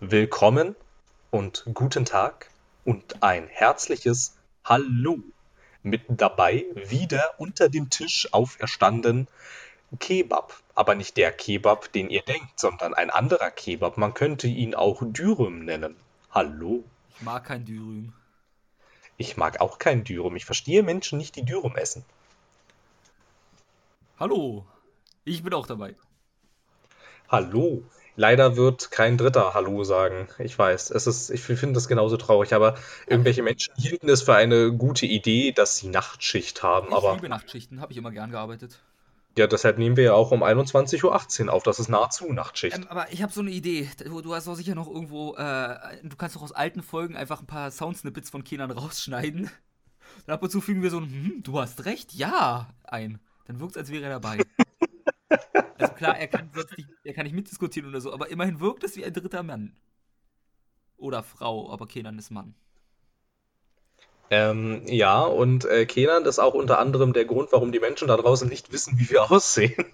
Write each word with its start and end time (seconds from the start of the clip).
Willkommen 0.00 0.74
und 1.30 1.64
guten 1.72 2.04
Tag 2.04 2.50
und 2.84 3.22
ein 3.22 3.46
herzliches 3.46 4.36
Hallo. 4.64 5.20
Mit 5.84 6.02
dabei 6.08 6.64
wieder 6.74 7.38
unter 7.38 7.68
dem 7.68 7.90
Tisch 7.90 8.28
auferstanden 8.32 9.28
Kebab. 10.00 10.60
Aber 10.74 10.96
nicht 10.96 11.16
der 11.16 11.30
Kebab, 11.30 11.92
den 11.92 12.10
ihr 12.10 12.22
denkt, 12.22 12.58
sondern 12.58 12.92
ein 12.92 13.08
anderer 13.08 13.52
Kebab. 13.52 13.96
Man 13.96 14.14
könnte 14.14 14.48
ihn 14.48 14.74
auch 14.74 15.00
Dürüm 15.04 15.64
nennen. 15.64 15.94
Hallo. 16.32 16.82
Ich 17.14 17.22
mag 17.22 17.44
kein 17.44 17.64
Dürüm. 17.64 18.12
Ich 19.16 19.36
mag 19.36 19.60
auch 19.60 19.78
kein 19.78 20.02
Dürüm. 20.02 20.34
Ich 20.34 20.44
verstehe 20.44 20.82
Menschen 20.82 21.18
nicht, 21.18 21.36
die 21.36 21.44
Dürüm 21.44 21.76
essen. 21.76 22.04
Hallo. 24.18 24.66
Ich 25.24 25.44
bin 25.44 25.54
auch 25.54 25.68
dabei. 25.68 25.94
Hallo. 27.28 27.84
Leider 28.16 28.56
wird 28.56 28.90
kein 28.90 29.16
Dritter 29.16 29.54
Hallo 29.54 29.82
sagen. 29.82 30.28
Ich 30.38 30.56
weiß, 30.56 30.90
es 30.90 31.06
ist, 31.06 31.30
ich 31.30 31.42
finde 31.42 31.74
das 31.74 31.88
genauso 31.88 32.16
traurig, 32.16 32.54
aber 32.54 32.76
irgendwelche 33.06 33.42
Menschen 33.42 33.74
hielten 33.76 34.08
es 34.08 34.22
für 34.22 34.34
eine 34.34 34.72
gute 34.72 35.06
Idee, 35.06 35.52
dass 35.52 35.78
sie 35.78 35.88
Nachtschicht 35.88 36.62
haben. 36.62 36.88
Ich 36.88 36.94
Aber 36.94 37.14
liebe 37.14 37.28
Nachtschichten, 37.28 37.80
habe 37.80 37.92
ich 37.92 37.98
immer 37.98 38.12
gern 38.12 38.30
gearbeitet. 38.30 38.78
ja, 39.36 39.48
deshalb 39.48 39.78
nehmen 39.78 39.96
wir 39.96 40.04
ja 40.04 40.12
auch 40.14 40.30
um 40.30 40.44
21.18 40.44 41.46
Uhr 41.46 41.52
auf. 41.52 41.64
Das 41.64 41.80
ist 41.80 41.88
nahezu 41.88 42.32
Nachtschicht. 42.32 42.76
Ähm, 42.76 42.86
aber 42.88 43.12
ich 43.12 43.22
habe 43.22 43.32
so 43.32 43.40
eine 43.40 43.50
Idee. 43.50 43.90
Du, 44.04 44.32
hast 44.32 44.46
doch 44.46 44.54
sicher 44.54 44.76
noch 44.76 44.86
irgendwo, 44.86 45.34
äh, 45.34 45.76
du 46.04 46.16
kannst 46.16 46.36
doch 46.36 46.42
aus 46.42 46.52
alten 46.52 46.82
Folgen 46.82 47.16
einfach 47.16 47.40
ein 47.40 47.46
paar 47.46 47.72
Soundsnippets 47.72 48.30
von 48.30 48.44
Kenan 48.44 48.70
rausschneiden. 48.70 49.50
Und 50.26 50.32
ab 50.32 50.42
und 50.42 50.50
zu 50.50 50.60
fügen 50.60 50.82
wir 50.82 50.90
so 50.90 50.98
ein, 50.98 51.04
hm, 51.04 51.42
du 51.42 51.58
hast 51.58 51.84
recht, 51.84 52.12
ja, 52.12 52.68
ein. 52.84 53.18
Dann 53.46 53.58
wirkt 53.58 53.72
es, 53.72 53.78
als 53.78 53.90
wäre 53.90 54.04
er 54.04 54.20
dabei. 54.20 54.38
Klar, 55.96 56.18
er 56.18 56.28
kann 56.28 56.50
nicht, 56.76 56.88
er 57.02 57.14
kann 57.14 57.24
nicht 57.24 57.34
mitdiskutieren 57.34 57.88
oder 57.88 58.00
so, 58.00 58.12
aber 58.12 58.28
immerhin 58.30 58.60
wirkt 58.60 58.84
es 58.84 58.96
wie 58.96 59.04
ein 59.04 59.12
dritter 59.12 59.42
Mann. 59.42 59.76
Oder 60.96 61.22
Frau, 61.22 61.70
aber 61.70 61.86
Kenan 61.86 62.18
ist 62.18 62.30
Mann. 62.30 62.54
Ähm, 64.30 64.82
ja, 64.86 65.20
und 65.20 65.64
äh, 65.64 65.86
Kenan 65.86 66.24
ist 66.24 66.38
auch 66.38 66.54
unter 66.54 66.78
anderem 66.78 67.12
der 67.12 67.24
Grund, 67.24 67.52
warum 67.52 67.72
die 67.72 67.80
Menschen 67.80 68.08
da 68.08 68.16
draußen 68.16 68.48
nicht 68.48 68.72
wissen, 68.72 68.98
wie 68.98 69.10
wir 69.10 69.30
aussehen. 69.30 69.84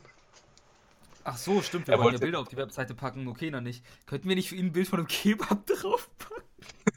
Ach 1.24 1.36
so, 1.36 1.60
stimmt, 1.62 1.88
wir 1.88 1.94
Er 1.94 2.00
wollen 2.00 2.14
ja 2.14 2.20
Bilder 2.20 2.40
auf 2.40 2.48
die 2.48 2.56
Webseite 2.56 2.94
packen, 2.94 3.24
nur 3.24 3.34
Kenan 3.34 3.64
nicht. 3.64 3.84
Könnten 4.06 4.28
wir 4.28 4.36
nicht 4.36 4.48
für 4.48 4.56
ihn 4.56 4.66
ein 4.66 4.72
Bild 4.72 4.88
von 4.88 5.00
einem 5.00 5.08
Kebab 5.08 5.66
draufpacken? 5.66 6.44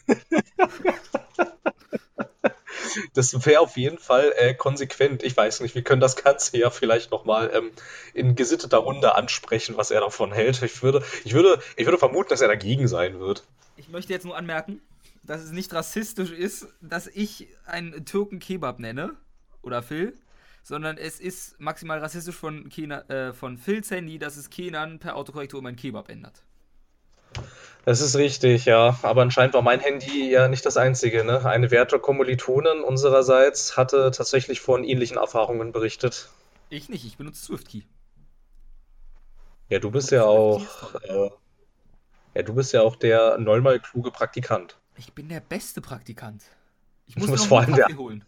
Das 3.13 3.45
wäre 3.45 3.61
auf 3.61 3.77
jeden 3.77 3.97
Fall 3.97 4.33
äh, 4.37 4.53
konsequent. 4.53 5.23
Ich 5.23 5.35
weiß 5.35 5.61
nicht, 5.61 5.75
wir 5.75 5.83
können 5.83 6.01
das 6.01 6.15
Ganze 6.15 6.57
ja 6.57 6.69
vielleicht 6.69 7.11
nochmal 7.11 7.51
ähm, 7.53 7.71
in 8.13 8.35
gesitteter 8.35 8.77
Runde 8.77 9.15
ansprechen, 9.15 9.77
was 9.77 9.91
er 9.91 10.01
davon 10.01 10.31
hält. 10.31 10.61
Ich 10.61 10.83
würde, 10.83 11.03
ich 11.23 11.33
würde, 11.33 11.59
ich 11.75 11.85
würde 11.85 11.97
vermuten, 11.97 12.29
dass 12.29 12.41
er 12.41 12.47
dagegen 12.47 12.87
sein 12.87 13.19
wird. 13.19 13.43
Ich 13.77 13.89
möchte 13.89 14.13
jetzt 14.13 14.25
nur 14.25 14.37
anmerken, 14.37 14.81
dass 15.23 15.41
es 15.41 15.51
nicht 15.51 15.73
rassistisch 15.73 16.31
ist, 16.31 16.67
dass 16.81 17.07
ich 17.07 17.47
einen 17.65 18.05
Türken 18.05 18.39
Kebab 18.39 18.79
nenne. 18.79 19.15
Oder 19.61 19.81
Phil. 19.81 20.13
Sondern 20.61 20.97
es 20.97 21.19
ist 21.19 21.59
maximal 21.59 21.99
rassistisch 21.99 22.35
von, 22.35 22.69
Kena, 22.69 23.01
äh, 23.09 23.33
von 23.33 23.57
Phils 23.57 23.91
Handy, 23.91 24.17
dass 24.17 24.37
es 24.37 24.49
Kenan 24.49 24.99
per 24.99 25.15
Autokorrektur 25.15 25.61
mein 25.61 25.75
Kebab 25.75 26.09
ändert. 26.09 26.43
Das 27.85 27.99
ist 27.99 28.15
richtig, 28.15 28.65
ja. 28.65 28.97
Aber 29.01 29.21
anscheinend 29.21 29.53
war 29.53 29.61
mein 29.61 29.79
Handy 29.81 30.29
ja 30.29 30.47
nicht 30.47 30.65
das 30.65 30.77
einzige, 30.77 31.23
ne? 31.25 31.45
Eine 31.45 31.69
werte 31.71 31.99
Kommilitonin 31.99 32.81
unsererseits 32.81 33.75
hatte 33.75 34.11
tatsächlich 34.11 34.61
von 34.61 34.83
ähnlichen 34.83 35.17
Erfahrungen 35.17 35.71
berichtet. 35.73 36.29
Ich 36.69 36.87
nicht, 36.89 37.05
ich 37.05 37.17
benutze 37.17 37.43
SwiftKey. 37.43 37.85
Ja, 39.69 39.79
du 39.79 39.91
bist 39.91 40.11
ja 40.11 40.23
auch, 40.23 40.61
äh, 41.03 41.29
ja, 42.35 42.41
du 42.43 42.53
bist 42.53 42.71
ja 42.73 42.81
auch 42.81 42.95
der 42.95 43.37
neunmal 43.37 43.79
kluge 43.79 44.11
Praktikant. 44.11 44.77
Ich 44.97 45.13
bin 45.13 45.27
der 45.29 45.39
beste 45.41 45.81
Praktikant. 45.81 46.43
Ich 47.05 47.15
bist 47.15 47.27
noch 47.27 47.45
vor 47.45 47.59
allem 47.61 47.75
der- 47.75 47.85
Kaffee 47.85 47.97
holen. 47.97 48.25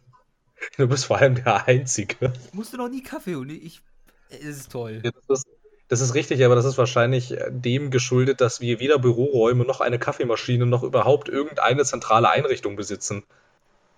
Du 0.77 0.87
bist 0.87 1.05
vor 1.05 1.17
allem 1.17 1.35
der 1.35 1.67
Einzige. 1.67 2.33
Ich 2.47 2.53
musste 2.53 2.77
noch 2.77 2.89
nie 2.89 3.03
Kaffee 3.03 3.35
holen. 3.35 3.49
Ich, 3.49 3.81
es 4.29 4.57
ist 4.57 4.71
toll. 4.71 5.01
Ja, 5.03 5.11
das 5.11 5.39
ist, 5.39 5.47
das 5.87 6.01
ist 6.01 6.15
richtig, 6.15 6.43
aber 6.43 6.55
das 6.55 6.65
ist 6.65 6.77
wahrscheinlich 6.77 7.31
äh, 7.31 7.51
dem 7.51 7.91
geschuldet, 7.91 8.41
dass 8.41 8.61
wir 8.61 8.79
weder 8.79 8.99
Büroräume 8.99 9.65
noch 9.65 9.81
eine 9.81 9.99
Kaffeemaschine 9.99 10.65
noch 10.65 10.83
überhaupt 10.83 11.29
irgendeine 11.29 11.85
zentrale 11.85 12.29
Einrichtung 12.29 12.75
besitzen. 12.75 13.23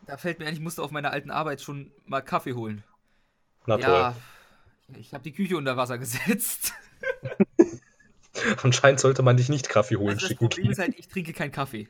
Da 0.06 0.18
fällt 0.18 0.40
mir 0.40 0.46
ein, 0.46 0.54
ich 0.54 0.60
musste 0.60 0.84
auf 0.84 0.92
meiner 0.92 1.12
alten 1.12 1.32
Arbeit 1.32 1.62
schon 1.62 1.92
mal 2.06 2.22
Kaffee 2.22 2.54
holen. 2.54 2.84
Na 3.66 3.78
Ja, 3.78 4.16
ich 4.98 5.14
habe 5.14 5.24
die 5.24 5.34
Küche 5.34 5.58
unter 5.58 5.76
Wasser 5.78 5.98
gesetzt. 5.98 6.74
toll. 8.34 8.58
Anscheinend 8.64 9.00
sollte 9.00 9.24
man 9.24 9.36
dich 9.36 9.50
nicht 9.50 9.68
Kaffee 9.68 9.98
holen 9.98 10.16
Also 10.16 10.28
das. 10.28 10.38
Problem 10.38 10.72
ist 10.72 10.80
halt, 10.80 10.98
ich 10.98 11.08
trinke 11.08 11.34
keinen 11.34 11.52
Kaffee. 11.52 11.88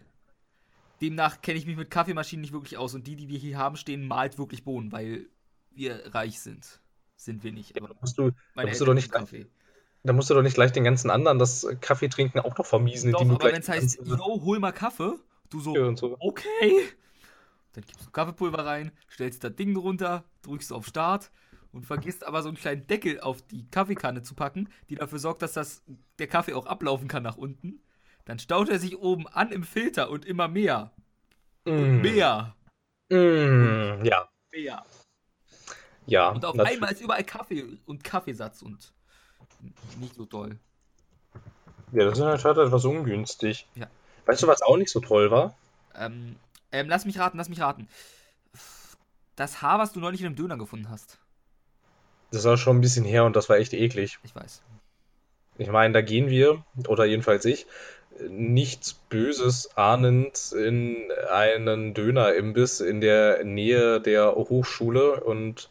Demnach 1.01 1.41
kenne 1.41 1.59
ich 1.59 1.65
mich 1.65 1.77
mit 1.77 1.91
Kaffeemaschinen 1.91 2.41
nicht 2.41 2.53
wirklich 2.53 2.77
aus 2.77 2.95
und 2.95 3.05
die, 3.05 3.15
die 3.15 3.27
wir 3.27 3.37
hier 3.37 3.57
haben, 3.57 3.77
stehen 3.77 4.07
malt 4.07 4.37
wirklich 4.37 4.63
Bohnen, 4.63 4.91
weil 4.91 5.27
wir 5.71 6.13
reich 6.15 6.39
sind. 6.39 6.79
Sind 7.15 7.43
wir 7.43 7.51
nicht. 7.51 7.77
Aber 7.77 7.89
Da 7.89 7.95
musst 7.99 8.17
du, 8.17 8.31
musst 8.55 8.81
du 8.81 8.85
doch 8.85 8.93
nicht, 8.93 9.11
Kaffee. 9.11 9.45
Da 10.07 10.13
musst 10.13 10.29
du 10.29 10.33
doch 10.33 10.41
nicht 10.41 10.55
gleich 10.55 10.71
den 10.71 10.83
ganzen 10.83 11.09
anderen 11.09 11.39
das 11.39 11.63
äh, 11.63 11.75
Kaffeetrinken 11.75 12.41
auch 12.41 12.57
noch 12.57 12.65
vermiesen, 12.65 13.11
Doch, 13.11 13.21
aber 13.29 13.51
wenn 13.51 13.61
es 13.61 13.69
heißt, 13.69 13.99
yo, 14.05 14.41
hol 14.43 14.59
mal 14.59 14.71
Kaffee, 14.71 15.13
du 15.49 15.59
so, 15.59 15.73
und 15.73 15.97
so. 15.97 16.15
okay. 16.19 16.89
Dann 17.73 17.83
gibst 17.85 18.05
du 18.07 18.11
Kaffeepulver 18.11 18.65
rein, 18.65 18.91
stellst 19.09 19.43
das 19.43 19.55
Ding 19.55 19.75
runter, 19.77 20.23
drückst 20.41 20.73
auf 20.73 20.85
Start 20.87 21.31
und 21.71 21.85
vergisst 21.85 22.25
aber 22.25 22.41
so 22.41 22.49
einen 22.49 22.57
kleinen 22.57 22.87
Deckel 22.87 23.19
auf 23.19 23.41
die 23.43 23.67
Kaffeekanne 23.69 24.23
zu 24.23 24.33
packen, 24.35 24.69
die 24.89 24.95
dafür 24.95 25.19
sorgt, 25.19 25.41
dass 25.43 25.53
das, 25.53 25.83
der 26.19 26.27
Kaffee 26.27 26.53
auch 26.53 26.65
ablaufen 26.65 27.07
kann 27.07 27.23
nach 27.23 27.37
unten. 27.37 27.81
Dann 28.25 28.39
staut 28.39 28.69
er 28.69 28.79
sich 28.79 28.97
oben 28.97 29.27
an 29.27 29.51
im 29.51 29.63
Filter 29.63 30.09
und 30.09 30.25
immer 30.25 30.47
mehr. 30.47 30.91
Und 31.75 31.99
Mm, 31.99 32.01
mehr. 32.01 32.55
mm, 33.09 34.03
ja, 34.05 34.29
Mehr. 34.51 34.85
ja. 36.05 36.29
Und 36.29 36.45
auf 36.45 36.55
natürlich. 36.55 36.77
einmal 36.77 36.91
ist 36.93 37.01
überall 37.01 37.23
Kaffee 37.23 37.65
und 37.85 38.03
Kaffeesatz 38.03 38.61
und 38.61 38.93
nicht 39.99 40.15
so 40.15 40.25
toll. 40.25 40.57
Ja, 41.91 42.05
das 42.05 42.13
ist 42.13 42.19
in 42.19 42.27
der 42.29 42.37
Tat 42.37 42.57
etwas 42.57 42.85
ungünstig. 42.85 43.67
Ja. 43.75 43.87
Weißt 44.25 44.43
du, 44.43 44.47
was 44.47 44.61
auch 44.61 44.77
nicht 44.77 44.91
so 44.91 44.99
toll 44.99 45.31
war? 45.31 45.55
Ähm, 45.95 46.35
ähm, 46.71 46.89
lass 46.89 47.05
mich 47.05 47.17
raten, 47.17 47.37
lass 47.37 47.49
mich 47.49 47.61
raten. 47.61 47.87
Das 49.35 49.61
Haar, 49.61 49.79
was 49.79 49.93
du 49.93 49.99
neulich 49.99 50.21
in 50.21 50.27
einem 50.27 50.35
Döner 50.35 50.57
gefunden 50.57 50.89
hast. 50.89 51.17
Das 52.31 52.43
war 52.43 52.57
schon 52.57 52.77
ein 52.77 52.81
bisschen 52.81 53.05
her 53.05 53.23
und 53.23 53.35
das 53.35 53.47
war 53.47 53.57
echt 53.57 53.73
eklig. 53.73 54.19
Ich 54.23 54.35
weiß. 54.35 54.61
Ich 55.59 55.69
meine, 55.69 55.93
da 55.93 56.01
gehen 56.01 56.29
wir, 56.29 56.63
oder 56.87 57.05
jedenfalls 57.05 57.45
ich, 57.45 57.65
nichts 58.29 58.93
Böses 58.93 59.77
ahnend 59.77 60.51
in 60.51 60.97
einen 61.31 61.93
Dönerimbiss 61.93 62.81
in 62.81 63.01
der 63.01 63.43
Nähe 63.43 64.01
der 64.01 64.35
Hochschule 64.35 65.23
und 65.23 65.69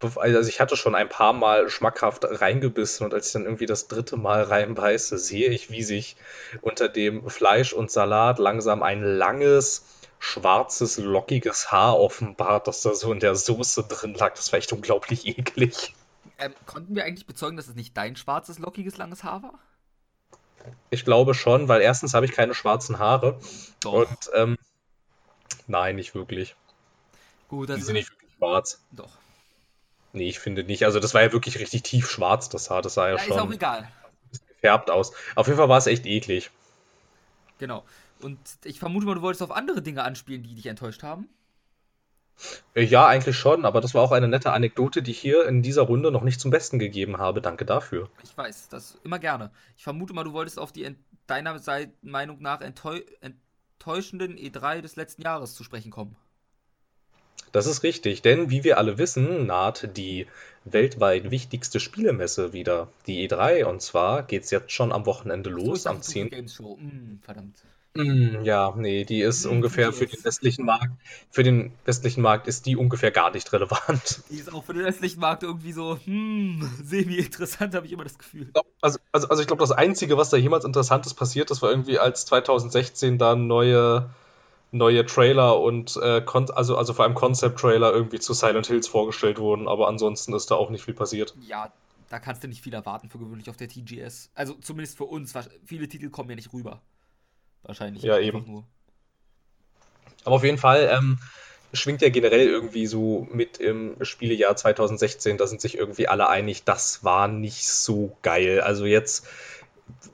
also 0.00 0.48
ich 0.48 0.60
hatte 0.60 0.76
schon 0.76 0.94
ein 0.94 1.08
paar 1.08 1.32
Mal 1.32 1.68
schmackhaft 1.68 2.24
reingebissen 2.24 3.04
und 3.04 3.14
als 3.14 3.28
ich 3.28 3.32
dann 3.32 3.44
irgendwie 3.44 3.66
das 3.66 3.88
dritte 3.88 4.16
Mal 4.16 4.42
reinbeiße, 4.42 5.18
sehe 5.18 5.50
ich, 5.50 5.70
wie 5.70 5.82
sich 5.82 6.16
unter 6.62 6.88
dem 6.88 7.28
Fleisch 7.28 7.72
und 7.72 7.90
Salat 7.90 8.38
langsam 8.38 8.82
ein 8.82 9.02
langes, 9.02 9.84
schwarzes, 10.18 10.98
lockiges 10.98 11.70
Haar 11.70 11.98
offenbart, 11.98 12.66
das 12.66 12.82
da 12.82 12.94
so 12.94 13.12
in 13.12 13.20
der 13.20 13.34
Soße 13.34 13.84
drin 13.84 14.14
lag. 14.14 14.34
Das 14.34 14.52
war 14.52 14.58
echt 14.58 14.72
unglaublich 14.72 15.26
eklig. 15.26 15.94
Ähm, 16.38 16.54
konnten 16.66 16.94
wir 16.94 17.04
eigentlich 17.04 17.26
bezeugen, 17.26 17.56
dass 17.56 17.68
es 17.68 17.74
nicht 17.74 17.96
dein 17.96 18.16
schwarzes, 18.16 18.58
lockiges, 18.58 18.96
langes 18.96 19.24
Haar 19.24 19.42
war? 19.42 19.58
Ich 20.90 21.04
glaube 21.04 21.34
schon, 21.34 21.68
weil 21.68 21.80
erstens 21.80 22.14
habe 22.14 22.26
ich 22.26 22.32
keine 22.32 22.54
schwarzen 22.54 22.98
Haare 22.98 23.38
Doch. 23.80 23.92
und 23.92 24.30
ähm, 24.34 24.58
nein, 25.66 25.96
nicht 25.96 26.14
wirklich. 26.14 26.54
Gut, 27.48 27.68
Die 27.68 27.74
das 27.74 27.86
sind 27.86 27.94
nicht 27.94 28.10
wirklich 28.10 28.32
schwarz. 28.36 28.80
Doch. 28.92 29.19
Nee, 30.12 30.28
ich 30.28 30.38
finde 30.40 30.64
nicht. 30.64 30.84
Also 30.84 31.00
das 31.00 31.14
war 31.14 31.22
ja 31.22 31.32
wirklich 31.32 31.58
richtig 31.58 31.82
tief 31.82 32.10
schwarz, 32.10 32.48
das 32.48 32.70
Haar. 32.70 32.82
Das 32.82 32.94
sah 32.94 33.08
ja 33.08 33.16
Ja, 33.16 33.22
ist 33.22 33.30
auch 33.32 33.38
schon 33.40 33.52
egal. 33.52 33.88
gefärbt 34.48 34.90
aus. 34.90 35.12
Auf 35.36 35.46
jeden 35.46 35.58
Fall 35.58 35.68
war 35.68 35.78
es 35.78 35.86
echt 35.86 36.06
eklig. 36.06 36.50
Genau. 37.58 37.84
Und 38.20 38.38
ich 38.64 38.78
vermute 38.78 39.06
mal, 39.06 39.14
du 39.14 39.22
wolltest 39.22 39.42
auf 39.42 39.50
andere 39.52 39.82
Dinge 39.82 40.02
anspielen, 40.02 40.42
die 40.42 40.54
dich 40.54 40.66
enttäuscht 40.66 41.02
haben. 41.02 41.28
Äh, 42.74 42.82
Ja, 42.84 43.06
eigentlich 43.06 43.36
schon, 43.38 43.64
aber 43.64 43.80
das 43.80 43.94
war 43.94 44.02
auch 44.02 44.12
eine 44.12 44.28
nette 44.28 44.52
Anekdote, 44.52 45.02
die 45.02 45.10
ich 45.12 45.20
hier 45.20 45.46
in 45.46 45.62
dieser 45.62 45.82
Runde 45.82 46.10
noch 46.10 46.22
nicht 46.22 46.40
zum 46.40 46.50
Besten 46.50 46.78
gegeben 46.78 47.18
habe. 47.18 47.40
Danke 47.40 47.64
dafür. 47.64 48.10
Ich 48.22 48.36
weiß, 48.36 48.68
das 48.68 48.98
immer 49.04 49.18
gerne. 49.18 49.50
Ich 49.76 49.84
vermute 49.84 50.12
mal, 50.12 50.24
du 50.24 50.32
wolltest 50.32 50.58
auf 50.58 50.72
die 50.72 50.96
deiner 51.26 51.60
Meinung 52.02 52.42
nach 52.42 52.60
enttäu 52.60 53.00
enttäuschenden 53.20 54.36
E3 54.36 54.80
des 54.80 54.96
letzten 54.96 55.22
Jahres 55.22 55.54
zu 55.54 55.64
sprechen 55.64 55.90
kommen. 55.90 56.16
Das 57.52 57.66
ist 57.66 57.82
richtig, 57.82 58.22
denn 58.22 58.50
wie 58.50 58.64
wir 58.64 58.78
alle 58.78 58.98
wissen, 58.98 59.46
naht 59.46 59.96
die 59.96 60.26
weltweit 60.64 61.30
wichtigste 61.30 61.80
Spielemesse 61.80 62.52
wieder, 62.52 62.88
die 63.06 63.28
E3. 63.28 63.64
Und 63.64 63.82
zwar 63.82 64.22
geht 64.22 64.44
es 64.44 64.50
jetzt 64.50 64.72
schon 64.72 64.92
am 64.92 65.06
Wochenende 65.06 65.50
los, 65.50 65.86
am 65.86 66.02
Super 66.02 66.02
10. 66.02 66.28
Games 66.28 66.54
Show. 66.54 66.76
Hm, 66.78 67.18
verdammt. 67.22 67.66
Mm, 67.94 68.42
ja, 68.44 68.72
nee, 68.76 69.04
die 69.04 69.20
ist 69.20 69.44
Hm, 69.44 69.50
ungefähr 69.50 69.92
für 69.92 70.06
den 70.06 70.18
2DS. 70.18 70.24
westlichen 70.24 70.64
Markt, 70.64 70.92
für 71.30 71.42
den 71.42 71.72
westlichen 71.84 72.22
Markt 72.22 72.46
ist 72.46 72.66
die 72.66 72.76
ungefähr 72.76 73.10
gar 73.10 73.32
nicht 73.32 73.52
relevant. 73.52 74.22
Die 74.30 74.36
ist 74.38 74.50
auch 74.52 74.64
für 74.64 74.72
den 74.72 74.84
restlichen 74.84 75.20
Markt 75.20 75.42
irgendwie 75.42 75.72
so, 75.72 75.98
hm, 76.04 76.68
semi-interessant, 76.82 77.74
habe 77.74 77.86
ich 77.86 77.92
immer 77.92 78.04
das 78.04 78.18
Gefühl. 78.18 78.54
Also, 78.82 78.98
also, 79.12 79.28
also 79.28 79.42
ich 79.42 79.46
glaube, 79.46 79.60
das 79.60 79.72
Einzige, 79.72 80.16
was 80.16 80.30
da 80.30 80.36
jemals 80.36 80.64
Interessantes 80.64 81.14
passiert 81.14 81.50
ist, 81.50 81.62
war 81.62 81.70
irgendwie, 81.70 81.98
als 81.98 82.24
2016 82.26 83.18
da 83.18 83.34
neue, 83.36 84.10
neue 84.72 85.04
Trailer 85.04 85.60
und 85.60 85.96
äh, 85.96 86.22
also, 86.54 86.76
also 86.76 86.92
vor 86.92 87.04
allem 87.04 87.14
Concept-Trailer 87.14 87.92
irgendwie 87.92 88.20
zu 88.20 88.34
Silent 88.34 88.66
Hills 88.66 88.86
vorgestellt 88.86 89.38
wurden, 89.38 89.68
aber 89.68 89.88
ansonsten 89.88 90.32
ist 90.32 90.50
da 90.50 90.54
auch 90.54 90.70
nicht 90.70 90.84
viel 90.84 90.94
passiert. 90.94 91.34
Ja, 91.40 91.72
da 92.08 92.18
kannst 92.18 92.42
du 92.44 92.48
nicht 92.48 92.62
viel 92.62 92.74
erwarten 92.74 93.08
für 93.08 93.18
gewöhnlich 93.18 93.50
auf 93.50 93.56
der 93.56 93.68
TGS. 93.68 94.30
Also 94.34 94.54
zumindest 94.54 94.96
für 94.96 95.04
uns. 95.04 95.32
Viele 95.64 95.88
Titel 95.88 96.10
kommen 96.10 96.30
ja 96.30 96.36
nicht 96.36 96.52
rüber. 96.52 96.82
Wahrscheinlich 97.62 98.02
Ja, 98.02 98.18
eben. 98.18 98.44
nur. 98.46 98.64
Aber 100.24 100.36
auf 100.36 100.44
jeden 100.44 100.58
Fall 100.58 100.88
ähm, 100.92 101.18
schwingt 101.72 102.02
ja 102.02 102.08
generell 102.08 102.46
irgendwie 102.46 102.86
so 102.86 103.26
mit 103.30 103.58
im 103.58 103.96
Spielejahr 104.02 104.56
2016, 104.56 105.38
da 105.38 105.46
sind 105.46 105.60
sich 105.60 105.76
irgendwie 105.78 106.08
alle 106.08 106.28
einig, 106.28 106.64
das 106.64 107.04
war 107.04 107.28
nicht 107.28 107.66
so 107.66 108.16
geil. 108.22 108.60
Also 108.60 108.86
jetzt 108.86 109.26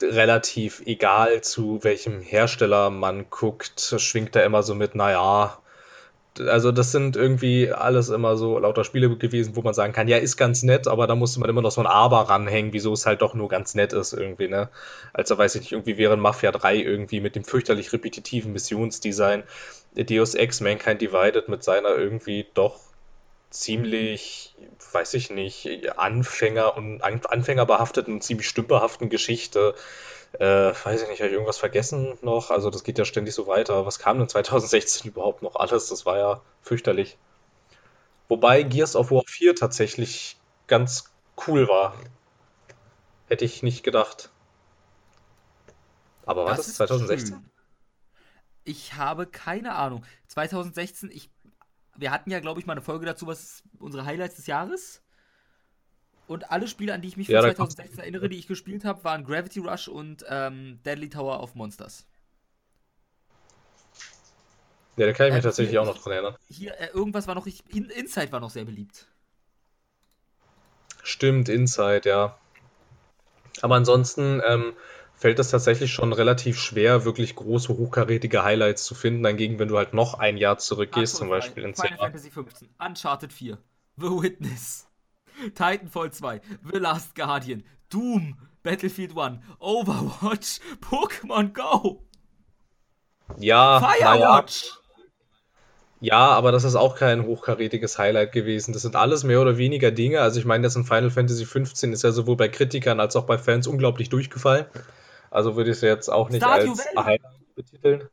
relativ 0.03 0.83
egal, 0.87 1.41
zu 1.43 1.83
welchem 1.83 2.21
Hersteller 2.21 2.91
man 2.91 3.31
guckt, 3.31 3.95
schwingt 3.99 4.35
da 4.37 4.43
immer 4.43 4.63
so 4.63 4.75
mit, 4.75 4.95
naja, 4.95 5.59
also 6.41 6.73
das 6.73 6.93
sind 6.93 7.17
irgendwie 7.17 7.73
alles 7.73 8.09
immer 8.09 8.37
so 8.37 8.59
lauter 8.59 8.85
Spiele 8.85 9.17
gewesen, 9.17 9.57
wo 9.57 9.63
man 9.63 9.75
sagen 9.75 9.93
kann, 9.93 10.09
ja, 10.09 10.19
ist 10.19 10.37
ganz 10.37 10.63
nett, 10.63 10.87
aber 10.87 11.07
da 11.07 11.15
musste 11.15 11.41
man 11.41 11.49
immer 11.49 11.63
noch 11.63 11.71
so 11.71 11.81
ein 11.81 11.87
Aber 11.87 12.29
ranhängen, 12.29 12.73
wieso 12.73 12.93
es 12.93 13.07
halt 13.07 13.23
doch 13.23 13.35
nur 13.35 13.49
ganz 13.49 13.75
nett 13.75 13.93
ist 13.93 14.13
irgendwie, 14.13 14.49
ne? 14.49 14.69
Also 15.13 15.39
weiß 15.39 15.55
ich 15.55 15.63
nicht, 15.63 15.73
irgendwie 15.73 15.99
wäre 15.99 16.17
Mafia 16.17 16.53
3 16.53 16.77
irgendwie 16.77 17.21
mit 17.21 17.37
dem 17.37 17.45
fürchterlich 17.45 17.93
repetitiven 17.93 18.53
Missionsdesign, 18.53 19.45
Deus 19.97 20.35
Ex 20.35 20.61
Mankind 20.61 21.01
Divided 21.01 21.49
mit 21.49 21.65
seiner 21.65 21.91
irgendwie 21.97 22.47
doch 22.55 22.79
ziemlich, 23.51 24.57
weiß 24.93 25.15
ich 25.15 25.31
nicht, 25.31 25.99
Anfänger 25.99 26.77
und 26.77 27.03
an, 27.03 27.21
Anfängerbehafteten 27.25 28.21
ziemlich 28.21 28.49
stümperhaften 28.49 29.09
Geschichte. 29.11 29.75
Äh, 30.33 30.45
weiß 30.85 31.03
ich 31.03 31.09
nicht, 31.09 31.21
habe 31.21 31.29
ich 31.29 31.35
irgendwas 31.35 31.59
vergessen 31.59 32.19
noch? 32.23 32.51
Also 32.51 32.71
das 32.71 32.85
geht 32.85 32.99
ja 32.99 33.05
ständig 33.05 33.35
so 33.35 33.47
weiter. 33.47 33.87
Was 33.87 33.99
kam 33.99 34.19
denn 34.19 34.29
2016 34.29 35.11
überhaupt 35.13 35.43
noch 35.43 35.57
alles? 35.57 35.89
Das 35.89 36.07
war 36.07 36.19
ja 36.19 36.41
fürchterlich. 36.63 37.17
Wobei 38.29 38.63
Gears 38.63 38.97
of 38.97 39.11
War 39.11 39.23
4 39.27 39.55
tatsächlich 39.55 40.37
ganz 40.67 41.13
cool 41.47 41.69
war. 41.69 41.95
Hätte 43.29 43.45
ich 43.45 43.63
nicht 43.63 43.83
gedacht. 43.83 44.31
Aber 46.27 46.45
war 46.45 46.51
Das 46.51 46.59
das 46.59 46.69
ist 46.69 46.77
2016? 46.77 47.35
schön. 47.37 47.51
Ich 48.65 48.95
habe 48.95 49.27
keine 49.27 49.77
Ahnung. 49.77 50.05
2016, 50.27 51.11
ich, 51.13 51.31
wir 51.97 52.11
hatten 52.11 52.31
ja, 52.31 52.41
glaube 52.41 52.61
ich, 52.61 52.67
mal 52.67 52.73
eine 52.73 52.83
Folge 52.83 53.07
dazu, 53.07 53.27
was 53.27 53.63
unsere 53.79 54.05
Highlights 54.05 54.37
des 54.37 54.47
Jahres. 54.47 55.03
Und 56.27 56.51
alle 56.51 56.67
Spiele, 56.67 56.93
an 56.93 57.03
die 57.03 57.09
ich 57.09 57.17
mich 57.17 57.29
von 57.29 57.35
Ja, 57.35 57.41
kommt 57.43 57.73
2016 57.73 58.01
erinnere, 58.01 58.29
die 58.29 58.39
ich 58.39 58.49
gespielt 58.49 58.85
habe, 58.85 59.05
waren 59.05 59.25
Gravity 59.25 59.61
Rush 59.61 59.89
und 59.89 60.25
ähm, 60.29 60.81
Deadly 60.85 61.09
Tower 61.09 61.41
of 61.41 61.55
Monsters. 61.55 62.07
Ja, 64.97 65.07
da 65.07 65.13
kann 65.13 65.27
ich 65.27 65.35
mich 65.35 65.43
hier, 65.43 65.49
tatsächlich 65.49 65.79
auch 65.79 65.87
noch 65.87 65.97
ich, 65.97 66.03
dran 66.03 66.13
erinnern. 66.15 66.37
hier, 66.49 66.79
äh, 66.81 66.89
irgendwas 66.89 67.29
war 67.29 67.35
noch 67.35 67.47
richtig. 67.47 67.75
In, 67.75 67.91
Inside 67.91 68.33
war 68.33 68.41
noch 68.41 68.51
sehr 68.51 68.65
beliebt. 68.65 69.07
Stimmt, 71.03 71.49
Inside, 71.49 72.09
ja. 72.09 72.37
Aber 73.63 73.77
ansonsten 73.77 74.43
ähm, 74.45 74.73
fällt 75.17 75.39
es 75.39 75.51
tatsächlich 75.51 75.93
schon 75.93 76.13
relativ 76.13 76.59
schwer, 76.59 77.05
wirklich 77.05 77.35
große, 77.37 77.69
hochkarätige 77.77 78.45
Highlights 78.45 78.85
zu 78.85 78.95
finden. 78.95 79.23
Dagegen, 79.23 79.59
wenn 79.59 79.69
du 79.69 79.77
halt 79.79 79.95
noch 79.95 80.15
ein 80.15 80.37
Jahr 80.37 80.59
zurückgehst, 80.59 81.17
zum 81.17 81.29
Souls 81.29 81.45
3, 81.45 81.49
Beispiel 81.49 81.65
ins 81.65 81.81
Final 81.81 81.99
Jahr. 81.99 82.07
Fantasy 82.07 82.31
15, 82.31 82.69
Uncharted 82.79 83.33
4, 83.33 83.59
The 83.97 84.07
Witness, 84.11 84.87
Titanfall 85.55 86.13
2, 86.13 86.41
The 86.73 86.79
Last 86.79 87.15
Guardian, 87.15 87.65
Doom, 87.89 88.37
Battlefield 88.63 89.17
1, 89.17 89.39
Overwatch, 89.59 90.61
Pokémon 90.81 91.53
Go, 91.53 92.03
Ja, 93.39 93.81
Firewatch. 93.81 94.73
ja, 96.01 96.19
aber 96.29 96.53
das 96.53 96.65
ist 96.65 96.75
auch 96.77 96.97
kein 96.97 97.25
hochkarätiges 97.25 97.99
Highlight 97.99 98.33
gewesen. 98.33 98.73
Das 98.73 98.83
sind 98.83 98.97
alles 98.97 99.25
mehr 99.25 99.41
oder 99.41 99.57
weniger 99.57 99.91
Dinge. 99.91 100.21
Also 100.21 100.39
ich 100.39 100.45
meine, 100.47 100.63
das 100.65 100.77
in 100.77 100.85
Final 100.85 101.11
Fantasy 101.11 101.47
15 101.47 101.93
ist 101.93 102.03
ja 102.05 102.13
sowohl 102.13 102.37
bei 102.37 102.49
Kritikern 102.49 103.01
als 103.01 103.17
auch 103.17 103.25
bei 103.25 103.39
Fans 103.39 103.67
unglaublich 103.67 104.09
durchgefallen. 104.11 104.67
Also 105.37 105.55
würde 105.55 105.71
ich 105.71 105.77
es 105.77 105.83
jetzt 105.83 106.09
auch 106.09 106.31
nicht 106.31 106.43
Stardew 106.43 106.71
als 106.71 106.79
Valley. 106.79 107.05
Highlight 107.05 107.55
betiteln. 107.55 108.09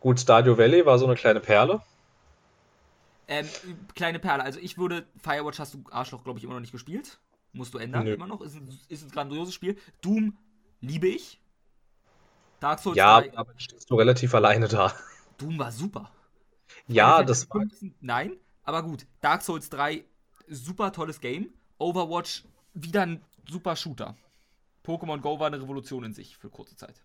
Gut, 0.00 0.18
Stardew 0.18 0.58
Valley 0.58 0.84
war 0.84 0.98
so 0.98 1.06
eine 1.06 1.14
kleine 1.14 1.38
Perle. 1.38 1.80
Ähm, 3.28 3.48
kleine 3.94 4.18
Perle, 4.18 4.42
also 4.42 4.58
ich 4.58 4.76
würde, 4.76 5.06
Firewatch 5.22 5.60
hast 5.60 5.74
du 5.74 5.84
Arschloch, 5.92 6.24
glaube 6.24 6.40
ich, 6.40 6.44
immer 6.44 6.54
noch 6.54 6.60
nicht 6.60 6.72
gespielt. 6.72 7.20
Musst 7.52 7.72
du 7.72 7.78
ändern, 7.78 8.02
Nö. 8.02 8.14
immer 8.14 8.26
noch. 8.26 8.40
Ist 8.40 8.56
ein, 8.56 8.68
ist 8.88 9.04
ein 9.04 9.12
grandioses 9.12 9.54
Spiel. 9.54 9.76
Doom 10.00 10.36
liebe 10.80 11.06
ich. 11.06 11.40
Dark 12.58 12.80
Souls 12.80 12.96
Ja, 12.96 13.20
3, 13.20 13.38
aber 13.38 13.52
stehst 13.56 13.88
du 13.88 13.94
relativ 13.94 14.34
alleine 14.34 14.66
da. 14.66 14.92
Doom 15.38 15.56
war 15.56 15.70
super. 15.70 16.10
Ja, 16.88 17.22
das 17.22 17.48
war 17.48 17.60
15, 17.60 17.94
nein, 18.00 18.32
aber 18.64 18.82
gut. 18.82 19.06
Dark 19.20 19.42
Souls 19.42 19.70
3, 19.70 20.04
super 20.48 20.92
tolles 20.92 21.20
Game. 21.20 21.54
Overwatch, 21.78 22.42
wieder 22.72 23.02
ein 23.02 23.22
super 23.48 23.76
Shooter. 23.76 24.16
Pokémon 24.84 25.20
Go 25.20 25.40
war 25.40 25.46
eine 25.46 25.60
Revolution 25.60 26.04
in 26.04 26.12
sich 26.12 26.36
für 26.36 26.50
kurze 26.50 26.76
Zeit. 26.76 27.00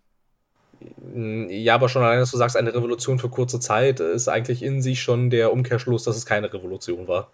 Ja, 1.14 1.74
aber 1.74 1.88
schon 1.88 2.02
allein, 2.02 2.20
dass 2.20 2.30
du 2.30 2.36
sagst, 2.36 2.56
eine 2.56 2.74
Revolution 2.74 3.18
für 3.18 3.28
kurze 3.28 3.60
Zeit, 3.60 4.00
ist 4.00 4.28
eigentlich 4.28 4.62
in 4.62 4.80
sich 4.80 5.02
schon 5.02 5.30
der 5.30 5.52
Umkehrschluss, 5.52 6.04
dass 6.04 6.16
es 6.16 6.24
keine 6.24 6.52
Revolution 6.52 7.06
war. 7.08 7.30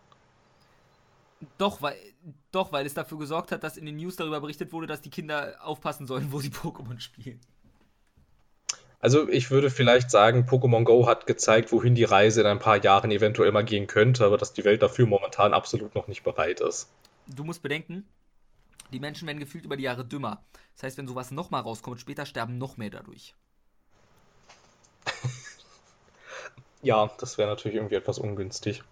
Doch, 1.59 1.83
weil, 1.83 1.97
doch, 2.51 2.73
weil 2.73 2.87
es 2.87 2.95
dafür 2.95 3.19
gesorgt 3.19 3.53
hat, 3.53 3.63
dass 3.63 3.77
in 3.77 3.87
den 3.87 3.97
News 3.97 4.17
darüber 4.17 4.41
berichtet 4.41 4.73
wurde, 4.73 4.87
dass 4.87 5.01
die 5.01 5.11
Kinder 5.11 5.57
aufpassen 5.63 6.07
sollen, 6.07 6.33
wo 6.33 6.41
sie 6.41 6.49
Pokémon 6.51 6.99
spielen. 6.99 7.41
Also 8.99 9.29
ich 9.29 9.51
würde 9.51 9.71
vielleicht 9.71 10.11
sagen, 10.11 10.47
Pokémon 10.49 10.85
Go 10.85 11.07
hat 11.07 11.27
gezeigt, 11.27 11.71
wohin 11.71 11.95
die 11.95 12.05
Reise 12.05 12.41
in 12.41 12.47
ein 12.47 12.59
paar 12.59 12.83
Jahren 12.83 13.11
eventuell 13.11 13.53
mal 13.53 13.65
gehen 13.65 13.87
könnte, 13.87 14.25
aber 14.25 14.39
dass 14.39 14.55
die 14.55 14.65
Welt 14.65 14.83
dafür 14.83 15.07
momentan 15.07 15.53
absolut 15.53 15.95
noch 15.95 16.09
nicht 16.09 16.25
bereit 16.25 16.61
ist. 16.61 16.89
Du 17.29 17.45
musst 17.45 17.63
bedenken, 17.63 18.05
die 18.93 19.01
Menschen 19.01 19.27
werden 19.27 19.39
gefühlt 19.39 19.65
über 19.65 19.77
die 19.77 19.85
Jahre 19.85 20.05
dümmer. 20.05 20.45
Das 20.75 20.85
heißt, 20.85 20.99
wenn 20.99 21.09
sowas 21.09 21.31
nochmal 21.31 21.63
rauskommt, 21.63 22.01
später 22.01 22.27
sterben 22.27 22.59
noch 22.59 22.77
mehr 22.77 22.91
dadurch. 22.91 23.35
Ja, 26.83 27.11
das 27.19 27.37
wäre 27.37 27.49
natürlich 27.49 27.77
irgendwie 27.77 27.97
etwas 27.97 28.19
ungünstig. 28.19 28.85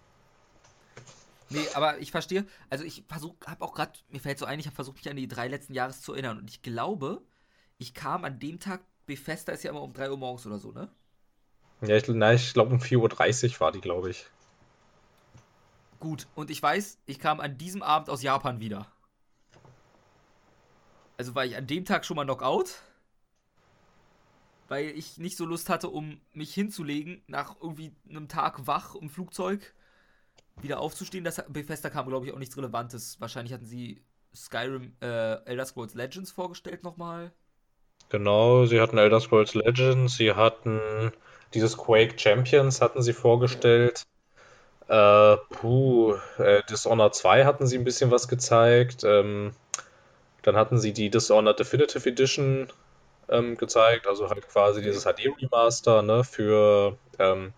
Nee, 1.49 1.65
aber 1.75 1.99
ich 1.99 2.11
verstehe. 2.11 2.45
Also 2.69 2.83
ich 2.83 3.05
versuche, 3.07 3.35
habe 3.45 3.63
auch 3.63 3.73
gerade, 3.73 3.93
mir 4.09 4.19
fällt 4.19 4.39
so 4.39 4.45
ein, 4.45 4.59
ich 4.59 4.65
habe 4.65 4.75
versucht, 4.75 4.97
mich 4.97 5.09
an 5.09 5.15
die 5.15 5.29
drei 5.29 5.47
letzten 5.47 5.73
Jahres 5.73 6.01
zu 6.01 6.13
erinnern. 6.13 6.39
Und 6.39 6.49
ich 6.49 6.61
glaube, 6.61 7.21
ich 7.77 7.93
kam 7.93 8.25
an 8.25 8.39
dem 8.39 8.59
Tag, 8.59 8.81
Bethesda 9.05 9.53
ist 9.53 9.63
ja 9.63 9.71
immer 9.71 9.81
um 9.81 9.93
3 9.93 10.09
Uhr 10.09 10.17
morgens 10.17 10.45
oder 10.45 10.59
so, 10.59 10.71
ne? 10.71 10.89
Ja, 11.81 11.95
ich, 11.95 12.09
ich 12.09 12.53
glaube 12.53 12.73
um 12.73 12.79
4.30 12.79 13.53
Uhr 13.53 13.59
war 13.59 13.71
die, 13.71 13.81
glaube 13.81 14.09
ich. 14.09 14.25
Gut, 15.99 16.27
und 16.35 16.49
ich 16.49 16.61
weiß, 16.61 16.97
ich 17.05 17.19
kam 17.19 17.39
an 17.39 17.57
diesem 17.57 17.83
Abend 17.83 18.09
aus 18.09 18.23
Japan 18.23 18.59
wieder. 18.59 18.87
Also 21.17 21.35
war 21.35 21.45
ich 21.45 21.55
an 21.55 21.67
dem 21.67 21.85
Tag 21.85 22.05
schon 22.05 22.15
mal 22.15 22.25
Knockout, 22.25 22.75
weil 24.67 24.89
ich 24.89 25.17
nicht 25.17 25.37
so 25.37 25.45
Lust 25.45 25.69
hatte, 25.69 25.89
um 25.89 26.19
mich 26.33 26.53
hinzulegen, 26.53 27.21
nach 27.27 27.55
irgendwie 27.61 27.91
einem 28.09 28.27
Tag 28.27 28.67
wach 28.67 28.95
im 28.95 29.09
Flugzeug 29.09 29.73
wieder 30.61 30.79
aufzustehen. 30.79 31.23
Das 31.23 31.43
Bethesda 31.47 31.89
kam, 31.89 32.07
glaube 32.07 32.25
ich, 32.25 32.33
auch 32.33 32.39
nichts 32.39 32.57
Relevantes. 32.57 33.19
Wahrscheinlich 33.19 33.53
hatten 33.53 33.65
sie 33.65 34.01
Skyrim, 34.35 34.93
äh, 35.01 35.43
Elder 35.45 35.65
Scrolls 35.65 35.93
Legends 35.93 36.31
vorgestellt 36.31 36.83
nochmal. 36.83 37.31
Genau, 38.09 38.65
sie 38.65 38.79
hatten 38.79 38.97
Elder 38.97 39.19
Scrolls 39.19 39.53
Legends, 39.55 40.17
sie 40.17 40.33
hatten 40.33 41.11
dieses 41.53 41.77
Quake 41.77 42.19
Champions 42.19 42.81
hatten 42.81 43.01
sie 43.01 43.13
vorgestellt. 43.13 44.03
Äh, 44.87 45.37
puh, 45.49 46.15
äh, 46.37 46.61
Dishonored 46.69 47.15
2 47.15 47.45
hatten 47.45 47.65
sie 47.65 47.77
ein 47.77 47.83
bisschen 47.83 48.11
was 48.11 48.27
gezeigt. 48.27 49.03
Ähm, 49.03 49.53
dann 50.45 50.55
hatten 50.57 50.77
sie 50.79 50.93
die 50.93 51.09
Dishonored 51.09 51.59
Definitive 51.59 52.07
Edition 52.09 52.71
ähm, 53.29 53.57
gezeigt, 53.57 54.07
also 54.07 54.29
halt 54.29 54.47
quasi 54.49 54.81
Okay. 54.81 54.83
dieses 54.83 55.05
HD-Remaster, 55.05 56.01
ne, 56.03 56.23
für 56.23 56.97
ähm, 57.19 57.53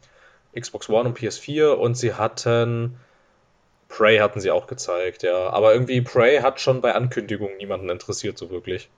Xbox 0.60 0.89
One 0.89 1.10
und 1.10 1.17
PS4 1.17 1.74
und 1.74 1.96
sie 1.96 2.13
hatten 2.15 2.98
Prey 3.89 4.20
hatten 4.20 4.39
sie 4.41 4.51
auch 4.51 4.67
gezeigt, 4.67 5.24
ja. 5.24 5.50
Aber 5.51 5.74
irgendwie 5.74 6.01
Prey 6.01 6.39
hat 6.39 6.62
schon 6.62 6.82
bei 6.82 6.96
Ankündigungen 6.96 7.58
niemanden 7.58 7.89
interessiert, 7.89 8.38
so 8.38 8.50
wirklich. 8.50 8.89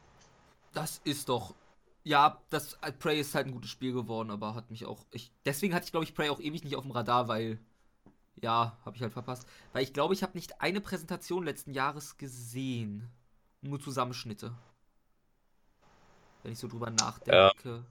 Das 0.71 0.99
ist 1.03 1.29
doch. 1.29 1.55
Ja, 2.03 2.41
das 2.49 2.73
äh, 2.81 2.91
Prey 2.91 3.19
ist 3.19 3.35
halt 3.35 3.47
ein 3.47 3.51
gutes 3.53 3.69
Spiel 3.71 3.93
geworden, 3.93 4.31
aber 4.31 4.55
hat 4.55 4.71
mich 4.71 4.85
auch. 4.85 5.05
Ich, 5.11 5.31
deswegen 5.45 5.73
hatte 5.73 5.85
ich, 5.85 5.91
glaube 5.91 6.05
ich, 6.05 6.15
Prey 6.15 6.29
auch 6.29 6.39
ewig 6.39 6.63
nicht 6.63 6.75
auf 6.75 6.83
dem 6.83 6.91
Radar, 6.91 7.27
weil. 7.27 7.59
Ja, 8.41 8.79
habe 8.85 8.97
ich 8.97 9.03
halt 9.03 9.13
verpasst. 9.13 9.47
Weil 9.73 9.83
ich 9.83 9.93
glaube, 9.93 10.13
ich 10.13 10.23
habe 10.23 10.37
nicht 10.37 10.61
eine 10.61 10.81
Präsentation 10.81 11.45
letzten 11.45 11.73
Jahres 11.73 12.17
gesehen. 12.17 13.09
Nur 13.61 13.79
Zusammenschnitte. 13.79 14.51
Wenn 16.43 16.53
ich 16.53 16.59
so 16.59 16.67
drüber 16.67 16.87
Ja. 16.87 16.95
nachdenke. 16.95 17.83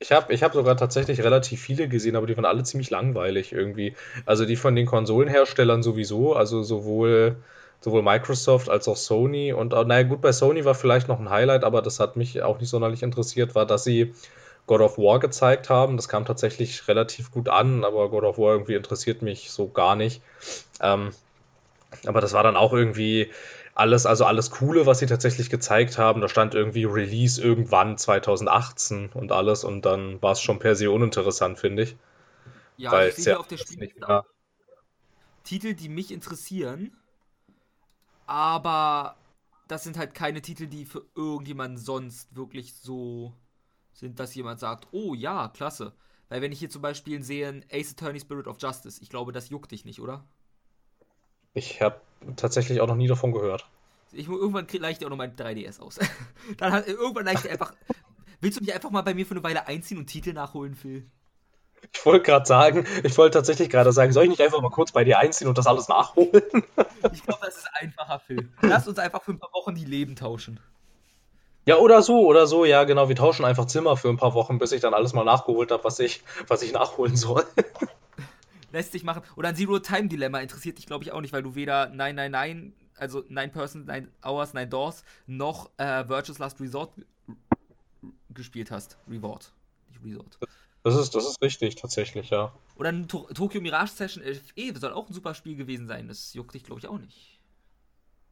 Ich 0.00 0.10
habe 0.10 0.32
ich 0.32 0.42
hab 0.42 0.52
sogar 0.52 0.76
tatsächlich 0.76 1.22
relativ 1.22 1.60
viele 1.60 1.86
gesehen, 1.88 2.16
aber 2.16 2.26
die 2.26 2.36
waren 2.36 2.44
alle 2.44 2.64
ziemlich 2.64 2.90
langweilig 2.90 3.52
irgendwie. 3.52 3.94
Also 4.26 4.44
die 4.44 4.56
von 4.56 4.74
den 4.74 4.86
Konsolenherstellern 4.86 5.84
sowieso, 5.84 6.34
also 6.34 6.64
sowohl, 6.64 7.36
sowohl 7.80 8.02
Microsoft 8.02 8.68
als 8.68 8.88
auch 8.88 8.96
Sony. 8.96 9.52
Und 9.52 9.72
äh, 9.72 9.84
naja, 9.84 10.02
gut, 10.02 10.20
bei 10.20 10.32
Sony 10.32 10.64
war 10.64 10.74
vielleicht 10.74 11.06
noch 11.06 11.20
ein 11.20 11.30
Highlight, 11.30 11.62
aber 11.62 11.82
das 11.82 12.00
hat 12.00 12.16
mich 12.16 12.42
auch 12.42 12.58
nicht 12.58 12.68
sonderlich 12.68 13.04
interessiert, 13.04 13.54
war, 13.54 13.64
dass 13.64 13.84
sie 13.84 14.12
God 14.66 14.80
of 14.80 14.98
War 14.98 15.20
gezeigt 15.20 15.70
haben. 15.70 15.96
Das 15.96 16.08
kam 16.08 16.24
tatsächlich 16.24 16.88
relativ 16.88 17.30
gut 17.30 17.48
an, 17.48 17.84
aber 17.84 18.08
God 18.10 18.24
of 18.24 18.38
War 18.38 18.54
irgendwie 18.54 18.74
interessiert 18.74 19.22
mich 19.22 19.52
so 19.52 19.68
gar 19.68 19.94
nicht. 19.94 20.20
Ähm, 20.80 21.12
aber 22.06 22.20
das 22.20 22.32
war 22.32 22.42
dann 22.42 22.56
auch 22.56 22.72
irgendwie 22.72 23.30
alles, 23.74 24.06
also 24.06 24.24
alles 24.24 24.50
Coole, 24.50 24.86
was 24.86 24.98
sie 24.98 25.06
tatsächlich 25.06 25.50
gezeigt 25.50 25.98
haben. 25.98 26.20
Da 26.20 26.28
stand 26.28 26.54
irgendwie 26.54 26.84
Release 26.84 27.42
irgendwann 27.42 27.96
2018 27.96 29.10
und 29.12 29.32
alles 29.32 29.64
und 29.64 29.82
dann 29.84 30.20
war 30.22 30.32
es 30.32 30.40
schon 30.40 30.58
per 30.58 30.76
se 30.76 30.90
uninteressant, 30.90 31.58
finde 31.58 31.84
ich. 31.84 31.96
Ja, 32.76 32.92
Weil 32.92 33.10
ich 33.10 33.16
sehe 33.16 33.34
ja 33.34 33.38
auf 33.38 33.48
der 33.48 33.58
Spielliste 33.58 34.24
Titel, 35.44 35.74
die 35.74 35.88
mich 35.88 36.12
interessieren, 36.12 36.96
aber 38.26 39.16
das 39.68 39.84
sind 39.84 39.98
halt 39.98 40.14
keine 40.14 40.40
Titel, 40.40 40.66
die 40.66 40.84
für 40.84 41.04
irgendjemanden 41.16 41.78
sonst 41.78 42.34
wirklich 42.36 42.74
so 42.74 43.34
sind, 43.92 44.20
dass 44.20 44.34
jemand 44.34 44.60
sagt, 44.60 44.88
oh 44.92 45.14
ja, 45.14 45.48
klasse. 45.48 45.92
Weil 46.28 46.42
wenn 46.42 46.52
ich 46.52 46.60
hier 46.60 46.70
zum 46.70 46.82
Beispiel 46.82 47.22
sehe, 47.22 47.62
Ace 47.70 47.92
Attorney 47.92 48.20
Spirit 48.20 48.46
of 48.46 48.56
Justice, 48.60 49.02
ich 49.02 49.10
glaube, 49.10 49.32
das 49.32 49.50
juckt 49.50 49.72
dich 49.72 49.84
nicht, 49.84 50.00
oder? 50.00 50.24
Ich 51.54 51.82
habe 51.82 52.00
tatsächlich 52.36 52.80
auch 52.80 52.86
noch 52.86 52.96
nie 52.96 53.08
davon 53.08 53.32
gehört. 53.32 53.66
Ich, 54.12 54.28
irgendwann 54.28 54.66
leicht 54.72 55.00
dir 55.00 55.06
auch 55.06 55.10
noch 55.10 55.16
mein 55.16 55.36
3DS 55.36 55.80
aus. 55.80 55.98
Dann 56.58 56.72
hat, 56.72 56.86
irgendwann 56.86 57.24
leicht 57.24 57.48
einfach. 57.48 57.72
Willst 58.40 58.58
du 58.58 58.64
mich 58.64 58.74
einfach 58.74 58.90
mal 58.90 59.02
bei 59.02 59.14
mir 59.14 59.24
für 59.24 59.34
eine 59.34 59.44
Weile 59.44 59.66
einziehen 59.66 59.98
und 59.98 60.06
Titel 60.06 60.32
nachholen, 60.32 60.74
Phil? 60.74 61.06
Ich 61.92 62.04
wollte 62.06 62.24
gerade 62.24 62.46
sagen, 62.46 62.86
ich 63.02 63.16
wollte 63.18 63.38
tatsächlich 63.38 63.68
gerade 63.70 63.92
sagen, 63.92 64.12
soll 64.12 64.24
ich 64.24 64.30
nicht 64.30 64.40
einfach 64.40 64.60
mal 64.60 64.70
kurz 64.70 64.92
bei 64.92 65.04
dir 65.04 65.18
einziehen 65.18 65.48
und 65.48 65.58
das 65.58 65.66
alles 65.66 65.88
nachholen? 65.88 66.30
ich 67.12 67.22
glaube, 67.22 67.40
das 67.44 67.56
ist 67.56 67.68
einfacher, 67.74 68.20
Phil. 68.20 68.48
Lass 68.60 68.86
uns 68.86 68.98
einfach 68.98 69.22
für 69.22 69.32
ein 69.32 69.38
paar 69.38 69.52
Wochen 69.52 69.74
die 69.74 69.84
Leben 69.84 70.14
tauschen. 70.14 70.60
Ja, 71.64 71.76
oder 71.76 72.02
so, 72.02 72.26
oder 72.26 72.46
so, 72.46 72.64
ja, 72.64 72.84
genau. 72.84 73.08
Wir 73.08 73.16
tauschen 73.16 73.44
einfach 73.44 73.66
Zimmer 73.66 73.96
für 73.96 74.08
ein 74.08 74.16
paar 74.16 74.34
Wochen, 74.34 74.58
bis 74.58 74.72
ich 74.72 74.80
dann 74.80 74.94
alles 74.94 75.12
mal 75.12 75.24
nachgeholt 75.24 75.70
habe, 75.70 75.84
was 75.84 75.98
ich, 76.00 76.22
was 76.48 76.62
ich 76.62 76.72
nachholen 76.72 77.16
soll 77.16 77.44
lässt 78.72 78.92
sich 78.92 79.04
machen. 79.04 79.22
Oder 79.36 79.50
ein 79.50 79.56
Zero-Time-Dilemma 79.56 80.40
interessiert 80.40 80.78
dich, 80.78 80.86
glaube 80.86 81.04
ich, 81.04 81.12
auch 81.12 81.20
nicht, 81.20 81.32
weil 81.32 81.42
du 81.42 81.54
weder 81.54 81.88
999, 81.88 82.72
also 82.96 83.24
9 83.28 83.52
Person, 83.52 83.84
9 83.86 84.08
Hours, 84.24 84.54
9 84.54 84.68
Doors, 84.68 85.04
noch 85.26 85.70
äh, 85.78 86.08
Virtuous 86.08 86.38
Last 86.38 86.60
Resort 86.60 86.92
gespielt 88.30 88.70
hast. 88.70 88.98
Reward. 89.08 89.52
Nicht 89.90 90.04
Resort. 90.04 90.38
Das 90.84 90.96
ist, 90.96 91.14
das 91.14 91.26
ist 91.26 91.40
richtig, 91.42 91.76
tatsächlich, 91.76 92.30
ja. 92.30 92.52
Oder 92.76 92.88
ein 92.88 93.06
to 93.06 93.28
Tokyo 93.34 93.60
Mirage 93.60 93.92
Session 93.92 94.24
11e 94.24 94.78
soll 94.78 94.92
auch 94.92 95.08
ein 95.08 95.14
super 95.14 95.34
Spiel 95.34 95.54
gewesen 95.54 95.86
sein. 95.86 96.08
Das 96.08 96.34
juckt 96.34 96.54
dich, 96.54 96.64
glaube 96.64 96.80
ich, 96.80 96.88
auch 96.88 96.98
nicht. 96.98 97.38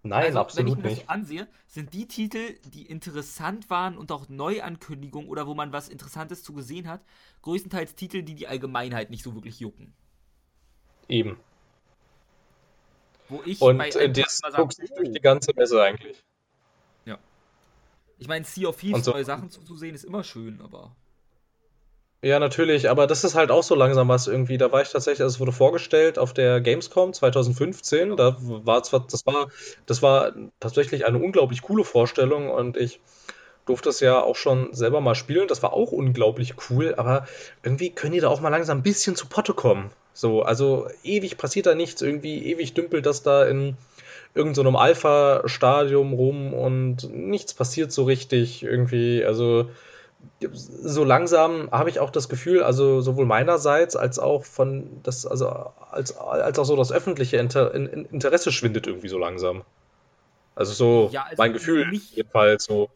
Nein, 0.03 0.27
also, 0.27 0.41
absolut 0.41 0.73
wenn 0.73 0.79
ich 0.79 0.83
mir 0.83 0.91
nicht. 0.91 1.03
Das 1.03 1.09
ansehe, 1.09 1.49
sind 1.67 1.93
die 1.93 2.09
Titel, 2.09 2.59
die 2.65 2.87
interessant 2.87 3.69
waren 3.69 3.99
und 3.99 4.11
auch 4.11 4.29
Neuankündigungen 4.29 5.29
oder 5.29 5.47
wo 5.47 5.55
man 5.55 5.73
was 5.73 5.89
Interessantes 5.89 6.43
zu 6.43 6.53
gesehen 6.53 6.89
hat, 6.89 7.03
größtenteils 7.43 7.95
Titel, 7.95 8.23
die 8.23 8.35
die 8.35 8.49
Allgemeinheit 8.49 9.11
nicht 9.11 9.23
so 9.23 9.35
wirklich 9.35 9.61
jucken. 9.61 9.93
Eben. 11.11 11.38
Wo 13.29 13.43
ich 13.45 13.61
und 13.61 13.79
bei 13.79 13.88
äh, 13.88 14.11
das 14.11 14.40
guckt 14.55 14.75
sich 14.75 14.90
durch 14.90 15.11
die 15.12 15.21
ganze 15.21 15.52
Messe 15.55 15.83
eigentlich. 15.83 16.23
Ja. 17.05 17.19
Ich 18.19 18.29
meine, 18.29 18.45
Sea 18.45 18.69
of 18.69 18.76
Thieves, 18.76 19.05
so. 19.05 19.12
neue 19.12 19.25
Sachen 19.25 19.50
zu, 19.50 19.62
zu 19.62 19.76
sehen, 19.76 19.95
ist 19.95 20.05
immer 20.05 20.25
schön, 20.25 20.61
aber. 20.62 20.95
Ja, 22.23 22.38
natürlich, 22.38 22.90
aber 22.90 23.07
das 23.07 23.25
ist 23.25 23.35
halt 23.35 23.50
auch 23.50 23.62
so 23.62 23.75
langsam 23.75 24.09
was 24.09 24.26
irgendwie. 24.26 24.59
Da 24.59 24.71
war 24.73 24.83
ich 24.83 24.90
tatsächlich, 24.90 25.23
also 25.23 25.35
es 25.35 25.40
wurde 25.40 25.52
vorgestellt 25.52 26.19
auf 26.19 26.35
der 26.35 26.61
Gamescom 26.61 27.14
2015. 27.14 28.17
Da 28.17 28.37
war 28.38 28.83
zwar, 28.83 29.07
das 29.07 29.25
war, 29.25 29.49
das 29.87 30.02
war 30.02 30.33
tatsächlich 30.59 31.07
eine 31.07 31.19
unglaublich 31.19 31.62
coole 31.62 31.85
Vorstellung 31.85 32.50
und 32.50 32.76
ich 32.76 33.00
durfte 33.67 33.88
es 33.88 34.00
ja 34.00 34.23
auch 34.23 34.37
schon 34.37 34.73
selber 34.73 35.00
mal 35.00 35.14
spielen. 35.14 35.49
Das 35.49 35.62
war 35.62 35.73
auch 35.73 35.93
unglaublich 35.93 36.55
cool, 36.69 36.95
aber 36.97 37.26
irgendwie 37.62 37.90
können 37.90 38.12
die 38.12 38.21
da 38.21 38.29
auch 38.29 38.40
mal 38.40 38.49
langsam 38.49 38.79
ein 38.79 38.83
bisschen 38.83 39.17
zu 39.17 39.26
Potte 39.26 39.55
kommen. 39.55 39.90
So, 40.12 40.43
also 40.43 40.88
ewig 41.05 41.38
passiert 41.38 41.67
da 41.67 41.75
nichts, 41.75 42.02
irgendwie 42.02 42.45
ewig 42.47 42.75
dümpelt 42.75 43.07
das 43.07 43.23
da 43.23 43.45
in 43.47 43.76
irgendeinem 44.35 44.75
so 44.75 44.79
Alpha-Stadium 44.79 46.12
rum 46.12 46.52
und 46.55 47.11
nichts 47.12 47.55
passiert 47.55 47.93
so 47.93 48.05
richtig 48.05 48.62
irgendwie. 48.62 49.25
Also 49.25 49.71
so 50.40 51.05
langsam 51.05 51.71
habe 51.71 51.90
ich 51.90 52.00
auch 52.00 52.11
das 52.11 52.29
Gefühl, 52.29 52.62
also 52.62 53.00
sowohl 53.00 53.26
meinerseits 53.26 53.97
als 53.97 54.19
auch 54.19 54.45
von 54.45 55.00
das, 55.02 55.26
also 55.26 55.49
als, 55.90 56.17
als 56.17 56.59
auch 56.59 56.64
so 56.64 56.76
das 56.76 56.93
öffentliche 56.93 57.38
Inter 57.38 57.75
Interesse 57.75 58.52
schwindet 58.52 58.87
irgendwie 58.87 59.09
so 59.09 59.19
langsam. 59.19 59.62
Also 60.55 60.73
so 60.73 61.09
ja, 61.12 61.23
also 61.23 61.43
mein 61.43 61.52
Gefühl 61.52 61.87
jedenfalls 62.14 62.64
so. 62.64 62.90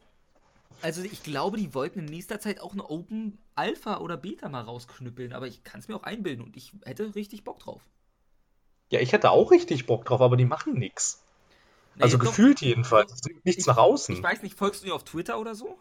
Also 0.85 1.01
ich 1.01 1.23
glaube, 1.23 1.57
die 1.57 1.73
wollten 1.73 1.97
in 1.97 2.05
nächster 2.05 2.39
Zeit 2.39 2.61
auch 2.61 2.73
eine 2.73 2.87
Open 2.87 3.39
Alpha 3.55 3.97
oder 3.97 4.17
Beta 4.17 4.49
mal 4.49 4.61
rausknüppeln, 4.61 5.33
aber 5.33 5.47
ich 5.47 5.63
kann 5.63 5.79
es 5.79 5.87
mir 5.87 5.95
auch 5.95 6.03
einbilden 6.03 6.45
und 6.45 6.55
ich 6.55 6.73
hätte 6.83 7.15
richtig 7.15 7.43
Bock 7.43 7.57
drauf. 7.57 7.81
Ja, 8.91 8.99
ich 8.99 9.11
hätte 9.11 9.31
auch 9.31 9.49
richtig 9.49 9.87
Bock 9.87 10.05
drauf, 10.05 10.21
aber 10.21 10.37
die 10.37 10.45
machen 10.45 10.77
nichts. 10.77 11.25
Nee, 11.95 12.03
also 12.03 12.17
doch, 12.19 12.25
gefühlt 12.25 12.61
jedenfalls. 12.61 13.19
Nichts 13.43 13.61
ich, 13.61 13.65
nach 13.65 13.77
außen. 13.77 14.13
Ich 14.13 14.21
weiß 14.21 14.43
nicht, 14.43 14.55
folgst 14.55 14.83
du 14.83 14.85
dir 14.85 14.93
auf 14.93 15.03
Twitter 15.03 15.39
oder 15.39 15.55
so? 15.55 15.75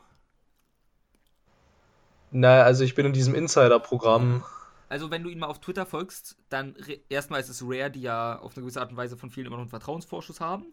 Na, 2.31 2.63
also 2.63 2.83
ich 2.83 2.95
bin 2.95 3.05
in 3.05 3.13
diesem 3.13 3.35
Insider-Programm. 3.35 4.43
Also 4.89 5.11
wenn 5.11 5.23
du 5.23 5.29
ihn 5.29 5.39
mal 5.39 5.49
auf 5.49 5.61
Twitter 5.61 5.85
folgst, 5.85 6.39
dann 6.49 6.77
erstmal 7.11 7.43
ist 7.43 7.51
es 7.51 7.61
Rare, 7.63 7.91
die 7.91 8.01
ja 8.01 8.39
auf 8.39 8.57
eine 8.57 8.63
gewisse 8.63 8.81
Art 8.81 8.91
und 8.91 8.97
Weise 8.97 9.19
von 9.19 9.29
vielen 9.29 9.49
immer 9.49 9.57
noch 9.57 9.65
einen 9.65 9.69
Vertrauensvorschuss 9.69 10.41
haben. 10.41 10.65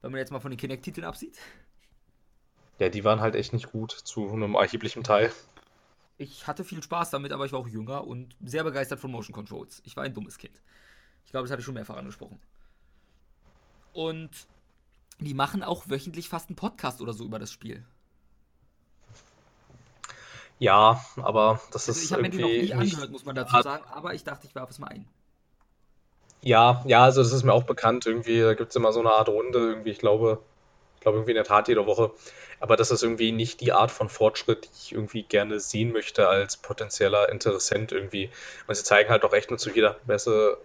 Wenn 0.00 0.10
man 0.10 0.20
jetzt 0.20 0.32
mal 0.32 0.40
von 0.40 0.50
den 0.50 0.58
Kinect-Titeln 0.58 1.04
absieht. 1.04 1.36
Ja, 2.78 2.88
die 2.88 3.04
waren 3.04 3.20
halt 3.20 3.34
echt 3.34 3.52
nicht 3.52 3.70
gut 3.70 3.92
zu 3.92 4.30
einem 4.30 4.54
erheblichen 4.54 5.04
Teil. 5.04 5.32
Ich 6.18 6.46
hatte 6.46 6.64
viel 6.64 6.82
Spaß 6.82 7.10
damit, 7.10 7.32
aber 7.32 7.46
ich 7.46 7.52
war 7.52 7.60
auch 7.60 7.68
jünger 7.68 8.06
und 8.06 8.36
sehr 8.44 8.64
begeistert 8.64 9.00
von 9.00 9.10
Motion 9.10 9.34
Controls. 9.34 9.82
Ich 9.84 9.96
war 9.96 10.04
ein 10.04 10.14
dummes 10.14 10.38
Kind. 10.38 10.62
Ich 11.24 11.30
glaube, 11.30 11.44
das 11.44 11.50
habe 11.52 11.60
ich 11.60 11.66
schon 11.66 11.74
mehrfach 11.74 11.96
angesprochen. 11.96 12.38
Und 13.92 14.30
die 15.18 15.34
machen 15.34 15.62
auch 15.62 15.88
wöchentlich 15.88 16.28
fast 16.28 16.48
einen 16.48 16.56
Podcast 16.56 17.00
oder 17.00 17.12
so 17.12 17.24
über 17.24 17.38
das 17.38 17.52
Spiel. 17.52 17.84
Ja, 20.58 21.04
aber 21.16 21.60
das 21.72 21.88
also 21.88 21.92
ist 21.92 22.04
ich 22.04 22.16
irgendwie. 22.16 22.38
Ich 22.38 22.42
habe 22.42 22.52
mir 22.52 22.66
die 22.66 22.68
noch 22.68 22.78
nie 22.78 22.90
angehört, 22.90 23.10
muss 23.10 23.24
man 23.24 23.34
dazu 23.34 23.60
sagen, 23.62 23.84
aber 23.90 24.14
ich 24.14 24.22
dachte, 24.22 24.46
ich 24.46 24.54
werfe 24.54 24.70
es 24.70 24.78
mal 24.78 24.88
ein. 24.88 25.08
Ja, 26.40 26.82
ja, 26.86 27.04
also 27.04 27.22
das 27.22 27.32
ist 27.32 27.42
mir 27.42 27.52
auch 27.52 27.64
bekannt. 27.64 28.06
Irgendwie, 28.06 28.40
da 28.40 28.54
gibt 28.54 28.70
es 28.70 28.76
immer 28.76 28.92
so 28.92 29.00
eine 29.00 29.12
Art 29.12 29.28
Runde, 29.28 29.58
irgendwie, 29.58 29.90
ich 29.90 29.98
glaube, 29.98 30.42
glaube 31.02 31.18
irgendwie 31.18 31.32
in 31.32 31.36
der 31.36 31.44
Tat 31.44 31.68
jede 31.68 31.86
Woche. 31.86 32.12
Aber 32.60 32.76
das 32.76 32.90
ist 32.90 33.02
irgendwie 33.02 33.32
nicht 33.32 33.60
die 33.60 33.72
Art 33.72 33.90
von 33.90 34.08
Fortschritt, 34.08 34.64
die 34.66 34.70
ich 34.76 34.92
irgendwie 34.92 35.22
gerne 35.24 35.60
sehen 35.60 35.92
möchte 35.92 36.28
als 36.28 36.56
potenzieller 36.56 37.28
Interessent 37.28 37.92
irgendwie. 37.92 38.30
Und 38.66 38.74
sie 38.74 38.84
zeigen 38.84 39.10
halt 39.10 39.24
auch 39.24 39.32
echt 39.32 39.50
nur 39.50 39.58
zu 39.58 39.70
jeder 39.70 39.98
Messe 40.06 40.58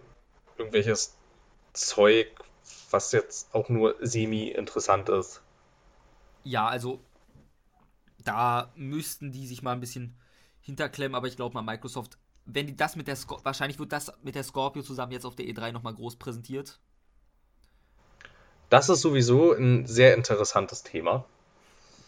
irgendwelches 0.56 1.16
Zeug, 1.72 2.28
was 2.90 3.12
jetzt 3.12 3.54
auch 3.54 3.68
nur 3.68 3.96
semi-interessant 4.00 5.08
ist. 5.08 5.42
Ja, 6.44 6.68
also 6.68 7.00
da 8.24 8.72
müssten 8.74 9.32
die 9.32 9.46
sich 9.46 9.62
mal 9.62 9.72
ein 9.72 9.80
bisschen 9.80 10.16
hinterklemmen, 10.60 11.14
aber 11.14 11.26
ich 11.28 11.36
glaube 11.36 11.54
mal, 11.54 11.62
Microsoft, 11.62 12.18
wenn 12.44 12.66
die 12.66 12.76
das 12.76 12.96
mit 12.96 13.08
der 13.08 13.16
Scorpio, 13.16 13.44
wahrscheinlich 13.44 13.78
wird 13.78 13.92
das 13.92 14.12
mit 14.22 14.34
der 14.34 14.44
Scorpio 14.44 14.82
zusammen 14.82 15.12
jetzt 15.12 15.24
auf 15.24 15.36
der 15.36 15.46
E3 15.46 15.72
nochmal 15.72 15.94
groß 15.94 16.16
präsentiert. 16.16 16.78
Das 18.70 18.88
ist 18.88 19.00
sowieso 19.00 19.52
ein 19.52 19.86
sehr 19.86 20.14
interessantes 20.14 20.82
Thema. 20.82 21.24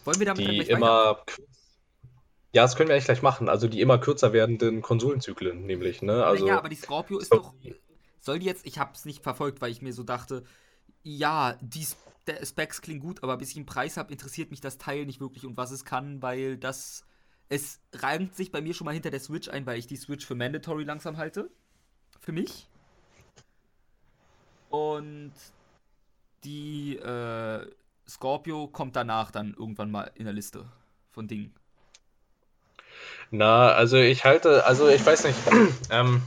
Wollen 0.05 0.19
wir 0.19 0.25
damit 0.27 0.47
die 0.47 0.59
immer 0.61 1.23
Ja, 2.53 2.63
das 2.63 2.75
können 2.75 2.89
wir 2.89 2.95
eigentlich 2.95 3.05
gleich 3.05 3.21
machen. 3.21 3.47
Also 3.47 3.67
die 3.67 3.79
immer 3.79 3.97
kürzer 3.97 4.33
werdenden 4.33 4.81
Konsolenzyklen, 4.81 5.65
nämlich, 5.65 6.01
ne? 6.01 6.25
Also, 6.25 6.47
ja, 6.47 6.57
aber 6.57 6.69
die 6.69 6.75
Scorpio 6.75 7.19
ist 7.19 7.33
doch. 7.33 7.53
Soll 8.19 8.39
die 8.39 8.45
jetzt. 8.45 8.65
Ich 8.65 8.77
habe 8.77 8.91
es 8.93 9.05
nicht 9.05 9.23
verfolgt, 9.23 9.61
weil 9.61 9.71
ich 9.71 9.81
mir 9.81 9.93
so 9.93 10.03
dachte, 10.03 10.43
ja, 11.03 11.57
die 11.61 11.87
der 12.27 12.45
Specs 12.45 12.81
klingen 12.81 12.99
gut, 12.99 13.23
aber 13.23 13.37
bis 13.37 13.51
ich 13.51 13.55
einen 13.55 13.65
Preis 13.65 13.97
habe, 13.97 14.11
interessiert 14.11 14.51
mich 14.51 14.61
das 14.61 14.77
Teil 14.77 15.05
nicht 15.05 15.19
wirklich 15.19 15.45
und 15.45 15.57
was 15.57 15.71
es 15.71 15.85
kann, 15.85 16.21
weil 16.21 16.57
das. 16.57 17.05
Es 17.47 17.81
reimt 17.93 18.33
sich 18.33 18.49
bei 18.49 18.61
mir 18.61 18.73
schon 18.73 18.85
mal 18.85 18.93
hinter 18.93 19.11
der 19.11 19.19
Switch 19.19 19.49
ein, 19.49 19.65
weil 19.65 19.77
ich 19.77 19.85
die 19.85 19.97
Switch 19.97 20.25
für 20.25 20.35
mandatory 20.35 20.85
langsam 20.85 21.17
halte. 21.17 21.49
Für 22.21 22.31
mich. 22.31 22.69
Und 24.69 25.33
die 26.43 26.97
äh, 26.97 27.65
Scorpio 28.07 28.67
kommt 28.67 28.95
danach 28.95 29.31
dann 29.31 29.55
irgendwann 29.57 29.91
mal 29.91 30.11
in 30.15 30.25
der 30.25 30.33
Liste 30.33 30.65
von 31.11 31.27
Dingen. 31.27 31.53
Na, 33.29 33.69
also 33.69 33.97
ich 33.97 34.25
halte, 34.25 34.65
also 34.65 34.89
ich 34.89 35.05
weiß 35.05 35.23
nicht, 35.23 35.37
ähm, 35.91 36.21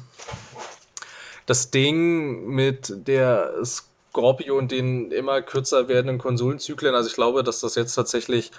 das 1.46 1.70
Ding 1.70 2.46
mit 2.46 3.06
der 3.06 3.52
Scorpio 3.64 4.56
und 4.56 4.72
den 4.72 5.10
immer 5.12 5.42
kürzer 5.42 5.88
werdenden 5.88 6.18
Konsolenzyklen, 6.18 6.94
also 6.94 7.08
ich 7.08 7.14
glaube, 7.14 7.42
dass 7.42 7.60
das 7.60 7.74
jetzt 7.74 7.94
tatsächlich 7.94 8.52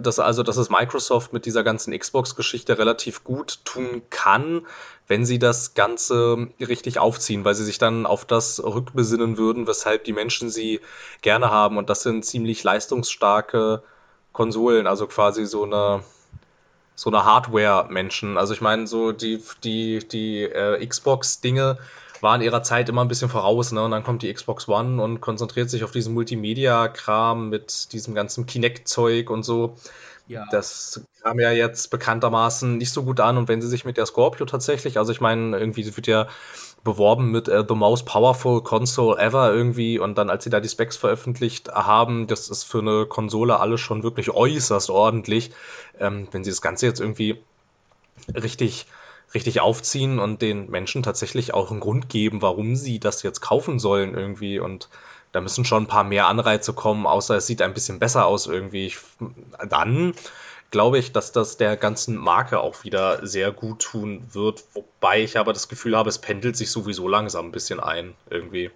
dass 0.00 0.18
also, 0.18 0.42
dass 0.42 0.56
es 0.56 0.70
Microsoft 0.70 1.32
mit 1.32 1.46
dieser 1.46 1.64
ganzen 1.64 1.96
Xbox-Geschichte 1.96 2.78
relativ 2.78 3.24
gut 3.24 3.60
tun 3.64 4.02
kann, 4.10 4.66
wenn 5.08 5.24
sie 5.24 5.38
das 5.38 5.74
Ganze 5.74 6.48
richtig 6.60 6.98
aufziehen, 6.98 7.44
weil 7.44 7.54
sie 7.54 7.64
sich 7.64 7.78
dann 7.78 8.06
auf 8.06 8.24
das 8.24 8.62
rückbesinnen 8.62 9.36
würden, 9.38 9.66
weshalb 9.66 10.04
die 10.04 10.12
Menschen 10.12 10.50
sie 10.50 10.80
gerne 11.20 11.50
haben. 11.50 11.78
Und 11.78 11.90
das 11.90 12.02
sind 12.02 12.24
ziemlich 12.24 12.62
leistungsstarke 12.62 13.82
Konsolen, 14.32 14.86
also 14.86 15.06
quasi 15.06 15.44
so 15.44 15.64
eine 15.64 16.02
so 16.94 17.10
eine 17.10 17.24
Hardware-Menschen. 17.24 18.38
Also 18.38 18.54
ich 18.54 18.60
meine, 18.60 18.86
so 18.86 19.12
die, 19.12 19.42
die, 19.64 20.06
die 20.06 20.42
äh, 20.42 20.86
Xbox-Dinge 20.86 21.78
waren 22.22 22.40
ihrer 22.40 22.62
Zeit 22.62 22.88
immer 22.88 23.02
ein 23.02 23.08
bisschen 23.08 23.28
voraus, 23.28 23.72
ne? 23.72 23.82
Und 23.82 23.90
dann 23.90 24.04
kommt 24.04 24.22
die 24.22 24.32
Xbox 24.32 24.68
One 24.68 25.02
und 25.02 25.20
konzentriert 25.20 25.68
sich 25.68 25.82
auf 25.82 25.90
diesen 25.90 26.14
Multimedia-Kram 26.14 27.48
mit 27.50 27.92
diesem 27.92 28.14
ganzen 28.14 28.46
Kinect-Zeug 28.46 29.28
und 29.28 29.42
so. 29.42 29.76
Ja. 30.28 30.46
Das 30.52 31.02
kam 31.22 31.40
ja 31.40 31.50
jetzt 31.50 31.90
bekanntermaßen 31.90 32.78
nicht 32.78 32.92
so 32.92 33.02
gut 33.02 33.18
an. 33.18 33.36
Und 33.38 33.48
wenn 33.48 33.60
sie 33.60 33.68
sich 33.68 33.84
mit 33.84 33.96
der 33.96 34.06
Scorpio 34.06 34.46
tatsächlich, 34.46 34.98
also 34.98 35.10
ich 35.10 35.20
meine, 35.20 35.58
irgendwie 35.58 35.84
wird 35.96 36.06
ja 36.06 36.28
beworben 36.84 37.30
mit 37.32 37.48
äh, 37.48 37.64
The 37.68 37.74
Most 37.74 38.06
Powerful 38.06 38.62
Console 38.62 39.20
Ever 39.20 39.52
irgendwie 39.52 39.98
und 39.98 40.16
dann, 40.16 40.30
als 40.30 40.44
sie 40.44 40.50
da 40.50 40.60
die 40.60 40.68
Specs 40.68 40.96
veröffentlicht 40.96 41.68
haben, 41.68 42.28
das 42.28 42.48
ist 42.48 42.62
für 42.62 42.78
eine 42.78 43.06
Konsole 43.06 43.58
alles 43.58 43.80
schon 43.80 44.04
wirklich 44.04 44.30
äußerst 44.30 44.90
ordentlich. 44.90 45.50
Ähm, 45.98 46.28
wenn 46.30 46.44
sie 46.44 46.50
das 46.50 46.62
Ganze 46.62 46.86
jetzt 46.86 47.00
irgendwie 47.00 47.42
richtig 48.32 48.86
richtig 49.34 49.60
aufziehen 49.60 50.18
und 50.18 50.42
den 50.42 50.70
Menschen 50.70 51.02
tatsächlich 51.02 51.54
auch 51.54 51.70
einen 51.70 51.80
Grund 51.80 52.08
geben, 52.08 52.42
warum 52.42 52.76
sie 52.76 52.98
das 52.98 53.22
jetzt 53.22 53.40
kaufen 53.40 53.78
sollen 53.78 54.14
irgendwie. 54.14 54.58
Und 54.58 54.88
da 55.32 55.40
müssen 55.40 55.64
schon 55.64 55.84
ein 55.84 55.88
paar 55.88 56.04
mehr 56.04 56.26
Anreize 56.26 56.72
kommen, 56.72 57.06
außer 57.06 57.36
es 57.36 57.46
sieht 57.46 57.62
ein 57.62 57.74
bisschen 57.74 57.98
besser 57.98 58.26
aus 58.26 58.46
irgendwie. 58.46 58.86
Ich, 58.86 58.98
dann 59.68 60.14
glaube 60.70 60.98
ich, 60.98 61.12
dass 61.12 61.32
das 61.32 61.56
der 61.56 61.76
ganzen 61.76 62.16
Marke 62.16 62.60
auch 62.60 62.84
wieder 62.84 63.26
sehr 63.26 63.52
gut 63.52 63.80
tun 63.80 64.24
wird. 64.32 64.64
Wobei 64.74 65.22
ich 65.22 65.38
aber 65.38 65.52
das 65.52 65.68
Gefühl 65.68 65.96
habe, 65.96 66.08
es 66.08 66.18
pendelt 66.18 66.56
sich 66.56 66.70
sowieso 66.70 67.08
langsam 67.08 67.46
ein 67.46 67.52
bisschen 67.52 67.80
ein 67.80 68.14
irgendwie. 68.30 68.70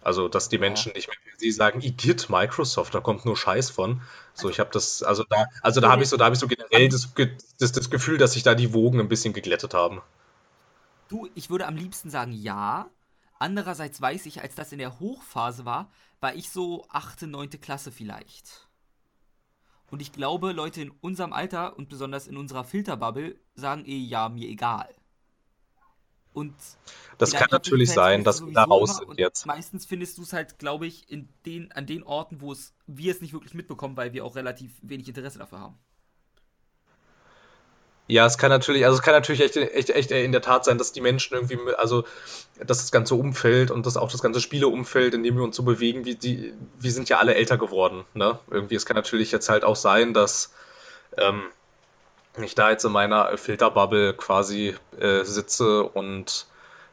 Also, 0.00 0.28
dass 0.28 0.48
die 0.48 0.58
Menschen 0.58 0.92
nicht 0.92 1.08
mehr 1.08 1.16
sie 1.38 1.50
sagen, 1.50 1.80
Idiot 1.80 2.30
Microsoft, 2.30 2.94
da 2.94 3.00
kommt 3.00 3.24
nur 3.24 3.36
Scheiß 3.36 3.70
von. 3.70 4.00
So, 4.34 4.48
ich 4.48 4.60
habe 4.60 4.70
das, 4.72 5.02
also 5.02 5.24
da, 5.28 5.46
also 5.62 5.80
da 5.80 5.90
habe 5.90 6.02
ich 6.02 6.08
so, 6.08 6.16
da 6.16 6.24
habe 6.26 6.34
ich 6.34 6.40
so 6.40 6.48
generell 6.48 6.88
das, 6.88 7.12
das, 7.58 7.72
das 7.72 7.90
Gefühl, 7.90 8.18
dass 8.18 8.32
sich 8.32 8.42
da 8.42 8.54
die 8.54 8.72
Wogen 8.72 9.00
ein 9.00 9.08
bisschen 9.08 9.32
geglättet 9.32 9.74
haben. 9.74 10.00
Du, 11.08 11.28
ich 11.34 11.50
würde 11.50 11.66
am 11.66 11.76
liebsten 11.76 12.10
sagen 12.10 12.32
ja. 12.32 12.90
Andererseits 13.38 14.00
weiß 14.00 14.26
ich, 14.26 14.42
als 14.42 14.54
das 14.56 14.72
in 14.72 14.78
der 14.78 14.98
Hochphase 14.98 15.64
war, 15.64 15.90
war 16.20 16.34
ich 16.34 16.50
so 16.50 16.84
8., 16.88 17.22
9. 17.22 17.50
Klasse 17.60 17.92
vielleicht. 17.92 18.68
Und 19.90 20.02
ich 20.02 20.12
glaube, 20.12 20.52
Leute 20.52 20.82
in 20.82 20.90
unserem 20.90 21.32
Alter 21.32 21.76
und 21.78 21.88
besonders 21.88 22.26
in 22.26 22.36
unserer 22.36 22.64
Filterbubble 22.64 23.38
sagen 23.54 23.84
eh, 23.86 23.96
ja, 23.96 24.28
mir 24.28 24.48
egal. 24.48 24.88
Und 26.38 26.54
das 27.18 27.32
kann 27.32 27.48
natürlich 27.50 27.90
sein, 27.90 28.22
dass 28.22 28.44
wir 28.46 28.52
da 28.52 28.62
raus 28.62 28.98
sind 28.98 29.18
jetzt. 29.18 29.44
Meistens 29.44 29.84
findest 29.84 30.18
du 30.18 30.22
es 30.22 30.32
halt, 30.32 30.58
glaube 30.60 30.86
ich, 30.86 31.10
in 31.10 31.28
den, 31.46 31.72
an 31.72 31.84
den 31.84 32.04
Orten, 32.04 32.40
wo 32.40 32.52
es 32.52 32.74
wir 32.86 33.10
es 33.10 33.20
nicht 33.20 33.32
wirklich 33.32 33.54
mitbekommen, 33.54 33.96
weil 33.96 34.12
wir 34.12 34.24
auch 34.24 34.36
relativ 34.36 34.70
wenig 34.82 35.08
Interesse 35.08 35.40
dafür 35.40 35.58
haben. 35.58 35.78
Ja, 38.06 38.24
es 38.24 38.38
kann 38.38 38.50
natürlich, 38.50 38.86
also 38.86 38.96
es 38.96 39.02
kann 39.02 39.12
natürlich 39.12 39.42
echt, 39.42 39.56
echt, 39.56 39.90
echt 39.90 40.10
in 40.12 40.32
der 40.32 40.40
Tat 40.40 40.64
sein, 40.64 40.78
dass 40.78 40.92
die 40.92 41.02
Menschen 41.02 41.34
irgendwie, 41.34 41.58
also 41.76 42.04
dass 42.56 42.78
das 42.78 42.90
ganze 42.90 43.16
Umfeld 43.16 43.70
und 43.70 43.84
das 43.84 43.98
auch 43.98 44.10
das 44.10 44.22
ganze 44.22 44.40
Spieleumfeld, 44.40 45.12
in 45.12 45.22
dem 45.22 45.36
wir 45.36 45.42
uns 45.42 45.56
so 45.56 45.62
bewegen, 45.62 46.06
wie 46.06 46.14
die, 46.14 46.54
wir 46.78 46.92
sind 46.92 47.10
ja 47.10 47.18
alle 47.18 47.34
älter 47.34 47.58
geworden, 47.58 48.04
ne? 48.14 48.38
Irgendwie, 48.50 48.76
es 48.76 48.86
kann 48.86 48.94
natürlich 48.94 49.30
jetzt 49.32 49.50
halt 49.50 49.62
auch 49.64 49.76
sein, 49.76 50.14
dass 50.14 50.54
ähm, 51.18 51.42
ich 52.44 52.54
da 52.54 52.70
jetzt 52.70 52.84
in 52.84 52.92
meiner 52.92 53.36
Filterbubble 53.36 54.14
quasi 54.14 54.74
äh, 54.98 55.24
sitze 55.24 55.84
und 55.84 56.46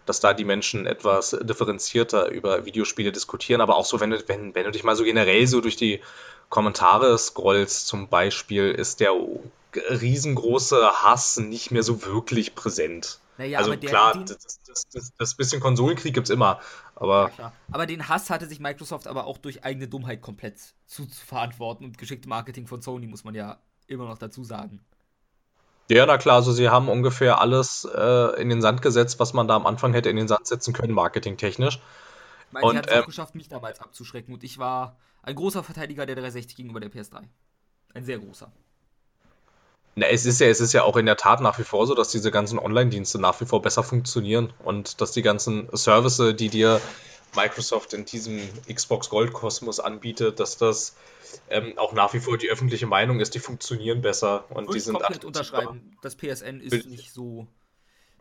dass 0.06 0.20
da 0.20 0.34
die 0.34 0.46
Menschen 0.46 0.86
etwas 0.86 1.36
differenzierter 1.42 2.30
über 2.30 2.66
Videospiele 2.66 3.12
diskutieren, 3.12 3.62
aber 3.62 3.76
auch 3.76 3.86
so, 3.86 4.00
wenn 4.00 4.12
du, 4.12 4.24
wenn, 4.28 4.54
wenn 4.54 4.66
du 4.66 4.72
dich 4.72 4.84
mal 4.84 4.96
so 4.96 5.04
generell 5.04 5.48
so 5.48 5.62
durch 5.62 5.76
die 5.76 6.02
Kommentare 6.50 7.18
scrollst, 7.18 7.88
zum 7.88 8.08
Beispiel, 8.08 8.72
ist 8.72 9.00
der 9.00 9.14
riesengroße 9.74 11.04
Hass 11.04 11.38
nicht 11.38 11.72
mehr 11.72 11.84
so 11.84 12.06
wirklich 12.06 12.56
präsent. 12.56 13.20
Naja, 13.38 13.58
also 13.60 13.76
der, 13.76 13.90
klar, 13.90 14.14
den, 14.14 14.26
das, 14.26 14.62
das, 14.66 14.88
das, 14.90 15.14
das, 15.18 15.36
bisschen 15.36 15.60
Konsolenkrieg 15.60 16.14
gibt 16.14 16.30
es 16.30 16.34
immer, 16.34 16.62
aber. 16.96 17.32
Ja, 17.38 17.52
aber 17.72 17.86
den 17.86 18.08
Hass 18.08 18.30
hatte 18.30 18.48
sich 18.48 18.62
Microsoft 18.62 19.08
aber 19.08 19.26
auch 19.26 19.38
durch 19.38 19.66
eigene 19.66 19.88
Dummheit 19.90 20.22
komplett 20.22 20.58
zu, 20.86 21.06
zu 21.06 21.26
verantworten 21.26 21.84
und 21.84 21.98
geschickte 21.98 22.30
Marketing 22.30 22.68
von 22.68 22.82
Sony, 22.82 23.08
muss 23.08 23.26
man 23.26 23.36
ja 23.36 23.60
immer 23.88 24.06
noch 24.06 24.18
dazu 24.18 24.44
sagen. 24.46 24.80
Ja, 25.88 26.06
na 26.06 26.18
klar, 26.18 26.38
also 26.38 26.52
sie 26.52 26.70
haben 26.70 26.90
ungefähr 26.90 27.40
alles 27.40 27.88
äh, 27.94 28.42
in 28.42 28.50
den 28.50 28.62
Sand 28.62 28.82
gesetzt, 28.82 29.20
was 29.20 29.34
man 29.34 29.48
da 29.48 29.56
am 29.56 29.68
Anfang 29.68 29.94
hätte 29.94 30.10
in 30.10 30.16
den 30.16 30.28
Sand 30.28 30.48
setzen 30.48 30.74
können, 30.74 30.94
marketingtechnisch. 30.94 31.80
Ich 32.48 32.54
meine, 32.54 32.66
und, 32.66 32.78
hat 32.78 32.88
es 32.88 32.94
ähm, 32.94 33.02
auch 33.04 33.06
geschafft, 33.06 33.36
mich 33.36 33.50
damals 33.50 33.80
abzuschrecken 33.80 34.34
und 34.34 34.44
ich 34.44 34.58
war 34.58 34.98
ein 35.22 35.36
großer 35.36 35.64
Verteidiger 35.64 36.06
der 36.06 36.16
360 36.16 36.56
gegenüber 36.56 36.80
der 36.80 36.92
PS3. 36.92 37.24
Ein 37.94 38.04
sehr 38.04 38.20
großer. 38.20 38.52
Na, 39.96 40.08
es 40.08 40.26
ist 40.26 40.42
ja, 40.42 40.48
es 40.48 40.60
ist 40.60 40.74
ja 40.74 40.84
auch 40.84 40.98
in 40.98 41.06
der 41.06 41.16
Tat 41.16 41.40
nach 41.40 41.58
wie 41.58 41.64
vor 41.64 41.88
so, 41.88 41.96
dass 41.96 42.10
diese 42.10 42.30
ganzen 42.30 42.60
Online-Dienste 42.60 43.20
nach 43.20 43.40
wie 43.40 43.46
vor 43.46 43.62
besser 43.62 43.82
funktionieren 43.82 44.52
und 44.64 45.00
dass 45.00 45.12
die 45.12 45.22
ganzen 45.22 45.70
Services, 45.72 46.36
die 46.36 46.50
dir 46.50 46.82
Microsoft 47.36 47.94
in 47.94 48.06
diesem 48.06 48.40
Xbox 48.72 49.10
Gold 49.10 49.34
Kosmos 49.34 49.80
anbietet, 49.80 50.40
dass 50.40 50.58
das 50.58 50.96
ähm, 51.50 51.78
auch 51.78 51.94
nach 51.94 52.14
wie 52.14 52.20
vor 52.20 52.38
die 52.38 52.50
öffentliche 52.50 52.88
Meinung 52.88 53.20
ist, 53.20 53.36
die 53.36 53.40
funktionieren 53.40 54.02
besser 54.02 54.46
und 54.50 54.74
die 54.74 54.80
sind 54.80 55.00
komplett 55.00 55.26
unterschreiben. 55.26 55.98
Das 56.02 56.16
PSN 56.16 56.60
ist 56.60 56.72
will, 56.72 56.86
nicht 56.88 57.12
so 57.12 57.48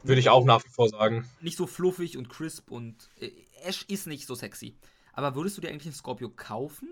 würde 0.02 0.20
ich 0.20 0.28
auch 0.28 0.44
nach 0.44 0.64
wie 0.64 0.68
vor 0.68 0.88
sagen. 0.88 1.28
Nicht 1.40 1.56
so 1.56 1.66
fluffig 1.66 2.16
und 2.16 2.28
crisp 2.28 2.70
und 2.70 3.08
äh, 3.20 3.30
Ash 3.64 3.84
ist 3.88 4.06
nicht 4.06 4.26
so 4.26 4.34
sexy. 4.34 4.76
Aber 5.12 5.34
würdest 5.34 5.56
du 5.56 5.60
dir 5.60 5.68
eigentlich 5.68 5.86
ein 5.86 5.92
Scorpio 5.92 6.28
kaufen 6.28 6.88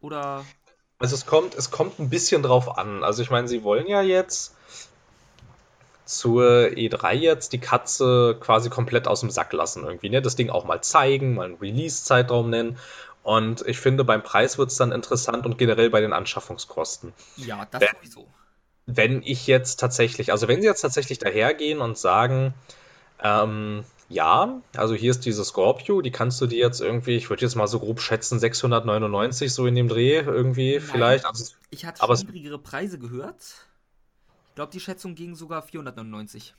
oder 0.00 0.44
also 0.98 1.14
es 1.14 1.26
kommt, 1.26 1.54
es 1.54 1.70
kommt 1.70 1.98
ein 1.98 2.08
bisschen 2.08 2.42
drauf 2.42 2.78
an. 2.78 3.04
Also 3.04 3.22
ich 3.22 3.30
meine, 3.30 3.48
sie 3.48 3.62
wollen 3.62 3.86
ja 3.86 4.00
jetzt 4.00 4.54
zur 6.06 6.44
E3 6.44 7.14
jetzt 7.14 7.52
die 7.52 7.58
Katze 7.58 8.36
quasi 8.40 8.70
komplett 8.70 9.08
aus 9.08 9.20
dem 9.20 9.30
Sack 9.30 9.52
lassen 9.52 9.84
irgendwie, 9.84 10.08
ne? 10.08 10.22
Das 10.22 10.36
Ding 10.36 10.50
auch 10.50 10.64
mal 10.64 10.80
zeigen, 10.80 11.34
mal 11.34 11.46
einen 11.46 11.56
Release-Zeitraum 11.56 12.48
nennen. 12.48 12.78
Und 13.22 13.66
ich 13.66 13.78
finde, 13.80 14.04
beim 14.04 14.22
Preis 14.22 14.56
wird 14.56 14.70
es 14.70 14.76
dann 14.76 14.92
interessant 14.92 15.46
und 15.46 15.58
generell 15.58 15.90
bei 15.90 16.00
den 16.00 16.12
Anschaffungskosten. 16.12 17.12
Ja, 17.36 17.66
das 17.70 17.80
wenn, 17.80 17.88
sowieso. 18.00 18.26
Wenn 18.86 19.22
ich 19.22 19.48
jetzt 19.48 19.80
tatsächlich, 19.80 20.30
also 20.30 20.46
wenn 20.46 20.62
sie 20.62 20.68
jetzt 20.68 20.82
tatsächlich 20.82 21.18
dahergehen 21.18 21.80
und 21.80 21.98
sagen, 21.98 22.54
ähm, 23.20 23.84
ja, 24.08 24.62
also 24.76 24.94
hier 24.94 25.10
ist 25.10 25.24
diese 25.24 25.44
Scorpio, 25.44 26.02
die 26.02 26.12
kannst 26.12 26.40
du 26.40 26.46
dir 26.46 26.58
jetzt 26.58 26.80
irgendwie, 26.80 27.16
ich 27.16 27.28
würde 27.28 27.42
jetzt 27.42 27.56
mal 27.56 27.66
so 27.66 27.80
grob 27.80 28.00
schätzen, 28.00 28.38
699 28.38 29.52
so 29.52 29.66
in 29.66 29.74
dem 29.74 29.88
Dreh 29.88 30.20
irgendwie 30.20 30.74
Nein, 30.74 30.82
vielleicht. 30.82 31.26
Also, 31.26 31.54
ich 31.70 31.84
hatte 31.84 32.02
aber 32.02 32.14
niedrigere 32.14 32.60
Preise 32.60 32.98
gehört. 32.98 33.66
Ich 34.56 34.58
glaube, 34.58 34.72
die 34.72 34.80
Schätzung 34.80 35.14
ging 35.14 35.34
sogar 35.34 35.60
499 35.60 36.54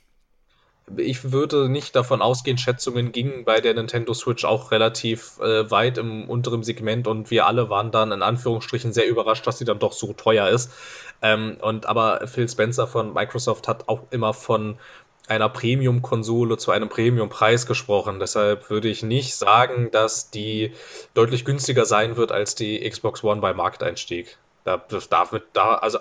ich 0.96 1.32
würde 1.32 1.68
nicht 1.68 1.96
davon 1.96 2.22
ausgehen, 2.22 2.56
Schätzungen 2.56 3.10
gingen 3.10 3.44
bei 3.44 3.60
der 3.60 3.74
Nintendo 3.74 4.14
Switch 4.14 4.44
auch 4.44 4.70
relativ 4.70 5.40
äh, 5.40 5.68
weit 5.68 5.98
im 5.98 6.30
unteren 6.30 6.62
Segment 6.62 7.08
und 7.08 7.32
wir 7.32 7.48
alle 7.48 7.70
waren 7.70 7.90
dann 7.90 8.12
in 8.12 8.22
Anführungsstrichen 8.22 8.92
sehr 8.92 9.08
überrascht, 9.08 9.48
dass 9.48 9.58
sie 9.58 9.64
dann 9.64 9.80
doch 9.80 9.92
so 9.92 10.12
teuer 10.12 10.48
ist. 10.48 10.70
Ähm, 11.22 11.56
und 11.60 11.86
aber 11.86 12.26
Phil 12.28 12.48
Spencer 12.48 12.86
von 12.86 13.12
Microsoft 13.12 13.66
hat 13.66 13.88
auch 13.88 14.02
immer 14.10 14.32
von 14.32 14.78
einer 15.26 15.48
Premium-Konsole 15.48 16.56
zu 16.56 16.70
einem 16.70 16.88
Premium-Preis 16.88 17.66
gesprochen. 17.66 18.20
Deshalb 18.20 18.70
würde 18.70 18.88
ich 18.88 19.02
nicht 19.02 19.34
sagen, 19.34 19.90
dass 19.90 20.30
die 20.30 20.72
deutlich 21.14 21.44
günstiger 21.44 21.84
sein 21.84 22.16
wird 22.16 22.30
als 22.30 22.54
die 22.54 22.88
Xbox 22.88 23.24
One 23.24 23.40
bei 23.40 23.52
Markteinstieg. 23.52 24.38
Da, 24.68 24.76
da 24.76 25.32
wird 25.32 25.48
da, 25.54 25.76
also, 25.76 25.98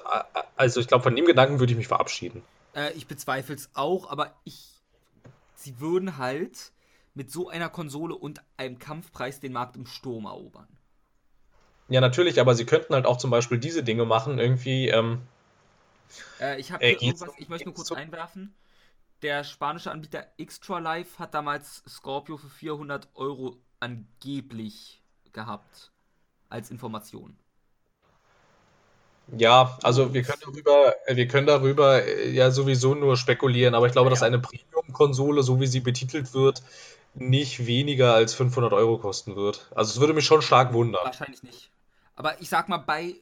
also 0.57 0.81
ich 0.81 0.87
glaube, 0.89 1.03
von 1.03 1.15
dem 1.15 1.23
Gedanken 1.23 1.59
würde 1.59 1.71
ich 1.71 1.77
mich 1.77 1.87
verabschieden. 1.87 2.43
Äh, 2.75 2.91
ich 2.93 3.07
bezweifle 3.07 3.55
es 3.55 3.69
auch, 3.73 4.11
aber 4.11 4.33
ich 4.43 4.77
sie 5.55 5.79
würden 5.79 6.17
halt 6.17 6.73
mit 7.13 7.31
so 7.31 7.47
einer 7.47 7.69
Konsole 7.69 8.13
und 8.13 8.41
einem 8.57 8.77
Kampfpreis 8.77 9.39
den 9.39 9.53
Markt 9.53 9.77
im 9.77 9.85
Sturm 9.85 10.25
erobern. 10.25 10.67
Ja, 11.87 12.01
natürlich, 12.01 12.41
aber 12.41 12.55
sie 12.55 12.65
könnten 12.65 12.93
halt 12.93 13.05
auch 13.05 13.17
zum 13.17 13.31
Beispiel 13.31 13.57
diese 13.57 13.83
Dinge 13.83 14.03
machen, 14.03 14.37
irgendwie. 14.37 14.89
Ähm, 14.89 15.21
äh, 16.41 16.59
ich 16.59 16.73
habe 16.73 16.83
äh, 16.83 16.91
irgendwas, 16.91 17.29
ich 17.37 17.47
möchte 17.47 17.69
nur 17.69 17.73
kurz 17.73 17.93
einwerfen. 17.93 18.53
Der 19.21 19.45
spanische 19.45 19.91
Anbieter 19.91 20.27
Extra 20.37 20.79
Life 20.79 21.19
hat 21.19 21.33
damals 21.33 21.83
Scorpio 21.87 22.35
für 22.35 22.49
400 22.49 23.07
Euro 23.15 23.55
angeblich 23.79 25.01
gehabt. 25.31 25.91
Als 26.49 26.69
Information. 26.71 27.37
Ja, 29.35 29.77
also 29.83 30.13
wir 30.13 30.23
können 30.23 30.41
darüber, 30.41 30.95
wir 31.07 31.27
können 31.27 31.47
darüber 31.47 32.03
äh, 32.03 32.29
ja 32.31 32.51
sowieso 32.51 32.95
nur 32.95 33.17
spekulieren, 33.17 33.75
aber 33.75 33.87
ich 33.87 33.91
glaube, 33.91 34.07
ja, 34.07 34.11
dass 34.11 34.23
eine 34.23 34.39
Premium-Konsole, 34.39 35.43
so 35.43 35.59
wie 35.59 35.67
sie 35.67 35.81
betitelt 35.81 36.33
wird, 36.33 36.63
nicht 37.13 37.65
weniger 37.65 38.13
als 38.13 38.33
500 38.33 38.71
Euro 38.73 38.97
kosten 38.97 39.35
wird. 39.35 39.69
Also 39.75 39.91
es 39.91 39.99
würde 39.99 40.13
mich 40.13 40.25
schon 40.25 40.41
stark 40.41 40.73
wundern. 40.73 41.03
Wahrscheinlich 41.03 41.43
nicht. 41.43 41.71
Aber 42.15 42.39
ich 42.41 42.49
sag 42.49 42.69
mal, 42.69 42.77
bei 42.77 43.15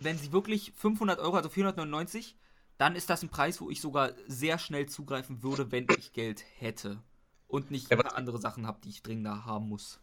wenn 0.00 0.18
sie 0.18 0.32
wirklich 0.32 0.72
500 0.76 1.18
Euro, 1.18 1.36
also 1.36 1.48
499, 1.48 2.36
dann 2.78 2.96
ist 2.96 3.10
das 3.10 3.22
ein 3.22 3.28
Preis, 3.28 3.60
wo 3.60 3.70
ich 3.70 3.80
sogar 3.80 4.12
sehr 4.26 4.58
schnell 4.58 4.86
zugreifen 4.86 5.42
würde, 5.42 5.70
wenn 5.72 5.86
ich 5.98 6.12
Geld 6.12 6.44
hätte. 6.58 7.02
Und 7.48 7.70
nicht 7.70 7.90
Ja, 7.90 7.98
andere 7.98 8.38
Sachen 8.38 8.66
habe, 8.66 8.80
die 8.82 8.88
ich 8.88 9.02
dringender 9.02 9.44
haben 9.44 9.68
muss. 9.68 10.00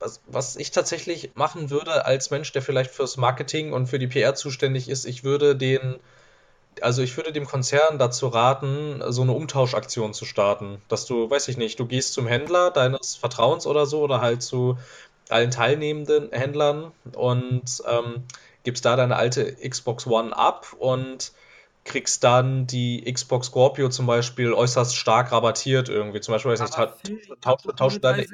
Was, 0.00 0.20
was 0.26 0.56
ich 0.56 0.70
tatsächlich 0.70 1.32
machen 1.34 1.70
würde 1.70 2.06
als 2.06 2.30
Mensch, 2.30 2.50
der 2.52 2.62
vielleicht 2.62 2.90
fürs 2.90 3.16
Marketing 3.18 3.72
und 3.72 3.86
für 3.86 3.98
die 3.98 4.06
PR 4.06 4.34
zuständig 4.34 4.88
ist, 4.88 5.04
ich 5.04 5.24
würde 5.24 5.54
den, 5.56 6.00
also 6.80 7.02
ich 7.02 7.16
würde 7.16 7.32
dem 7.32 7.46
Konzern 7.46 7.98
dazu 7.98 8.28
raten, 8.28 9.02
so 9.08 9.22
eine 9.22 9.32
Umtauschaktion 9.32 10.14
zu 10.14 10.24
starten. 10.24 10.80
Dass 10.88 11.06
du, 11.06 11.30
weiß 11.30 11.48
ich 11.48 11.56
nicht, 11.58 11.78
du 11.80 11.86
gehst 11.86 12.14
zum 12.14 12.26
Händler 12.26 12.70
deines 12.70 13.16
Vertrauens 13.16 13.66
oder 13.66 13.86
so 13.86 14.00
oder 14.02 14.20
halt 14.20 14.42
zu 14.42 14.78
allen 15.28 15.50
teilnehmenden 15.50 16.32
Händlern 16.32 16.92
und 17.14 17.82
ähm, 17.86 18.24
gibst 18.64 18.84
da 18.84 18.96
deine 18.96 19.16
alte 19.16 19.56
Xbox 19.68 20.06
One 20.06 20.36
ab 20.36 20.74
und 20.78 21.32
kriegst 21.84 22.24
dann 22.24 22.66
die 22.66 23.10
Xbox 23.12 23.48
Scorpio 23.48 23.88
zum 23.90 24.06
Beispiel 24.06 24.52
äußerst 24.52 24.96
stark 24.96 25.32
rabattiert 25.32 25.88
irgendwie. 25.88 26.20
Zum 26.20 26.32
Beispiel, 26.34 26.52
weiß 26.52 26.60
ich 26.60 26.66
nicht, 26.66 26.74
ta- 26.76 26.96
tausch, 27.40 27.62
tausch 27.76 28.00
deine 28.00 28.26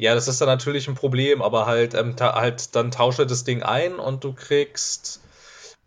ja, 0.00 0.14
das 0.14 0.28
ist 0.28 0.40
dann 0.40 0.48
natürlich 0.48 0.88
ein 0.88 0.94
Problem, 0.94 1.42
aber 1.42 1.66
halt, 1.66 1.94
ähm, 1.94 2.16
halt 2.18 2.74
dann 2.74 2.90
tausche 2.90 3.26
das 3.26 3.44
Ding 3.44 3.62
ein 3.62 3.94
und 3.96 4.24
du 4.24 4.32
kriegst, 4.32 5.20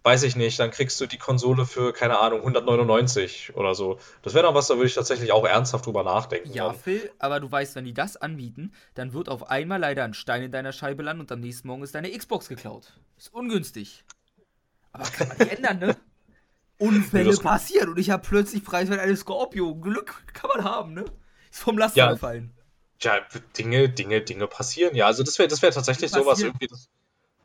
weiß 0.03 0.23
ich 0.23 0.35
nicht, 0.35 0.59
dann 0.59 0.69
kriegst 0.71 0.99
du 1.01 1.05
die 1.05 1.17
Konsole 1.17 1.65
für, 1.65 1.93
keine 1.93 2.19
Ahnung, 2.19 2.39
199 2.41 3.55
oder 3.55 3.73
so. 3.75 3.97
Das 4.21 4.33
wäre 4.33 4.45
dann 4.45 4.53
was, 4.55 4.67
da 4.67 4.75
würde 4.75 4.87
ich 4.87 4.95
tatsächlich 4.95 5.31
auch 5.31 5.45
ernsthaft 5.45 5.85
drüber 5.85 6.03
nachdenken. 6.03 6.51
Ja, 6.53 6.67
dann. 6.67 6.75
Phil, 6.75 7.11
aber 7.19 7.39
du 7.39 7.51
weißt, 7.51 7.75
wenn 7.75 7.85
die 7.85 7.93
das 7.93 8.17
anbieten, 8.17 8.73
dann 8.95 9.13
wird 9.13 9.29
auf 9.29 9.49
einmal 9.49 9.79
leider 9.79 10.03
ein 10.03 10.13
Stein 10.13 10.43
in 10.43 10.51
deiner 10.51 10.73
Scheibe 10.73 11.03
landen 11.03 11.21
und 11.21 11.31
am 11.31 11.39
nächsten 11.39 11.67
Morgen 11.67 11.83
ist 11.83 11.95
deine 11.95 12.11
Xbox 12.15 12.47
geklaut. 12.49 12.93
Ist 13.17 13.33
ungünstig. 13.33 14.03
Aber 14.91 15.05
kann 15.05 15.27
man 15.29 15.37
nicht 15.37 15.51
ändern, 15.57 15.79
ne? 15.79 15.97
Unfälle 16.77 17.23
Nee, 17.25 17.29
das- 17.31 17.39
passieren 17.39 17.89
und 17.89 17.99
ich 17.99 18.09
habe 18.09 18.23
plötzlich 18.27 18.63
preiswert 18.63 18.99
eine 18.99 19.15
Scorpio. 19.15 19.73
Glück 19.75 20.23
kann 20.33 20.49
man 20.55 20.63
haben, 20.65 20.93
ne? 20.93 21.05
Ist 21.49 21.59
vom 21.61 21.77
Laster 21.77 21.97
Ja. 21.99 22.11
gefallen. 22.13 22.51
Ja, 23.03 23.19
Dinge, 23.57 23.89
Dinge, 23.89 24.21
Dinge 24.21 24.47
passieren. 24.47 24.95
Ja, 24.95 25.07
also 25.07 25.23
das 25.23 25.37
wäre, 25.39 25.47
das 25.49 25.61
wäre 25.61 25.73
tatsächlich 25.73 26.11
Die 26.11 26.19
sowas 26.19 26.39
irgendwie, 26.41 26.67
das, 26.67 26.89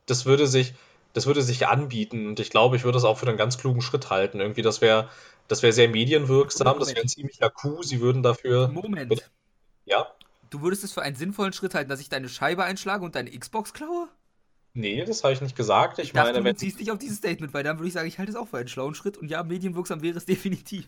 das 0.06 0.26
würde 0.26 0.46
sich, 0.46 0.74
das 1.14 1.26
würde 1.26 1.42
sich 1.42 1.66
anbieten 1.66 2.28
und 2.28 2.40
ich 2.40 2.50
glaube, 2.50 2.76
ich 2.76 2.84
würde 2.84 2.96
das 2.96 3.04
auch 3.04 3.18
für 3.18 3.28
einen 3.28 3.38
ganz 3.38 3.58
klugen 3.58 3.82
Schritt 3.82 4.10
halten. 4.10 4.40
Irgendwie, 4.40 4.62
das 4.62 4.80
wäre, 4.80 5.10
das 5.48 5.62
wäre 5.62 5.72
sehr 5.72 5.88
medienwirksam, 5.88 6.78
das 6.78 6.90
wäre 6.90 7.02
ein 7.02 7.08
ziemlicher 7.08 7.50
Coup, 7.50 7.84
sie 7.84 8.00
würden 8.00 8.22
dafür, 8.22 8.68
Moment. 8.68 9.30
ja, 9.86 10.06
Du 10.50 10.60
würdest 10.62 10.84
es 10.84 10.92
für 10.92 11.00
einen 11.02 11.16
sinnvollen 11.16 11.52
Schritt 11.54 11.74
halten, 11.74 11.88
dass 11.90 12.00
ich 12.00 12.08
deine 12.10 12.28
Scheibe 12.28 12.64
einschlage 12.64 13.02
und 13.04 13.14
deine 13.14 13.30
Xbox 13.30 13.72
klaue? 13.72 14.08
nee, 14.74 15.04
das 15.04 15.22
habe 15.24 15.34
ich 15.34 15.40
nicht 15.40 15.56
gesagt. 15.56 15.98
Ich 15.98 16.06
Ich 16.06 16.12
dachte, 16.12 16.32
meine, 16.32 16.38
du 16.38 16.44
wenn, 16.44 16.54
beziehst 16.54 16.80
dich 16.80 16.90
auf 16.90 16.98
dieses 16.98 17.18
Statement, 17.18 17.52
weil 17.54 17.64
dann 17.64 17.78
würde 17.78 17.88
ich 17.88 17.94
sagen, 17.94 18.08
ich 18.08 18.18
halte 18.18 18.30
es 18.32 18.36
auch 18.36 18.48
für 18.48 18.58
einen 18.58 18.68
schlauen 18.68 18.94
Schritt 18.94 19.16
und 19.16 19.28
ja, 19.28 19.42
medienwirksam 19.42 20.02
wäre 20.02 20.16
es 20.18 20.24
definitiv. 20.26 20.86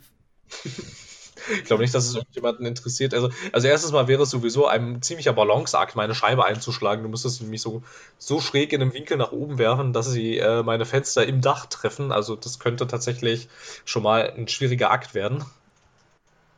Ich 1.54 1.64
glaube 1.64 1.82
nicht, 1.82 1.94
dass 1.94 2.06
es 2.06 2.14
irgendjemanden 2.14 2.66
interessiert. 2.66 3.14
Also, 3.14 3.30
also 3.52 3.68
erstens 3.68 3.92
mal 3.92 4.08
wäre 4.08 4.22
es 4.22 4.30
sowieso 4.30 4.66
ein 4.66 5.02
ziemlicher 5.02 5.32
Balanceakt, 5.32 5.96
meine 5.96 6.14
Scheibe 6.14 6.44
einzuschlagen. 6.44 7.02
Du 7.02 7.08
müsstest 7.08 7.42
nämlich 7.42 7.62
so, 7.62 7.82
so 8.18 8.40
schräg 8.40 8.72
in 8.72 8.82
einem 8.82 8.92
Winkel 8.92 9.16
nach 9.16 9.32
oben 9.32 9.58
werfen, 9.58 9.92
dass 9.92 10.10
sie 10.10 10.38
äh, 10.38 10.62
meine 10.62 10.86
Fenster 10.86 11.26
im 11.26 11.40
Dach 11.40 11.66
treffen. 11.66 12.12
Also 12.12 12.36
das 12.36 12.58
könnte 12.58 12.86
tatsächlich 12.86 13.48
schon 13.84 14.02
mal 14.02 14.30
ein 14.36 14.48
schwieriger 14.48 14.90
Akt 14.90 15.14
werden. 15.14 15.44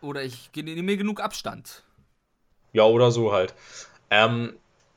Oder 0.00 0.22
ich 0.22 0.50
nehme 0.54 0.82
mir 0.82 0.96
genug 0.96 1.20
Abstand. 1.20 1.84
Ja, 2.72 2.84
oder 2.84 3.10
so 3.10 3.32
halt. 3.32 3.54
Ähm, 4.10 4.54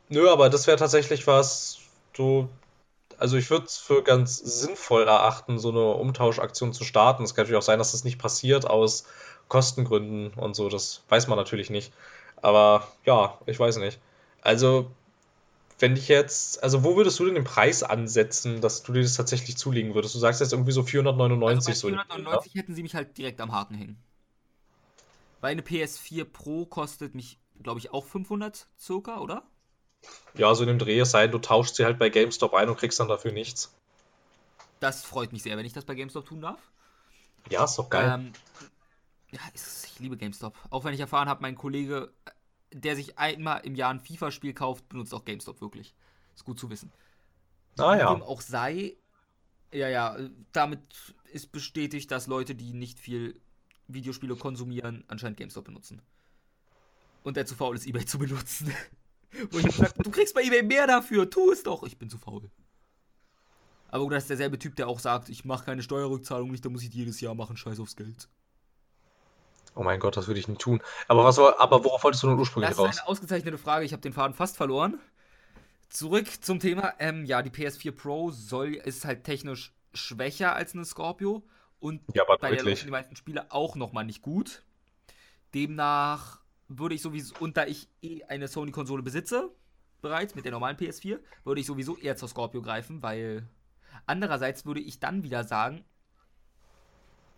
nö, 0.10 0.30
aber 0.30 0.50
das 0.50 0.68
wäre 0.68 0.78
tatsächlich 0.78 1.28
was, 1.28 1.80
so, 2.16 2.50
also 3.18 3.38
ich 3.38 3.50
würde 3.50 3.66
es 3.66 3.78
für 3.78 4.04
ganz 4.04 4.38
sinnvoll 4.38 5.04
erachten, 5.04 5.60
so 5.60 5.70
eine 5.70 5.92
Umtauschaktion 5.92 6.74
zu 6.74 6.84
starten. 6.84 7.24
Es 7.24 7.36
kann 7.36 7.44
natürlich 7.44 7.60
auch 7.60 7.66
sein, 7.66 7.80
dass 7.80 7.92
das 7.92 8.04
nicht 8.04 8.20
passiert 8.20 8.68
aus 8.68 9.06
Kostengründen 9.48 10.34
und 10.34 10.56
so, 10.56 10.70
das 10.70 11.04
weiß 11.10 11.28
man 11.28 11.38
natürlich 11.38 11.70
nicht. 11.70 11.94
Aber 12.42 12.88
ja, 13.06 13.40
ich 13.46 13.60
weiß 13.60 13.78
nicht. 13.78 14.00
Also, 14.42 14.92
wenn 15.80 15.96
ich 15.96 16.08
jetzt, 16.08 16.64
also 16.64 16.84
wo 16.84 16.96
würdest 16.96 17.20
du 17.20 17.26
denn 17.26 17.36
den 17.36 17.44
Preis 17.44 17.84
ansetzen, 17.84 18.62
dass 18.62 18.84
du 18.84 18.94
dir 18.94 19.02
das 19.02 19.16
tatsächlich 19.16 19.58
zulegen 19.58 19.94
würdest? 19.94 20.16
Du 20.16 20.20
sagst 20.20 20.42
jetzt 20.42 20.54
irgendwie 20.54 20.72
so 20.72 20.84
499 20.84 21.76
Also 21.76 21.80
so. 21.80 21.88
bei 21.88 21.94
in 21.94 21.98
dem 21.98 22.26
Dreh, 22.26 22.50
499 22.50 22.56
hätten 22.56 22.76
sie 22.76 22.84
mich 22.84 22.96
halt 22.96 23.18
direkt 23.18 23.42
am 23.42 23.52
Haken 23.52 23.76
hängen. 23.76 23.98
Weil 25.42 25.52
eine 25.52 25.62
PS4 25.62 26.26
Pro 26.26 26.66
kostet 26.66 27.14
mich, 27.14 27.40
glaube 27.62 27.80
ich, 27.80 27.92
auch 27.92 28.06
500 28.06 28.68
circa, 28.80 29.20
oder? 29.20 29.36
ne? 29.36 29.42
Ja, 30.36 30.54
so 30.54 30.64
in 30.64 30.70
dem 30.70 30.80
Dreh, 30.80 31.00
es 31.00 31.12
sei 31.12 31.28
du 31.28 31.40
tauschst 31.40 31.76
sie 31.76 31.86
halt 31.86 32.00
bei 32.00 32.10
GameStop 32.10 32.54
ein 32.54 32.70
und 32.70 32.78
kriegst 32.78 33.00
dann 33.00 33.08
dafür 33.08 33.32
nichts. 33.32 33.74
Das 34.80 35.04
freut 35.04 35.34
mich 35.34 35.44
sehr, 35.44 35.58
wenn 35.58 35.66
ich 35.66 35.74
das 35.74 35.86
bei 35.86 35.96
GameStop 35.96 36.26
tun 36.26 36.42
darf. 36.42 36.60
Ja, 37.50 37.64
ist 37.64 37.78
doch 37.78 37.90
geil. 37.90 38.12
Ähm, 38.14 38.34
ja, 39.36 39.42
ich 39.54 40.00
liebe 40.00 40.18
GameStop. 40.18 40.58
Auch 40.70 40.84
wenn 40.84 40.94
ich 40.94 41.00
erfahren 41.00 41.28
habe, 41.28 41.42
mein 41.42 41.56
Kollege, 41.56 42.14
der 42.72 42.96
sich 42.96 43.20
einmal 43.20 43.62
im 43.66 43.76
Jahr 43.76 43.92
ein 43.92 44.00
FIFA-Spiel 44.00 44.54
kauft, 44.54 44.88
benutzt 44.90 45.14
auch 45.14 45.26
GameStop 45.26 45.62
wirklich. 45.62 45.94
Ist 46.34 46.46
gut 46.46 46.60
zu 46.60 46.70
wissen. 46.70 46.92
Ah 47.78 47.96
ja. 47.96 48.14
dem 48.14 48.24
auch 48.24 48.42
sei, 48.42 48.96
ja, 49.74 49.90
ja, 49.90 50.18
damit 50.54 50.80
ist 51.32 51.52
bestätigt, 51.52 52.10
dass 52.12 52.28
Leute, 52.28 52.56
die 52.56 52.74
nicht 52.74 53.00
viel 53.00 53.42
Videospiele 53.88 54.36
konsumieren, 54.36 55.04
anscheinend 55.08 55.38
GameStop 55.38 55.66
benutzen. 55.66 56.02
Und 57.24 57.36
der 57.36 57.46
zu 57.46 57.56
faul 57.56 57.76
ist, 57.76 57.86
eBay 57.88 58.06
zu 58.06 58.18
benutzen. 58.18 58.74
Wo 59.52 59.60
ich 59.60 59.66
gesagt 59.66 60.06
du 60.06 60.12
kriegst 60.12 60.34
bei 60.34 60.44
eBay 60.44 60.64
mehr 60.64 60.88
dafür, 60.88 61.30
tu 61.30 61.52
es 61.52 61.64
doch. 61.64 61.84
Ich 61.84 61.98
bin 61.98 62.10
zu 62.10 62.18
faul. 62.18 62.50
Aber 63.90 64.04
gut, 64.06 64.14
das 64.14 64.24
ist 64.24 64.30
derselbe 64.30 64.60
Typ, 64.60 64.76
der 64.78 64.88
auch 64.88 65.00
sagt, 65.00 65.30
ich 65.30 65.46
mache 65.46 65.66
keine 65.66 65.84
Steuerrückzahlung 65.84 66.52
nicht, 66.52 66.64
da 66.64 66.70
muss 66.70 66.84
ich 66.84 66.94
jedes 66.94 67.20
Jahr 67.22 67.36
machen, 67.36 67.58
scheiß 67.58 67.80
aufs 67.80 67.96
Geld. 67.96 68.30
Oh 69.76 69.84
mein 69.84 70.00
Gott, 70.00 70.18
das 70.18 70.28
würde 70.28 70.40
ich 70.40 70.48
nie 70.48 70.56
tun. 70.58 70.82
Aber 71.08 71.24
was 71.24 71.38
aber 71.38 71.84
worauf 71.84 72.04
wolltest 72.04 72.24
du 72.24 72.28
nun 72.28 72.38
Das 72.38 72.40
ursprünglich 72.40 72.72
ist 72.72 72.80
raus? 72.80 72.98
eine 73.00 73.08
ausgezeichnete 73.08 73.58
Frage, 73.58 73.86
ich 73.86 73.92
habe 73.94 74.02
den 74.02 74.14
Faden 74.14 74.34
fast 74.36 74.58
verloren. 74.58 75.00
Zurück 75.90 76.28
zum 76.44 76.60
Thema. 76.60 76.94
Ähm, 77.00 77.26
ja, 77.26 77.42
die 77.42 77.50
PS4 77.52 77.92
Pro 77.92 78.32
soll, 78.32 78.76
ist 78.76 79.06
halt 79.06 79.24
technisch 79.24 79.74
schwächer 79.94 80.56
als 80.56 80.74
eine 80.74 80.86
Scorpio 80.86 81.44
und 81.80 82.02
Ja, 82.14 82.24
aber 82.24 82.38
bei 82.40 82.52
der 82.52 82.58
deutlich. 82.58 82.80
laufen 82.80 82.86
die 82.86 82.92
meisten 82.92 83.16
Spiele 83.16 83.52
auch 83.52 83.76
nochmal 83.76 84.06
nicht 84.06 84.22
gut. 84.22 84.64
Demnach 85.54 86.40
würde 86.68 86.96
ich 86.96 87.02
sowieso, 87.02 87.36
und 87.40 87.58
da 87.58 87.66
ich 87.66 87.88
eh 88.02 88.24
eine 88.26 88.48
Sony-Konsole 88.48 89.04
besitze, 89.04 89.52
bereits 90.02 90.36
mit 90.36 90.46
der 90.46 90.52
normalen 90.52 90.78
PS4, 90.78 91.20
würde 91.44 91.62
ich 91.62 91.68
sowieso 91.68 91.98
eher 91.98 92.16
zur 92.18 92.28
Scorpio 92.30 92.62
greifen, 92.62 93.02
weil 93.04 93.48
andererseits 94.06 94.66
würde 94.66 94.82
ich 94.82 95.00
dann 95.00 95.24
wieder 95.24 95.44
sagen, 95.44 95.86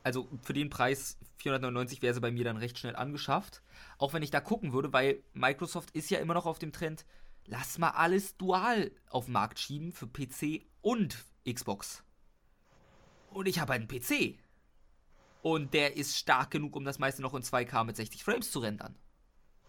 also 0.07 0.29
für 0.41 0.53
den 0.53 0.69
Preis 0.69 1.17
499 1.35 2.01
wäre 2.01 2.13
sie 2.13 2.21
bei 2.21 2.31
mir 2.31 2.45
dann 2.45 2.55
recht 2.55 2.79
schnell 2.79 2.95
angeschafft. 2.95 3.61
Auch 3.97 4.13
wenn 4.13 4.23
ich 4.23 4.31
da 4.31 4.39
gucken 4.39 4.71
würde, 4.71 4.93
weil 4.93 5.21
Microsoft 5.33 5.91
ist 5.91 6.09
ja 6.09 6.19
immer 6.19 6.33
noch 6.33 6.45
auf 6.45 6.59
dem 6.59 6.71
Trend, 6.71 7.05
lass 7.45 7.77
mal 7.77 7.89
alles 7.89 8.37
dual 8.37 8.91
auf 9.09 9.25
den 9.25 9.33
Markt 9.33 9.59
schieben 9.59 9.91
für 9.91 10.07
PC 10.07 10.65
und 10.81 11.25
Xbox. 11.45 12.03
Und 13.31 13.49
ich 13.49 13.59
habe 13.59 13.73
einen 13.73 13.89
PC. 13.89 14.39
Und 15.41 15.73
der 15.73 15.97
ist 15.97 16.17
stark 16.17 16.51
genug, 16.51 16.77
um 16.77 16.85
das 16.85 16.99
meiste 16.99 17.21
noch 17.21 17.33
in 17.33 17.43
2K 17.43 17.83
mit 17.83 17.97
60 17.97 18.23
Frames 18.23 18.49
zu 18.49 18.59
rendern. 18.59 18.95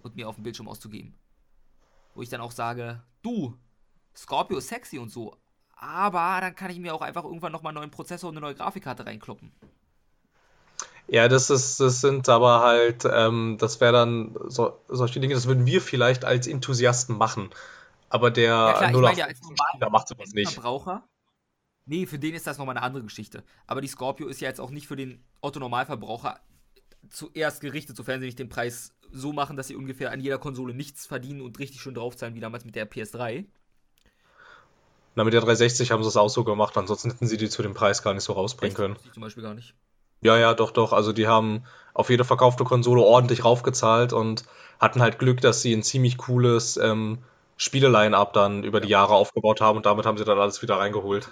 Und 0.02 0.14
mir 0.14 0.28
auf 0.28 0.36
dem 0.36 0.44
Bildschirm 0.44 0.68
auszugeben. 0.68 1.18
Wo 2.14 2.22
ich 2.22 2.28
dann 2.28 2.40
auch 2.40 2.52
sage, 2.52 3.02
du, 3.22 3.58
Scorpio 4.14 4.58
ist 4.58 4.68
sexy 4.68 5.00
und 5.00 5.10
so. 5.10 5.36
Aber 5.72 6.40
dann 6.40 6.54
kann 6.54 6.70
ich 6.70 6.78
mir 6.78 6.94
auch 6.94 7.02
einfach 7.02 7.24
irgendwann 7.24 7.50
nochmal 7.50 7.70
einen 7.70 7.80
neuen 7.80 7.90
Prozessor 7.90 8.30
und 8.30 8.36
eine 8.36 8.46
neue 8.46 8.54
Grafikkarte 8.54 9.04
reinkloppen. 9.04 9.52
Ja, 11.08 11.28
das 11.28 11.48
ist, 11.48 11.80
das 11.80 12.02
sind 12.02 12.28
aber 12.28 12.60
halt, 12.60 13.06
ähm, 13.10 13.56
das 13.58 13.80
wäre 13.80 13.92
dann 13.92 14.36
so, 14.46 14.78
solche 14.88 15.20
Dinge, 15.20 15.34
das 15.34 15.46
würden 15.46 15.64
wir 15.64 15.80
vielleicht 15.80 16.24
als 16.24 16.46
Enthusiasten 16.46 17.16
machen. 17.16 17.50
Aber 18.10 18.30
der 18.30 18.50
Ja 18.50 18.72
klar, 18.74 18.90
ich 18.90 18.96
08 18.96 19.02
meine 19.02 19.18
ja 19.18 19.24
als 19.26 19.38
Spieler 19.38 19.90
macht 19.90 20.08
sowas 20.08 20.32
nicht. 20.32 20.52
Verbraucher. 20.52 21.08
Nee, 21.86 22.04
für 22.04 22.18
den 22.18 22.34
ist 22.34 22.46
das 22.46 22.58
nochmal 22.58 22.76
eine 22.76 22.84
andere 22.84 23.02
Geschichte. 23.02 23.42
Aber 23.66 23.80
die 23.80 23.88
Scorpio 23.88 24.28
ist 24.28 24.42
ja 24.42 24.48
jetzt 24.48 24.60
auch 24.60 24.70
nicht 24.70 24.86
für 24.86 24.96
den 24.96 25.24
Otto-Normalverbraucher 25.40 26.40
zuerst 27.08 27.62
gerichtet, 27.62 27.96
sofern 27.96 28.20
sie 28.20 28.26
nicht 28.26 28.38
den 28.38 28.50
Preis 28.50 28.94
so 29.10 29.32
machen, 29.32 29.56
dass 29.56 29.68
sie 29.68 29.76
ungefähr 29.76 30.10
an 30.10 30.20
jeder 30.20 30.36
Konsole 30.36 30.74
nichts 30.74 31.06
verdienen 31.06 31.40
und 31.40 31.58
richtig 31.58 31.80
schön 31.80 31.94
draufzahlen, 31.94 32.34
wie 32.34 32.40
damals 32.40 32.66
mit 32.66 32.74
der 32.74 32.90
PS3. 32.90 33.46
Na, 35.14 35.24
mit 35.24 35.32
der 35.32 35.40
360 35.40 35.90
haben 35.90 36.02
sie 36.02 36.08
es 36.10 36.18
auch 36.18 36.28
so 36.28 36.44
gemacht, 36.44 36.76
ansonsten 36.76 37.10
hätten 37.10 37.26
sie 37.26 37.38
die 37.38 37.48
zu 37.48 37.62
dem 37.62 37.72
Preis 37.72 38.02
gar 38.02 38.12
nicht 38.12 38.24
so 38.24 38.34
rausbringen 38.34 38.76
können. 38.76 38.96
Zum 39.14 39.22
Beispiel 39.22 39.42
gar 39.42 39.54
nicht. 39.54 39.74
Ja, 40.20 40.36
ja, 40.36 40.54
doch, 40.54 40.70
doch. 40.70 40.92
Also 40.92 41.12
die 41.12 41.26
haben 41.26 41.64
auf 41.94 42.10
jede 42.10 42.24
verkaufte 42.24 42.62
Konsole 42.64 43.02
ordentlich 43.02 43.44
raufgezahlt 43.44 44.12
und 44.12 44.44
hatten 44.78 45.02
halt 45.02 45.18
Glück, 45.18 45.40
dass 45.40 45.62
sie 45.62 45.72
ein 45.72 45.82
ziemlich 45.82 46.16
cooles 46.16 46.76
ähm, 46.76 47.18
Spiele-Line-Up 47.56 48.32
dann 48.32 48.62
über 48.62 48.80
die 48.80 48.86
Jahre 48.88 49.14
aufgebaut 49.14 49.60
haben 49.60 49.76
und 49.76 49.86
damit 49.86 50.06
haben 50.06 50.16
sie 50.16 50.24
dann 50.24 50.38
alles 50.38 50.62
wieder 50.62 50.78
reingeholt. 50.78 51.28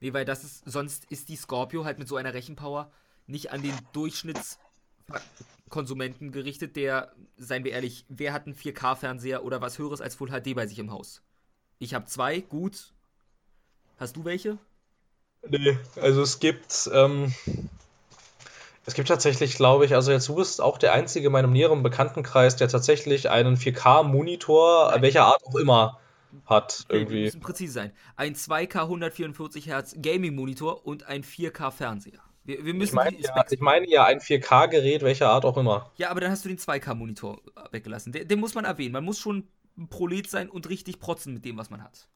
Nee, 0.00 0.12
weil 0.12 0.24
das 0.24 0.42
ist, 0.42 0.68
sonst 0.68 1.04
ist 1.10 1.28
die 1.28 1.36
Scorpio 1.36 1.84
halt 1.84 2.00
mit 2.00 2.08
so 2.08 2.16
einer 2.16 2.34
Rechenpower 2.34 2.90
nicht 3.28 3.52
an 3.52 3.62
den 3.62 3.78
Durchschnittskonsumenten 3.92 6.32
gerichtet, 6.32 6.74
der, 6.74 7.12
seien 7.36 7.62
wir 7.62 7.70
ehrlich, 7.70 8.04
wer 8.08 8.32
hat 8.32 8.46
einen 8.46 8.56
4K-Fernseher 8.56 9.44
oder 9.44 9.60
was 9.60 9.78
Höheres 9.78 10.00
als 10.00 10.16
Full 10.16 10.30
HD 10.30 10.56
bei 10.56 10.66
sich 10.66 10.80
im 10.80 10.90
Haus? 10.90 11.22
Ich 11.78 11.94
habe 11.94 12.06
zwei, 12.06 12.40
gut. 12.40 12.92
Hast 13.98 14.16
du 14.16 14.24
welche? 14.24 14.58
Nee, 15.48 15.78
also 15.96 16.22
es 16.22 16.40
gibt, 16.40 16.90
ähm, 16.92 17.32
es 18.86 18.94
gibt 18.94 19.08
tatsächlich, 19.08 19.54
glaube 19.56 19.84
ich, 19.84 19.94
also 19.94 20.10
jetzt 20.12 20.28
du 20.28 20.36
bist 20.36 20.60
auch 20.60 20.78
der 20.78 20.92
Einzige 20.92 21.26
in 21.26 21.32
meinem 21.32 21.52
näheren 21.52 21.82
Bekanntenkreis, 21.82 22.56
der 22.56 22.68
tatsächlich 22.68 23.30
einen 23.30 23.56
4K-Monitor, 23.56 24.94
welcher 25.00 25.24
Art 25.26 25.42
auch 25.44 25.54
immer, 25.56 25.98
hat. 26.46 26.86
Okay, 26.88 27.06
wir 27.08 27.08
Irgendwie. 27.08 27.24
müssen 27.24 27.40
präzise 27.40 27.72
sein. 27.72 27.92
Ein 28.16 28.34
2K 28.34 28.82
144 28.82 29.66
Hertz 29.66 29.94
Gaming-Monitor 30.00 30.86
und 30.86 31.06
ein 31.06 31.22
4K-Fernseher. 31.22 32.20
Wir, 32.44 32.64
wir 32.64 32.72
Ich 32.72 32.74
müssen 32.74 32.96
meine 32.96 33.16
die 33.16 33.22
ja, 33.22 33.44
ich 33.50 33.60
meine 33.60 33.88
ja 33.88 34.04
ein 34.04 34.20
4K-Gerät, 34.20 35.02
welcher 35.02 35.28
Art 35.30 35.44
auch 35.44 35.56
immer. 35.56 35.90
Ja, 35.96 36.10
aber 36.10 36.20
dann 36.20 36.30
hast 36.30 36.44
du 36.44 36.48
den 36.48 36.58
2K-Monitor 36.58 37.40
weggelassen. 37.70 38.12
Den, 38.12 38.28
den 38.28 38.40
muss 38.40 38.54
man 38.54 38.64
erwähnen. 38.64 38.92
Man 38.92 39.04
muss 39.04 39.18
schon 39.18 39.48
ein 39.76 39.88
Prolet 39.88 40.28
sein 40.28 40.48
und 40.48 40.68
richtig 40.68 41.00
protzen 41.00 41.34
mit 41.34 41.44
dem, 41.44 41.58
was 41.58 41.70
man 41.70 41.82
hat. 41.82 42.08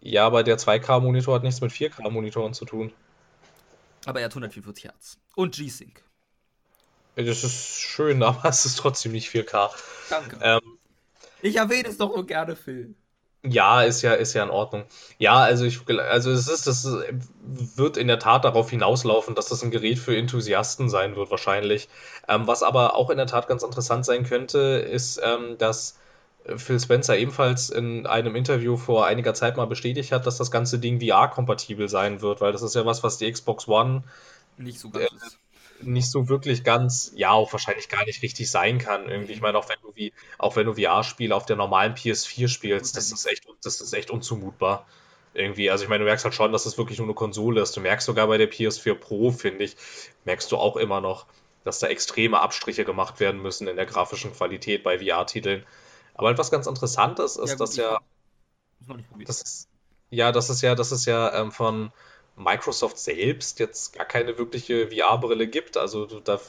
Ja, 0.00 0.26
aber 0.26 0.42
der 0.44 0.58
2K-Monitor 0.58 1.34
hat 1.34 1.42
nichts 1.42 1.60
mit 1.60 1.72
4K-Monitoren 1.72 2.54
zu 2.54 2.64
tun. 2.64 2.92
Aber 4.06 4.20
er 4.20 4.26
hat 4.26 4.32
144 4.32 4.84
Hertz. 4.84 5.18
Und 5.34 5.54
G-Sync. 5.54 6.02
Das 7.16 7.44
ist 7.44 7.80
schön, 7.80 8.22
aber 8.22 8.48
es 8.48 8.64
ist 8.64 8.78
trotzdem 8.78 9.12
nicht 9.12 9.30
4K. 9.30 9.70
Danke. 10.08 10.38
Ähm, 10.40 10.78
Ich 11.42 11.56
erwähne 11.56 11.88
es 11.88 11.98
doch 11.98 12.14
nur 12.14 12.26
gerne, 12.26 12.56
Phil. 12.56 12.94
Ja, 13.42 13.82
ist 13.82 14.02
ja, 14.02 14.14
ist 14.14 14.34
ja 14.34 14.42
in 14.42 14.50
Ordnung. 14.50 14.84
Ja, 15.18 15.36
also 15.36 15.64
ich, 15.64 15.80
also 15.88 16.32
es 16.32 16.48
ist, 16.48 16.66
das 16.66 16.84
wird 16.84 17.96
in 17.96 18.08
der 18.08 18.18
Tat 18.18 18.44
darauf 18.44 18.70
hinauslaufen, 18.70 19.34
dass 19.36 19.48
das 19.48 19.62
ein 19.62 19.70
Gerät 19.70 19.98
für 19.98 20.16
Enthusiasten 20.16 20.88
sein 20.88 21.14
wird, 21.14 21.30
wahrscheinlich. 21.30 21.88
Ähm, 22.28 22.46
was 22.48 22.62
aber 22.64 22.96
auch 22.96 23.10
in 23.10 23.18
der 23.18 23.26
Tat 23.26 23.46
ganz 23.46 23.62
interessant 23.62 24.04
sein 24.04 24.24
könnte, 24.24 24.58
ist, 24.58 25.20
ähm, 25.22 25.58
dass 25.58 25.96
Phil 26.56 26.78
Spencer 26.78 27.16
ebenfalls 27.16 27.70
in 27.70 28.06
einem 28.06 28.36
Interview 28.36 28.76
vor 28.76 29.06
einiger 29.06 29.34
Zeit 29.34 29.56
mal 29.56 29.66
bestätigt 29.66 30.12
hat, 30.12 30.26
dass 30.26 30.36
das 30.38 30.50
ganze 30.50 30.78
Ding 30.78 31.00
VR-kompatibel 31.00 31.88
sein 31.88 32.20
wird, 32.22 32.40
weil 32.40 32.52
das 32.52 32.62
ist 32.62 32.74
ja 32.74 32.86
was, 32.86 33.02
was 33.02 33.18
die 33.18 33.30
Xbox 33.30 33.66
One 33.66 34.04
Nicht 34.56 34.78
so 34.78 34.90
ganz. 34.90 35.10
ist. 35.12 35.38
nicht 35.82 36.08
so 36.08 36.28
wirklich 36.28 36.62
ganz, 36.62 37.12
ja, 37.16 37.32
auch 37.32 37.52
wahrscheinlich 37.52 37.88
gar 37.88 38.04
nicht 38.04 38.22
richtig 38.22 38.50
sein 38.50 38.78
kann. 38.78 39.08
Irgendwie, 39.08 39.32
ich 39.32 39.40
meine, 39.40 39.58
auch 39.58 39.68
wenn 39.68 39.78
du 39.82 39.92
wie, 39.94 40.12
auch 40.38 40.54
wenn 40.54 40.66
du 40.66 40.74
VR-Spiele 40.74 41.34
auf 41.34 41.46
der 41.46 41.56
normalen 41.56 41.94
PS4 41.94 42.48
spielst, 42.48 42.96
das 42.96 43.10
ist 43.10 43.26
echt, 43.26 43.44
das 43.64 43.80
ist 43.80 43.92
echt 43.92 44.10
unzumutbar. 44.10 44.86
Irgendwie, 45.34 45.70
also 45.70 45.84
ich 45.84 45.90
meine, 45.90 46.04
du 46.04 46.06
merkst 46.06 46.24
halt 46.24 46.34
schon, 46.34 46.52
dass 46.52 46.64
es 46.64 46.78
wirklich 46.78 46.98
nur 46.98 47.08
eine 47.08 47.14
Konsole 47.14 47.60
ist. 47.60 47.76
Du 47.76 47.80
merkst 47.80 48.06
sogar 48.06 48.26
bei 48.28 48.38
der 48.38 48.50
PS4 48.50 48.94
Pro, 48.94 49.32
finde 49.32 49.64
ich, 49.64 49.76
merkst 50.24 50.50
du 50.50 50.56
auch 50.56 50.76
immer 50.76 51.00
noch, 51.00 51.26
dass 51.64 51.80
da 51.80 51.88
extreme 51.88 52.40
Abstriche 52.40 52.84
gemacht 52.84 53.20
werden 53.20 53.42
müssen 53.42 53.66
in 53.66 53.76
der 53.76 53.84
grafischen 53.84 54.32
Qualität 54.32 54.82
bei 54.82 54.98
VR-Titeln. 54.98 55.66
Aber 56.16 56.30
etwas 56.30 56.50
ganz 56.50 56.66
Interessantes 56.66 57.36
ist, 57.36 57.50
Ja, 57.50 57.56
dass 57.56 57.76
ja, 57.76 57.98
das 59.26 59.42
ist, 59.42 59.68
ja, 60.10 60.32
das 60.32 60.50
ist 60.50 60.62
ja, 60.62 60.74
das 60.74 60.92
ist 60.92 61.04
ja 61.04 61.34
ähm, 61.34 61.52
von 61.52 61.92
Microsoft 62.36 62.98
selbst 62.98 63.58
jetzt 63.58 63.92
gar 63.92 64.06
keine 64.06 64.38
wirkliche 64.38 64.88
VR-Brille 64.88 65.46
gibt. 65.46 65.76
Also 65.76 66.06
da 66.06 66.40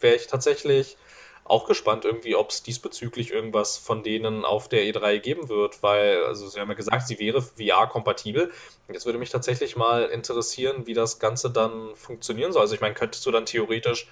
wäre 0.00 0.16
ich 0.16 0.26
tatsächlich 0.26 0.96
auch 1.44 1.66
gespannt 1.66 2.04
irgendwie, 2.04 2.36
ob 2.36 2.50
es 2.50 2.62
diesbezüglich 2.62 3.32
irgendwas 3.32 3.76
von 3.76 4.02
denen 4.02 4.44
auf 4.44 4.68
der 4.68 4.84
E3 4.84 5.18
geben 5.18 5.48
wird, 5.48 5.82
weil, 5.82 6.24
also 6.24 6.46
sie 6.48 6.60
haben 6.60 6.68
ja 6.68 6.74
gesagt, 6.74 7.08
sie 7.08 7.18
wäre 7.18 7.42
VR-kompatibel. 7.42 8.52
Jetzt 8.92 9.06
würde 9.06 9.18
mich 9.18 9.30
tatsächlich 9.30 9.74
mal 9.76 10.04
interessieren, 10.04 10.86
wie 10.86 10.94
das 10.94 11.18
Ganze 11.18 11.50
dann 11.50 11.96
funktionieren 11.96 12.52
soll. 12.52 12.62
Also 12.62 12.74
ich 12.74 12.80
meine, 12.80 12.94
könntest 12.94 13.26
du 13.26 13.30
dann 13.30 13.46
theoretisch 13.46 14.06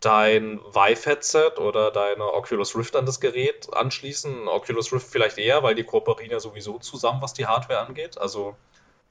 dein 0.00 0.60
Vive-Headset 0.60 1.58
oder 1.58 1.90
deine 1.90 2.32
Oculus 2.32 2.76
Rift 2.76 2.96
an 2.96 3.06
das 3.06 3.20
Gerät 3.20 3.72
anschließen? 3.72 4.48
Oculus 4.48 4.92
Rift 4.92 5.08
vielleicht 5.08 5.38
eher, 5.38 5.62
weil 5.62 5.74
die 5.74 5.84
kooperieren 5.84 6.32
ja 6.32 6.40
sowieso 6.40 6.78
zusammen, 6.78 7.22
was 7.22 7.34
die 7.34 7.46
Hardware 7.46 7.80
angeht. 7.80 8.18
Also 8.18 8.56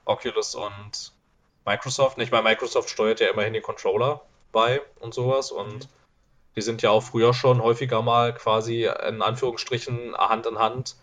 Oculus 0.06 0.56
und 0.56 1.12
Microsoft. 1.66 2.18
Nicht, 2.18 2.32
weil 2.32 2.44
Microsoft 2.44 2.90
steuert 2.90 3.20
ja 3.20 3.30
immerhin 3.30 3.54
den 3.54 3.64
Controller 3.64 4.22
bei 4.52 4.82
und 5.00 5.14
sowas 5.14 5.52
und 5.52 5.90
die 6.56 6.62
sind 6.62 6.82
ja 6.82 6.90
auch 6.90 7.04
früher 7.04 7.34
schon 7.34 7.62
häufiger 7.62 8.02
mal 8.02 8.34
quasi 8.34 8.86
in 8.86 9.22
Anführungsstrichen 9.22 10.16
Hand 10.16 10.46
in 10.46 10.58
Hand 10.58 10.96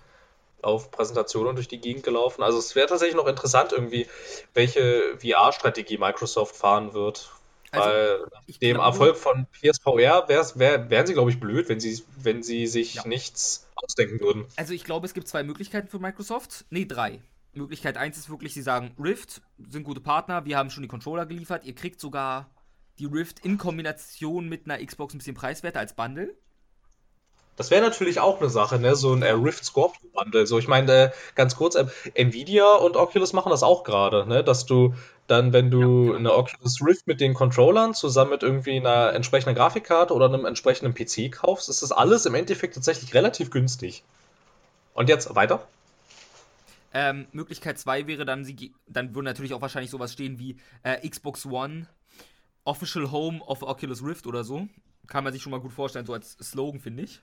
auf 0.62 0.90
Präsentationen 0.90 1.56
durch 1.56 1.68
die 1.68 1.80
Gegend 1.80 2.04
gelaufen. 2.04 2.42
Also 2.42 2.58
es 2.58 2.74
wäre 2.74 2.86
tatsächlich 2.86 3.16
noch 3.16 3.26
interessant 3.26 3.72
irgendwie, 3.72 4.06
welche 4.54 5.18
VR-Strategie 5.18 5.98
Microsoft 5.98 6.56
fahren 6.56 6.94
wird. 6.94 7.32
Also, 7.72 7.88
Weil 7.88 8.20
nach 8.32 8.42
ich 8.46 8.58
dem 8.58 8.74
glaube- 8.74 8.86
Erfolg 8.86 9.16
von 9.16 9.46
PSVR 9.52 10.28
wär, 10.28 10.90
wären 10.90 11.06
sie, 11.06 11.14
glaube 11.14 11.30
ich, 11.30 11.40
blöd, 11.40 11.68
wenn 11.68 11.80
sie, 11.80 12.02
wenn 12.22 12.42
sie 12.42 12.66
sich 12.66 12.94
Ja. 12.96 13.06
nichts 13.08 13.66
ausdenken 13.74 14.20
würden. 14.20 14.44
Also 14.56 14.74
ich 14.74 14.84
glaube, 14.84 15.06
es 15.06 15.14
gibt 15.14 15.26
zwei 15.26 15.42
Möglichkeiten 15.42 15.88
für 15.88 15.98
Microsoft. 15.98 16.66
Nee, 16.70 16.84
drei. 16.84 17.20
Möglichkeit 17.54 17.96
eins 17.96 18.16
ist 18.18 18.30
wirklich, 18.30 18.54
sie 18.54 18.62
sagen, 18.62 18.94
Rift 19.02 19.42
sind 19.58 19.84
gute 19.84 20.00
Partner, 20.00 20.44
wir 20.44 20.56
haben 20.56 20.70
schon 20.70 20.82
die 20.82 20.88
Controller 20.88 21.26
geliefert, 21.26 21.64
ihr 21.64 21.74
kriegt 21.74 22.00
sogar 22.00 22.50
die 22.98 23.06
Rift 23.06 23.40
in 23.44 23.58
Kombination 23.58 24.48
mit 24.48 24.64
einer 24.70 24.84
Xbox 24.84 25.14
ein 25.14 25.18
bisschen 25.18 25.34
preiswerter 25.34 25.80
als 25.80 25.94
Bundle. 25.94 26.34
Das 27.56 27.70
wäre 27.70 27.82
natürlich 27.82 28.18
auch 28.18 28.40
eine 28.40 28.48
Sache, 28.48 28.78
ne? 28.78 28.96
So 28.96 29.12
ein 29.12 29.22
äh, 29.22 29.30
Rift 29.30 29.64
Scorpio 29.64 30.08
Bundle. 30.14 30.46
So, 30.46 30.58
ich 30.58 30.68
meine, 30.68 30.92
äh, 30.92 31.10
ganz 31.34 31.54
kurz, 31.54 31.74
äh, 31.74 31.86
Nvidia 32.14 32.72
und 32.76 32.96
Oculus 32.96 33.34
machen 33.34 33.50
das 33.50 33.62
auch 33.62 33.84
gerade, 33.84 34.26
ne? 34.26 34.42
Dass 34.42 34.64
du 34.64 34.94
dann, 35.26 35.52
wenn 35.52 35.70
du 35.70 36.14
eine 36.14 36.34
Oculus 36.34 36.80
Rift 36.84 37.06
mit 37.06 37.20
den 37.20 37.34
Controllern 37.34 37.94
zusammen 37.94 38.30
mit 38.30 38.42
irgendwie 38.42 38.76
einer 38.76 39.12
entsprechenden 39.12 39.54
Grafikkarte 39.54 40.14
oder 40.14 40.26
einem 40.26 40.46
entsprechenden 40.46 40.94
PC 40.94 41.30
kaufst, 41.30 41.68
ist 41.68 41.82
das 41.82 41.92
alles 41.92 42.26
im 42.26 42.34
Endeffekt 42.34 42.74
tatsächlich 42.74 43.14
relativ 43.14 43.50
günstig. 43.50 44.02
Und 44.94 45.08
jetzt 45.08 45.34
weiter? 45.34 45.66
Ähm, 46.94 47.26
Möglichkeit 47.32 47.78
2 47.78 48.06
wäre 48.06 48.24
dann, 48.24 48.44
sie, 48.44 48.74
dann 48.86 49.14
würde 49.14 49.24
natürlich 49.24 49.54
auch 49.54 49.62
wahrscheinlich 49.62 49.90
sowas 49.90 50.12
stehen 50.12 50.38
wie 50.38 50.56
äh, 50.82 51.08
Xbox 51.08 51.46
One, 51.46 51.86
Official 52.64 53.10
Home 53.10 53.40
of 53.42 53.62
Oculus 53.62 54.02
Rift 54.02 54.26
oder 54.26 54.44
so. 54.44 54.68
Kann 55.06 55.24
man 55.24 55.32
sich 55.32 55.42
schon 55.42 55.50
mal 55.50 55.60
gut 55.60 55.72
vorstellen, 55.72 56.06
so 56.06 56.12
als 56.12 56.32
Slogan, 56.42 56.80
finde 56.80 57.04
ich. 57.04 57.22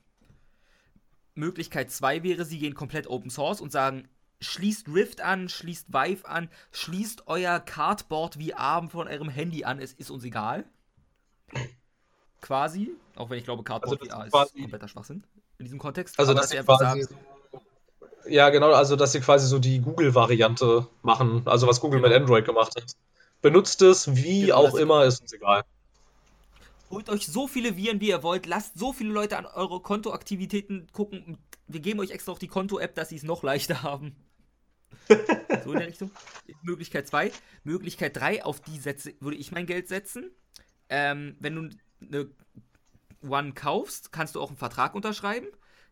Möglichkeit 1.39 1.91
2 1.91 2.23
wäre, 2.23 2.45
sie 2.45 2.60
gehen 2.60 2.75
komplett 2.75 3.08
Open 3.08 3.30
Source 3.30 3.62
und 3.62 3.71
sagen, 3.71 4.08
schließt 4.41 4.88
Rift 4.93 5.21
an, 5.21 5.49
schließt 5.49 5.91
Vive 5.91 6.28
an, 6.28 6.49
schließt 6.71 7.23
euer 7.28 7.60
Cardboard 7.60 8.36
VR 8.36 8.88
von 8.89 9.08
eurem 9.08 9.30
Handy 9.30 9.63
an, 9.65 9.80
es 9.80 9.93
ist 9.93 10.12
uns 10.12 10.23
egal. 10.23 10.65
Quasi, 12.41 12.91
auch 13.15 13.30
wenn 13.30 13.38
ich 13.38 13.43
glaube, 13.43 13.63
Cardboard 13.63 13.99
Also 14.02 14.12
VR 14.12 14.25
ist 14.25 14.32
quasi- 14.32 14.62
kompletter 14.62 14.88
Schwachsinn 14.88 15.23
in 15.58 15.65
diesem 15.65 15.80
Kontext. 15.80 16.17
Also, 16.17 16.32
Aber 16.32 16.41
dass 16.41 16.49
sie 16.52 16.60
einfach 16.60 16.78
quasi. 16.78 17.04
sagen, 17.04 17.17
Ja, 18.28 18.49
genau, 18.49 18.71
also 18.73 18.95
dass 18.95 19.12
sie 19.13 19.21
quasi 19.21 19.47
so 19.47 19.60
die 19.60 19.80
Google-Variante 19.80 20.88
machen, 21.02 21.41
also 21.45 21.67
was 21.67 21.80
Google 21.82 21.99
mit 21.99 22.12
Genau. 22.12 22.21
Android 22.23 22.45
gemacht 22.45 22.73
hat. 22.75 22.93
Benutzt 23.41 23.82
es, 23.82 24.13
wie 24.15 24.41
Genau, 24.41 24.56
auch 24.58 24.75
immer, 24.75 25.06
ist 25.06 25.21
uns 25.21 25.34
egal. 25.34 25.63
Holt 26.89 27.10
euch 27.10 27.28
so 27.28 27.47
viele 27.47 27.78
Viren, 27.78 28.02
wie 28.02 28.10
ihr 28.10 28.23
wollt. 28.23 28.45
Lasst 28.45 28.78
so 28.78 28.93
viele 28.93 29.12
Leute 29.12 29.38
an 29.38 29.45
eure 29.45 29.82
Kontoaktivitäten 29.82 30.88
gucken. 30.91 31.38
Wir 31.67 31.82
geben 31.82 31.99
euch 31.99 32.12
extra 32.12 32.32
auch 32.32 32.39
die 32.39 32.47
Konto-App, 32.47 32.95
dass 32.95 33.10
sie 33.10 33.15
es 33.15 33.23
noch 33.23 33.43
leichter 33.43 33.84
haben. 33.84 34.15
so 35.63 35.73
in 35.73 35.80
der 35.80 35.88
Richtung. 35.88 36.12
Möglichkeit 36.63 37.08
2. 37.08 37.32
Möglichkeit 37.63 38.17
3, 38.17 38.43
auf 38.43 38.60
die 38.60 38.80
setze, 38.80 39.13
würde 39.19 39.38
ich 39.38 39.52
mein 39.52 39.67
Geld 39.67 39.88
setzen. 39.88 40.32
Ähm, 40.89 41.36
wenn 41.39 41.56
du 41.56 41.69
eine 42.02 42.32
One 43.21 43.54
kaufst, 43.54 44.12
kannst 44.12 44.36
du 44.36 44.41
auch 44.41 44.49
einen 44.49 44.58
Vertrag 44.58 44.95
unterschreiben. 44.95 45.47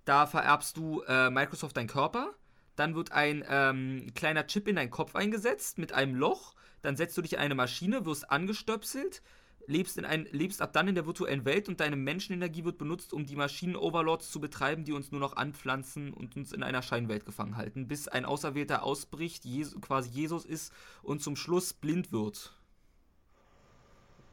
Da 0.05 0.25
vererbst 0.25 0.77
du 0.77 1.01
äh, 1.01 1.29
Microsoft 1.29 1.77
deinen 1.77 1.87
Körper. 1.87 2.33
Dann 2.75 2.95
wird 2.95 3.11
ein 3.11 3.43
ähm, 3.49 4.07
kleiner 4.15 4.47
Chip 4.47 4.67
in 4.67 4.75
deinen 4.77 4.91
Kopf 4.91 5.15
eingesetzt 5.15 5.77
mit 5.77 5.93
einem 5.93 6.15
Loch. 6.15 6.53
Dann 6.81 6.95
setzt 6.95 7.17
du 7.17 7.21
dich 7.21 7.33
in 7.33 7.39
eine 7.39 7.55
Maschine, 7.55 8.05
wirst 8.05 8.31
angestöpselt, 8.31 9.21
lebst, 9.67 9.97
in 9.97 10.05
ein, 10.05 10.27
lebst 10.31 10.61
ab 10.61 10.73
dann 10.73 10.87
in 10.87 10.95
der 10.95 11.05
virtuellen 11.05 11.45
Welt 11.45 11.69
und 11.69 11.79
deine 11.79 11.95
Menschenenergie 11.95 12.63
wird 12.65 12.77
benutzt, 12.77 13.13
um 13.13 13.25
die 13.25 13.35
Maschinen-Overlords 13.35 14.31
zu 14.31 14.39
betreiben, 14.39 14.85
die 14.85 14.93
uns 14.93 15.11
nur 15.11 15.19
noch 15.19 15.35
anpflanzen 15.35 16.13
und 16.13 16.35
uns 16.35 16.53
in 16.53 16.63
einer 16.63 16.81
Scheinwelt 16.81 17.25
gefangen 17.25 17.57
halten, 17.57 17.87
bis 17.87 18.07
ein 18.07 18.25
Auserwählter 18.25 18.83
ausbricht, 18.83 19.45
Jesu, 19.45 19.79
quasi 19.79 20.09
Jesus 20.09 20.45
ist 20.45 20.73
und 21.03 21.21
zum 21.21 21.35
Schluss 21.35 21.73
blind 21.73 22.11
wird. 22.11 22.53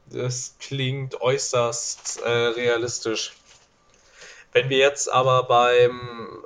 Das 0.07 0.55
klingt 0.59 1.19
äußerst 1.21 2.21
äh, 2.23 2.29
realistisch. 2.29 3.33
Wenn 4.53 4.69
wir 4.69 4.77
jetzt 4.77 5.11
aber 5.11 5.43
beim 5.43 6.43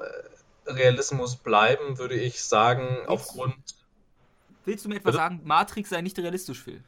äh, 0.65 0.71
Realismus 0.71 1.35
bleiben, 1.37 1.97
würde 1.97 2.15
ich 2.15 2.43
sagen, 2.43 3.05
aufgrund, 3.07 3.55
Willst 4.65 4.85
du 4.85 4.89
mir 4.89 4.95
etwa 4.97 5.11
Bitte? 5.11 5.17
sagen, 5.17 5.41
Matrix 5.43 5.89
sei 5.89 6.01
nicht 6.01 6.17
realistisch, 6.19 6.61
Phil? 6.63 6.83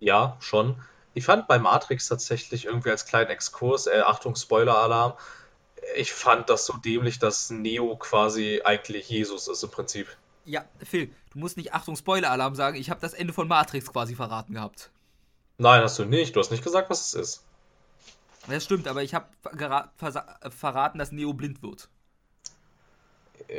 ja, 0.00 0.36
schon. 0.40 0.76
Ich 1.16 1.24
fand 1.24 1.48
bei 1.48 1.58
Matrix 1.58 2.08
tatsächlich 2.08 2.66
irgendwie 2.66 2.90
als 2.90 3.06
kleinen 3.06 3.30
Exkurs, 3.30 3.86
äh, 3.86 4.02
Achtung, 4.04 4.36
Spoiler-Alarm, 4.36 5.14
ich 5.96 6.12
fand 6.12 6.50
das 6.50 6.66
so 6.66 6.74
dämlich, 6.74 7.18
dass 7.18 7.48
Neo 7.48 7.96
quasi 7.96 8.60
eigentlich 8.62 9.08
Jesus 9.08 9.48
ist 9.48 9.62
im 9.62 9.70
Prinzip. 9.70 10.14
Ja, 10.44 10.66
Phil, 10.84 11.10
du 11.30 11.38
musst 11.38 11.56
nicht 11.56 11.72
Achtung 11.72 11.96
Spoiler-Alarm 11.96 12.54
sagen, 12.54 12.76
ich 12.76 12.90
habe 12.90 13.00
das 13.00 13.14
Ende 13.14 13.32
von 13.32 13.48
Matrix 13.48 13.90
quasi 13.90 14.14
verraten 14.14 14.52
gehabt. 14.52 14.90
Nein, 15.56 15.82
hast 15.82 15.98
du 15.98 16.04
nicht. 16.04 16.36
Du 16.36 16.40
hast 16.40 16.50
nicht 16.50 16.62
gesagt, 16.62 16.90
was 16.90 17.06
es 17.06 17.14
ist. 17.14 17.44
Das 18.46 18.62
stimmt, 18.62 18.86
aber 18.86 19.02
ich 19.02 19.14
habe 19.14 19.26
verraten, 20.50 20.98
dass 20.98 21.12
Neo 21.12 21.32
blind 21.32 21.62
wird. 21.62 21.88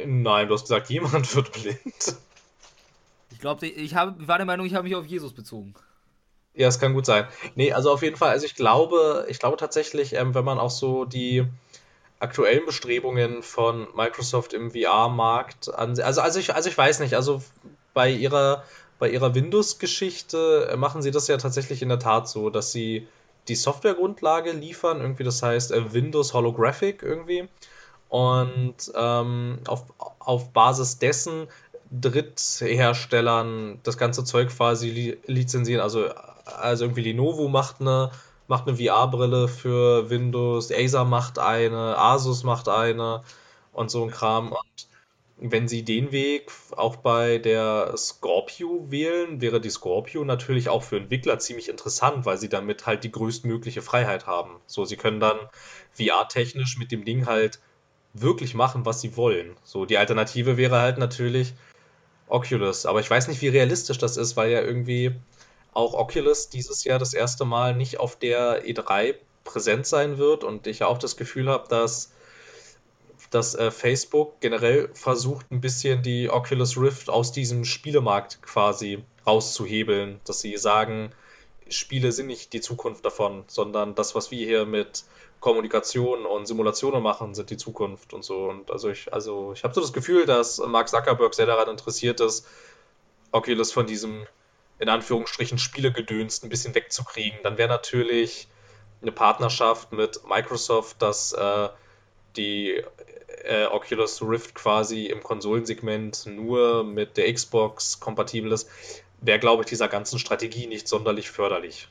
Nein, 0.06 0.48
du 0.48 0.54
hast 0.54 0.62
gesagt, 0.62 0.90
jemand 0.92 1.36
wird 1.36 1.52
blind. 1.54 2.18
Ich 3.32 3.40
glaube, 3.40 3.66
ich, 3.66 3.96
hab, 3.96 4.22
ich 4.22 4.28
war 4.28 4.38
der 4.38 4.46
Meinung, 4.46 4.68
ich 4.68 4.76
habe 4.76 4.84
mich 4.84 4.96
auf 4.96 5.08
Jesus 5.08 5.34
bezogen. 5.34 5.74
Ja, 6.58 6.68
es 6.68 6.80
kann 6.80 6.94
gut 6.94 7.06
sein. 7.06 7.28
Nee, 7.56 7.72
also 7.72 7.92
auf 7.92 8.02
jeden 8.02 8.16
Fall, 8.18 8.32
also 8.32 8.46
ich 8.46 8.56
glaube, 8.56 9.26
ich 9.30 9.40
glaube 9.40 9.58
tatsächlich, 9.58 10.14
ähm, 10.14 10.34
wenn 10.34 10.44
man 10.44 10.58
auch 10.58 10.72
so 10.72 11.06
die 11.06 11.46
aktuellen 12.20 12.66
Bestrebungen 12.66 13.44
von 13.44 13.88
Microsoft 13.96 14.54
im 14.54 14.72
VR-Markt 14.72 15.74
ansieht, 15.74 16.04
also, 16.04 16.22
also 16.22 16.40
ich, 16.40 16.56
also 16.56 16.68
ich 16.70 16.78
weiß 16.78 17.00
nicht, 17.00 17.14
also 17.14 17.44
bei 17.94 18.10
ihrer, 18.10 18.64
bei 18.98 19.10
ihrer 19.10 19.36
Windows-Geschichte 19.36 20.74
machen 20.78 21.04
sie 21.04 21.12
das 21.12 21.28
ja 21.28 21.38
tatsächlich 21.38 21.84
in 21.84 21.90
der 21.90 22.00
Tat 22.00 22.28
so, 22.28 22.50
dass 22.50 22.72
sie 22.72 23.08
die 23.48 23.56
Softwaregrundlage 23.56 24.52
liefern, 24.52 25.00
irgendwie, 25.00 25.24
das 25.24 25.44
heißt 25.44 25.72
äh, 25.72 25.94
Windows 25.94 26.34
Holographic 26.34 27.04
irgendwie. 27.04 27.48
Und 28.10 28.76
ähm, 28.96 29.60
auf, 29.68 29.84
auf 30.20 30.54
Basis 30.54 30.98
dessen 30.98 31.48
Drittherstellern 31.92 33.80
das 33.84 33.98
ganze 33.98 34.24
Zeug 34.24 34.50
quasi 34.50 34.90
li 34.90 35.18
lizenzieren. 35.28 35.82
Also, 35.82 36.10
also 36.60 36.86
irgendwie 36.86 37.04
Lenovo 37.04 37.48
macht 37.48 37.82
eine, 37.82 38.12
macht 38.48 38.68
eine 38.68 38.78
VR-Brille 38.78 39.48
für 39.48 40.10
Windows, 40.10 40.72
Acer 40.72 41.06
macht 41.06 41.40
eine, 41.40 41.98
Asus 41.98 42.44
macht 42.44 42.70
eine 42.70 43.24
und 43.74 43.92
so 43.92 44.04
ein 44.04 44.12
Kram. 44.12 44.52
Und 45.40 45.52
wenn 45.52 45.68
sie 45.68 45.84
den 45.84 46.12
Weg 46.12 46.52
auch 46.76 46.96
bei 46.96 47.38
der 47.38 47.96
Scorpio 47.96 48.88
wählen, 48.90 49.40
wäre 49.40 49.62
die 49.62 49.70
Scorpio 49.70 50.26
natürlich 50.26 50.70
auch 50.70 50.84
für 50.84 50.98
Entwickler 50.98 51.38
ziemlich 51.38 51.70
interessant, 51.70 52.26
weil 52.26 52.38
sie 52.38 52.50
damit 52.50 52.88
halt 52.88 53.04
die 53.04 53.12
größtmögliche 53.12 53.84
Freiheit 53.84 54.26
haben. 54.26 54.56
So, 54.66 54.86
sie 54.86 54.98
können 54.98 55.20
dann 55.20 55.38
VR-technisch 55.92 56.78
mit 56.78 56.92
dem 56.92 57.06
Ding 57.06 57.28
halt 57.28 57.60
wirklich 58.14 58.56
machen, 58.56 58.86
was 58.86 59.02
sie 59.02 59.16
wollen. 59.16 59.56
So, 59.64 59.86
die 59.86 59.98
Alternative 60.00 60.58
wäre 60.58 60.80
halt 60.80 60.98
natürlich 60.98 61.54
Oculus. 62.28 62.86
Aber 62.86 63.00
ich 63.00 63.10
weiß 63.10 63.28
nicht, 63.28 63.42
wie 63.42 63.50
realistisch 63.50 63.98
das 64.00 64.18
ist, 64.18 64.38
weil 64.38 64.52
ja 64.52 64.62
irgendwie 64.62 65.14
auch 65.78 65.94
Oculus 65.94 66.50
dieses 66.50 66.84
Jahr 66.84 66.98
das 66.98 67.14
erste 67.14 67.46
Mal 67.46 67.76
nicht 67.76 68.00
auf 68.00 68.16
der 68.16 68.66
E3 68.66 69.16
präsent 69.44 69.86
sein 69.86 70.18
wird 70.18 70.44
und 70.44 70.66
ich 70.66 70.84
auch 70.84 70.98
das 70.98 71.18
Gefühl 71.18 71.50
habe, 71.50 71.68
dass, 71.70 72.12
dass 73.30 73.54
äh, 73.54 73.70
Facebook 73.70 74.42
generell 74.42 74.90
versucht, 74.94 75.52
ein 75.52 75.62
bisschen 75.62 76.02
die 76.02 76.32
Oculus 76.32 76.78
Rift 76.78 77.12
aus 77.12 77.32
diesem 77.32 77.64
Spielemarkt 77.64 78.42
quasi 78.42 79.04
rauszuhebeln, 79.28 80.20
dass 80.26 80.42
sie 80.42 80.58
sagen, 80.58 81.12
Spiele 81.70 82.12
sind 82.12 82.26
nicht 82.26 82.54
die 82.54 82.62
Zukunft 82.62 83.06
davon, 83.06 83.44
sondern 83.46 83.94
das, 83.94 84.16
was 84.16 84.32
wir 84.32 84.44
hier 84.46 84.66
mit 84.66 85.04
Kommunikation 85.42 86.26
und 86.26 86.48
Simulationen 86.48 87.04
machen, 87.04 87.36
sind 87.36 87.52
die 87.52 87.58
Zukunft 87.58 88.14
und 88.14 88.24
so. 88.24 88.50
Und 88.50 88.72
also 88.72 88.90
ich, 88.90 89.14
also 89.14 89.54
ich 89.54 89.64
habe 89.64 89.76
so 89.76 89.82
das 89.82 89.94
Gefühl, 89.94 90.26
dass 90.26 90.58
Mark 90.58 90.90
Zuckerberg 90.90 91.36
sehr 91.36 91.46
daran 91.46 91.70
interessiert 91.70 92.20
ist, 92.20 92.48
Oculus 93.32 93.72
von 93.72 93.86
diesem 93.86 94.26
in 94.80 94.90
Anführungsstrichen 94.90 95.58
Spielegedöns 95.58 96.44
ein 96.44 96.50
bisschen 96.50 96.76
wegzukriegen. 96.76 97.40
Dann 97.44 97.58
wäre 97.58 97.70
natürlich 97.70 98.48
eine 99.02 99.12
Partnerschaft 99.12 99.92
mit 99.92 100.22
Microsoft, 100.28 101.02
dass 101.02 101.34
äh, 101.34 101.70
die 102.36 102.84
äh, 103.44 103.66
Oculus 103.66 104.22
Rift 104.22 104.56
quasi 104.56 105.06
im 105.08 105.24
Konsolensegment 105.24 106.26
nur 106.26 106.84
mit 106.84 107.18
der 107.18 107.32
Xbox 107.34 108.00
kompatibel 108.00 108.52
ist, 108.52 108.70
wäre, 109.22 109.40
glaube 109.40 109.64
ich, 109.64 109.70
dieser 109.70 109.88
ganzen 109.88 110.20
Strategie 110.20 110.68
nicht 110.68 110.88
sonderlich 110.88 111.30
förderlich. 111.30 111.88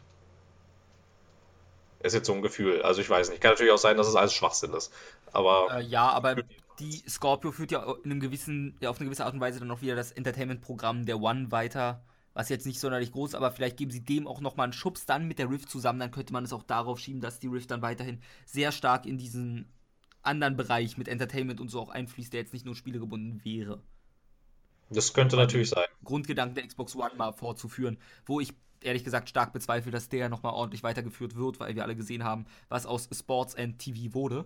Ist 2.01 2.14
jetzt 2.14 2.27
so 2.27 2.35
ein 2.35 2.42
Gefühl. 2.42 2.83
Also 2.83 3.01
ich 3.01 3.11
weiß 3.11 3.31
nicht. 3.31 3.40
Kann 3.40 3.53
natürlich 3.53 3.72
auch 3.72 3.79
sein, 3.79 3.96
dass 3.96 4.07
es 4.07 4.14
alles 4.14 4.33
Schwachsinn 4.33 4.72
ist. 4.75 4.92
Aber. 5.33 5.79
Äh, 5.79 5.83
ja, 5.83 6.09
aber 6.11 6.37
die 6.79 7.03
Scorpio 7.09 7.53
führt 7.53 7.72
ja, 7.72 7.83
in 8.05 8.12
einem 8.12 8.20
gewissen, 8.20 8.77
ja 8.81 8.90
auf 8.90 8.99
eine 8.99 9.07
gewisse 9.07 9.25
Art 9.25 9.35
und 9.35 9.40
Weise 9.40 9.59
dann 9.59 9.70
auch 9.70 9.81
wieder 9.81 9.96
das 9.96 10.12
Entertainment-Programm 10.12 11.07
der 11.07 11.20
One 11.20 11.51
weiter. 11.51 12.03
Was 12.37 12.51
jetzt 12.51 12.66
nicht 12.66 12.79
sonderlich 12.79 13.12
groß, 13.12 13.35
aber 13.35 13.51
vielleicht 13.51 13.79
geben 13.79 13.90
sie 13.90 14.05
dem 14.05 14.27
auch 14.27 14.42
nochmal 14.42 14.64
einen 14.64 14.75
Schubs 14.75 15.07
dann 15.07 15.27
mit 15.27 15.38
der 15.38 15.49
Rift 15.49 15.70
zusammen. 15.70 15.99
Dann 15.99 16.11
könnte 16.11 16.35
man 16.35 16.44
es 16.44 16.53
auch 16.53 16.62
darauf 16.62 16.99
schieben, 16.99 17.22
dass 17.22 17.38
die 17.38 17.46
Rift 17.46 17.70
dann 17.70 17.81
weiterhin 17.81 18.20
sehr 18.44 18.72
stark 18.72 19.07
in 19.07 19.16
diesen 19.16 19.72
anderen 20.20 20.55
Bereich 20.55 20.99
mit 20.99 21.09
Entertainment 21.09 21.62
und 21.62 21.70
so 21.70 21.81
auch 21.81 21.88
einfließt, 21.88 22.35
der 22.35 22.40
jetzt 22.40 22.53
nicht 22.53 22.66
nur 22.66 22.77
spielegebunden 22.77 23.42
wäre. 23.42 23.83
Das 24.90 25.14
könnte 25.14 25.37
natürlich 25.37 25.70
sein. 25.70 25.87
Grundgedanken 26.05 26.57
der 26.57 26.66
Xbox 26.66 26.94
One 26.94 27.12
mal 27.16 27.33
fortzuführen, 27.33 27.96
wo 28.27 28.38
ich 28.38 28.53
ehrlich 28.83 29.03
gesagt 29.03 29.31
stark 29.31 29.55
bezweifle, 29.55 29.90
dass 29.90 30.11
der 30.11 30.29
nochmal 30.29 30.53
ordentlich 30.53 30.83
weitergeführt 30.83 31.37
wird, 31.37 31.59
weil 31.59 31.75
wir 31.75 31.85
alle 31.85 31.96
gesehen 31.96 32.22
haben, 32.22 32.44
was 32.68 32.85
aus 32.85 33.09
Sports 33.14 33.55
and 33.55 33.79
TV 33.79 34.12
wurde. 34.12 34.44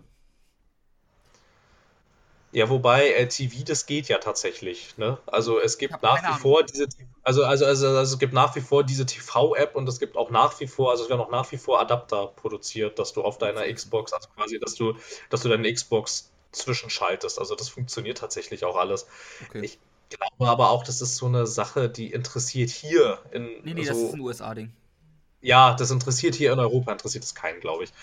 Ja, 2.53 2.69
wobei 2.69 3.13
äh, 3.13 3.27
TV, 3.27 3.63
das 3.63 3.85
geht 3.85 4.09
ja 4.09 4.17
tatsächlich. 4.17 4.97
Ne? 4.97 5.17
Also 5.25 5.59
es 5.59 5.77
gibt 5.77 6.01
nach 6.01 6.21
wie 6.21 6.25
Ahnung. 6.25 6.39
vor 6.39 6.63
diese, 6.63 6.87
also, 7.23 7.45
also, 7.45 7.65
also, 7.65 7.87
also 7.87 8.13
es 8.13 8.19
gibt 8.19 8.33
nach 8.33 8.55
wie 8.55 8.61
vor 8.61 8.83
diese 8.83 9.05
TV-App 9.05 9.75
und 9.75 9.87
es 9.87 9.99
gibt 9.99 10.17
auch 10.17 10.31
nach 10.31 10.59
wie 10.59 10.67
vor, 10.67 10.91
also 10.91 11.03
es 11.03 11.09
werden 11.09 11.21
auch 11.21 11.31
nach 11.31 11.49
wie 11.51 11.57
vor 11.57 11.79
Adapter 11.79 12.27
produziert, 12.27 12.99
dass 12.99 13.13
du 13.13 13.23
auf 13.23 13.37
deiner 13.37 13.71
Xbox, 13.71 14.11
also 14.11 14.27
quasi, 14.35 14.59
dass 14.59 14.75
du, 14.75 14.95
dass 15.29 15.41
du 15.41 15.49
deine 15.49 15.71
Xbox 15.71 16.31
zwischenschaltest. 16.51 17.39
Also 17.39 17.55
das 17.55 17.69
funktioniert 17.69 18.17
tatsächlich 18.17 18.65
auch 18.65 18.75
alles. 18.75 19.07
Okay. 19.47 19.61
Ich 19.63 19.79
glaube 20.09 20.51
aber 20.51 20.71
auch, 20.71 20.83
das 20.83 21.01
ist 21.01 21.15
so 21.15 21.27
eine 21.27 21.47
Sache, 21.47 21.89
die 21.89 22.11
interessiert 22.11 22.69
hier 22.69 23.19
in. 23.31 23.45
Nee, 23.63 23.73
nee, 23.73 23.83
so, 23.83 23.93
das 23.93 23.97
ist 23.97 24.13
ein 24.13 24.19
USA-Ding. 24.19 24.73
Ja, 25.41 25.73
das 25.73 25.91
interessiert 25.91 26.35
hier 26.35 26.53
in 26.53 26.59
Europa, 26.59 26.91
interessiert 26.91 27.23
es 27.23 27.35
keinen, 27.35 27.59
glaube 27.59 27.83
ich. 27.83 27.93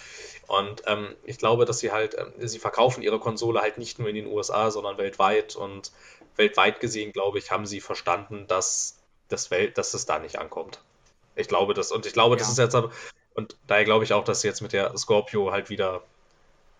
Und 0.48 0.82
ähm, 0.86 1.14
ich 1.24 1.38
glaube, 1.38 1.64
dass 1.64 1.78
sie 1.78 1.92
halt, 1.92 2.16
ähm, 2.18 2.32
sie 2.38 2.58
verkaufen 2.58 3.02
ihre 3.02 3.20
Konsole 3.20 3.60
halt 3.60 3.78
nicht 3.78 3.98
nur 3.98 4.08
in 4.08 4.16
den 4.16 4.26
USA, 4.26 4.70
sondern 4.70 4.98
weltweit. 4.98 5.54
Und 5.54 5.92
weltweit 6.36 6.80
gesehen, 6.80 7.12
glaube 7.12 7.38
ich, 7.38 7.50
haben 7.50 7.66
sie 7.66 7.80
verstanden, 7.80 8.46
dass 8.48 8.98
das 9.28 9.50
Welt, 9.50 9.78
dass 9.78 9.94
es 9.94 10.06
da 10.06 10.18
nicht 10.18 10.38
ankommt. 10.38 10.80
Ich 11.36 11.48
glaube 11.48 11.74
das, 11.74 11.92
und 11.92 12.06
ich 12.06 12.12
glaube, 12.12 12.34
ja. 12.34 12.38
das 12.38 12.48
ist 12.48 12.58
jetzt 12.58 12.74
aber, 12.74 12.90
und 13.34 13.56
daher 13.66 13.84
glaube 13.84 14.04
ich 14.04 14.12
auch, 14.12 14.24
dass 14.24 14.40
sie 14.40 14.48
jetzt 14.48 14.62
mit 14.62 14.72
der 14.72 14.96
Scorpio 14.96 15.52
halt 15.52 15.70
wieder 15.70 16.02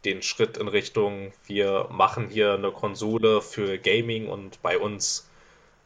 den 0.05 0.23
Schritt 0.23 0.57
in 0.57 0.69
Richtung, 0.69 1.33
wir 1.47 1.89
machen 1.91 2.29
hier 2.29 2.55
eine 2.55 2.73
Konsole 2.73 3.43
für 3.43 3.79
Gaming 3.79 4.29
und 4.29 4.63
bei 4.63 4.79
uns 4.79 5.29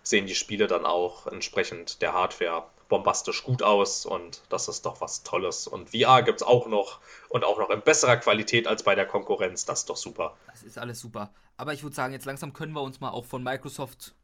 sehen 0.03 0.27
die 0.27 0.35
Spiele 0.35 0.67
dann 0.67 0.85
auch 0.85 1.27
entsprechend 1.27 2.03
der 2.03 2.13
Hardware 2.13 2.65
bombastisch 2.93 3.43
gut 3.43 3.63
aus 3.63 4.05
und 4.05 4.43
das 4.51 4.69
ist 4.69 4.85
doch 4.85 5.01
was 5.01 5.23
Tolles. 5.23 5.67
Und 5.67 5.89
VR 5.91 6.23
gibt 6.23 6.43
es 6.43 6.47
auch 6.47 6.67
noch 6.67 7.01
und 7.31 7.43
auch 7.43 7.59
noch 7.59 7.71
in 7.71 7.81
besserer 7.81 8.19
Qualität 8.19 8.67
als 8.67 8.83
bei 8.83 8.95
der 8.95 9.07
Konkurrenz. 9.07 9.65
Das 9.65 9.81
ist 9.81 9.89
doch 9.89 9.97
super. 9.97 10.37
Das 10.49 10.63
ist 10.63 10.77
alles 10.77 11.01
super. 11.01 11.33
Aber 11.57 11.73
ich 11.73 11.83
würde 11.83 11.97
sagen, 11.97 12.13
jetzt 12.13 12.27
langsam 12.27 12.53
können 12.53 12.75
wir 12.75 12.83
uns 12.83 13.01
mal 13.01 13.09
auch 13.09 13.25
von 13.25 13.43
Microsoft 13.43 14.15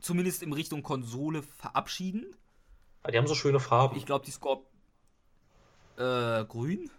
zumindest 0.00 0.42
in 0.42 0.54
Richtung 0.54 0.82
Konsole 0.82 1.42
verabschieden. 1.42 2.34
Die 3.12 3.18
haben 3.18 3.26
so 3.26 3.34
schöne 3.34 3.60
Farben. 3.60 3.98
Ich 3.98 4.06
glaube, 4.06 4.24
die 4.24 4.30
Scorp. 4.30 4.64
Äh, 5.98 6.46
grün? 6.46 6.90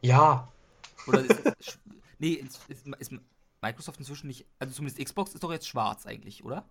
Ja, 0.00 0.48
oder 1.06 1.20
ist, 1.20 1.78
nee, 2.18 2.32
ist, 2.32 2.60
ist, 2.98 3.12
Microsoft 3.62 4.00
inzwischen 4.00 4.26
nicht, 4.26 4.44
also 4.58 4.74
zumindest 4.74 5.04
Xbox 5.04 5.34
ist 5.34 5.44
doch 5.44 5.52
jetzt 5.52 5.68
schwarz 5.68 6.04
eigentlich, 6.04 6.44
oder? 6.44 6.64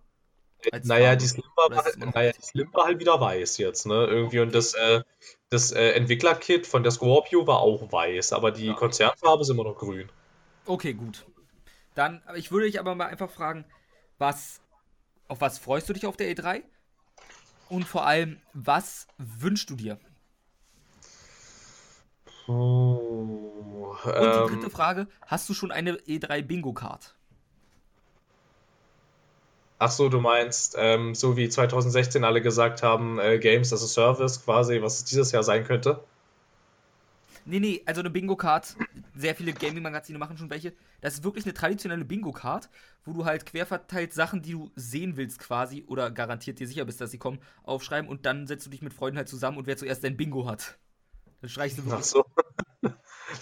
Naja, 0.82 1.16
die 1.16 1.26
Slim, 1.26 1.44
war, 1.54 1.70
naja, 2.14 2.32
die 2.32 2.42
Slim 2.42 2.68
war 2.72 2.86
halt 2.86 2.98
wieder 2.98 3.20
weiß 3.20 3.58
jetzt, 3.58 3.86
ne? 3.86 4.06
Irgendwie 4.06 4.40
und 4.40 4.54
das, 4.54 4.74
äh, 4.74 5.02
das 5.50 5.72
äh, 5.72 5.90
Entwicklerkit 5.92 6.66
von 6.66 6.82
der 6.82 6.92
Scorpio 6.92 7.46
war 7.46 7.60
auch 7.60 7.92
weiß, 7.92 8.32
aber 8.32 8.50
die 8.50 8.66
ja. 8.66 8.74
Konzernfarbe 8.74 9.42
ist 9.42 9.50
immer 9.50 9.64
noch 9.64 9.76
grün. 9.76 10.10
Okay, 10.64 10.94
gut. 10.94 11.24
Dann, 11.94 12.22
ich 12.34 12.50
würde 12.50 12.66
dich 12.66 12.80
aber 12.80 12.94
mal 12.94 13.06
einfach 13.06 13.30
fragen, 13.30 13.64
was, 14.18 14.60
auf 15.28 15.40
was 15.40 15.58
freust 15.58 15.88
du 15.88 15.92
dich 15.92 16.06
auf 16.06 16.16
der 16.16 16.34
E3? 16.34 16.62
Und 17.68 17.84
vor 17.84 18.06
allem, 18.06 18.40
was 18.52 19.06
wünschst 19.18 19.70
du 19.70 19.76
dir? 19.76 19.98
Oh, 22.48 23.96
Und 24.04 24.14
die 24.14 24.38
ähm, 24.38 24.46
dritte 24.48 24.70
Frage: 24.70 25.08
Hast 25.26 25.48
du 25.48 25.54
schon 25.54 25.72
eine 25.72 25.94
E3 25.94 26.42
Bingo-Card? 26.42 27.15
Ach 29.78 29.90
so, 29.90 30.08
du 30.08 30.20
meinst, 30.20 30.74
ähm, 30.78 31.14
so 31.14 31.36
wie 31.36 31.48
2016 31.48 32.24
alle 32.24 32.40
gesagt 32.40 32.82
haben, 32.82 33.18
äh, 33.18 33.38
Games 33.38 33.72
as 33.72 33.82
a 33.82 33.86
Service 33.86 34.42
quasi, 34.42 34.80
was 34.80 34.98
es 34.98 35.04
dieses 35.04 35.32
Jahr 35.32 35.42
sein 35.42 35.64
könnte? 35.64 36.00
Nee, 37.44 37.60
nee, 37.60 37.82
also 37.86 38.00
eine 38.00 38.10
Bingo-Card, 38.10 38.74
sehr 39.14 39.36
viele 39.36 39.52
Gaming-Magazine 39.52 40.18
machen 40.18 40.36
schon 40.36 40.50
welche. 40.50 40.72
Das 41.00 41.14
ist 41.14 41.24
wirklich 41.24 41.44
eine 41.44 41.54
traditionelle 41.54 42.04
Bingo-Card, 42.04 42.68
wo 43.04 43.12
du 43.12 43.24
halt 43.24 43.46
querverteilt 43.46 44.12
Sachen, 44.12 44.42
die 44.42 44.52
du 44.52 44.72
sehen 44.74 45.16
willst 45.16 45.38
quasi, 45.38 45.84
oder 45.86 46.10
garantiert 46.10 46.58
dir 46.58 46.66
sicher 46.66 46.84
bist, 46.84 47.00
dass 47.00 47.12
sie 47.12 47.18
kommen, 47.18 47.38
aufschreiben 47.62 48.10
und 48.10 48.26
dann 48.26 48.48
setzt 48.48 48.66
du 48.66 48.70
dich 48.70 48.82
mit 48.82 48.92
Freunden 48.92 49.18
halt 49.18 49.28
zusammen 49.28 49.58
und 49.58 49.66
wer 49.68 49.76
zuerst 49.76 50.02
dein 50.02 50.16
Bingo 50.16 50.48
hat. 50.48 50.76
Dann 51.40 51.50
streichst 51.50 51.78
du 51.78 51.84
wirklich. 51.84 52.00
Ach 52.00 52.04
so. 52.04 52.24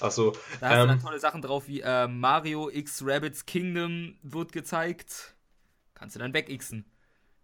Ach 0.01 0.11
so. 0.11 0.33
Da 0.61 0.69
hast 0.69 0.77
ähm, 0.77 0.81
du 0.83 0.87
dann 0.89 1.01
tolle 1.01 1.21
Sachen 1.21 1.41
drauf 1.41 1.69
wie 1.69 1.81
äh, 1.81 2.07
Mario 2.07 2.69
X 2.69 3.03
Rabbits 3.07 3.47
Kingdom 3.47 4.19
wird 4.23 4.53
gezeigt. 4.53 5.34
Kannst 5.95 6.17
du 6.17 6.21
dann 6.21 6.35
wegixen. 6.35 6.85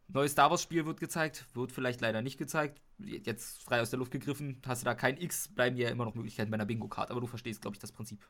Neues 0.09 0.33
Star 0.33 0.51
Wars 0.51 0.63
Spiel 0.63 0.87
wird 0.87 0.99
gezeigt, 0.99 1.47
wird 1.55 1.71
vielleicht 1.71 2.01
leider 2.01 2.21
nicht 2.21 2.37
gezeigt. 2.37 2.81
Jetzt 2.99 3.63
frei 3.63 3.81
aus 3.81 3.91
der 3.91 3.99
Luft 3.99 4.11
gegriffen, 4.11 4.61
hast 4.67 4.83
du 4.83 4.85
da 4.85 4.95
kein 4.95 5.17
X, 5.17 5.49
bleiben 5.49 5.77
ja 5.77 5.89
immer 5.89 6.05
noch 6.05 6.15
Möglichkeiten 6.15 6.51
bei 6.51 6.57
einer 6.57 6.67
Bingo-Card. 6.67 7.11
Aber 7.11 7.21
du 7.21 7.27
verstehst, 7.27 7.63
glaube 7.63 7.77
ich, 7.77 7.81
das 7.81 7.93
Prinzip. 7.93 8.27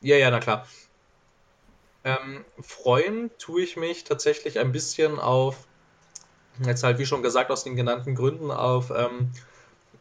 Ja, 0.00 0.16
ja, 0.16 0.30
na 0.30 0.40
klar. 0.40 0.66
Ähm, 2.04 2.44
freuen 2.60 3.30
tue 3.38 3.62
ich 3.62 3.76
mich 3.76 4.04
tatsächlich 4.04 4.58
ein 4.58 4.72
bisschen 4.72 5.18
auf 5.18 5.66
jetzt 6.64 6.82
halt, 6.82 6.98
wie 6.98 7.06
schon 7.06 7.22
gesagt, 7.22 7.50
aus 7.50 7.64
den 7.64 7.76
genannten 7.76 8.14
Gründen 8.14 8.50
auf 8.50 8.90
ähm, 8.90 9.30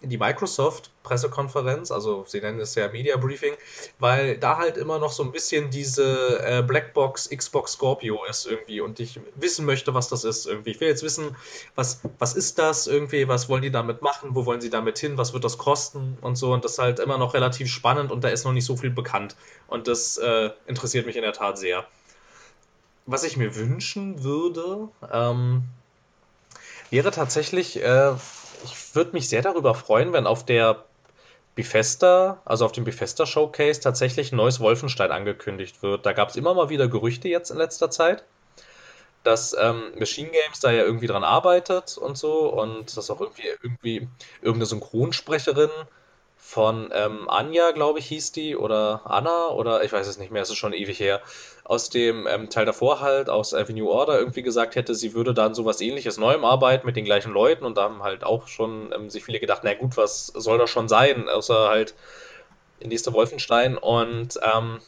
die 0.10 0.18
Microsoft-Pressekonferenz, 0.18 1.92
also 1.92 2.26
sie 2.28 2.42
nennen 2.42 2.60
es 2.60 2.76
ja 2.76 2.88
Media 2.90 3.18
Briefing, 3.18 3.54
weil 4.00 4.38
da 4.38 4.58
halt 4.58 4.78
immer 4.78 5.00
noch 5.00 5.12
so 5.12 5.24
ein 5.24 5.32
bisschen 5.32 5.70
diese 5.70 6.40
äh, 6.46 6.62
Blackbox 6.62 7.30
Xbox 7.30 7.74
Scorpio 7.74 8.24
ist 8.30 8.46
irgendwie 8.46 8.82
und 8.82 9.00
ich 9.00 9.20
wissen 9.36 9.66
möchte, 9.66 9.94
was 9.94 10.10
das 10.10 10.24
ist 10.24 10.46
irgendwie. 10.46 10.72
Ich 10.72 10.80
will 10.80 10.88
jetzt 10.88 11.04
wissen, 11.04 11.36
was, 11.76 12.02
was 12.20 12.34
ist 12.34 12.60
das 12.60 12.88
irgendwie, 12.88 13.28
was 13.28 13.50
wollen 13.50 13.62
die 13.62 13.72
damit 13.72 14.02
machen, 14.02 14.36
wo 14.36 14.46
wollen 14.46 14.62
sie 14.62 14.70
damit 14.70 15.00
hin, 15.00 15.18
was 15.18 15.34
wird 15.34 15.44
das 15.44 15.58
kosten? 15.58 16.18
Und 16.22 16.36
so. 16.38 16.54
Und 16.54 16.66
das 16.66 16.74
ist 16.74 16.80
halt 16.80 17.00
immer 17.00 17.18
noch 17.18 17.34
relativ 17.34 17.70
spannend 17.70 18.12
und 18.12 18.24
da 18.24 18.30
ist 18.30 18.46
noch 18.46 18.54
nicht 18.54 18.66
so 18.66 18.76
viel 18.78 18.92
bekannt. 18.92 19.36
Und 19.68 19.88
das 19.88 20.18
äh, 20.18 20.52
interessiert 20.68 21.06
mich 21.06 21.16
in 21.16 21.22
der 21.22 21.34
Tat 21.34 21.58
sehr. 21.58 21.86
Was 23.06 23.24
ich 23.24 23.38
mir 23.38 23.56
wünschen 23.56 24.24
würde, 24.24 24.90
ähm, 25.12 25.64
wäre 26.90 27.12
tatsächlich 27.12 27.82
äh, 27.82 28.14
ich 28.66 28.96
würde 28.96 29.12
mich 29.14 29.30
sehr 29.30 29.42
darüber 29.42 29.76
freuen, 29.76 30.14
wenn 30.14 30.28
auf 30.28 30.46
der 30.46 30.84
Bethesda, 31.56 32.42
also 32.44 32.66
auf 32.66 32.74
dem 32.74 32.84
Bethesda 32.84 33.26
Showcase 33.26 33.80
tatsächlich 33.80 34.32
ein 34.32 34.36
neues 34.36 34.60
Wolfenstein 34.60 35.12
angekündigt 35.12 35.82
wird. 35.82 36.06
Da 36.06 36.12
gab 36.12 36.30
es 36.30 36.36
immer 36.36 36.54
mal 36.54 36.70
wieder 36.70 36.88
Gerüchte 36.88 37.30
jetzt 37.30 37.50
in 37.50 37.58
letzter 37.58 37.90
Zeit, 37.90 38.26
dass 39.24 39.56
ähm, 39.60 39.94
Machine 39.98 40.30
Games 40.30 40.60
da 40.60 40.72
ja 40.72 40.84
irgendwie 40.84 41.08
dran 41.08 41.24
arbeitet 41.24 41.98
und 41.98 42.18
so 42.18 42.50
und 42.50 42.96
dass 42.98 43.10
auch 43.10 43.22
irgendwie, 43.22 43.48
irgendwie 43.64 44.08
irgendeine 44.42 44.66
Synchronsprecherin 44.66 45.70
von 46.46 46.92
ähm, 46.94 47.28
Anja, 47.28 47.72
glaube 47.72 47.98
ich, 47.98 48.06
hieß 48.06 48.32
die, 48.32 48.56
oder 48.56 49.02
Anna, 49.06 49.48
oder 49.50 49.84
ich 49.84 49.92
weiß 49.92 50.06
es 50.06 50.20
nicht 50.20 50.32
mehr, 50.32 50.44
es 50.44 50.52
ist 50.52 50.58
schon 50.58 50.74
ewig 50.74 51.00
her, 51.00 51.22
aus 51.64 51.90
dem 51.90 52.28
ähm, 52.28 52.52
Teil 52.52 52.66
davor 52.66 53.02
halt, 53.02 53.32
aus 53.32 53.56
Avenue 53.56 53.90
Order, 53.90 54.20
irgendwie 54.20 54.44
gesagt 54.44 54.76
hätte, 54.76 54.94
sie 54.94 55.16
würde 55.16 55.34
dann 55.34 55.56
sowas 55.56 55.82
ähnliches 55.82 56.18
Neuem 56.18 56.46
arbeiten 56.46 56.86
mit 56.86 56.96
den 56.96 57.04
gleichen 57.04 57.34
Leuten 57.34 57.66
und 57.66 57.78
da 57.78 57.84
haben 57.84 58.04
halt 58.04 58.24
auch 58.24 58.48
schon 58.48 58.94
ähm, 58.94 59.10
sich 59.10 59.26
viele 59.26 59.40
gedacht, 59.40 59.62
na 59.64 59.74
gut, 59.74 59.98
was 59.98 60.28
soll 60.28 60.60
das 60.60 60.70
schon 60.70 60.88
sein, 60.88 61.28
außer 61.28 61.68
halt 61.68 61.96
nächste 62.80 63.12
Wolfenstein 63.12 63.76
und 63.76 64.40
ähm, 64.44 64.80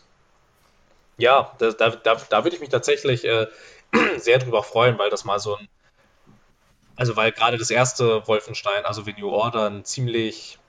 ja, 1.17 1.51
da, 1.57 1.71
da, 1.71 1.89
da, 2.29 2.43
würde 2.43 2.55
ich 2.55 2.61
mich 2.61 2.69
tatsächlich 2.69 3.25
äh, 3.25 3.47
sehr 4.17 4.37
drüber 4.37 4.61
freuen, 4.61 4.99
weil 4.99 5.09
das 5.09 5.25
mal 5.25 5.39
so 5.39 5.55
ein, 5.55 5.67
also 6.95 7.15
weil 7.15 7.31
gerade 7.31 7.57
das 7.57 7.71
erste 7.71 8.27
Wolfenstein, 8.27 8.85
also 8.85 9.07
Venue 9.07 9.31
Order, 9.31 9.71
ein 9.71 9.85
ziemlich 9.85 10.59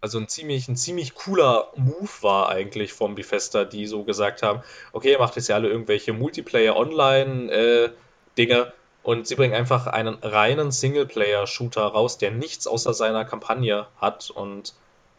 also 0.00 0.18
ein 0.18 0.28
ziemlich, 0.28 0.68
ein 0.68 0.76
ziemlich 0.76 1.14
cooler 1.14 1.72
Move 1.76 2.10
war 2.20 2.48
eigentlich 2.48 2.92
vom 2.92 3.14
Bethesda, 3.14 3.64
die 3.64 3.86
so 3.86 4.04
gesagt 4.04 4.42
haben, 4.42 4.62
okay, 4.92 5.12
ihr 5.12 5.18
macht 5.18 5.36
jetzt 5.36 5.48
ja 5.48 5.56
alle 5.56 5.68
irgendwelche 5.68 6.12
Multiplayer-Online-Dinge 6.12 7.94
äh, 8.36 8.72
und 9.02 9.26
sie 9.26 9.34
bringen 9.34 9.54
einfach 9.54 9.86
einen 9.86 10.14
reinen 10.22 10.70
Singleplayer-Shooter 10.70 11.82
raus, 11.82 12.18
der 12.18 12.30
nichts 12.30 12.66
außer 12.66 12.92
seiner 12.94 13.24
Kampagne 13.24 13.86
hat 14.00 14.30
und 14.30 14.74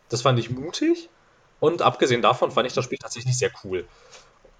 das 0.09 0.21
fand 0.21 0.39
ich 0.39 0.49
mutig 0.49 1.09
und 1.59 1.81
abgesehen 1.81 2.21
davon 2.21 2.51
fand 2.51 2.67
ich 2.67 2.73
das 2.73 2.85
Spiel 2.85 2.99
tatsächlich 2.99 3.37
sehr 3.37 3.51
cool. 3.63 3.87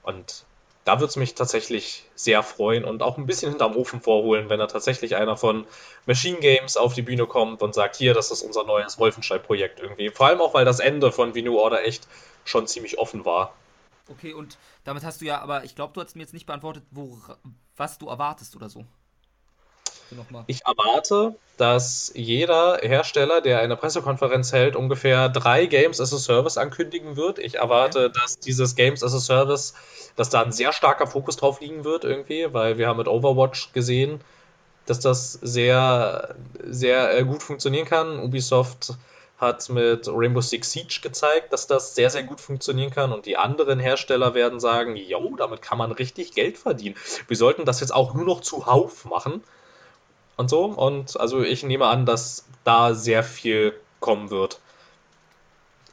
Und 0.04 0.46
da 0.88 1.02
würde 1.02 1.10
es 1.10 1.18
mich 1.18 1.36
tatsächlich 1.36 2.06
sehr 2.16 2.44
freuen 2.44 2.86
und 2.86 3.04
auch 3.04 3.18
ein 3.18 3.26
bisschen 3.26 3.50
hinterm 3.50 3.76
Ofen 3.76 4.00
vorholen, 4.00 4.50
wenn 4.50 4.60
da 4.60 4.68
tatsächlich 4.68 5.18
einer 5.18 5.36
von 5.36 5.68
Machine 6.06 6.40
Games 6.40 6.78
auf 6.78 6.94
die 6.94 7.02
Bühne 7.02 7.26
kommt 7.26 7.62
und 7.62 7.74
sagt, 7.74 7.98
hier, 7.98 8.14
das 8.14 8.32
ist 8.32 8.42
unser 8.42 8.64
neues 8.64 8.98
Wolfenstein-Projekt 8.98 9.82
irgendwie. 9.82 10.10
Vor 10.10 10.28
allem 10.28 10.40
auch, 10.40 10.54
weil 10.54 10.64
das 10.64 10.80
Ende 10.80 11.12
von 11.12 11.36
Vino 11.36 11.58
Order 11.58 11.84
echt 11.84 12.08
schon 12.46 12.68
ziemlich 12.68 13.00
offen 13.00 13.26
war. 13.26 13.54
Okay, 14.08 14.32
und 14.32 14.58
damit 14.86 15.04
hast 15.04 15.20
du 15.20 15.26
ja, 15.26 15.42
aber 15.42 15.66
ich 15.66 15.76
glaube, 15.76 15.92
du 15.94 16.02
hast 16.02 16.16
mir 16.16 16.22
jetzt 16.22 16.34
nicht 16.34 16.46
beantwortet, 16.46 16.84
wo, 16.92 17.18
was 17.76 17.98
du 17.98 18.08
erwartest 18.08 18.56
oder 18.56 18.70
so. 18.70 18.86
Ich 20.48 20.66
erwarte, 20.66 21.36
dass 21.58 22.12
jeder 22.16 22.80
Hersteller, 22.82 23.42
der 23.42 23.60
eine 23.60 23.76
Pressekonferenz 23.76 24.54
hält, 24.54 24.76
ungefähr 24.76 25.30
drei 25.30 25.66
Games 25.66 26.00
as 26.00 26.14
a 26.14 26.18
Service 26.18 26.58
ankündigen 26.58 27.16
wird. 27.16 27.40
Ich 27.40 27.56
erwarte, 27.56 28.06
okay. 28.06 28.20
dass 28.22 28.40
dieses 28.40 28.76
Games 28.76 29.04
as 29.04 29.14
a 29.14 29.20
Service, 29.20 29.74
dass 30.16 30.30
da 30.30 30.42
ein 30.42 30.52
sehr 30.52 30.72
starker 30.72 31.08
Fokus 31.08 31.36
drauf 31.38 31.60
liegen 31.60 31.84
wird 31.84 32.04
irgendwie, 32.04 32.54
weil 32.54 32.78
wir 32.78 32.88
haben 32.88 32.98
mit 32.98 33.08
Overwatch 33.08 33.74
gesehen, 33.74 34.22
dass 34.86 35.00
das 35.00 35.34
sehr, 35.34 36.36
sehr 36.64 37.18
äh, 37.18 37.24
gut 37.24 37.44
funktionieren 37.44 37.86
kann. 37.86 38.20
Ubisoft 38.20 38.94
hat 39.38 39.70
mit 39.70 40.08
Rainbow 40.08 40.42
Six 40.42 40.72
Siege 40.72 41.00
gezeigt, 41.04 41.54
dass 41.54 41.68
das 41.68 41.94
sehr, 41.94 42.10
sehr 42.10 42.24
gut 42.24 42.42
funktionieren 42.42 42.90
kann 42.90 43.12
und 43.14 43.26
die 43.26 43.38
anderen 43.38 43.80
Hersteller 43.80 44.34
werden 44.34 44.60
sagen, 44.60 44.96
jo, 44.96 45.36
damit 45.38 45.62
kann 45.62 45.78
man 45.78 45.92
richtig 45.92 46.34
Geld 46.34 46.58
verdienen. 46.58 46.96
Wir 47.28 47.38
sollten 47.38 47.66
das 47.66 47.82
jetzt 47.82 47.94
auch 47.94 48.16
nur 48.16 48.26
noch 48.26 48.42
zuhauf 48.42 49.06
machen 49.06 49.44
und 50.38 50.50
so. 50.50 50.66
Und 50.66 51.20
also 51.20 51.42
ich 51.42 51.64
nehme 51.64 51.88
an, 51.88 52.06
dass 52.06 52.46
da 52.64 52.94
sehr 52.94 53.24
viel 53.24 53.74
kommen 54.00 54.30
wird 54.30 54.60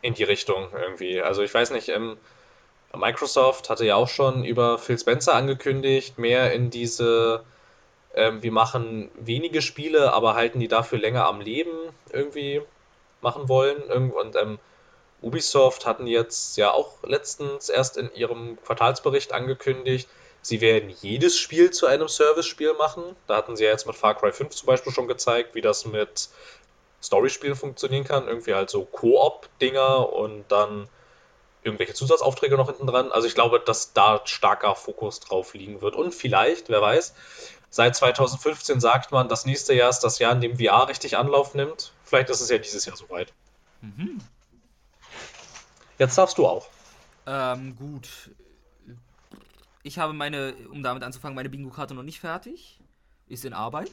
in 0.03 0.15
die 0.15 0.25
Richtung 0.25 0.69
irgendwie. 0.73 1.21
Also 1.21 1.43
ich 1.43 1.53
weiß 1.53 1.71
nicht, 1.71 1.89
ähm, 1.89 2.17
Microsoft 2.95 3.71
hatte 3.71 3.85
ja 3.85 3.97
auch 3.97 4.09
schon 4.09 4.45
über 4.45 4.79
Phil 4.79 4.99
Spencer 4.99 5.35
angekündigt, 5.35 6.19
mehr 6.19 6.53
in 6.53 6.71
diese, 6.71 7.43
ähm, 8.15 8.43
wir 8.43 8.53
machen 8.53 9.11
wenige 9.17 9.63
Spiele, 9.63 10.13
aber 10.13 10.35
halten 10.35 10.61
die 10.61 10.69
dafür 10.69 10.99
länger 10.99 11.27
am 11.27 11.41
Leben 11.41 11.73
irgendwie 12.13 12.63
machen 13.21 13.49
wollen. 13.49 13.83
Und 14.13 14.37
ähm, 14.37 14.59
Ubisoft 15.23 15.87
hatten 15.87 16.07
jetzt 16.07 16.57
ja 16.59 16.71
auch 16.71 17.03
letztens 17.03 17.71
erst 17.71 17.97
in 17.97 18.15
ihrem 18.15 18.59
Quartalsbericht 18.65 19.33
angekündigt, 19.33 20.09
Sie 20.45 20.61
werden 20.61 20.91
jedes 21.01 21.39
Spiel 21.39 21.71
zu 21.71 21.87
einem 21.87 22.07
Service-Spiel 22.07 22.75
machen. 22.75 23.03
Da 23.27 23.37
hatten 23.37 23.57
sie 23.57 23.65
ja 23.65 23.71
jetzt 23.71 23.87
mit 23.87 23.97
Far 23.97 24.15
Cry 24.15 24.31
5 24.31 24.55
zum 24.55 24.67
Beispiel 24.67 24.93
schon 24.93 25.09
gezeigt, 25.09 25.55
wie 25.55 25.63
das 25.63 25.87
mit 25.87 26.29
Story-Spielen 27.03 27.57
funktionieren 27.57 28.05
kann. 28.05 28.29
Irgendwie 28.29 28.53
halt 28.53 28.69
so 28.69 28.85
Koop-Dinger 28.85 30.13
und 30.13 30.45
dann 30.49 30.87
irgendwelche 31.63 31.95
Zusatzaufträge 31.95 32.59
noch 32.59 32.67
hinten 32.67 32.87
dran. 32.87 33.11
Also 33.11 33.27
ich 33.27 33.35
glaube, 33.35 33.59
dass 33.59 33.95
da 33.95 34.21
starker 34.27 34.77
Fokus 34.77 35.21
drauf 35.21 35.55
liegen 35.55 35.81
wird. 35.81 35.97
Und 35.97 36.15
vielleicht, 36.15 36.69
wer 36.69 36.83
weiß, 36.83 37.15
seit 37.71 37.97
2015 37.97 38.81
sagt 38.81 39.13
man, 39.13 39.31
das 39.31 39.47
nächste 39.47 39.73
Jahr 39.73 39.89
ist 39.89 40.01
das 40.01 40.19
Jahr, 40.19 40.33
in 40.33 40.43
dem 40.43 40.59
VR 40.59 40.89
richtig 40.89 41.17
Anlauf 41.17 41.55
nimmt. 41.55 41.91
Vielleicht 42.05 42.29
ist 42.29 42.43
es 42.43 42.51
ja 42.51 42.59
dieses 42.59 42.85
Jahr 42.85 42.99
soweit. 42.99 43.33
Mhm. 43.81 44.21
Jetzt 45.97 46.19
darfst 46.19 46.37
du 46.37 46.47
auch. 46.47 46.67
Ähm, 47.27 47.75
gut 47.79 48.11
ich 49.85 49.99
habe 49.99 50.15
meine, 50.15 50.55
um 50.71 50.83
damit 50.83 51.05
anzufangen, 51.05 51.37
meine 51.37 51.51
Bingo-Karte 51.51 51.95
noch 51.95 52.03
nicht 52.03 52.19
fertig. 52.19 52.81
Ist 53.27 53.45
in 53.45 53.53
Arbeit. 53.53 53.93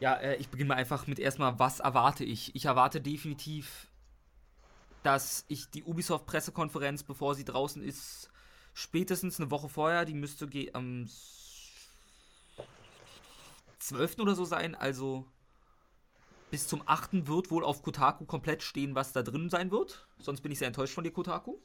Ja, 0.00 0.14
äh, 0.14 0.36
ich 0.36 0.48
beginne 0.48 0.68
mal 0.68 0.74
einfach 0.74 1.06
mit 1.06 1.20
erstmal, 1.20 1.58
was 1.60 1.80
erwarte 1.80 2.24
ich? 2.24 2.54
Ich 2.56 2.64
erwarte 2.64 3.00
definitiv, 3.00 3.88
dass 5.04 5.44
ich 5.46 5.70
die 5.70 5.84
Ubisoft-Pressekonferenz, 5.84 7.04
bevor 7.04 7.36
sie 7.36 7.44
draußen 7.44 7.82
ist, 7.82 8.30
spätestens 8.74 9.38
eine 9.38 9.52
Woche 9.52 9.68
vorher, 9.68 10.04
die 10.04 10.14
müsste 10.14 10.48
am 10.72 11.08
12. 13.78 14.18
oder 14.18 14.34
so 14.34 14.44
sein, 14.44 14.74
also 14.74 15.24
bis 16.50 16.66
zum 16.66 16.82
8. 16.86 17.28
wird 17.28 17.52
wohl 17.52 17.64
auf 17.64 17.82
Kotaku 17.82 18.24
komplett 18.24 18.64
stehen, 18.64 18.96
was 18.96 19.12
da 19.12 19.22
drin 19.22 19.50
sein 19.50 19.70
wird. 19.70 20.08
Sonst 20.18 20.40
bin 20.40 20.50
ich 20.50 20.58
sehr 20.58 20.68
enttäuscht 20.68 20.94
von 20.94 21.04
dir, 21.04 21.12
Kotaku. 21.12 21.58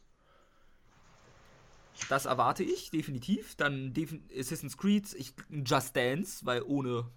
Das 2.08 2.26
erwarte 2.26 2.64
ich, 2.64 2.92
definitiv. 2.92 3.56
Dann 3.56 3.94
Assassin's 4.38 4.78
Creed, 4.78 5.14
ich, 5.14 5.34
Just 5.50 5.96
Dance, 5.96 6.46
weil 6.46 6.64
ohne. 6.64 7.10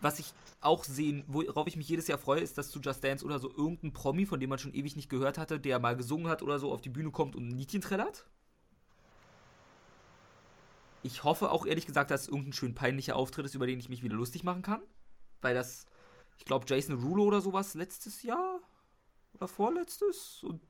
Was 0.00 0.20
ich 0.20 0.32
auch 0.60 0.84
sehen, 0.84 1.24
worauf 1.26 1.66
ich 1.66 1.76
mich 1.76 1.88
jedes 1.88 2.06
Jahr 2.06 2.18
freue, 2.18 2.40
ist, 2.40 2.56
dass 2.56 2.70
zu 2.70 2.80
Just 2.80 3.02
Dance 3.02 3.24
oder 3.24 3.38
so 3.38 3.50
irgendein 3.50 3.92
Promi, 3.92 4.24
von 4.24 4.40
dem 4.40 4.50
man 4.50 4.58
schon 4.58 4.72
ewig 4.72 4.96
nicht 4.96 5.10
gehört 5.10 5.36
hatte, 5.36 5.58
der 5.58 5.78
mal 5.78 5.96
gesungen 5.96 6.28
hat 6.28 6.42
oder 6.42 6.58
so, 6.58 6.72
auf 6.72 6.80
die 6.80 6.90
Bühne 6.90 7.10
kommt 7.10 7.36
und 7.36 7.48
ein 7.48 7.58
Liedchen 7.58 7.80
trällert. 7.80 8.26
Ich 11.02 11.22
hoffe 11.22 11.50
auch 11.50 11.66
ehrlich 11.66 11.86
gesagt, 11.86 12.10
dass 12.10 12.22
es 12.22 12.28
irgendein 12.28 12.54
schön 12.54 12.74
peinlicher 12.74 13.16
Auftritt 13.16 13.44
ist, 13.44 13.54
über 13.54 13.66
den 13.66 13.78
ich 13.78 13.90
mich 13.90 14.02
wieder 14.02 14.16
lustig 14.16 14.42
machen 14.42 14.62
kann. 14.62 14.80
Weil 15.42 15.54
das, 15.54 15.86
ich 16.38 16.46
glaube, 16.46 16.64
Jason 16.66 16.98
Rulo 16.98 17.24
oder 17.24 17.42
sowas 17.42 17.74
letztes 17.74 18.22
Jahr 18.22 18.60
oder 19.34 19.46
vorletztes. 19.46 20.42
Und 20.42 20.62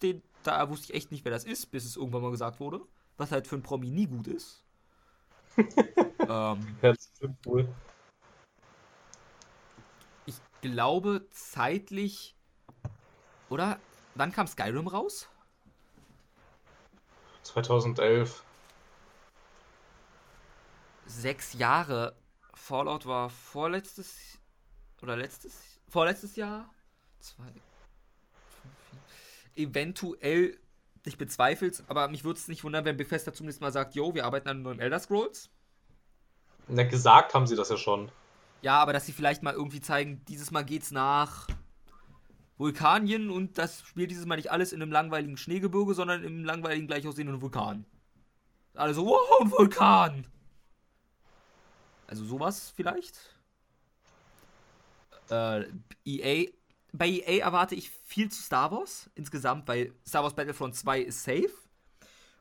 den, 0.00 0.22
da 0.46 0.68
wusste 0.68 0.92
ich 0.92 0.94
echt 0.94 1.10
nicht, 1.10 1.24
wer 1.24 1.32
das 1.32 1.44
ist, 1.44 1.66
bis 1.66 1.84
es 1.84 1.96
irgendwann 1.96 2.22
mal 2.22 2.30
gesagt 2.30 2.60
wurde. 2.60 2.80
Was 3.16 3.32
halt 3.32 3.46
für 3.46 3.56
ein 3.56 3.62
Promi 3.62 3.90
nie 3.90 4.06
gut 4.06 4.26
ist. 4.26 4.62
ähm, 5.56 6.18
ja, 6.28 6.56
das 6.92 7.10
stimmt 7.16 7.46
wohl. 7.46 7.68
Ich 10.26 10.36
glaube 10.60 11.26
zeitlich. 11.30 12.34
Oder? 13.48 13.78
Wann 14.14 14.32
kam 14.32 14.46
Skyrim 14.46 14.86
raus? 14.86 15.28
2011. 17.42 18.44
Sechs 21.06 21.52
Jahre. 21.54 22.16
Fallout 22.54 23.06
war 23.06 23.30
vorletztes. 23.30 24.38
Oder 25.02 25.16
letztes. 25.16 25.80
Vorletztes 25.88 26.36
Jahr? 26.36 26.70
Zwei 27.20 27.52
eventuell, 29.56 30.58
ich 31.04 31.18
bezweifle 31.18 31.68
es, 31.68 31.84
aber 31.88 32.08
mich 32.08 32.24
würde 32.24 32.38
es 32.38 32.48
nicht 32.48 32.64
wundern, 32.64 32.84
wenn 32.84 32.96
Bethesda 32.96 33.32
zumindest 33.32 33.60
mal 33.60 33.72
sagt, 33.72 33.94
yo, 33.94 34.14
wir 34.14 34.24
arbeiten 34.24 34.48
an 34.48 34.56
einem 34.56 34.64
neuen 34.64 34.80
Elder 34.80 34.98
Scrolls. 34.98 35.50
Na, 36.68 36.82
gesagt 36.84 37.34
haben 37.34 37.46
sie 37.46 37.56
das 37.56 37.68
ja 37.68 37.76
schon. 37.76 38.10
Ja, 38.62 38.78
aber 38.78 38.92
dass 38.92 39.04
sie 39.04 39.12
vielleicht 39.12 39.42
mal 39.42 39.52
irgendwie 39.52 39.80
zeigen, 39.80 40.24
dieses 40.26 40.50
Mal 40.50 40.64
geht's 40.64 40.90
nach 40.90 41.46
Vulkanien 42.56 43.30
und 43.30 43.58
das 43.58 43.82
spielt 43.82 44.10
dieses 44.10 44.26
Mal 44.26 44.36
nicht 44.36 44.50
alles 44.50 44.72
in 44.72 44.80
einem 44.80 44.92
langweiligen 44.92 45.36
Schneegebirge, 45.36 45.94
sondern 45.94 46.24
im 46.24 46.44
langweiligen 46.44 46.86
gleich 46.86 47.06
aussehenden 47.06 47.42
Vulkan. 47.42 47.84
Alle 48.74 48.94
so, 48.94 49.06
wow, 49.06 49.40
ein 49.42 49.50
Vulkan! 49.50 50.26
Also 52.06 52.24
sowas 52.24 52.72
vielleicht. 52.74 53.18
Äh, 55.30 55.64
EA. 56.04 56.50
Bei 56.96 57.08
EA 57.08 57.44
erwarte 57.44 57.74
ich 57.74 57.90
viel 57.90 58.30
zu 58.30 58.40
Star 58.40 58.70
Wars 58.70 59.10
insgesamt, 59.16 59.66
weil 59.66 59.92
Star 60.06 60.22
Wars 60.22 60.34
Battlefront 60.34 60.76
2 60.76 61.00
ist 61.00 61.24
safe. 61.24 61.50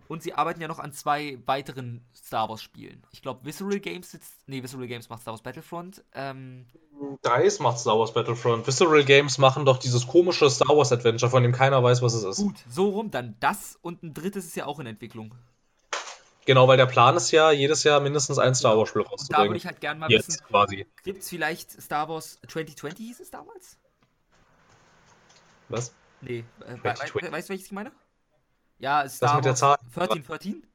Und 0.08 0.22
sie 0.22 0.34
arbeiten 0.34 0.62
ja 0.62 0.68
noch 0.68 0.78
an 0.78 0.92
zwei 0.92 1.40
weiteren 1.48 2.06
Star 2.14 2.50
Wars 2.50 2.62
Spielen. 2.62 3.04
Ich 3.12 3.24
glaube, 3.24 3.46
Visceral 3.46 3.80
Games 3.80 4.12
sitzt. 4.12 4.48
Nee, 4.48 4.62
Visceral 4.62 4.86
Games 4.86 5.10
macht 5.10 5.24
Star 5.24 5.32
Wars 5.32 5.42
Battlefront. 5.42 6.04
Ähm, 6.14 6.68
DICE 7.24 7.60
macht 7.62 7.80
Star 7.80 7.98
Wars 7.98 8.14
Battlefront. 8.14 8.68
Visceral 8.68 9.04
Games 9.04 9.40
machen 9.40 9.66
doch 9.66 9.78
dieses 9.80 10.06
komische 10.06 10.48
Star 10.52 10.78
Wars 10.78 10.92
Adventure, 10.92 11.32
von 11.32 11.42
dem 11.42 11.52
keiner 11.52 11.82
weiß, 11.82 12.04
was 12.04 12.14
es 12.14 12.24
ist. 12.24 12.38
Gut, 12.38 12.58
so 12.70 12.90
rum, 12.90 13.10
dann 13.10 13.36
das 13.40 13.80
und 13.82 14.04
ein 14.04 14.14
drittes 14.14 14.46
ist 14.46 14.56
ja 14.56 14.68
auch 14.68 14.80
in 14.80 14.86
Entwicklung. 14.86 15.34
Genau, 16.46 16.68
weil 16.68 16.78
der 16.78 16.86
Plan 16.86 17.16
ist 17.16 17.32
ja, 17.32 17.50
jedes 17.52 17.84
Jahr 17.84 18.02
mindestens 18.02 18.38
ein 18.38 18.54
Star 18.54 18.78
Wars 18.78 18.90
Spiel 18.90 19.02
rauszubringen. 19.02 19.46
Da 19.46 19.50
würde 19.50 19.58
ich 19.58 19.66
halt 19.66 19.82
gerne 19.82 20.00
mal 20.00 20.12
Jetzt 20.12 20.28
wissen, 20.28 20.46
quasi. 20.46 20.86
gibt 21.04 21.24
es 21.24 21.30
vielleicht 21.30 21.72
Star 21.82 22.08
Wars 22.08 22.40
2020 22.48 23.08
hieß 23.08 23.20
es 23.22 23.32
damals? 23.32 23.80
Was? 25.74 25.94
Nee, 26.22 26.46
äh, 26.62 26.76
we 26.76 26.82
2020. 26.94 27.16
we 27.28 27.32
weißt 27.32 27.50
du, 27.50 27.52
welches 27.52 27.66
ich 27.66 27.72
meine? 27.72 27.92
Ja, 28.80 29.08
Star 29.10 29.36
mit 29.38 29.46
der 29.46 29.56
Zahl? 29.56 29.78
13, 29.94 30.24
13? 30.24 30.68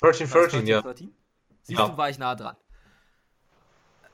13, 0.00 0.30
War 0.32 0.40
es 0.44 0.50
13, 0.52 0.66
ja. 0.66 0.82
13? 0.82 1.14
Siehst 1.62 1.78
Ja. 1.80 1.88
du, 1.88 1.96
war 1.96 2.10
ich 2.10 2.18
nah 2.18 2.34
dran. 2.34 2.56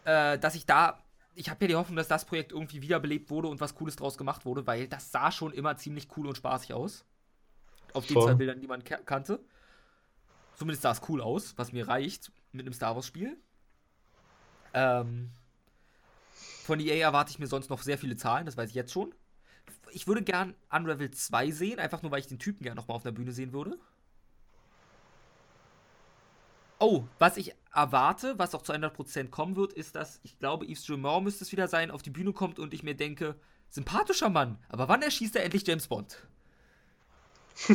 Äh, 0.05 0.39
dass 0.39 0.55
ich 0.55 0.67
da. 0.67 1.01
Ich 1.35 1.51
habe 1.51 1.65
ja 1.65 1.69
die 1.69 1.75
Hoffnung, 1.77 1.97
dass 1.97 2.07
das 2.09 2.25
Projekt 2.27 2.53
irgendwie 2.53 2.81
wiederbelebt 2.81 3.29
wurde 3.31 3.49
und 3.49 3.61
was 3.61 3.75
Cooles 3.75 3.97
draus 3.97 4.17
gemacht 4.17 4.45
wurde, 4.45 4.67
weil 4.67 4.87
das 4.87 5.11
sah 5.11 5.33
schon 5.33 5.53
immer 5.53 5.77
ziemlich 5.77 6.09
cool 6.17 6.29
und 6.29 6.37
spaßig 6.37 6.73
aus. 6.75 7.05
Auf 7.93 8.07
den 8.07 8.21
zwei 8.21 8.35
Bildern, 8.35 8.61
die 8.61 8.67
man 8.69 8.85
ka- 8.85 8.99
kannte. 9.05 9.41
Zumindest 10.57 10.83
sah 10.83 10.93
es 10.93 11.03
cool 11.09 11.21
aus, 11.21 11.55
was 11.59 11.73
mir 11.73 11.89
reicht 11.89 12.31
mit 12.53 12.65
einem 12.67 12.73
Star 12.73 12.95
Wars-Spiel. 12.95 13.37
Ähm, 14.75 15.31
von 16.65 16.79
EA 16.79 16.95
erwarte 16.97 17.31
ich 17.33 17.39
mir 17.41 17.47
sonst 17.49 17.69
noch 17.71 17.83
sehr 17.83 17.99
viele 17.99 18.17
Zahlen, 18.17 18.47
das 18.47 18.57
weiß 18.57 18.69
ich 18.69 18.75
jetzt 18.77 18.93
schon. 18.93 19.13
Ich 19.95 20.07
würde 20.07 20.23
gern 20.23 20.55
Unravel 20.71 21.11
2 21.11 21.51
sehen, 21.51 21.79
einfach 21.79 22.03
nur, 22.03 22.11
weil 22.11 22.21
ich 22.21 22.27
den 22.27 22.39
Typen 22.39 22.65
gern 22.65 22.77
nochmal 22.77 22.97
auf 22.97 23.03
der 23.03 23.13
Bühne 23.13 23.33
sehen 23.33 23.53
würde. 23.53 23.79
Oh, 26.79 27.05
was 27.19 27.37
ich 27.37 27.55
erwarte, 27.73 28.39
was 28.39 28.55
auch 28.55 28.63
zu 28.63 28.73
100% 28.73 29.31
kommen 29.31 29.57
wird, 29.57 29.73
ist, 29.73 29.95
dass 29.95 30.21
ich 30.23 30.39
glaube, 30.39 30.67
Yves 30.67 30.87
Gilmore 30.87 31.23
müsste 31.23 31.45
es 31.45 31.53
wieder 31.53 31.69
sein, 31.69 31.91
auf 31.91 32.03
die 32.03 32.11
Bühne 32.11 32.33
kommt 32.33 32.59
und 32.59 32.75
ich 32.75 32.83
mir 32.83 32.95
denke, 32.95 33.37
sympathischer 33.71 34.29
Mann, 34.29 34.59
aber 34.69 34.89
wann 34.89 35.03
erschießt 35.03 35.37
er 35.37 35.45
endlich 35.45 35.67
James 35.67 35.87
Bond? 35.89 36.19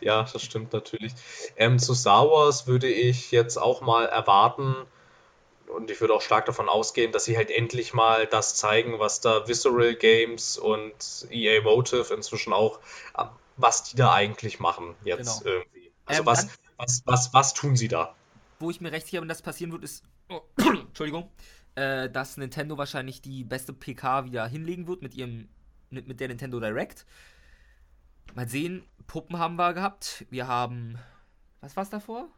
Ja, 0.00 0.24
das 0.24 0.42
stimmt 0.42 0.72
natürlich. 0.72 1.12
Ähm, 1.56 1.78
zu 1.78 1.94
Star 1.94 2.28
Wars 2.28 2.66
würde 2.66 2.88
ich 2.88 3.30
jetzt 3.30 3.56
auch 3.56 3.80
mal 3.80 4.06
erwarten, 4.06 4.74
und 5.68 5.90
ich 5.90 6.00
würde 6.00 6.14
auch 6.14 6.22
stark 6.22 6.46
davon 6.46 6.68
ausgehen, 6.68 7.12
dass 7.12 7.24
sie 7.24 7.36
halt 7.36 7.50
endlich 7.50 7.94
mal 7.94 8.26
das 8.26 8.54
zeigen, 8.56 8.98
was 8.98 9.20
da 9.20 9.46
Visceral 9.46 9.94
Games 9.94 10.58
und 10.58 11.26
EA 11.30 11.62
Motive 11.62 12.12
inzwischen 12.14 12.52
auch, 12.52 12.80
äh, 13.16 13.24
was 13.56 13.84
die 13.84 13.96
da 13.96 14.12
eigentlich 14.12 14.60
machen 14.60 14.94
jetzt 15.04 15.42
Genau. 15.42 15.56
irgendwie. 15.56 15.92
Also 16.06 16.20
Ähm, 16.20 16.26
was, 16.26 16.48
was, 16.76 17.02
was, 17.04 17.34
was 17.34 17.54
tun 17.54 17.76
sie 17.76 17.88
da? 17.88 18.14
Wo 18.58 18.70
ich 18.70 18.80
mir 18.80 18.92
recht 18.92 19.06
sicher 19.06 19.20
bin, 19.20 19.28
dass 19.28 19.42
passieren 19.42 19.72
wird, 19.72 19.84
ist, 19.84 20.04
oh, 20.28 20.40
Entschuldigung, 20.58 21.30
äh, 21.74 22.08
dass 22.10 22.36
Nintendo 22.36 22.76
wahrscheinlich 22.78 23.20
die 23.20 23.44
beste 23.44 23.72
PK 23.72 24.24
wieder 24.24 24.46
hinlegen 24.46 24.86
wird 24.88 25.02
mit 25.02 25.14
ihrem, 25.14 25.48
mit, 25.90 26.08
mit 26.08 26.20
der 26.20 26.28
Nintendo 26.28 26.60
Direct. 26.60 27.06
Mal 28.34 28.48
sehen, 28.48 28.84
Puppen 29.06 29.38
haben 29.38 29.56
wir 29.56 29.72
gehabt. 29.74 30.26
Wir 30.30 30.46
haben, 30.46 30.98
was 31.60 31.76
war's 31.76 31.90
davor? 31.90 32.28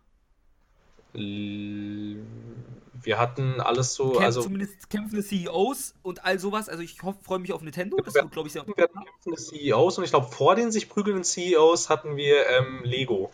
Wir 3.02 3.18
hatten 3.18 3.61
alles 3.61 3.94
so, 3.94 4.11
Kämp 4.12 4.24
also 4.24 4.42
zumindest 4.42 4.90
kämpfende 4.90 5.24
CEOs 5.24 5.94
und 6.02 6.24
all 6.24 6.38
sowas. 6.38 6.68
Also 6.68 6.82
ich 6.82 6.96
freue 6.98 7.38
mich 7.38 7.52
auf 7.52 7.62
Nintendo. 7.62 7.96
Das 8.04 8.14
Wir- 8.14 8.22
wird, 8.22 8.32
glaube 8.32 8.48
ich, 8.48 8.52
sehr. 8.52 8.66
wir 8.66 8.74
hatten 8.84 9.04
kämpfende 9.04 9.38
CEOs 9.38 9.98
und 9.98 10.04
ich 10.04 10.11
glaube, 10.11 10.28
vor 10.30 10.54
den 10.54 10.70
sich 10.70 10.88
prügelnden 10.88 11.24
CEOs 11.24 11.88
hatten 11.88 12.16
wir 12.16 12.46
ähm, 12.48 12.82
Lego. 12.84 13.30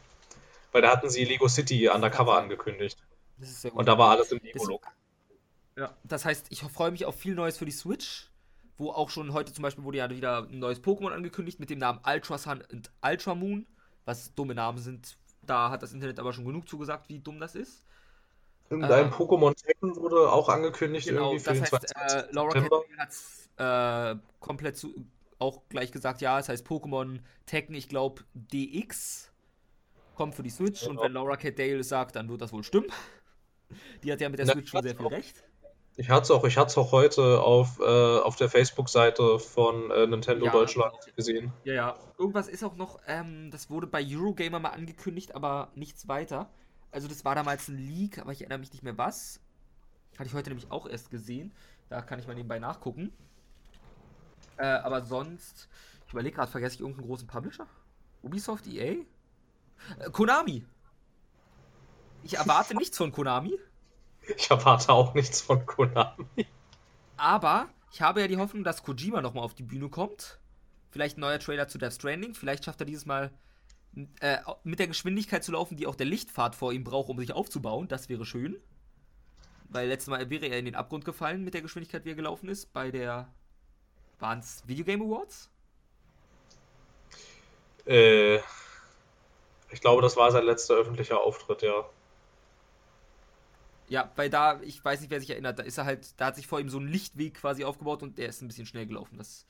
Weil 0.73 0.83
da 0.83 0.91
hatten 0.93 1.09
sie 1.11 1.25
Lego 1.25 1.49
City 1.49 1.89
undercover 1.89 2.37
angekündigt. 2.39 2.99
Das 3.39 3.49
ist 3.51 3.63
sehr 3.63 3.71
gut. 3.71 3.81
Und 3.81 3.87
da 3.87 3.99
war 3.99 4.11
alles 4.11 4.31
im 4.33 4.39
Lego-Look. 4.43 4.87
Ja, 5.77 5.95
das 6.05 6.25
heißt, 6.25 6.47
ich 6.51 6.61
freue 6.63 6.91
mich 6.91 7.05
auf 7.05 7.17
viel 7.17 7.35
Neues 7.35 7.59
für 7.59 7.67
die 7.67 7.73
Switch, 7.73 8.31
wo 8.79 8.91
auch 8.91 9.11
schon 9.11 9.33
heute 9.33 9.53
zum 9.53 9.63
Beispiel 9.63 9.85
wurde 9.85 9.99
ja 9.99 10.09
wieder 10.11 10.47
ein 10.51 10.59
neues 10.59 10.83
Pokémon 10.83 11.11
angekündigt 11.13 11.61
mit 11.61 11.71
dem 11.71 11.79
Namen 11.79 12.01
Ultra 12.07 12.39
Sun 12.39 12.63
und 12.73 12.91
Ultra 13.03 13.35
Moon, 13.35 13.67
was 14.07 14.35
dumme 14.35 14.55
Namen 14.55 14.79
sind. 14.79 15.19
Da 15.47 15.71
hat 15.71 15.83
das 15.83 15.93
Internet 15.93 16.19
aber 16.19 16.33
schon 16.33 16.45
genug 16.45 16.69
zugesagt, 16.69 17.09
wie 17.09 17.19
dumm 17.21 17.41
das 17.41 17.55
ist. 17.55 17.85
Dein 18.69 18.83
Ähm, 18.83 19.11
Pokémon 19.13 19.55
Tekken 19.55 19.95
wurde 19.97 20.31
auch 20.33 20.49
angekündigt 20.49 21.07
Genau, 21.07 21.33
irgendwie 21.33 21.39
für 21.45 21.55
das 21.55 21.55
den 21.55 21.63
heißt, 21.63 21.89
22. 21.89 22.31
äh, 22.31 22.35
Laura 22.35 22.55
hat 22.99 24.17
äh, 24.17 24.21
komplett 24.41 24.77
zu, 24.77 24.93
auch 25.39 25.63
gleich 25.69 25.93
gesagt, 25.93 26.21
ja, 26.21 26.39
es 26.39 26.49
heißt 26.49 26.67
Pokémon 26.67 27.21
Tekken, 27.47 27.75
ich 27.77 27.89
glaube 27.89 28.25
DX 28.35 29.31
kommt 30.17 30.35
für 30.35 30.43
die 30.43 30.51
Switch 30.51 30.83
und 30.83 30.97
Genau. 30.97 31.03
wenn 31.03 31.13
Laura 31.13 31.37
Cat 31.37 31.59
Dale 31.59 31.79
es 31.79 31.89
sagt, 31.91 32.17
dann 32.17 32.29
wird 32.29 32.41
das 32.41 32.53
wohl 32.53 32.65
stimmen. 32.65 32.89
Die 34.03 34.13
hat 34.13 34.21
ja 34.21 34.29
mit 34.29 34.39
der 34.39 34.47
Na, 34.47 34.53
Switch 34.53 34.71
schon 34.71 34.83
sehr 34.83 34.97
viel 34.97 35.07
auch. 35.07 35.11
recht. 35.11 35.45
Ich 35.99 36.11
hatte 36.11 36.25
es 36.25 36.31
auch, 36.31 36.45
ich 36.45 36.59
hatte 36.59 36.69
es 36.69 36.79
auch 36.79 36.93
heute 36.93 37.41
auf, 37.41 37.81
äh, 37.81 37.83
auf 38.19 38.37
der 38.37 38.51
Facebook-Seite 38.51 39.39
von 39.39 39.91
äh, 39.91 40.07
Nintendo 40.07 40.45
Ja. 40.45 40.53
Deutschland 40.53 40.95
gesehen. 41.17 41.53
Ja, 41.65 41.75
ja. 41.75 41.95
Irgendwas 42.19 42.49
ist 42.49 42.63
auch 42.63 42.77
noch, 42.77 43.01
ähm, 43.07 43.51
das 43.51 43.71
wurde 43.71 43.87
bei 43.87 44.05
Eurogamer 44.07 44.59
mal 44.59 44.71
angekündigt, 44.71 45.35
aber 45.35 45.69
nichts 45.75 46.07
weiter. 46.07 46.51
Also 46.91 47.09
das 47.09 47.25
war 47.25 47.35
damals 47.35 47.69
ein 47.69 47.79
Leak, 47.79 48.19
aber 48.19 48.33
ich 48.33 48.43
erinnere 48.43 48.59
mich 48.59 48.73
nicht 48.73 48.83
mehr 48.83 48.99
was. 48.99 49.41
Hatte 50.19 50.29
ich 50.29 50.35
heute 50.35 50.51
nämlich 50.51 50.71
auch 50.71 50.87
erst 50.87 51.11
gesehen. 51.11 51.53
Da 51.89 52.03
kann 52.03 52.19
ich 52.19 52.27
mal 52.27 52.35
nebenbei 52.35 52.59
nachgucken. 52.59 53.13
Äh, 54.59 54.67
aber 54.67 55.03
sonst, 55.03 55.69
ich 56.07 56.13
überlege 56.13 56.37
gerade, 56.37 56.51
vergesse 56.51 56.75
ich 56.77 56.81
irgendeinen 56.81 57.07
großen 57.07 57.27
Publisher? 57.27 57.67
Ubisoft, 58.23 58.67
EA? 58.67 58.97
Äh, 59.99 60.11
Konami! 60.13 60.65
Ich 62.23 62.35
erwarte 62.35 62.75
nichts 62.77 62.97
von 62.99 63.13
Konami, 63.13 63.59
Ich 64.37 64.51
erwarte 64.51 64.93
auch 64.93 65.15
nichts 65.15 65.41
von 65.41 65.65
Konami. 65.65 66.47
aber 67.17 67.69
ich 67.93 68.03
habe 68.03 68.21
ja 68.21 68.29
die 68.29 68.37
Hoffnung, 68.37 68.65
dass 68.65 68.83
Kojima 68.83 69.23
nochmal 69.23 69.45
auf 69.45 69.55
die 69.55 69.63
Bühne 69.63 69.89
kommt. 69.89 70.39
Vielleicht 70.91 71.17
ein 71.17 71.21
neuer 71.21 71.39
Trailer 71.39 71.69
zu 71.69 71.79
Death 71.79 71.95
Stranding. 71.95 72.35
Vielleicht 72.35 72.65
schafft 72.65 72.81
er 72.81 72.87
dieses 72.87 73.07
Mal 73.07 73.31
äh, 74.21 74.39
mit 74.65 74.79
der 74.79 74.89
Geschwindigkeit 74.89 75.43
zu 75.43 75.53
laufen, 75.53 75.77
die 75.77 75.87
auch 75.87 75.95
der 75.95 76.07
Lichtpfad 76.07 76.55
vor 76.55 76.73
ihm 76.73 76.85
braucht, 76.85 77.09
um 77.09 77.19
sich 77.19 77.33
aufzubauen. 77.33 77.89
Das 77.89 78.09
wäre 78.09 78.27
schön. 78.27 78.57
Weil 79.69 79.89
letztes 79.89 80.09
Mal 80.09 80.29
wäre 80.31 80.47
er 80.47 80.59
in 80.59 80.65
den 80.65 80.75
Abgrund 80.75 81.05
gefallen 81.05 81.43
mit 81.43 81.55
der 81.55 81.63
Geschwindigkeit, 81.63 82.05
wie 82.05 82.11
er 82.11 82.17
gelaufen 82.17 82.49
ist. 82.49 82.73
Bei 82.73 82.91
der. 82.91 83.33
Waren 84.19 84.39
es 84.39 84.63
Videogame 84.67 85.05
Awards? 85.05 85.51
Äh, 87.87 88.37
ich 89.71 89.81
glaube, 89.81 90.03
das 90.03 90.17
war 90.17 90.31
sein 90.33 90.45
letzter 90.45 90.75
öffentlicher 90.75 91.21
Auftritt, 91.21 91.63
ja. 91.63 91.85
Ja, 93.89 94.11
weil 94.17 94.31
da, 94.31 94.61
ich 94.63 94.85
weiß 94.85 95.01
nicht, 95.01 95.11
wer 95.11 95.21
sich 95.21 95.31
erinnert, 95.31 95.59
da 95.59 95.63
ist 95.63 95.79
er 95.79 95.85
halt, 95.85 96.21
da 96.21 96.27
hat 96.27 96.37
sich 96.37 96.47
vor 96.47 96.61
ihm 96.61 96.69
so 96.69 96.79
ein 96.79 96.89
Lichtweg 96.89 97.35
quasi 97.35 97.65
aufgebaut 97.65 98.03
und 98.03 98.19
der 98.19 98.29
ist 98.29 98.43
ein 98.43 98.49
bisschen 98.49 98.67
schnell 98.67 98.87
gelaufen. 98.87 99.17
Das, 99.19 99.47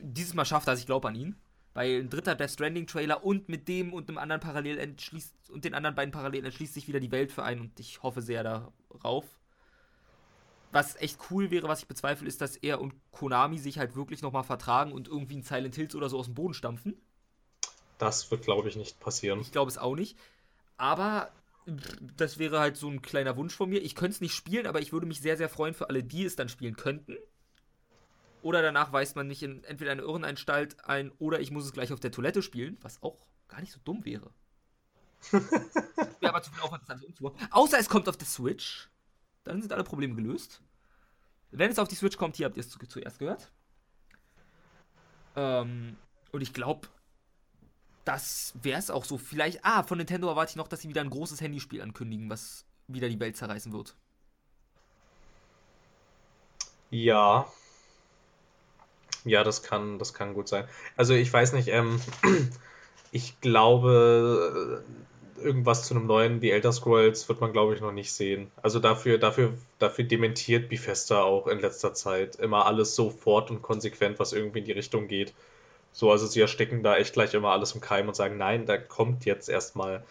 dieses 0.00 0.34
Mal 0.34 0.44
schafft 0.44 0.68
er, 0.68 0.74
es, 0.74 0.80
ich 0.80 0.86
glaube 0.86 1.08
an 1.08 1.14
ihn. 1.14 1.36
Weil 1.74 2.00
ein 2.00 2.08
dritter 2.08 2.36
Death 2.36 2.52
Stranding 2.52 2.86
Trailer 2.86 3.24
und 3.24 3.48
mit 3.48 3.66
dem 3.66 3.92
und 3.92 4.08
einem 4.08 4.18
anderen 4.18 4.40
parallel 4.40 4.78
entschließt 4.78 5.50
und 5.50 5.64
den 5.64 5.74
anderen 5.74 5.96
beiden 5.96 6.12
parallel 6.12 6.44
entschließt 6.44 6.72
sich 6.72 6.86
wieder 6.86 7.00
die 7.00 7.10
Welt 7.10 7.32
für 7.32 7.42
einen 7.42 7.60
und 7.60 7.80
ich 7.80 8.02
hoffe 8.02 8.22
sehr 8.22 8.44
darauf. 8.44 9.24
Was 10.70 10.96
echt 10.96 11.18
cool 11.30 11.50
wäre, 11.50 11.68
was 11.68 11.80
ich 11.80 11.88
bezweifle, 11.88 12.28
ist, 12.28 12.40
dass 12.40 12.56
er 12.56 12.80
und 12.80 12.94
Konami 13.10 13.58
sich 13.58 13.78
halt 13.78 13.96
wirklich 13.96 14.22
nochmal 14.22 14.44
vertragen 14.44 14.92
und 14.92 15.08
irgendwie 15.08 15.36
ein 15.36 15.42
Silent 15.42 15.74
Hills 15.74 15.94
oder 15.96 16.08
so 16.08 16.18
aus 16.18 16.26
dem 16.26 16.34
Boden 16.34 16.54
stampfen. 16.54 16.96
Das 17.98 18.30
wird, 18.30 18.42
glaube 18.42 18.68
ich, 18.68 18.76
nicht 18.76 19.00
passieren. 19.00 19.40
Ich 19.40 19.52
glaube 19.52 19.70
es 19.70 19.78
auch 19.78 19.94
nicht. 19.94 20.16
Aber 20.76 21.30
das 22.16 22.38
wäre 22.38 22.60
halt 22.60 22.76
so 22.76 22.88
ein 22.88 23.02
kleiner 23.02 23.36
Wunsch 23.36 23.54
von 23.54 23.70
mir. 23.70 23.82
Ich 23.82 23.94
könnte 23.94 24.14
es 24.14 24.20
nicht 24.20 24.34
spielen, 24.34 24.66
aber 24.66 24.80
ich 24.80 24.92
würde 24.92 25.06
mich 25.06 25.20
sehr, 25.20 25.36
sehr 25.36 25.48
freuen 25.48 25.74
für 25.74 25.88
alle, 25.88 26.02
die 26.02 26.24
es 26.24 26.36
dann 26.36 26.48
spielen 26.48 26.76
könnten. 26.76 27.16
Oder 28.42 28.60
danach 28.60 28.92
weist 28.92 29.16
man 29.16 29.26
mich 29.26 29.42
in 29.42 29.64
entweder 29.64 29.92
eine 29.92 30.02
Irrenanstalt 30.02 30.84
ein 30.84 31.10
oder 31.18 31.40
ich 31.40 31.50
muss 31.50 31.64
es 31.64 31.72
gleich 31.72 31.92
auf 31.92 32.00
der 32.00 32.12
Toilette 32.12 32.42
spielen, 32.42 32.76
was 32.82 33.02
auch 33.02 33.26
gar 33.48 33.60
nicht 33.60 33.72
so 33.72 33.80
dumm 33.84 34.04
wäre. 34.04 34.30
Wäre 35.32 35.40
aber 36.20 36.42
zu 36.42 36.52
viel 36.52 36.62
Aufwand, 36.62 36.82
das 36.82 36.90
alles 36.90 37.04
umzubauen. 37.04 37.34
Außer 37.50 37.78
es 37.78 37.88
kommt 37.88 38.06
auf 38.08 38.18
der 38.18 38.26
Switch. 38.26 38.90
Dann 39.44 39.62
sind 39.62 39.72
alle 39.72 39.84
Probleme 39.84 40.14
gelöst. 40.14 40.62
Wenn 41.50 41.70
es 41.70 41.78
auf 41.78 41.88
die 41.88 41.94
Switch 41.94 42.18
kommt, 42.18 42.36
hier 42.36 42.46
habt 42.46 42.56
ihr 42.56 42.60
es 42.60 42.68
zu, 42.68 42.78
zuerst 42.78 43.18
gehört. 43.18 43.50
Ähm, 45.36 45.96
und 46.32 46.40
ich 46.42 46.52
glaube, 46.52 46.88
das 48.04 48.52
wäre 48.62 48.78
es 48.78 48.90
auch 48.90 49.04
so. 49.04 49.18
Vielleicht, 49.18 49.64
ah, 49.64 49.82
von 49.82 49.98
Nintendo 49.98 50.28
erwarte 50.28 50.50
ich 50.50 50.56
noch, 50.56 50.68
dass 50.68 50.80
sie 50.80 50.88
wieder 50.88 51.00
ein 51.00 51.10
großes 51.10 51.40
Handyspiel 51.40 51.82
ankündigen, 51.82 52.30
was 52.30 52.64
wieder 52.86 53.08
die 53.08 53.20
Welt 53.20 53.36
zerreißen 53.36 53.72
wird. 53.72 53.94
Ja. 56.90 57.46
Ja, 59.24 59.42
das 59.42 59.62
kann, 59.62 59.98
das 59.98 60.12
kann 60.12 60.34
gut 60.34 60.48
sein. 60.48 60.68
Also 60.96 61.14
ich 61.14 61.32
weiß 61.32 61.54
nicht, 61.54 61.68
ähm, 61.68 62.00
ich 63.10 63.40
glaube, 63.40 64.84
irgendwas 65.38 65.86
zu 65.86 65.94
einem 65.94 66.06
neuen 66.06 66.40
The 66.40 66.50
Elder 66.50 66.72
Scrolls 66.72 67.28
wird 67.28 67.40
man, 67.40 67.52
glaube 67.52 67.74
ich, 67.74 67.80
noch 67.80 67.92
nicht 67.92 68.12
sehen. 68.12 68.50
Also 68.62 68.80
dafür, 68.80 69.18
dafür, 69.18 69.54
dafür 69.78 70.04
dementiert 70.04 70.68
Bethesda 70.68 71.22
auch 71.22 71.46
in 71.46 71.60
letzter 71.60 71.94
Zeit 71.94 72.36
immer 72.36 72.66
alles 72.66 72.94
sofort 72.94 73.50
und 73.50 73.62
konsequent, 73.62 74.18
was 74.18 74.32
irgendwie 74.32 74.60
in 74.60 74.64
die 74.66 74.72
Richtung 74.72 75.08
geht. 75.08 75.32
So, 75.94 76.10
also 76.10 76.26
sie 76.26 76.40
ersticken 76.40 76.82
da 76.82 76.96
echt 76.96 77.14
gleich 77.14 77.34
immer 77.34 77.52
alles 77.52 77.72
im 77.72 77.80
Keim 77.80 78.08
und 78.08 78.14
sagen, 78.14 78.36
nein, 78.36 78.66
da 78.66 78.76
kommt 78.76 79.24
jetzt 79.24 79.48
erstmal 79.48 80.04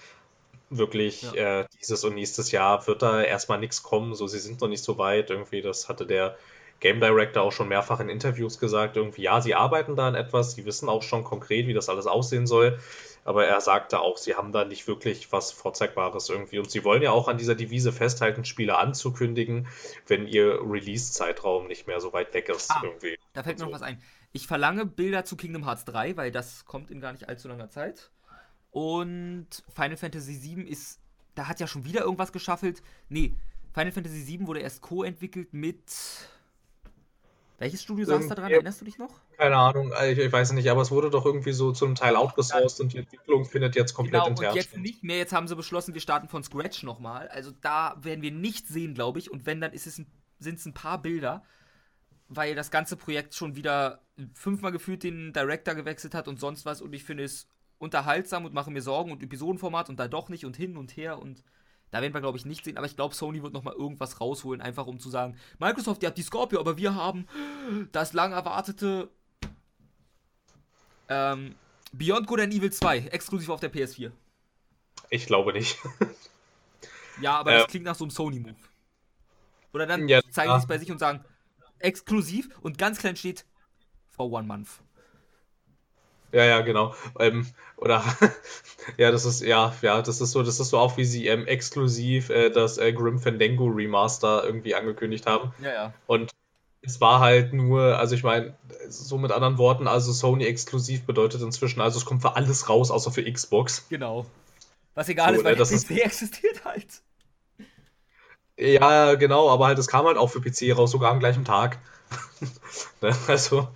wirklich 0.70 1.24
ja. 1.34 1.60
äh, 1.60 1.66
dieses 1.80 2.06
und 2.06 2.16
nächstes 2.16 2.52
Jahr 2.52 2.88
wird 2.88 3.02
da 3.02 3.22
erstmal 3.22 3.60
nichts 3.60 3.84
kommen. 3.84 4.16
So, 4.16 4.26
sie 4.26 4.40
sind 4.40 4.62
noch 4.62 4.70
nicht 4.70 4.84
so 4.84 4.98
weit. 4.98 5.30
Irgendwie, 5.30 5.62
das 5.62 5.90
hatte 5.90 6.06
der 6.06 6.38
Game 6.84 7.00
Director 7.00 7.42
auch 7.42 7.54
schon 7.54 7.70
mehrfach 7.70 8.02
in 8.02 8.10
Interviews 8.10 8.60
gesagt. 8.60 8.98
Irgendwie, 8.98 9.22
ja, 9.22 9.40
sie 9.40 9.56
arbeiten 9.56 9.96
da 9.96 10.10
an 10.10 10.16
etwas, 10.16 10.54
sie 10.54 10.66
wissen 10.66 10.90
auch 10.90 11.02
schon 11.02 11.24
konkret, 11.24 11.66
wie 11.66 11.74
das 11.74 11.88
alles 11.88 12.08
aussehen 12.08 12.46
soll. 12.46 12.78
Aber 13.24 13.46
er 13.46 13.62
sagte 13.62 14.02
auch, 14.02 14.18
sie 14.18 14.36
haben 14.36 14.52
da 14.52 14.66
nicht 14.66 14.86
wirklich 14.86 15.32
was 15.32 15.54
Vorzeigbares 15.54 16.28
irgendwie. 16.28 16.60
Und 16.60 16.70
sie 16.70 16.84
wollen 16.84 17.02
ja 17.02 17.12
auch 17.12 17.30
an 17.30 17.38
dieser 17.38 17.56
Devise 17.56 17.94
festhalten, 17.94 18.44
Spiele 18.44 18.78
anzukündigen, 18.78 19.68
wenn 20.08 20.28
ihr 20.28 20.60
Release-Zeitraum 20.62 21.68
nicht 21.68 21.88
mehr 21.88 22.02
so 22.02 22.12
weit 22.12 22.34
weg 22.34 22.50
ist. 22.50 22.70
Ah, 22.70 22.82
irgendwie. 22.84 23.18
Da 23.32 23.44
fällt 23.44 23.60
mir 23.60 23.62
so. 23.62 23.66
noch 23.68 23.74
was 23.76 23.82
ein. 23.82 24.02
Ich 24.34 24.46
verlange 24.46 24.86
Bilder 24.86 25.24
zu 25.24 25.38
Kingdom 25.38 25.64
Hearts 25.66 25.86
3, 25.86 26.18
weil 26.18 26.32
das 26.32 26.66
kommt 26.66 26.92
in 26.92 27.00
gar 27.00 27.14
nicht 27.14 27.30
allzu 27.30 27.48
langer 27.48 27.70
Zeit. 27.70 28.12
Und 28.72 29.48
Final 29.74 29.96
Fantasy 29.96 30.42
VII 30.44 30.64
ist, 30.64 31.00
da 31.36 31.48
hat 31.48 31.62
ja 31.62 31.68
schon 31.68 31.86
wieder 31.86 32.02
irgendwas 32.02 32.34
geschaffelt. 32.34 32.84
Nee, 33.08 33.34
Final 33.74 33.94
Fantasy 33.94 34.28
VII 34.28 34.48
wurde 34.48 34.60
erst 34.60 34.82
co-entwickelt 34.82 35.54
mit. 35.54 35.80
Welches 37.64 37.84
Studio 37.84 38.06
saß 38.06 38.28
da 38.28 38.36
dran? 38.36 38.52
Erinnerst 38.52 38.82
du 38.82 38.86
dich 38.86 38.98
noch? 38.98 39.10
Keine 39.38 39.56
Ahnung, 39.56 39.94
ich, 40.06 40.18
ich, 40.18 40.32
weiß 40.32 40.52
nicht, 40.52 40.70
aber 40.70 40.82
es 40.82 40.92
wurde 40.92 41.10
doch 41.10 41.26
irgendwie 41.26 41.54
so 41.54 41.72
zum 41.72 41.96
Teil 41.96 42.16
outgesourced 42.16 42.82
und 42.82 42.94
die 42.94 42.98
Entwicklung 42.98 43.46
findet 43.46 43.76
jetzt 43.76 43.94
komplett 43.94 44.24
genau, 44.24 44.30
intern 44.30 44.50
und 44.50 44.56
jetzt 44.56 44.78
nicht 44.78 45.04
mehr, 45.04 45.18
jetzt 45.18 45.34
haben 45.34 45.48
sie 45.48 45.56
beschlossen, 45.56 45.94
wir 45.94 46.02
starten 46.02 46.28
von 46.28 46.44
Scratch 46.44 46.84
nochmal. 46.84 47.28
Also 47.30 47.52
da 47.62 47.96
werden 48.02 48.22
wir 48.22 48.32
nichts 48.32 48.70
sehen, 48.70 48.94
glaube 48.94 49.20
ich. 49.20 49.32
Und 49.32 49.46
wenn, 49.46 49.62
dann 49.62 49.74
ist 49.74 49.88
es 49.88 49.98
ein, 49.98 50.08
sind 50.40 50.60
es 50.60 50.66
ein 50.66 50.74
paar 50.74 51.02
Bilder 51.02 51.44
weil 52.36 52.56
das 52.56 52.72
ganze 52.72 52.96
Projekt 52.96 53.36
schon 53.36 53.56
wieder 53.56 54.02
fünfmal 54.34 54.72
gefühlt 54.72 55.04
den 55.04 55.34
Director 55.34 55.76
gewechselt 55.76 56.14
hat 56.14 56.28
und 56.28 56.40
sonst 56.40 56.66
was 56.66 56.82
und 56.82 56.94
ich 56.94 57.04
finde 57.04 57.24
es 57.24 57.48
unterhaltsam 57.78 58.46
und 58.46 58.54
mache 58.54 58.72
mir 58.72 58.82
Sorgen 58.82 59.12
und 59.12 59.24
Episodenformat 59.24 59.90
und 59.90 60.00
da 60.00 60.08
doch 60.08 60.30
nicht 60.30 60.46
und 60.46 60.56
hin 60.56 60.78
und 60.78 60.96
her 60.96 61.20
und 61.20 61.44
da 61.94 62.02
werden 62.02 62.14
wir 62.14 62.22
glaube 62.22 62.40
ich 62.40 62.46
nicht 62.46 62.66
sehen, 62.66 62.76
aber 62.78 62.88
ich 62.88 62.96
glaube 62.96 63.14
Sony 63.14 63.44
wird 63.44 63.54
nochmal 63.54 63.76
irgendwas 63.76 64.20
rausholen, 64.20 64.62
einfach 64.62 64.88
um 64.88 65.00
zu 65.00 65.12
sagen, 65.12 65.38
Microsoft, 65.60 66.02
ihr 66.02 66.08
habt 66.08 66.18
die 66.18 66.24
Scorpio, 66.24 66.60
aber 66.60 66.76
wir 66.76 66.96
haben 66.96 67.28
das 67.92 68.14
lang 68.14 68.32
erwartete 68.32 69.10
ähm, 71.08 71.54
Beyond 71.92 72.26
Good 72.26 72.40
and 72.40 72.54
Evil 72.54 72.72
2, 72.72 72.98
exklusiv 73.12 73.50
auf 73.50 73.60
der 73.60 73.72
PS4. 73.72 74.12
Ich 75.12 75.28
glaube 75.28 75.54
nicht. 75.54 75.78
ja, 77.22 77.38
aber 77.38 77.52
das 77.52 77.68
klingt 77.68 77.86
nach 77.86 77.94
so 77.96 78.06
einem 78.06 78.12
Sony-Move. 78.12 78.56
Oder 79.72 79.86
dann 79.86 80.08
ja, 80.08 80.22
zeigen 80.32 80.52
sie 80.54 80.58
es 80.58 80.68
bei 80.68 80.80
sich 80.80 80.92
und 80.92 80.98
sagen, 80.98 81.24
exklusiv 81.78 82.50
und 82.62 82.80
ganz 82.80 82.98
klein 82.98 83.16
steht 83.16 83.46
for 84.10 84.32
one 84.32 84.48
month. 84.48 84.82
Ja, 86.34 86.44
ja, 86.46 86.62
genau. 86.62 86.96
Ähm, 87.20 87.46
oder 87.78 88.04
ja, 88.98 89.12
das 89.12 89.24
ist 89.24 89.42
ja, 89.42 89.74
ja, 89.82 90.02
das 90.02 90.20
ist 90.20 90.32
so, 90.32 90.42
das 90.42 90.60
ist 90.60 90.70
so 90.70 90.80
auch 90.80 90.98
wie 90.98 91.06
sie 91.06 91.28
ähm, 91.28 91.46
exklusiv 91.46 92.30
äh, 92.30 92.50
das 92.50 92.78
äh, 92.80 92.92
Grim 92.92 93.20
Fandango 93.20 93.66
Remaster 93.66 94.44
irgendwie 94.44 94.76
angekündigt 94.76 95.28
haben. 95.28 95.54
Ja, 95.62 95.74
ja. 95.74 95.94
Und 96.08 96.32
es 96.82 97.00
war 97.00 97.20
halt 97.20 97.54
nur, 97.54 97.98
also 97.98 98.16
ich 98.16 98.24
meine, 98.24 98.58
so 98.90 99.18
mit 99.18 99.32
anderen 99.32 99.58
Worten, 99.58 99.88
also 99.88 100.12
Sony 100.12 100.46
exklusiv 100.46 101.06
bedeutet 101.06 101.42
inzwischen, 101.42 101.82
also 101.82 101.98
es 101.98 102.06
kommt 102.06 102.24
für 102.24 102.36
alles 102.36 102.68
raus, 102.68 102.92
außer 102.92 103.12
für 103.12 103.32
Xbox. 103.32 103.86
Genau. 103.90 104.26
Was 104.96 105.08
egal 105.08 105.34
so, 105.34 105.40
ist, 105.40 105.46
weil 105.46 105.56
ne, 105.56 105.58
der 105.58 105.66
PC 105.66 105.74
ist... 105.74 105.92
existiert 105.92 106.66
halt. 106.66 106.88
Ja, 108.58 109.16
genau, 109.16 109.50
aber 109.50 109.68
halt, 109.68 109.80
es 109.80 109.88
kam 109.88 110.06
halt 110.06 110.18
auch 110.18 110.30
für 110.30 110.42
PC 110.42 110.76
raus, 110.78 110.92
sogar 110.92 111.12
am 111.12 111.20
gleichen 111.20 111.46
Tag. 111.46 111.80
Ne, 113.02 113.16
also, 113.28 113.68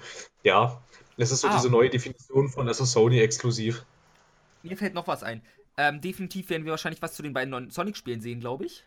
ja, 0.44 0.82
es 1.18 1.32
ist 1.32 1.42
so 1.42 1.48
ah. 1.48 1.56
diese 1.56 1.70
neue 1.70 1.90
Definition 1.90 2.50
von, 2.50 2.68
ist 2.68 2.78
Sony 2.78 3.20
exklusiv. 3.20 3.86
Mir 4.64 4.78
fällt 4.78 4.94
noch 4.94 5.08
was 5.08 5.24
ein. 5.24 5.42
Ähm, 5.78 6.02
definitiv 6.02 6.50
werden 6.50 6.66
wir 6.66 6.72
wahrscheinlich 6.72 7.02
was 7.02 7.14
zu 7.14 7.24
den 7.24 7.34
beiden 7.34 7.52
neuen 7.52 7.70
Sonic-Spielen 7.70 8.22
sehen, 8.22 8.40
glaube 8.40 8.66
ich. 8.66 8.84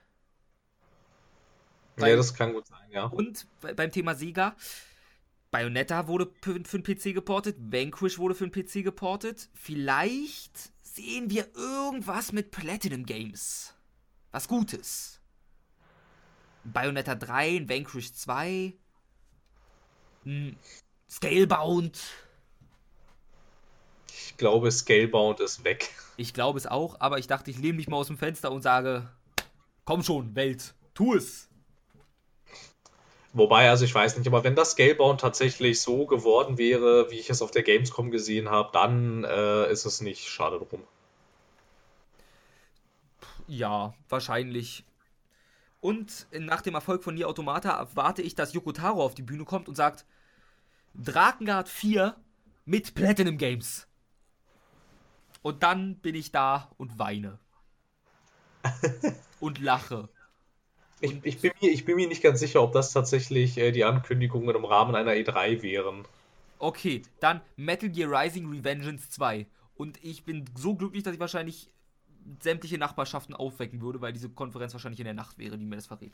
Weil, 1.96 2.10
ja, 2.10 2.16
das 2.16 2.34
kann 2.34 2.52
gut 2.52 2.66
sein, 2.66 2.90
ja. 2.90 3.04
Und 3.04 3.46
beim 3.76 3.90
Thema 3.90 4.14
Sega, 4.14 4.56
Bayonetta 5.50 6.06
wurde 6.06 6.32
für, 6.40 6.60
für 6.64 6.80
den 6.80 6.82
PC 6.82 7.14
geportet, 7.14 7.56
Vanquish 7.58 8.18
wurde 8.18 8.34
für 8.34 8.48
den 8.48 8.52
PC 8.52 8.84
geportet. 8.84 9.48
Vielleicht 9.54 10.72
sehen 10.82 11.30
wir 11.30 11.48
irgendwas 11.54 12.32
mit 12.32 12.50
Platinum 12.50 13.04
Games. 13.04 13.74
Was 14.32 14.48
Gutes. 14.48 15.20
Bayonetta 16.64 17.14
3, 17.14 17.68
Vanquish 17.68 18.12
2, 18.12 18.74
Scalebound. 21.10 21.98
Ich 24.06 24.36
glaube, 24.36 24.70
Scalebound 24.70 25.40
ist 25.40 25.64
weg. 25.64 25.90
Ich 26.16 26.32
glaube 26.32 26.58
es 26.58 26.66
auch, 26.66 27.00
aber 27.00 27.18
ich 27.18 27.26
dachte, 27.26 27.50
ich 27.50 27.58
lehne 27.58 27.74
mich 27.74 27.88
mal 27.88 27.96
aus 27.96 28.06
dem 28.06 28.16
Fenster 28.16 28.52
und 28.52 28.62
sage, 28.62 29.08
komm 29.84 30.02
schon, 30.02 30.34
Welt, 30.34 30.74
tu 30.94 31.14
es. 31.14 31.48
Wobei, 33.32 33.70
also 33.70 33.84
ich 33.84 33.94
weiß 33.94 34.16
nicht, 34.16 34.26
aber 34.26 34.42
wenn 34.42 34.56
das 34.56 34.72
Scalebound 34.72 35.20
tatsächlich 35.20 35.80
so 35.80 36.06
geworden 36.06 36.58
wäre, 36.58 37.10
wie 37.10 37.18
ich 37.18 37.30
es 37.30 37.42
auf 37.42 37.50
der 37.50 37.62
Gamescom 37.62 38.10
gesehen 38.10 38.50
habe, 38.50 38.70
dann 38.72 39.24
äh, 39.24 39.70
ist 39.70 39.84
es 39.84 40.00
nicht 40.00 40.28
schade 40.28 40.58
drum. 40.58 40.82
Ja, 43.46 43.94
wahrscheinlich. 44.08 44.84
Und 45.80 46.26
nach 46.32 46.60
dem 46.60 46.74
Erfolg 46.74 47.02
von 47.02 47.14
Nier 47.14 47.28
Automata 47.28 47.70
erwarte 47.70 48.22
ich, 48.22 48.34
dass 48.34 48.52
Yoko 48.52 48.72
Taro 48.72 49.02
auf 49.02 49.14
die 49.14 49.22
Bühne 49.22 49.44
kommt 49.44 49.68
und 49.68 49.76
sagt: 49.76 50.04
Drakengard 50.94 51.68
4 51.68 52.16
mit 52.64 52.94
Platinum 52.94 53.38
Games. 53.38 53.86
Und 55.42 55.62
dann 55.62 55.96
bin 55.96 56.14
ich 56.14 56.32
da 56.32 56.70
und 56.76 56.98
weine. 56.98 57.38
und 59.40 59.58
lache. 59.58 60.08
Ich, 61.00 61.16
ich, 61.22 61.40
bin 61.40 61.52
mir, 61.60 61.70
ich 61.70 61.84
bin 61.86 61.96
mir 61.96 62.08
nicht 62.08 62.22
ganz 62.22 62.40
sicher, 62.40 62.62
ob 62.62 62.72
das 62.72 62.92
tatsächlich 62.92 63.56
äh, 63.56 63.72
die 63.72 63.84
Ankündigungen 63.84 64.54
im 64.54 64.66
Rahmen 64.66 64.94
einer 64.94 65.12
E3 65.12 65.62
wären. 65.62 66.04
Okay, 66.58 67.02
dann 67.20 67.40
Metal 67.56 67.88
Gear 67.88 68.10
Rising 68.10 68.50
Revengeance 68.50 69.08
2. 69.10 69.46
Und 69.76 69.98
ich 70.04 70.24
bin 70.24 70.44
so 70.54 70.74
glücklich, 70.74 71.02
dass 71.02 71.14
ich 71.14 71.20
wahrscheinlich 71.20 71.70
sämtliche 72.42 72.76
Nachbarschaften 72.76 73.34
aufwecken 73.34 73.80
würde, 73.80 74.02
weil 74.02 74.12
diese 74.12 74.28
Konferenz 74.28 74.74
wahrscheinlich 74.74 75.00
in 75.00 75.06
der 75.06 75.14
Nacht 75.14 75.38
wäre, 75.38 75.56
die 75.56 75.64
mir 75.64 75.76
das 75.76 75.86
verrät. 75.86 76.12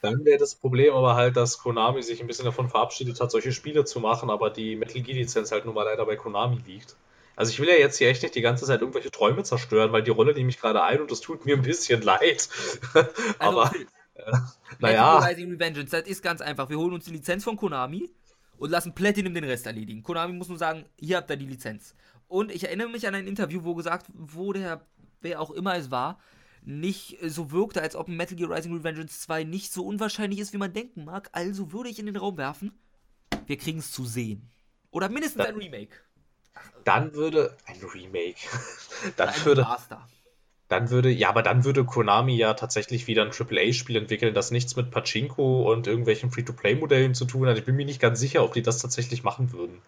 Dann 0.00 0.24
wäre 0.24 0.38
das 0.38 0.54
Problem 0.54 0.94
aber 0.94 1.14
halt, 1.16 1.36
dass 1.36 1.58
Konami 1.58 2.02
sich 2.02 2.20
ein 2.20 2.26
bisschen 2.26 2.44
davon 2.44 2.68
verabschiedet 2.68 3.20
hat, 3.20 3.30
solche 3.30 3.52
Spiele 3.52 3.84
zu 3.84 4.00
machen, 4.00 4.30
aber 4.30 4.50
die 4.50 4.76
Metal 4.76 5.02
Gear 5.02 5.16
Lizenz 5.16 5.50
halt 5.50 5.64
nun 5.64 5.74
mal 5.74 5.84
leider 5.84 6.06
bei 6.06 6.16
Konami 6.16 6.60
liegt. 6.66 6.96
Also 7.34 7.50
ich 7.50 7.60
will 7.60 7.68
ja 7.68 7.76
jetzt 7.76 7.98
hier 7.98 8.08
echt 8.08 8.22
nicht 8.22 8.34
die 8.34 8.40
ganze 8.40 8.66
Zeit 8.66 8.80
irgendwelche 8.80 9.10
Träume 9.10 9.44
zerstören, 9.44 9.92
weil 9.92 10.02
die 10.02 10.10
Rolle 10.10 10.34
nehme 10.34 10.50
ich 10.50 10.60
gerade 10.60 10.82
ein 10.82 11.00
und 11.00 11.10
das 11.10 11.20
tut 11.20 11.46
mir 11.46 11.56
ein 11.56 11.62
bisschen 11.62 12.02
leid. 12.02 12.48
Also, 13.38 13.60
aber 13.60 13.72
äh, 14.14 14.32
naja. 14.80 15.18
Revengeance, 15.18 15.90
das 15.90 16.08
ist 16.08 16.22
ganz 16.22 16.40
einfach. 16.40 16.68
Wir 16.68 16.78
holen 16.78 16.94
uns 16.94 17.04
die 17.04 17.12
Lizenz 17.12 17.44
von 17.44 17.56
Konami 17.56 18.10
und 18.58 18.70
lassen 18.70 18.94
Platinum 18.94 19.34
den 19.34 19.44
Rest 19.44 19.66
erledigen. 19.66 20.02
Konami 20.02 20.32
muss 20.32 20.48
nur 20.48 20.58
sagen, 20.58 20.84
hier 20.98 21.18
habt 21.18 21.30
ihr 21.30 21.36
die 21.36 21.46
Lizenz. 21.46 21.94
Und 22.26 22.52
ich 22.52 22.64
erinnere 22.64 22.88
mich 22.88 23.06
an 23.06 23.14
ein 23.14 23.26
Interview, 23.26 23.64
wo 23.64 23.74
gesagt, 23.74 24.06
wo 24.12 24.52
der, 24.52 24.80
wer 25.20 25.40
auch 25.40 25.50
immer 25.50 25.76
es 25.76 25.90
war, 25.90 26.18
nicht 26.64 27.18
so 27.22 27.50
wirkte, 27.50 27.82
als 27.82 27.96
ob 27.96 28.08
Metal 28.08 28.36
Gear 28.36 28.50
Rising 28.50 28.74
Revengeance 28.74 29.20
2 29.20 29.44
nicht 29.44 29.72
so 29.72 29.84
unwahrscheinlich 29.84 30.40
ist, 30.40 30.52
wie 30.52 30.58
man 30.58 30.72
denken 30.72 31.04
mag. 31.04 31.28
Also 31.32 31.72
würde 31.72 31.88
ich 31.88 31.98
in 31.98 32.06
den 32.06 32.16
Raum 32.16 32.36
werfen, 32.36 32.72
wir 33.46 33.56
kriegen 33.56 33.78
es 33.78 33.92
zu 33.92 34.04
sehen. 34.04 34.50
Oder 34.90 35.08
mindestens 35.08 35.44
dann, 35.44 35.54
ein 35.54 35.60
Remake. 35.60 35.96
Dann 36.84 37.14
würde 37.14 37.56
ein 37.66 37.80
Remake. 37.82 38.36
dann 39.16 39.28
ein 39.28 39.44
würde 39.44 39.62
Master. 39.62 40.06
Dann 40.68 40.90
würde, 40.90 41.10
ja, 41.10 41.30
aber 41.30 41.42
dann 41.42 41.64
würde 41.64 41.84
Konami 41.84 42.36
ja 42.36 42.52
tatsächlich 42.52 43.06
wieder 43.06 43.22
ein 43.22 43.32
AAA-Spiel 43.32 43.96
entwickeln, 43.96 44.34
das 44.34 44.50
nichts 44.50 44.76
mit 44.76 44.90
Pachinko 44.90 45.72
und 45.72 45.86
irgendwelchen 45.86 46.30
Free-to-Play-Modellen 46.30 47.14
zu 47.14 47.24
tun 47.24 47.48
hat. 47.48 47.56
Ich 47.56 47.64
bin 47.64 47.74
mir 47.74 47.86
nicht 47.86 48.00
ganz 48.00 48.20
sicher, 48.20 48.44
ob 48.44 48.52
die 48.52 48.60
das 48.60 48.78
tatsächlich 48.78 49.22
machen 49.22 49.52
würden. 49.52 49.80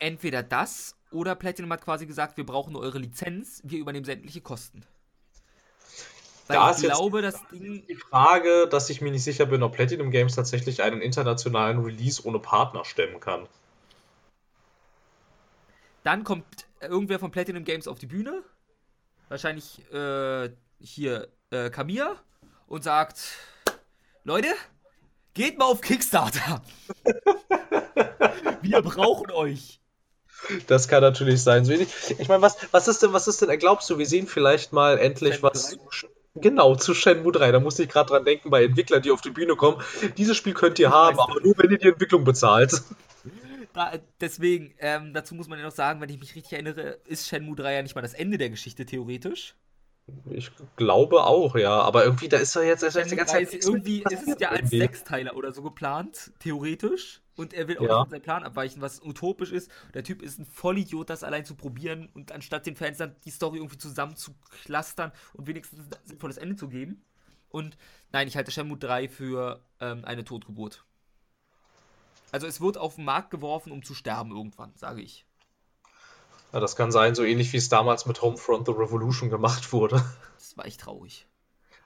Entweder 0.00 0.42
das 0.42 0.96
oder 1.12 1.36
Platinum 1.36 1.72
hat 1.72 1.82
quasi 1.82 2.06
gesagt, 2.06 2.36
wir 2.36 2.44
brauchen 2.44 2.72
nur 2.72 2.82
eure 2.82 2.98
Lizenz, 2.98 3.62
wir 3.64 3.78
übernehmen 3.78 4.04
sämtliche 4.04 4.40
Kosten. 4.40 4.82
Weil 6.46 6.56
da 6.56 6.70
ich 6.70 6.78
glaube, 6.78 7.22
das 7.22 7.36
Ding. 7.48 7.86
Die 7.86 7.94
Frage, 7.94 8.66
dass 8.68 8.90
ich 8.90 9.00
mir 9.00 9.10
nicht 9.10 9.24
sicher 9.24 9.46
bin, 9.46 9.62
ob 9.62 9.74
Platinum 9.74 10.10
Games 10.10 10.34
tatsächlich 10.34 10.82
einen 10.82 11.00
internationalen 11.00 11.78
Release 11.84 12.24
ohne 12.24 12.38
Partner 12.38 12.84
stemmen 12.84 13.20
kann. 13.20 13.46
Dann 16.02 16.24
kommt 16.24 16.44
irgendwer 16.80 17.18
von 17.18 17.30
Platinum 17.30 17.64
Games 17.64 17.86
auf 17.86 17.98
die 17.98 18.06
Bühne. 18.06 18.42
Wahrscheinlich 19.28 19.80
äh, 19.92 20.50
hier 20.80 21.28
äh, 21.50 21.70
Kamiya. 21.70 22.16
Und 22.66 22.84
sagt: 22.84 23.20
Leute, 24.24 24.48
geht 25.34 25.58
mal 25.58 25.66
auf 25.66 25.80
Kickstarter. 25.80 26.62
Wir 28.62 28.80
brauchen 28.82 29.30
euch. 29.30 29.80
Das 30.66 30.88
kann 30.88 31.02
natürlich 31.02 31.42
sein. 31.42 31.68
Ich 31.70 32.28
meine, 32.28 32.42
was, 32.42 32.56
was 32.72 32.88
ist 32.88 33.02
denn, 33.02 33.12
was 33.12 33.28
ist 33.28 33.42
denn, 33.42 33.58
glaubst 33.58 33.88
du, 33.90 33.98
wir 33.98 34.06
sehen 34.06 34.26
vielleicht 34.26 34.72
mal 34.72 34.98
endlich 34.98 35.42
was. 35.42 35.76
3? 36.34 36.40
Genau, 36.40 36.74
zu 36.76 36.94
Shenmue 36.94 37.32
3. 37.32 37.52
Da 37.52 37.60
musste 37.60 37.82
ich 37.82 37.88
gerade 37.88 38.10
dran 38.10 38.24
denken, 38.24 38.50
bei 38.50 38.64
Entwicklern, 38.64 39.02
die 39.02 39.10
auf 39.10 39.20
die 39.20 39.30
Bühne 39.30 39.56
kommen. 39.56 39.82
Dieses 40.16 40.36
Spiel 40.36 40.54
könnt 40.54 40.78
ihr 40.78 40.90
haben, 40.90 41.18
aber 41.18 41.40
nur, 41.40 41.54
wenn 41.58 41.70
ihr 41.70 41.78
die 41.78 41.88
Entwicklung 41.88 42.24
bezahlt. 42.24 42.82
Da, 43.74 43.92
deswegen, 44.20 44.74
ähm, 44.80 45.14
dazu 45.14 45.34
muss 45.34 45.48
man 45.48 45.58
ja 45.58 45.64
noch 45.64 45.72
sagen, 45.72 46.00
wenn 46.00 46.10
ich 46.10 46.20
mich 46.20 46.34
richtig 46.34 46.52
erinnere, 46.52 46.98
ist 47.06 47.26
Shenmue 47.26 47.56
3 47.56 47.74
ja 47.74 47.82
nicht 47.82 47.94
mal 47.94 48.02
das 48.02 48.14
Ende 48.14 48.36
der 48.36 48.50
Geschichte, 48.50 48.84
theoretisch. 48.84 49.54
Ich 50.30 50.50
glaube 50.76 51.24
auch, 51.24 51.56
ja. 51.56 51.80
Aber 51.80 52.04
irgendwie, 52.04 52.28
da 52.28 52.38
ist 52.38 52.56
er 52.56 52.64
jetzt, 52.64 52.82
ist 52.82 52.96
die 53.10 53.16
ganze 53.16 53.34
Zeit. 53.34 53.52
Irgendwie 53.52 54.02
ist 54.10 54.28
es 54.28 54.36
ja 54.40 54.50
als 54.50 54.60
irgendwie. 54.60 54.78
Sechsteiler 54.78 55.36
oder 55.36 55.52
so 55.52 55.62
geplant, 55.62 56.32
theoretisch. 56.38 57.20
Und 57.34 57.54
er 57.54 57.66
will 57.66 57.78
auch 57.78 57.82
ja. 57.82 57.88
nicht 57.88 58.02
von 58.02 58.10
seinem 58.10 58.22
Plan 58.22 58.44
abweichen, 58.44 58.82
was 58.82 59.02
utopisch 59.02 59.52
ist. 59.52 59.70
Der 59.94 60.04
Typ 60.04 60.20
ist 60.20 60.38
ein 60.38 60.44
Vollidiot, 60.44 61.08
das 61.08 61.24
allein 61.24 61.46
zu 61.46 61.54
probieren 61.54 62.10
und 62.12 62.30
anstatt 62.30 62.66
den 62.66 62.76
Fans 62.76 62.98
dann 62.98 63.16
die 63.24 63.30
Story 63.30 63.56
irgendwie 63.56 63.78
zusammen 63.78 64.16
zu 64.16 64.34
clustern 64.64 65.12
und 65.32 65.46
wenigstens 65.46 65.80
ein 65.80 65.88
sinnvolles 66.04 66.36
Ende 66.36 66.56
zu 66.56 66.68
geben. 66.68 67.02
Und 67.48 67.76
nein, 68.12 68.28
ich 68.28 68.36
halte 68.36 68.50
Shenmue 68.50 68.76
3 68.76 69.08
für 69.08 69.62
ähm, 69.80 70.04
eine 70.04 70.24
Totgeburt. 70.24 70.84
Also 72.32 72.46
es 72.46 72.60
wird 72.60 72.76
auf 72.78 72.96
den 72.96 73.04
Markt 73.04 73.30
geworfen, 73.30 73.72
um 73.72 73.82
zu 73.82 73.94
sterben 73.94 74.30
irgendwann, 74.30 74.72
sage 74.74 75.00
ich. 75.02 75.26
Ja, 76.52 76.60
das 76.60 76.76
kann 76.76 76.92
sein, 76.92 77.14
so 77.14 77.24
ähnlich 77.24 77.52
wie 77.52 77.56
es 77.56 77.68
damals 77.68 78.06
mit 78.06 78.20
Homefront 78.20 78.66
The 78.66 78.72
Revolution 78.72 79.30
gemacht 79.30 79.72
wurde. 79.72 80.04
Das 80.38 80.56
war 80.56 80.66
echt 80.66 80.80
traurig. 80.80 81.26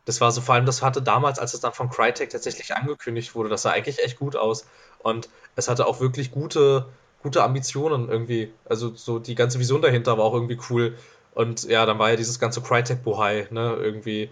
Das 0.06 0.20
war 0.20 0.30
so, 0.30 0.40
vor 0.40 0.54
allem, 0.54 0.66
das 0.66 0.82
hatte 0.82 1.02
damals, 1.02 1.38
als 1.38 1.54
es 1.54 1.60
dann 1.60 1.72
von 1.72 1.90
Crytek 1.90 2.30
tatsächlich 2.30 2.74
angekündigt 2.74 3.34
wurde, 3.34 3.48
das 3.48 3.62
sah 3.62 3.72
eigentlich 3.72 4.02
echt 4.02 4.18
gut 4.18 4.36
aus. 4.36 4.66
Und 5.00 5.28
es 5.56 5.68
hatte 5.68 5.86
auch 5.86 6.00
wirklich 6.00 6.30
gute, 6.30 6.86
gute 7.22 7.42
Ambitionen 7.42 8.08
irgendwie. 8.08 8.52
Also 8.64 8.94
so 8.94 9.18
die 9.18 9.34
ganze 9.34 9.58
Vision 9.58 9.82
dahinter 9.82 10.16
war 10.18 10.24
auch 10.24 10.34
irgendwie 10.34 10.58
cool. 10.70 10.96
Und 11.34 11.64
ja, 11.64 11.84
dann 11.86 11.98
war 11.98 12.10
ja 12.10 12.16
dieses 12.16 12.38
ganze 12.38 12.62
Crytek-Bohai, 12.62 13.48
ne, 13.50 13.76
irgendwie 13.76 14.30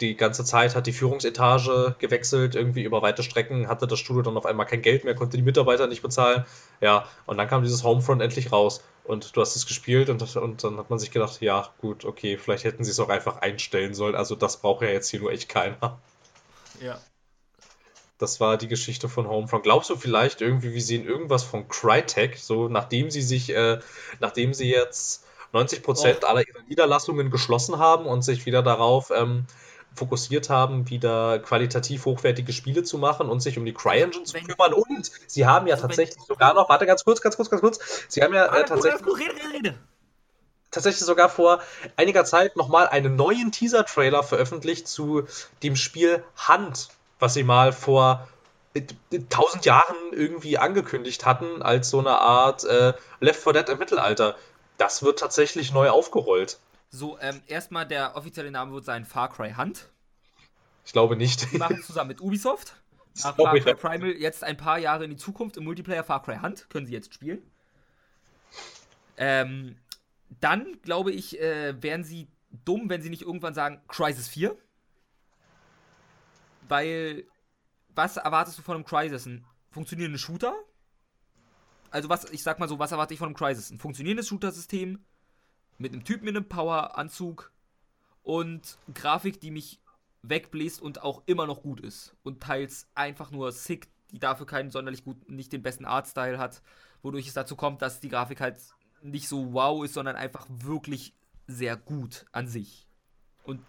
die 0.00 0.16
ganze 0.16 0.44
Zeit 0.44 0.74
hat 0.74 0.86
die 0.86 0.92
Führungsetage 0.92 1.94
gewechselt, 1.98 2.56
irgendwie 2.56 2.82
über 2.82 3.00
weite 3.02 3.22
Strecken, 3.22 3.68
hatte 3.68 3.86
das 3.86 4.00
Studio 4.00 4.22
dann 4.22 4.36
auf 4.36 4.46
einmal 4.46 4.66
kein 4.66 4.82
Geld 4.82 5.04
mehr, 5.04 5.14
konnte 5.14 5.36
die 5.36 5.42
Mitarbeiter 5.42 5.86
nicht 5.86 6.02
bezahlen. 6.02 6.44
Ja, 6.80 7.06
und 7.26 7.36
dann 7.36 7.48
kam 7.48 7.62
dieses 7.62 7.84
Homefront 7.84 8.20
endlich 8.20 8.50
raus 8.50 8.82
und 9.04 9.36
du 9.36 9.40
hast 9.40 9.54
es 9.54 9.66
gespielt 9.66 10.10
und, 10.10 10.36
und 10.36 10.64
dann 10.64 10.78
hat 10.78 10.90
man 10.90 10.98
sich 10.98 11.12
gedacht, 11.12 11.40
ja, 11.40 11.68
gut, 11.78 12.04
okay, 12.04 12.36
vielleicht 12.38 12.64
hätten 12.64 12.82
sie 12.84 12.90
es 12.90 12.98
auch 12.98 13.08
einfach 13.08 13.36
einstellen 13.36 13.94
sollen. 13.94 14.16
Also 14.16 14.34
das 14.34 14.56
braucht 14.56 14.82
ja 14.82 14.88
jetzt 14.88 15.08
hier 15.10 15.20
nur 15.20 15.30
echt 15.30 15.48
keiner. 15.48 16.00
Ja. 16.80 17.00
Das 18.18 18.40
war 18.40 18.56
die 18.56 18.68
Geschichte 18.68 19.08
von 19.08 19.28
Homefront. 19.28 19.62
Glaubst 19.62 19.90
du 19.90 19.96
vielleicht 19.96 20.40
irgendwie, 20.40 20.72
wir 20.72 20.82
sehen 20.82 21.06
irgendwas 21.06 21.44
von 21.44 21.68
Crytek, 21.68 22.38
so 22.38 22.68
nachdem 22.68 23.10
sie 23.10 23.22
sich, 23.22 23.54
äh, 23.54 23.78
nachdem 24.18 24.54
sie 24.54 24.70
jetzt 24.70 25.24
90% 25.52 26.18
oh. 26.22 26.26
aller 26.26 26.46
ihrer 26.46 26.62
Niederlassungen 26.68 27.30
geschlossen 27.30 27.78
haben 27.78 28.06
und 28.06 28.22
sich 28.22 28.44
wieder 28.46 28.62
darauf 28.62 29.12
ähm, 29.14 29.46
fokussiert 29.94 30.50
haben, 30.50 30.90
wieder 30.90 31.38
qualitativ 31.38 32.04
hochwertige 32.04 32.52
Spiele 32.52 32.82
zu 32.82 32.98
machen 32.98 33.28
und 33.28 33.40
sich 33.40 33.58
um 33.58 33.64
die 33.64 33.74
CryEngine 33.74 34.24
zu 34.24 34.38
kümmern. 34.38 34.72
Und 34.74 35.10
sie 35.26 35.46
haben 35.46 35.66
ja 35.66 35.74
also 35.74 35.86
tatsächlich 35.86 36.22
sogar 36.26 36.54
noch, 36.54 36.68
warte 36.68 36.86
ganz 36.86 37.04
kurz, 37.04 37.20
ganz 37.20 37.36
kurz, 37.36 37.50
ganz 37.50 37.60
kurz, 37.60 37.78
sie 38.08 38.22
haben 38.22 38.34
ja 38.34 38.46
äh, 38.46 38.64
tatsächlich, 38.64 39.02
tatsächlich 40.70 41.04
sogar 41.04 41.28
vor 41.28 41.60
einiger 41.96 42.24
Zeit 42.24 42.56
nochmal 42.56 42.88
einen 42.88 43.16
neuen 43.16 43.52
Teaser-Trailer 43.52 44.22
veröffentlicht 44.22 44.88
zu 44.88 45.22
dem 45.62 45.76
Spiel 45.76 46.22
Hand, 46.36 46.88
was 47.20 47.34
sie 47.34 47.44
mal 47.44 47.72
vor 47.72 48.28
äh, 48.74 48.82
tausend 49.30 49.64
Jahren 49.64 49.96
irgendwie 50.12 50.58
angekündigt 50.58 51.24
hatten, 51.24 51.62
als 51.62 51.90
so 51.90 52.00
eine 52.00 52.18
Art 52.18 52.64
äh, 52.64 52.94
Left 53.20 53.42
4 53.42 53.52
Dead 53.52 53.68
im 53.70 53.78
Mittelalter. 53.78 54.36
Das 54.76 55.04
wird 55.04 55.20
tatsächlich 55.20 55.72
neu 55.72 55.90
aufgerollt. 55.90 56.58
So, 56.94 57.18
ähm, 57.18 57.42
erstmal 57.48 57.88
der 57.88 58.14
offizielle 58.14 58.52
Name 58.52 58.72
wird 58.72 58.84
sein 58.84 59.04
Far 59.04 59.28
Cry 59.28 59.52
Hunt. 59.54 59.90
Ich 60.84 60.92
glaube 60.92 61.16
nicht. 61.16 61.50
Die 61.50 61.58
machen 61.58 61.78
es 61.80 61.86
zusammen 61.88 62.06
mit 62.06 62.20
Ubisoft. 62.20 62.80
Nach 63.24 63.34
Far 63.34 63.58
Cry 63.58 63.74
Primal 63.74 64.10
jetzt 64.12 64.44
ein 64.44 64.56
paar 64.56 64.78
Jahre 64.78 65.02
in 65.02 65.10
die 65.10 65.16
Zukunft 65.16 65.56
im 65.56 65.64
Multiplayer 65.64 66.04
Far 66.04 66.22
Cry 66.22 66.38
Hunt. 66.40 66.70
Können 66.70 66.86
sie 66.86 66.92
jetzt 66.92 67.12
spielen. 67.12 67.42
Ähm, 69.16 69.76
dann, 70.38 70.80
glaube 70.82 71.10
ich, 71.10 71.40
äh, 71.40 71.82
wären 71.82 72.04
sie 72.04 72.28
dumm, 72.64 72.88
wenn 72.88 73.02
sie 73.02 73.10
nicht 73.10 73.22
irgendwann 73.22 73.54
sagen 73.54 73.82
Crisis 73.88 74.28
4. 74.28 74.56
Weil, 76.68 77.24
was 77.88 78.18
erwartest 78.18 78.56
du 78.56 78.62
von 78.62 78.76
einem 78.76 78.84
Crisis? 78.84 79.26
Ein 79.26 79.44
funktionierender 79.72 80.18
Shooter? 80.20 80.54
Also, 81.90 82.08
was, 82.08 82.30
ich 82.30 82.44
sag 82.44 82.60
mal 82.60 82.68
so, 82.68 82.78
was 82.78 82.92
erwarte 82.92 83.14
ich 83.14 83.18
von 83.18 83.26
einem 83.26 83.36
Crisis? 83.36 83.70
Ein 83.70 83.80
funktionierendes 83.80 84.28
Shooter-System, 84.28 85.04
mit 85.78 85.92
einem 85.92 86.04
Typen 86.04 86.28
in 86.28 86.36
einem 86.36 86.48
Power-Anzug 86.48 87.52
und 88.22 88.78
Grafik, 88.92 89.40
die 89.40 89.50
mich 89.50 89.80
wegbläst 90.22 90.80
und 90.80 91.02
auch 91.02 91.22
immer 91.26 91.46
noch 91.46 91.62
gut 91.62 91.80
ist. 91.80 92.16
Und 92.22 92.42
teils 92.42 92.88
einfach 92.94 93.30
nur 93.30 93.52
sick, 93.52 93.88
die 94.10 94.18
dafür 94.18 94.46
keinen 94.46 94.70
sonderlich 94.70 95.04
gut, 95.04 95.28
nicht 95.28 95.52
den 95.52 95.62
besten 95.62 95.84
Artstyle 95.84 96.38
hat, 96.38 96.62
wodurch 97.02 97.28
es 97.28 97.34
dazu 97.34 97.56
kommt, 97.56 97.82
dass 97.82 98.00
die 98.00 98.08
Grafik 98.08 98.40
halt 98.40 98.58
nicht 99.02 99.28
so 99.28 99.52
wow 99.52 99.84
ist, 99.84 99.94
sondern 99.94 100.16
einfach 100.16 100.46
wirklich 100.48 101.14
sehr 101.46 101.76
gut 101.76 102.24
an 102.32 102.46
sich. 102.46 102.88
Und 103.44 103.60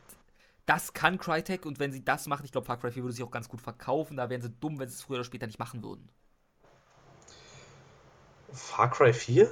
das 0.65 0.93
kann 0.93 1.17
Crytek 1.17 1.65
und 1.65 1.79
wenn 1.79 1.91
sie 1.91 2.03
das 2.03 2.27
machen, 2.27 2.45
ich 2.45 2.51
glaube, 2.51 2.65
Far 2.65 2.77
Cry 2.79 2.91
4 2.91 3.03
würde 3.03 3.13
sich 3.13 3.23
auch 3.23 3.31
ganz 3.31 3.49
gut 3.49 3.61
verkaufen, 3.61 4.17
da 4.17 4.29
wären 4.29 4.41
sie 4.41 4.49
dumm, 4.49 4.79
wenn 4.79 4.87
sie 4.87 4.95
es 4.95 5.01
früher 5.01 5.17
oder 5.17 5.25
später 5.25 5.45
nicht 5.45 5.59
machen 5.59 5.83
würden. 5.83 6.09
Far 8.51 8.89
Cry 8.89 9.13
4? 9.13 9.51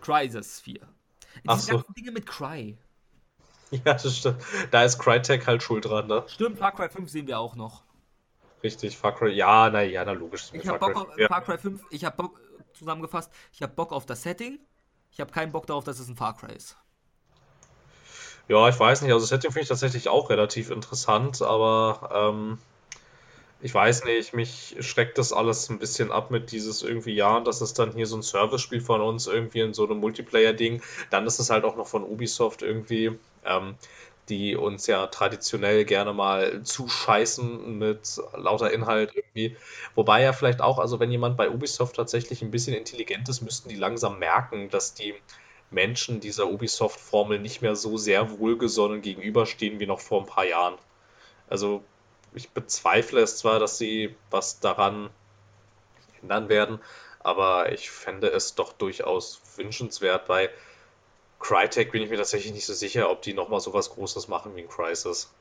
Crysis 0.00 0.60
4. 0.60 0.88
Ach 1.46 1.54
Diese 1.56 1.66
so. 1.66 1.76
ganzen 1.78 1.94
Dinge 1.94 2.12
mit 2.12 2.26
Cry. 2.26 2.76
Ja, 3.84 3.94
das 3.94 4.16
stimmt. 4.16 4.42
Da 4.72 4.82
ist 4.82 4.98
Crytek 4.98 5.46
halt 5.46 5.62
schuld 5.62 5.84
dran, 5.84 6.08
ne? 6.08 6.24
Stimmt, 6.26 6.58
Far 6.58 6.72
Cry 6.74 6.88
5 6.88 7.08
sehen 7.08 7.28
wir 7.28 7.38
auch 7.38 7.54
noch. 7.54 7.84
Richtig, 8.64 8.98
Far 8.98 9.14
Cry, 9.14 9.30
ja, 9.30 9.70
na 9.70 9.82
ja, 9.82 10.04
na 10.04 10.10
logisch. 10.10 10.50
Ich 10.52 10.66
hab 10.66 10.80
Bock 10.80 10.96
auf 10.96 11.16
ja. 11.16 11.28
Far 11.28 11.42
Cry 11.42 11.56
5, 11.56 11.80
ich 11.90 12.04
hab 12.04 12.16
Bock, 12.16 12.40
zusammengefasst, 12.72 13.30
ich 13.52 13.62
hab 13.62 13.76
Bock 13.76 13.92
auf 13.92 14.06
das 14.06 14.22
Setting, 14.22 14.58
ich 15.12 15.20
hab 15.20 15.32
keinen 15.32 15.52
Bock 15.52 15.66
darauf, 15.66 15.84
dass 15.84 16.00
es 16.00 16.08
ein 16.08 16.16
Far 16.16 16.36
Cry 16.36 16.52
ist. 16.52 16.76
Ja, 18.48 18.68
ich 18.68 18.78
weiß 18.78 19.02
nicht, 19.02 19.12
also 19.12 19.22
das 19.22 19.28
Setting 19.28 19.52
finde 19.52 19.62
ich 19.62 19.68
tatsächlich 19.68 20.08
auch 20.08 20.30
relativ 20.30 20.70
interessant, 20.70 21.40
aber 21.40 22.10
ähm, 22.12 22.58
ich 23.62 23.74
weiß 23.74 24.04
nicht, 24.04 24.32
mich 24.32 24.76
schreckt 24.80 25.18
das 25.18 25.32
alles 25.32 25.68
ein 25.68 25.78
bisschen 25.78 26.10
ab 26.10 26.30
mit 26.30 26.50
dieses 26.52 26.82
irgendwie, 26.82 27.14
ja, 27.14 27.40
das 27.40 27.60
ist 27.60 27.78
dann 27.78 27.92
hier 27.92 28.06
so 28.06 28.16
ein 28.16 28.22
Service-Spiel 28.22 28.80
von 28.80 29.00
uns, 29.00 29.26
irgendwie 29.26 29.60
in 29.60 29.74
so 29.74 29.84
einem 29.84 29.98
Multiplayer-Ding. 29.98 30.82
Dann 31.10 31.26
ist 31.26 31.38
es 31.40 31.50
halt 31.50 31.64
auch 31.64 31.76
noch 31.76 31.86
von 31.86 32.02
Ubisoft 32.04 32.62
irgendwie, 32.62 33.18
ähm, 33.44 33.74
die 34.30 34.56
uns 34.56 34.86
ja 34.86 35.06
traditionell 35.08 35.84
gerne 35.84 36.14
mal 36.14 36.62
zuscheißen 36.62 37.78
mit 37.78 38.20
lauter 38.34 38.70
Inhalt 38.70 39.12
irgendwie. 39.14 39.56
Wobei 39.94 40.22
ja 40.22 40.32
vielleicht 40.32 40.62
auch, 40.62 40.78
also 40.78 40.98
wenn 41.00 41.10
jemand 41.10 41.36
bei 41.36 41.50
Ubisoft 41.50 41.96
tatsächlich 41.96 42.40
ein 42.42 42.50
bisschen 42.50 42.74
intelligent 42.74 43.28
ist, 43.28 43.42
müssten 43.42 43.68
die 43.68 43.76
langsam 43.76 44.18
merken, 44.18 44.70
dass 44.70 44.94
die 44.94 45.14
Menschen 45.70 46.20
dieser 46.20 46.48
Ubisoft-Formel 46.48 47.38
nicht 47.38 47.60
mehr 47.60 47.76
so 47.76 47.98
sehr 47.98 48.38
wohlgesonnen 48.38 49.02
gegenüberstehen 49.02 49.80
wie 49.80 49.86
noch 49.86 50.00
vor 50.00 50.20
ein 50.20 50.26
paar 50.26 50.46
Jahren. 50.46 50.74
Also 51.48 51.82
ich 52.34 52.50
bezweifle 52.50 53.20
es 53.20 53.36
zwar, 53.36 53.58
dass 53.58 53.78
sie 53.78 54.14
was 54.30 54.60
daran 54.60 55.10
ändern 56.22 56.48
werden, 56.48 56.80
aber 57.20 57.72
ich 57.72 57.90
fände 57.90 58.28
es 58.28 58.54
doch 58.54 58.72
durchaus 58.72 59.40
wünschenswert. 59.56 60.26
Bei 60.26 60.50
Crytek 61.38 61.92
bin 61.92 62.02
ich 62.02 62.10
mir 62.10 62.16
tatsächlich 62.16 62.52
nicht 62.52 62.66
so 62.66 62.74
sicher, 62.74 63.10
ob 63.10 63.22
die 63.22 63.34
nochmal 63.34 63.60
so 63.60 63.72
was 63.72 63.90
Großes 63.90 64.28
machen 64.28 64.54
wie 64.54 64.62
ein 64.62 64.68
Crisis. 64.68 65.32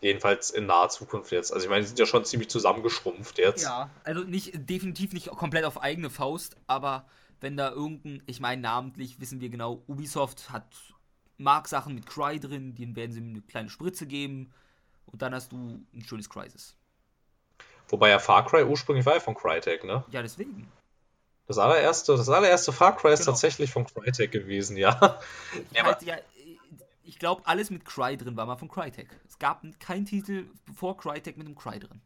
Jedenfalls 0.00 0.50
in 0.50 0.66
naher 0.66 0.88
Zukunft 0.88 1.30
jetzt. 1.30 1.52
Also 1.52 1.64
ich 1.64 1.70
meine, 1.70 1.82
die 1.82 1.88
sind 1.88 1.98
ja 1.98 2.06
schon 2.06 2.24
ziemlich 2.24 2.48
zusammengeschrumpft 2.48 3.38
jetzt. 3.38 3.64
Ja, 3.64 3.90
also 4.02 4.22
nicht, 4.22 4.52
definitiv 4.54 5.12
nicht 5.12 5.28
komplett 5.28 5.64
auf 5.64 5.80
eigene 5.82 6.08
Faust, 6.08 6.56
aber 6.66 7.06
wenn 7.40 7.56
da 7.56 7.70
irgendein, 7.70 8.22
ich 8.26 8.40
meine 8.40 8.62
namentlich 8.62 9.20
wissen 9.20 9.40
wir 9.40 9.50
genau, 9.50 9.82
Ubisoft 9.86 10.50
hat 10.50 10.66
mag 11.36 11.68
Sachen 11.68 11.94
mit 11.94 12.06
Cry 12.06 12.38
drin, 12.38 12.74
denen 12.74 12.96
werden 12.96 13.12
sie 13.12 13.20
eine 13.20 13.40
kleine 13.40 13.70
Spritze 13.70 14.06
geben 14.06 14.52
und 15.12 15.22
dann 15.22 15.34
hast 15.34 15.52
du 15.52 15.56
ein 15.94 16.04
schönes 16.06 16.28
Crisis. 16.28 16.74
Wobei 17.88 18.10
ja 18.10 18.18
Far 18.18 18.46
Cry 18.46 18.64
ursprünglich 18.64 19.04
war 19.06 19.14
ja 19.14 19.20
von 19.20 19.34
Crytek, 19.34 19.84
ne? 19.84 20.04
Ja, 20.10 20.22
deswegen. 20.22 20.70
Das 21.46 21.58
allererste, 21.58 22.16
das 22.16 22.28
allererste 22.28 22.72
Far 22.72 22.96
Cry 22.96 23.12
ist 23.12 23.20
genau. 23.20 23.32
tatsächlich 23.32 23.72
von 23.72 23.84
Crytek 23.84 24.30
gewesen, 24.30 24.76
ja. 24.76 25.18
ja, 25.74 25.84
halt, 25.84 26.02
ja 26.02 26.16
ich 27.10 27.18
glaube, 27.18 27.42
alles 27.44 27.70
mit 27.70 27.84
Cry 27.84 28.16
drin 28.16 28.36
war 28.36 28.46
mal 28.46 28.54
von 28.54 28.68
Crytek. 28.68 29.08
Es 29.28 29.40
gab 29.40 29.62
keinen 29.80 30.06
Titel 30.06 30.46
vor 30.72 30.96
Crytek 30.96 31.36
mit 31.36 31.48
einem 31.48 31.56
Cry 31.56 31.80
drin. 31.80 32.00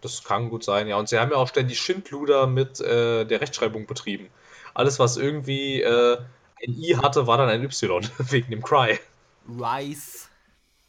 Das 0.00 0.24
kann 0.24 0.48
gut 0.48 0.64
sein, 0.64 0.88
ja. 0.88 0.96
Und 0.96 1.10
sie 1.10 1.18
haben 1.18 1.30
ja 1.30 1.36
auch 1.36 1.48
ständig 1.48 1.78
Schindluder 1.78 2.46
mit 2.46 2.80
äh, 2.80 3.26
der 3.26 3.42
Rechtschreibung 3.42 3.86
betrieben. 3.86 4.30
Alles, 4.72 4.98
was 4.98 5.18
irgendwie 5.18 5.82
äh, 5.82 6.16
ein 6.66 6.72
I 6.72 6.96
hatte, 6.96 7.26
war 7.26 7.36
dann 7.36 7.50
ein 7.50 7.62
Y, 7.62 8.08
wegen 8.30 8.50
dem 8.50 8.62
Cry. 8.62 8.98
Rice. 9.46 10.29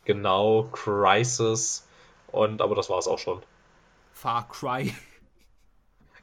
Genau, 0.05 0.63
Crisis. 0.71 1.87
Und 2.31 2.61
aber 2.61 2.75
das 2.75 2.89
war 2.89 2.99
es 2.99 3.07
auch 3.07 3.19
schon. 3.19 3.41
Far 4.13 4.47
Cry. 4.49 4.93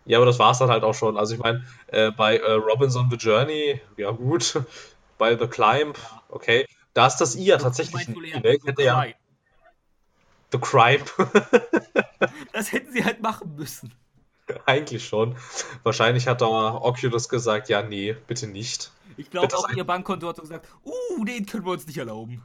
Ja, 0.05 0.19
aber 0.19 0.27
das 0.27 0.39
war 0.39 0.53
es 0.53 0.59
dann 0.59 0.71
halt 0.71 0.85
auch 0.85 0.95
schon. 0.95 1.19
Also 1.19 1.35
ich 1.35 1.41
meine, 1.41 1.65
äh, 1.89 2.11
bei 2.11 2.39
äh, 2.39 2.53
Robinson 2.53 3.09
The 3.11 3.17
Journey, 3.17 3.81
ja 3.97 4.11
gut. 4.11 4.61
Bei 5.19 5.37
The 5.37 5.49
Climb, 5.49 5.99
okay. 6.29 6.65
Da 6.95 7.09
ist 7.09 7.17
das 7.17 7.35
I 7.35 7.47
ja 7.47 7.59
tatsächlich 7.59 8.07
ein 8.07 8.15
ne? 8.15 8.57
Hätte 8.65 8.83
ja. 8.85 9.05
The 10.53 10.59
Crime. 10.59 11.05
das 12.53 12.71
hätten 12.71 12.93
sie 12.93 13.05
halt 13.05 13.21
machen 13.21 13.57
müssen. 13.57 13.93
Eigentlich 14.65 15.05
schon. 15.05 15.37
Wahrscheinlich 15.83 16.29
hat 16.29 16.41
da 16.41 16.47
Oculus 16.47 17.29
gesagt, 17.29 17.69
ja, 17.69 17.83
nee, 17.83 18.17
bitte 18.29 18.47
nicht. 18.47 18.93
Ich 19.17 19.29
glaube 19.29 19.57
auch, 19.57 19.69
ihr 19.71 19.83
Bankkonto 19.83 20.29
hat 20.29 20.39
gesagt, 20.39 20.69
uh, 20.85 21.25
den 21.25 21.45
können 21.47 21.65
wir 21.65 21.73
uns 21.73 21.87
nicht 21.89 21.99
erlauben. 21.99 22.43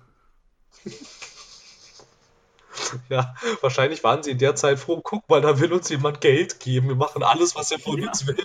ja, 3.10 3.36
wahrscheinlich 3.62 4.04
waren 4.04 4.24
sie 4.24 4.32
in 4.32 4.38
der 4.38 4.56
Zeit 4.56 4.80
froh, 4.80 5.02
guck 5.02 5.30
mal, 5.30 5.42
da 5.42 5.60
will 5.60 5.74
uns 5.74 5.90
jemand 5.90 6.22
Geld 6.22 6.60
geben. 6.60 6.90
Wir 6.90 6.96
machen 6.96 7.24
alles, 7.24 7.56
was 7.56 7.72
er 7.72 7.80
von 7.80 8.02
ja. 8.02 8.08
uns 8.08 8.28
will. 8.28 8.38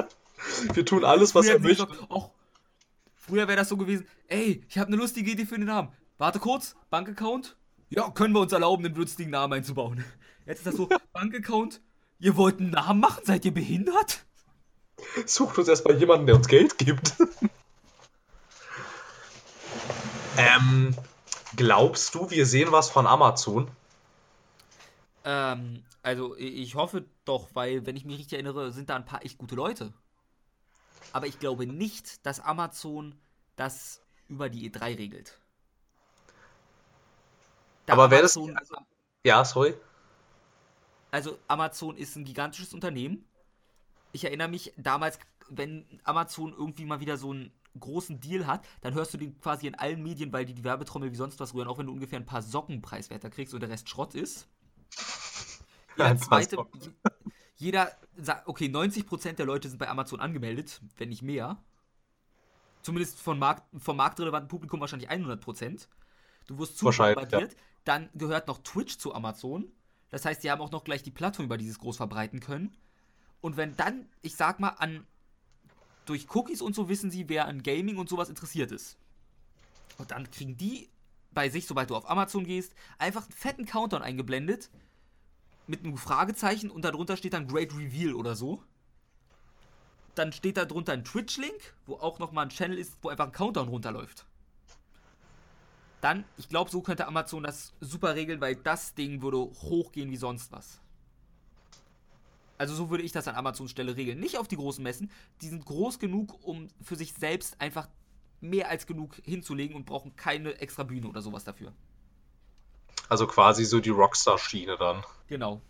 wir 0.74 0.84
tun 0.84 1.04
alles, 1.04 1.34
was 1.34 1.46
er 1.46 1.58
möchte. 1.58 1.88
Auch, 2.08 2.30
früher 3.14 3.48
wäre 3.48 3.56
das 3.56 3.68
so 3.68 3.76
gewesen, 3.76 4.06
ey, 4.28 4.64
ich 4.68 4.78
habe 4.78 4.88
eine 4.88 4.96
lustige 4.96 5.30
Idee 5.30 5.46
für 5.46 5.56
den 5.56 5.66
Namen. 5.66 5.92
Warte 6.18 6.38
kurz, 6.38 6.76
Bankaccount? 6.90 7.56
Ja, 7.88 8.10
können 8.10 8.34
wir 8.34 8.40
uns 8.40 8.52
erlauben, 8.52 8.84
einen 8.84 8.94
lustigen 8.94 9.30
Namen 9.30 9.52
einzubauen. 9.52 10.04
Jetzt 10.46 10.58
ist 10.58 10.66
das 10.66 10.76
so, 10.76 10.88
Bankaccount? 11.12 11.80
Ihr 12.18 12.36
wollt 12.36 12.60
einen 12.60 12.70
Namen 12.70 13.00
machen? 13.00 13.22
Seid 13.24 13.44
ihr 13.44 13.52
behindert? 13.52 14.24
Sucht 15.26 15.58
uns 15.58 15.68
erstmal 15.68 15.98
jemanden, 15.98 16.26
der 16.26 16.36
uns 16.36 16.48
Geld 16.48 16.78
gibt. 16.78 17.14
ähm, 20.38 20.94
glaubst 21.56 22.14
du, 22.14 22.30
wir 22.30 22.46
sehen 22.46 22.72
was 22.72 22.90
von 22.90 23.06
Amazon? 23.06 23.70
Ähm, 25.24 25.82
also 26.02 26.36
ich 26.36 26.74
hoffe 26.74 27.04
doch, 27.24 27.48
weil, 27.54 27.86
wenn 27.86 27.96
ich 27.96 28.04
mich 28.04 28.18
richtig 28.18 28.34
erinnere, 28.34 28.72
sind 28.72 28.90
da 28.90 28.96
ein 28.96 29.04
paar 29.04 29.24
echt 29.24 29.38
gute 29.38 29.54
Leute. 29.54 29.92
Aber 31.12 31.26
ich 31.26 31.38
glaube 31.38 31.66
nicht, 31.66 32.24
dass 32.26 32.40
Amazon 32.40 33.14
das 33.56 34.00
über 34.28 34.48
die 34.48 34.70
E3 34.70 34.98
regelt. 34.98 35.38
Da 37.86 37.94
Aber 37.94 38.10
wäre 38.10 38.22
das. 38.22 38.36
Also, 38.36 38.76
ja, 39.24 39.44
sorry. 39.44 39.74
Also 41.10 41.38
Amazon 41.48 41.96
ist 41.96 42.16
ein 42.16 42.24
gigantisches 42.24 42.74
Unternehmen 42.74 43.24
ich 44.16 44.24
erinnere 44.24 44.48
mich 44.48 44.72
damals, 44.76 45.18
wenn 45.48 45.84
Amazon 46.04 46.52
irgendwie 46.52 46.86
mal 46.86 47.00
wieder 47.00 47.16
so 47.16 47.30
einen 47.30 47.52
großen 47.80 48.20
Deal 48.20 48.46
hat, 48.46 48.66
dann 48.80 48.94
hörst 48.94 49.14
du 49.14 49.18
den 49.18 49.38
quasi 49.38 49.66
in 49.66 49.74
allen 49.74 50.02
Medien, 50.02 50.32
weil 50.32 50.44
die 50.44 50.54
die 50.54 50.64
Werbetrommel 50.64 51.12
wie 51.12 51.16
sonst 51.16 51.40
was 51.40 51.54
rühren, 51.54 51.68
auch 51.68 51.78
wenn 51.78 51.86
du 51.86 51.92
ungefähr 51.92 52.18
ein 52.18 52.26
paar 52.26 52.42
Socken 52.42 52.82
preiswerter 52.82 53.30
kriegst 53.30 53.54
und 53.54 53.60
der 53.60 53.70
Rest 53.70 53.88
Schrott 53.88 54.14
ist. 54.14 54.48
Jeder 55.96 56.16
zweite, 56.18 56.58
jeder 57.56 57.96
sagt, 58.16 58.46
okay, 58.46 58.66
90% 58.66 59.32
der 59.32 59.46
Leute 59.46 59.68
sind 59.68 59.78
bei 59.78 59.88
Amazon 59.88 60.20
angemeldet, 60.20 60.80
wenn 60.98 61.08
nicht 61.08 61.22
mehr. 61.22 61.62
Zumindest 62.82 63.20
von 63.20 63.38
Markt, 63.38 63.64
vom 63.80 63.96
marktrelevanten 63.96 64.48
Publikum 64.48 64.80
wahrscheinlich 64.80 65.10
100%. 65.10 65.88
Du 66.46 66.58
wirst 66.58 66.78
zu 66.78 66.84
bombardiert. 66.84 67.52
Ja. 67.52 67.58
Dann 67.84 68.10
gehört 68.14 68.46
noch 68.48 68.58
Twitch 68.58 68.98
zu 68.98 69.14
Amazon. 69.14 69.72
Das 70.10 70.24
heißt, 70.24 70.44
die 70.44 70.50
haben 70.50 70.60
auch 70.60 70.70
noch 70.70 70.84
gleich 70.84 71.02
die 71.02 71.10
Plattform, 71.10 71.46
über 71.46 71.56
die 71.56 71.64
sie 71.64 71.70
es 71.70 71.78
groß 71.78 71.96
verbreiten 71.96 72.40
können. 72.40 72.76
Und 73.40 73.56
wenn 73.56 73.76
dann, 73.76 74.08
ich 74.22 74.36
sag 74.36 74.60
mal, 74.60 74.70
an 74.70 75.06
durch 76.06 76.34
Cookies 76.34 76.62
und 76.62 76.74
so 76.74 76.88
wissen 76.88 77.10
sie, 77.10 77.28
wer 77.28 77.46
an 77.46 77.62
Gaming 77.62 77.98
und 77.98 78.08
sowas 78.08 78.28
interessiert 78.28 78.72
ist. 78.72 78.96
Und 79.98 80.10
dann 80.10 80.30
kriegen 80.30 80.56
die 80.56 80.88
bei 81.32 81.50
sich, 81.50 81.66
sobald 81.66 81.90
du 81.90 81.96
auf 81.96 82.08
Amazon 82.08 82.44
gehst, 82.44 82.74
einfach 82.98 83.24
einen 83.24 83.32
fetten 83.32 83.66
Countdown 83.66 84.02
eingeblendet 84.02 84.70
mit 85.66 85.84
einem 85.84 85.98
Fragezeichen 85.98 86.70
und 86.70 86.84
darunter 86.84 87.16
steht 87.16 87.34
dann 87.34 87.48
Great 87.48 87.74
Reveal 87.74 88.14
oder 88.14 88.34
so. 88.34 88.62
Dann 90.14 90.32
steht 90.32 90.56
da 90.56 90.64
drunter 90.64 90.94
ein 90.94 91.04
Twitch-Link, 91.04 91.74
wo 91.84 91.96
auch 91.96 92.18
nochmal 92.18 92.46
ein 92.46 92.50
Channel 92.50 92.78
ist, 92.78 92.96
wo 93.02 93.10
einfach 93.10 93.26
ein 93.26 93.32
Countdown 93.32 93.68
runterläuft. 93.68 94.24
Dann, 96.00 96.24
ich 96.36 96.48
glaube, 96.48 96.70
so 96.70 96.80
könnte 96.82 97.06
Amazon 97.06 97.42
das 97.42 97.74
super 97.80 98.14
regeln, 98.14 98.40
weil 98.40 98.56
das 98.56 98.94
Ding 98.94 99.20
würde 99.22 99.38
hochgehen 99.38 100.10
wie 100.10 100.16
sonst 100.16 100.52
was. 100.52 100.80
Also 102.58 102.74
so 102.74 102.90
würde 102.90 103.04
ich 103.04 103.12
das 103.12 103.28
an 103.28 103.34
Amazons 103.34 103.70
Stelle 103.70 103.96
regeln. 103.96 104.18
Nicht 104.18 104.38
auf 104.38 104.48
die 104.48 104.56
großen 104.56 104.82
Messen. 104.82 105.10
Die 105.40 105.48
sind 105.48 105.64
groß 105.64 105.98
genug, 105.98 106.38
um 106.42 106.68
für 106.82 106.96
sich 106.96 107.14
selbst 107.14 107.60
einfach 107.60 107.88
mehr 108.40 108.68
als 108.68 108.86
genug 108.86 109.16
hinzulegen 109.24 109.76
und 109.76 109.86
brauchen 109.86 110.16
keine 110.16 110.58
extra 110.58 110.82
Bühne 110.82 111.08
oder 111.08 111.22
sowas 111.22 111.44
dafür. 111.44 111.72
Also 113.08 113.26
quasi 113.26 113.64
so 113.64 113.80
die 113.80 113.90
Rockstar-Schiene 113.90 114.76
dann. 114.76 115.04
Genau. 115.28 115.60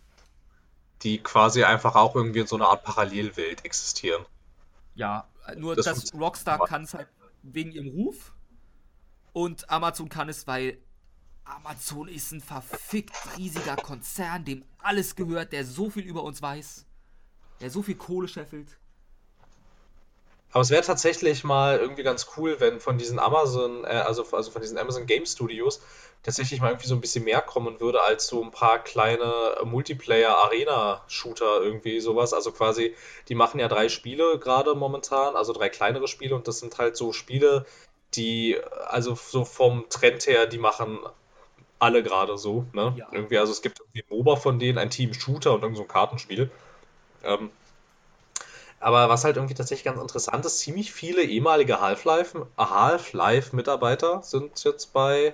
Die 1.03 1.19
quasi 1.19 1.63
einfach 1.63 1.95
auch 1.95 2.15
irgendwie 2.15 2.39
in 2.39 2.47
so 2.47 2.55
einer 2.55 2.69
Art 2.69 2.83
Parallelwelt 2.83 3.63
existieren. 3.65 4.25
Ja, 4.95 5.27
nur 5.55 5.75
das 5.75 5.85
dass 5.85 6.13
Rockstar 6.13 6.59
kann 6.65 6.83
es 6.83 6.93
halt 6.93 7.07
wegen 7.43 7.71
ihrem 7.71 7.89
Ruf 7.89 8.33
und 9.31 9.69
Amazon 9.69 10.09
kann 10.09 10.27
es, 10.29 10.47
weil 10.47 10.79
Amazon 11.55 12.07
ist 12.07 12.31
ein 12.31 12.41
verfickt 12.41 13.15
riesiger 13.37 13.75
Konzern, 13.75 14.45
dem 14.45 14.63
alles 14.79 15.15
gehört, 15.15 15.53
der 15.53 15.65
so 15.65 15.89
viel 15.89 16.03
über 16.03 16.23
uns 16.23 16.41
weiß, 16.41 16.85
der 17.61 17.69
so 17.69 17.81
viel 17.81 17.95
Kohle 17.95 18.27
scheffelt. 18.27 18.77
Aber 20.51 20.61
es 20.61 20.69
wäre 20.69 20.83
tatsächlich 20.83 21.43
mal 21.43 21.77
irgendwie 21.77 22.03
ganz 22.03 22.27
cool, 22.37 22.59
wenn 22.59 22.79
von 22.79 22.97
diesen 22.97 23.19
Amazon, 23.19 23.83
äh, 23.83 23.87
also, 23.87 24.25
also 24.31 24.49
von 24.49 24.61
diesen 24.61 24.77
Amazon 24.77 25.05
Game 25.05 25.25
Studios 25.25 25.81
tatsächlich 26.23 26.61
mal 26.61 26.69
irgendwie 26.69 26.87
so 26.87 26.95
ein 26.95 27.01
bisschen 27.01 27.25
mehr 27.25 27.41
kommen 27.41 27.79
würde 27.79 28.01
als 28.01 28.27
so 28.27 28.41
ein 28.43 28.51
paar 28.51 28.79
kleine 28.79 29.57
Multiplayer-Arena-Shooter 29.63 31.61
irgendwie 31.61 31.99
sowas. 31.99 32.33
Also 32.33 32.51
quasi, 32.51 32.95
die 33.27 33.35
machen 33.35 33.59
ja 33.59 33.67
drei 33.67 33.89
Spiele 33.89 34.39
gerade 34.39 34.73
momentan, 34.73 35.35
also 35.35 35.53
drei 35.53 35.69
kleinere 35.69 36.07
Spiele 36.07 36.35
und 36.35 36.47
das 36.47 36.59
sind 36.59 36.77
halt 36.77 36.97
so 36.97 37.13
Spiele, 37.13 37.65
die, 38.15 38.57
also 38.87 39.15
so 39.15 39.45
vom 39.45 39.85
Trend 39.89 40.27
her, 40.27 40.47
die 40.47 40.57
machen 40.57 40.99
alle 41.79 42.03
gerade 42.03 42.37
so. 42.37 42.65
Ne? 42.73 42.93
Ja. 42.97 43.07
Irgendwie, 43.11 43.37
also 43.37 43.51
es 43.51 43.61
gibt 43.61 43.79
irgendwie 43.79 44.03
MOBA 44.09 44.35
von 44.35 44.59
denen, 44.59 44.77
ein 44.77 44.89
Team 44.89 45.13
Shooter 45.13 45.53
und 45.53 45.61
irgend 45.61 45.77
so 45.77 45.83
ein 45.83 45.87
Kartenspiel. 45.87 46.49
Ähm, 47.23 47.51
aber 48.79 49.09
was 49.09 49.23
halt 49.23 49.37
irgendwie 49.37 49.55
tatsächlich 49.55 49.85
ganz 49.85 49.99
interessant 49.99 50.45
ist, 50.45 50.59
ziemlich 50.59 50.91
viele 50.91 51.23
ehemalige 51.23 51.81
Half-Life 51.81 52.47
Half 52.57 53.11
sind 54.23 54.63
jetzt 54.63 54.93
bei 54.93 55.33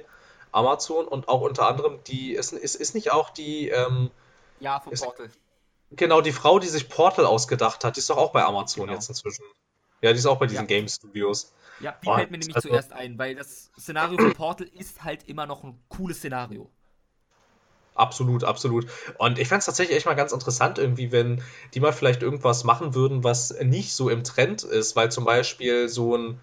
Amazon 0.52 1.08
und 1.08 1.28
auch 1.28 1.41
unter 1.41 1.68
anderem 1.68 2.00
die 2.08 2.34
ist, 2.34 2.54
ist, 2.54 2.76
ist 2.76 2.96
nicht 2.96 3.12
auch 3.12 3.32
die 3.32 3.70
ähm, 3.70 4.12
ja 4.60 4.80
von 4.80 4.94
Portal 4.94 5.30
genau 5.96 6.22
die 6.22 6.32
Frau, 6.32 6.60
die 6.60 6.68
sich 6.68 6.89
Portal 6.89 7.26
ausgedacht 7.26 7.84
hat, 7.84 7.96
die 7.96 8.00
ist 8.00 8.10
doch 8.10 8.18
auch 8.18 8.32
bei 8.32 8.44
Amazon 8.44 8.86
genau. 8.86 8.94
jetzt 8.94 9.10
inzwischen. 9.10 9.46
Ja, 10.02 10.12
die 10.12 10.20
ist 10.20 10.26
auch 10.26 10.38
bei 10.38 10.48
diesen 10.48 10.64
ja. 10.64 10.68
Game 10.68 10.88
Studios. 10.88 11.54
Ja, 11.80 11.96
die 12.04 12.06
fällt 12.06 12.32
mir 12.32 12.38
nämlich 12.38 12.56
also, 12.56 12.70
zuerst 12.70 12.94
ein, 12.94 13.18
weil 13.18 13.36
das 13.36 13.72
Szenario 13.80 14.18
von 14.18 14.34
Portal 14.34 14.68
ist 14.68 15.04
halt 15.04 15.28
immer 15.28 15.46
noch 15.46 15.64
ein 15.64 15.80
cooles 15.90 16.18
Szenario. 16.18 16.70
Absolut, 17.96 18.44
absolut. 18.44 18.88
Und 19.18 19.38
ich 19.38 19.48
fände 19.48 19.60
es 19.60 19.66
tatsächlich 19.66 19.98
echt 19.98 20.06
mal 20.06 20.16
ganz 20.16 20.32
interessant, 20.32 20.80
irgendwie, 20.80 21.12
wenn 21.12 21.44
die 21.74 21.80
mal 21.80 21.94
vielleicht 21.94 22.24
irgendwas 22.24 22.64
machen 22.64 22.96
würden, 22.96 23.24
was 23.24 23.54
nicht 23.62 23.94
so 23.94 24.10
im 24.10 24.24
Trend 24.24 24.64
ist, 24.64 24.96
weil 24.96 25.12
zum 25.12 25.26
Beispiel 25.26 25.88
so 25.90 26.16
ein, 26.16 26.40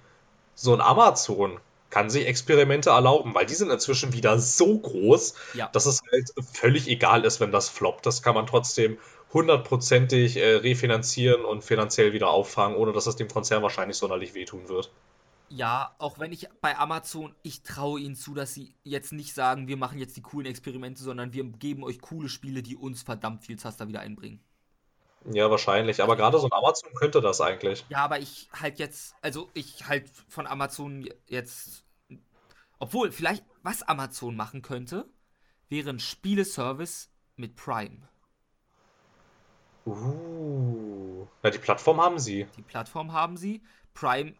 so 0.54 0.72
ein 0.72 0.80
Amazon 0.80 1.58
kann 1.90 2.08
sich 2.08 2.26
Experimente 2.26 2.90
erlauben, 2.90 3.34
weil 3.34 3.46
die 3.46 3.54
sind 3.54 3.70
inzwischen 3.70 4.12
wieder 4.12 4.38
so 4.38 4.78
groß, 4.78 5.34
ja. 5.54 5.68
dass 5.72 5.86
es 5.86 6.02
halt 6.12 6.30
völlig 6.52 6.86
egal 6.86 7.24
ist, 7.24 7.40
wenn 7.40 7.50
das 7.50 7.68
floppt. 7.68 8.06
Das 8.06 8.22
kann 8.22 8.36
man 8.36 8.46
trotzdem 8.46 8.98
hundertprozentig 9.32 10.36
äh, 10.36 10.56
refinanzieren 10.56 11.44
und 11.44 11.64
finanziell 11.64 12.12
wieder 12.12 12.30
auffangen, 12.30 12.76
ohne 12.76 12.92
dass 12.92 13.04
das 13.04 13.16
dem 13.16 13.28
Konzern 13.28 13.62
wahrscheinlich 13.62 13.96
sonderlich 13.96 14.34
wehtun 14.34 14.68
wird. 14.68 14.92
Ja, 15.52 15.96
auch 15.98 16.20
wenn 16.20 16.32
ich 16.32 16.48
bei 16.60 16.78
Amazon, 16.78 17.34
ich 17.42 17.64
traue 17.64 17.98
ihnen 17.98 18.14
zu, 18.14 18.34
dass 18.34 18.54
sie 18.54 18.76
jetzt 18.84 19.12
nicht 19.12 19.34
sagen, 19.34 19.66
wir 19.66 19.76
machen 19.76 19.98
jetzt 19.98 20.16
die 20.16 20.22
coolen 20.22 20.46
Experimente, 20.46 21.02
sondern 21.02 21.32
wir 21.32 21.42
geben 21.44 21.82
euch 21.82 22.00
coole 22.00 22.28
Spiele, 22.28 22.62
die 22.62 22.76
uns 22.76 23.02
verdammt 23.02 23.44
viel 23.44 23.58
Zaster 23.58 23.88
wieder 23.88 23.98
einbringen. 23.98 24.40
Ja, 25.24 25.50
wahrscheinlich. 25.50 26.02
Aber 26.04 26.14
gerade 26.14 26.38
so 26.38 26.46
ein 26.46 26.52
Amazon 26.52 26.94
könnte 26.94 27.20
das 27.20 27.40
eigentlich. 27.40 27.84
Ja, 27.88 27.98
aber 27.98 28.20
ich 28.20 28.48
halt 28.52 28.78
jetzt, 28.78 29.16
also 29.22 29.50
ich 29.52 29.88
halt 29.88 30.08
von 30.28 30.46
Amazon 30.46 31.08
jetzt, 31.26 31.84
obwohl 32.78 33.10
vielleicht, 33.10 33.44
was 33.64 33.82
Amazon 33.82 34.36
machen 34.36 34.62
könnte, 34.62 35.08
wäre 35.68 35.90
ein 35.90 35.98
Spieleservice 35.98 37.10
mit 37.34 37.56
Prime. 37.56 38.08
Uh, 39.84 41.26
na 41.42 41.50
die 41.50 41.58
Plattform 41.58 42.00
haben 42.00 42.20
sie. 42.20 42.46
Die 42.56 42.62
Plattform 42.62 43.12
haben 43.12 43.36
sie. 43.36 43.62
Prime 43.94 44.34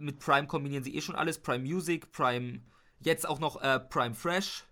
mit 0.00 0.18
Prime 0.18 0.46
kombinieren 0.46 0.82
sie 0.82 0.94
eh 0.94 1.00
schon 1.00 1.14
alles. 1.14 1.38
Prime 1.40 1.64
Music, 1.64 2.10
Prime, 2.12 2.60
jetzt 3.00 3.28
auch 3.28 3.38
noch 3.38 3.60
äh, 3.62 3.80
Prime 3.80 4.14
Fresh. 4.14 4.64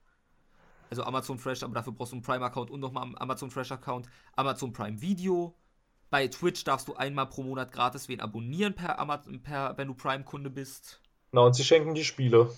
Also 0.91 1.05
Amazon 1.05 1.39
Fresh, 1.39 1.63
aber 1.63 1.75
dafür 1.75 1.93
brauchst 1.93 2.13
du 2.13 2.17
einen 2.17 2.23
Prime-Account 2.23 2.71
und 2.71 2.81
nochmal 2.81 3.05
einen 3.05 3.19
Amazon 3.19 3.51
Fresh-Account. 3.51 4.09
Amazon 4.37 4.73
Prime 4.73 5.01
Video. 5.01 5.55
Bei 6.11 6.27
Twitch 6.29 6.65
darfst 6.65 6.89
du 6.89 6.95
einmal 6.95 7.27
pro 7.27 7.43
Monat 7.43 7.73
gratis 7.73 8.09
wen 8.09 8.21
abonnieren, 8.21 8.75
per 8.75 8.99
Amazon, 8.99 9.43
per, 9.43 9.77
wenn 9.77 9.89
du 9.89 9.95
Prime-Kunde 9.95 10.49
bist. 10.49 11.03
Na, 11.33 11.43
und 11.43 11.55
sie 11.55 11.65
schenken 11.65 11.95
die 11.95 12.05
Spiele. 12.05 12.51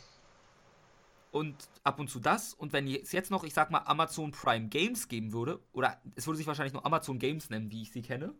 Und 1.33 1.57
ab 1.83 1.99
und 1.99 2.09
zu 2.09 2.21
das. 2.21 2.55
Und 2.55 2.73
wenn 2.73 2.87
es 2.87 3.13
jetzt 3.13 3.31
noch, 3.31 3.43
ich 3.43 3.55
sag 3.55 3.71
mal, 3.71 3.81
Amazon 3.81 4.31
Prime 4.31 4.69
Games 4.69 5.09
geben 5.09 5.33
würde, 5.33 5.61
oder 5.73 6.01
es 6.15 6.27
würde 6.27 6.37
sich 6.37 6.47
wahrscheinlich 6.47 6.73
nur 6.73 6.87
Amazon 6.87 7.19
Games 7.19 7.51
nennen, 7.51 7.71
wie 7.73 7.83
ich 7.83 7.93
sie 7.93 8.03
kenne. 8.03 8.35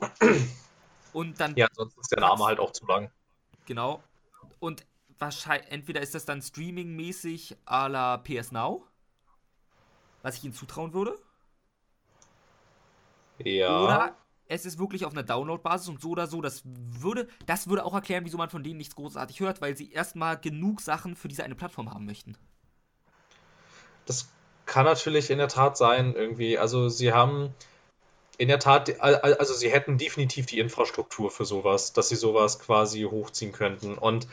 Und 1.12 1.38
dann. 1.38 1.54
Ja, 1.56 1.68
sonst 1.72 1.98
ist 1.98 2.10
der 2.10 2.20
Name 2.20 2.44
halt 2.44 2.58
auch 2.58 2.72
zu 2.72 2.86
lang. 2.86 3.10
Genau. 3.66 4.02
Und 4.58 4.84
wahrscheinlich, 5.18 5.70
entweder 5.70 6.00
ist 6.00 6.14
das 6.14 6.24
dann 6.24 6.42
streaming-mäßig 6.42 7.56
à 7.66 7.88
la 7.88 8.18
PS 8.18 8.52
Now, 8.52 8.86
was 10.22 10.36
ich 10.36 10.44
ihnen 10.44 10.54
zutrauen 10.54 10.92
würde. 10.92 11.18
Ja. 13.38 13.82
Oder 13.82 14.16
es 14.48 14.66
ist 14.66 14.78
wirklich 14.78 15.04
auf 15.04 15.12
einer 15.12 15.22
Download-Basis 15.22 15.88
und 15.88 16.00
so 16.00 16.10
oder 16.10 16.26
so, 16.26 16.42
das 16.42 16.62
würde, 16.64 17.28
das 17.46 17.68
würde 17.68 17.84
auch 17.84 17.94
erklären, 17.94 18.24
wieso 18.24 18.36
man 18.36 18.50
von 18.50 18.62
denen 18.62 18.76
nichts 18.76 18.94
großartig 18.94 19.40
hört, 19.40 19.60
weil 19.60 19.76
sie 19.76 19.90
erstmal 19.90 20.38
genug 20.38 20.80
Sachen 20.80 21.16
für 21.16 21.28
diese 21.28 21.44
eine 21.44 21.54
Plattform 21.54 21.90
haben 21.90 22.04
möchten. 22.04 22.36
Das 24.04 24.28
kann 24.66 24.84
natürlich 24.84 25.30
in 25.30 25.38
der 25.38 25.48
Tat 25.48 25.76
sein, 25.76 26.14
irgendwie. 26.14 26.58
Also 26.58 26.88
sie 26.88 27.12
haben 27.12 27.54
in 28.42 28.48
der 28.48 28.58
Tat, 28.58 29.00
also 29.00 29.54
sie 29.54 29.70
hätten 29.70 29.98
definitiv 29.98 30.46
die 30.46 30.58
Infrastruktur 30.58 31.30
für 31.30 31.44
sowas, 31.44 31.92
dass 31.92 32.08
sie 32.08 32.16
sowas 32.16 32.58
quasi 32.58 33.02
hochziehen 33.02 33.52
könnten. 33.52 33.94
Und 33.94 34.26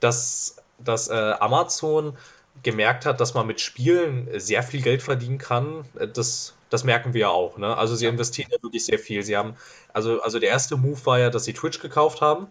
dass, 0.00 0.56
dass 0.78 1.08
äh, 1.08 1.14
Amazon 1.40 2.14
gemerkt 2.62 3.06
hat, 3.06 3.22
dass 3.22 3.32
man 3.32 3.46
mit 3.46 3.62
Spielen 3.62 4.28
sehr 4.38 4.62
viel 4.62 4.82
Geld 4.82 5.00
verdienen 5.00 5.38
kann, 5.38 5.86
äh, 5.98 6.06
das, 6.06 6.54
das 6.68 6.84
merken 6.84 7.14
wir 7.14 7.22
ja 7.22 7.28
auch. 7.30 7.56
Ne? 7.56 7.74
Also 7.74 7.96
sie 7.96 8.04
investieren 8.04 8.50
ja 8.52 8.62
wirklich 8.62 8.84
sehr 8.84 8.98
viel. 8.98 9.22
Sie 9.22 9.34
haben, 9.34 9.56
also, 9.94 10.20
also 10.20 10.38
der 10.38 10.50
erste 10.50 10.76
Move 10.76 11.00
war 11.06 11.18
ja, 11.18 11.30
dass 11.30 11.44
sie 11.44 11.54
Twitch 11.54 11.80
gekauft 11.80 12.20
haben. 12.20 12.48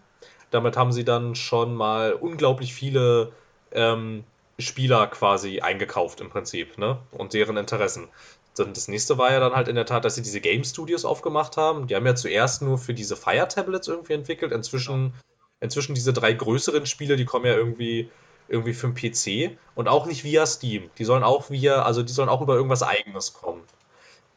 Damit 0.50 0.76
haben 0.76 0.90
sie 0.90 1.04
dann 1.04 1.36
schon 1.36 1.76
mal 1.76 2.12
unglaublich 2.14 2.74
viele 2.74 3.30
ähm, 3.70 4.24
Spieler 4.58 5.06
quasi 5.06 5.60
eingekauft 5.60 6.20
im 6.20 6.30
Prinzip, 6.30 6.76
ne? 6.76 6.98
Und 7.12 7.34
deren 7.34 7.56
Interessen. 7.56 8.08
Dann 8.54 8.72
das 8.72 8.88
nächste 8.88 9.18
war 9.18 9.32
ja 9.32 9.40
dann 9.40 9.54
halt 9.54 9.68
in 9.68 9.74
der 9.74 9.86
Tat, 9.86 10.04
dass 10.04 10.14
sie 10.14 10.22
diese 10.22 10.40
Game 10.40 10.64
Studios 10.64 11.04
aufgemacht 11.04 11.56
haben. 11.56 11.86
Die 11.86 11.96
haben 11.96 12.06
ja 12.06 12.14
zuerst 12.14 12.62
nur 12.62 12.78
für 12.78 12.94
diese 12.94 13.16
Fire 13.16 13.48
Tablets 13.48 13.88
irgendwie 13.88 14.12
entwickelt. 14.12 14.52
Inzwischen, 14.52 15.12
inzwischen 15.60 15.94
diese 15.94 16.12
drei 16.12 16.32
größeren 16.32 16.86
Spiele, 16.86 17.16
die 17.16 17.24
kommen 17.24 17.46
ja 17.46 17.54
irgendwie 17.54 18.10
irgendwie 18.48 18.74
für 18.74 18.88
den 18.88 18.94
PC 18.94 19.56
und 19.74 19.88
auch 19.88 20.06
nicht 20.06 20.24
via 20.24 20.46
Steam. 20.46 20.90
Die 20.98 21.04
sollen 21.04 21.22
auch 21.22 21.50
via, 21.50 21.82
also 21.82 22.02
die 22.02 22.12
sollen 22.12 22.28
auch 22.28 22.42
über 22.42 22.54
irgendwas 22.54 22.82
eigenes 22.82 23.32
kommen. 23.32 23.62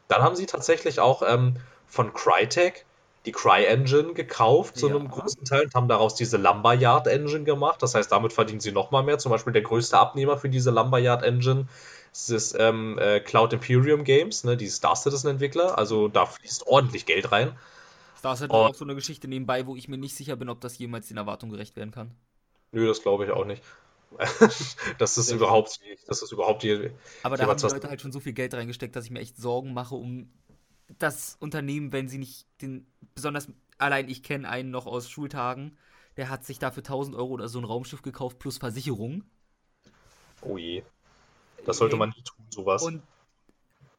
Dann 0.08 0.22
haben 0.22 0.36
sie 0.36 0.46
tatsächlich 0.46 1.00
auch 1.00 1.22
ähm, 1.22 1.56
von 1.86 2.14
Crytek 2.14 2.86
die 3.26 3.32
Cry-Engine 3.32 4.14
gekauft 4.14 4.78
zu 4.78 4.88
ja. 4.88 4.94
einem 4.94 5.10
großen 5.10 5.44
Teil 5.44 5.64
und 5.64 5.74
haben 5.74 5.88
daraus 5.88 6.14
diese 6.14 6.38
Lumberyard-Engine 6.38 7.44
gemacht. 7.44 7.82
Das 7.82 7.94
heißt, 7.94 8.10
damit 8.10 8.32
verdienen 8.32 8.60
sie 8.60 8.72
nochmal 8.72 9.02
mehr. 9.02 9.18
Zum 9.18 9.30
Beispiel 9.30 9.52
der 9.52 9.62
größte 9.62 9.98
Abnehmer 9.98 10.38
für 10.38 10.48
diese 10.48 10.70
Lumberyard-Engine 10.70 11.66
ist 12.12 12.56
ähm, 12.58 12.98
äh, 12.98 13.20
Cloud 13.20 13.52
Imperium 13.52 14.04
Games, 14.04 14.44
ne, 14.44 14.56
die 14.56 14.68
Star 14.68 14.96
Citizen-Entwickler. 14.96 15.78
Also 15.78 16.08
da 16.08 16.26
fließt 16.26 16.66
ordentlich 16.66 17.06
Geld 17.06 17.30
rein. 17.32 17.56
Star 18.18 18.36
Citizen 18.36 18.56
ist 18.56 18.70
auch 18.70 18.74
so 18.74 18.84
eine 18.84 18.94
Geschichte 18.94 19.28
nebenbei, 19.28 19.66
wo 19.66 19.76
ich 19.76 19.88
mir 19.88 19.98
nicht 19.98 20.16
sicher 20.16 20.36
bin, 20.36 20.48
ob 20.48 20.60
das 20.60 20.78
jemals 20.78 21.08
den 21.08 21.16
Erwartungen 21.16 21.52
gerecht 21.52 21.76
werden 21.76 21.90
kann. 21.90 22.10
Nö, 22.72 22.86
das 22.86 23.02
glaube 23.02 23.24
ich 23.24 23.30
auch 23.30 23.44
nicht. 23.44 23.62
das 24.98 25.18
ist 25.18 25.30
überhaupt, 25.30 25.80
das 26.06 26.22
ist 26.22 26.32
überhaupt 26.32 26.62
die. 26.62 26.90
Aber 27.22 27.36
da 27.36 27.46
haben 27.46 27.58
die 27.58 27.66
Leute 27.66 27.88
halt 27.88 28.00
schon 28.00 28.12
so 28.12 28.20
viel 28.20 28.32
Geld 28.32 28.54
reingesteckt, 28.54 28.96
dass 28.96 29.04
ich 29.04 29.10
mir 29.10 29.20
echt 29.20 29.36
Sorgen 29.36 29.74
mache 29.74 29.94
um 29.94 30.30
das 30.98 31.36
Unternehmen, 31.40 31.92
wenn 31.92 32.08
sie 32.08 32.18
nicht 32.18 32.46
den, 32.62 32.86
besonders 33.14 33.48
allein 33.76 34.08
ich 34.08 34.22
kenne 34.22 34.48
einen 34.48 34.70
noch 34.70 34.86
aus 34.86 35.10
Schultagen, 35.10 35.76
der 36.16 36.30
hat 36.30 36.44
sich 36.44 36.58
dafür 36.58 36.82
1000 36.82 37.14
Euro 37.16 37.34
oder 37.34 37.48
so 37.48 37.58
ein 37.58 37.64
Raumschiff 37.64 38.02
gekauft 38.02 38.38
plus 38.38 38.58
Versicherung. 38.58 39.24
Oh 40.42 40.56
je. 40.56 40.82
Das 41.64 41.78
sollte 41.78 41.96
man 41.96 42.10
nie 42.10 42.22
tun, 42.22 42.46
sowas. 42.50 42.82
Und 42.82 43.02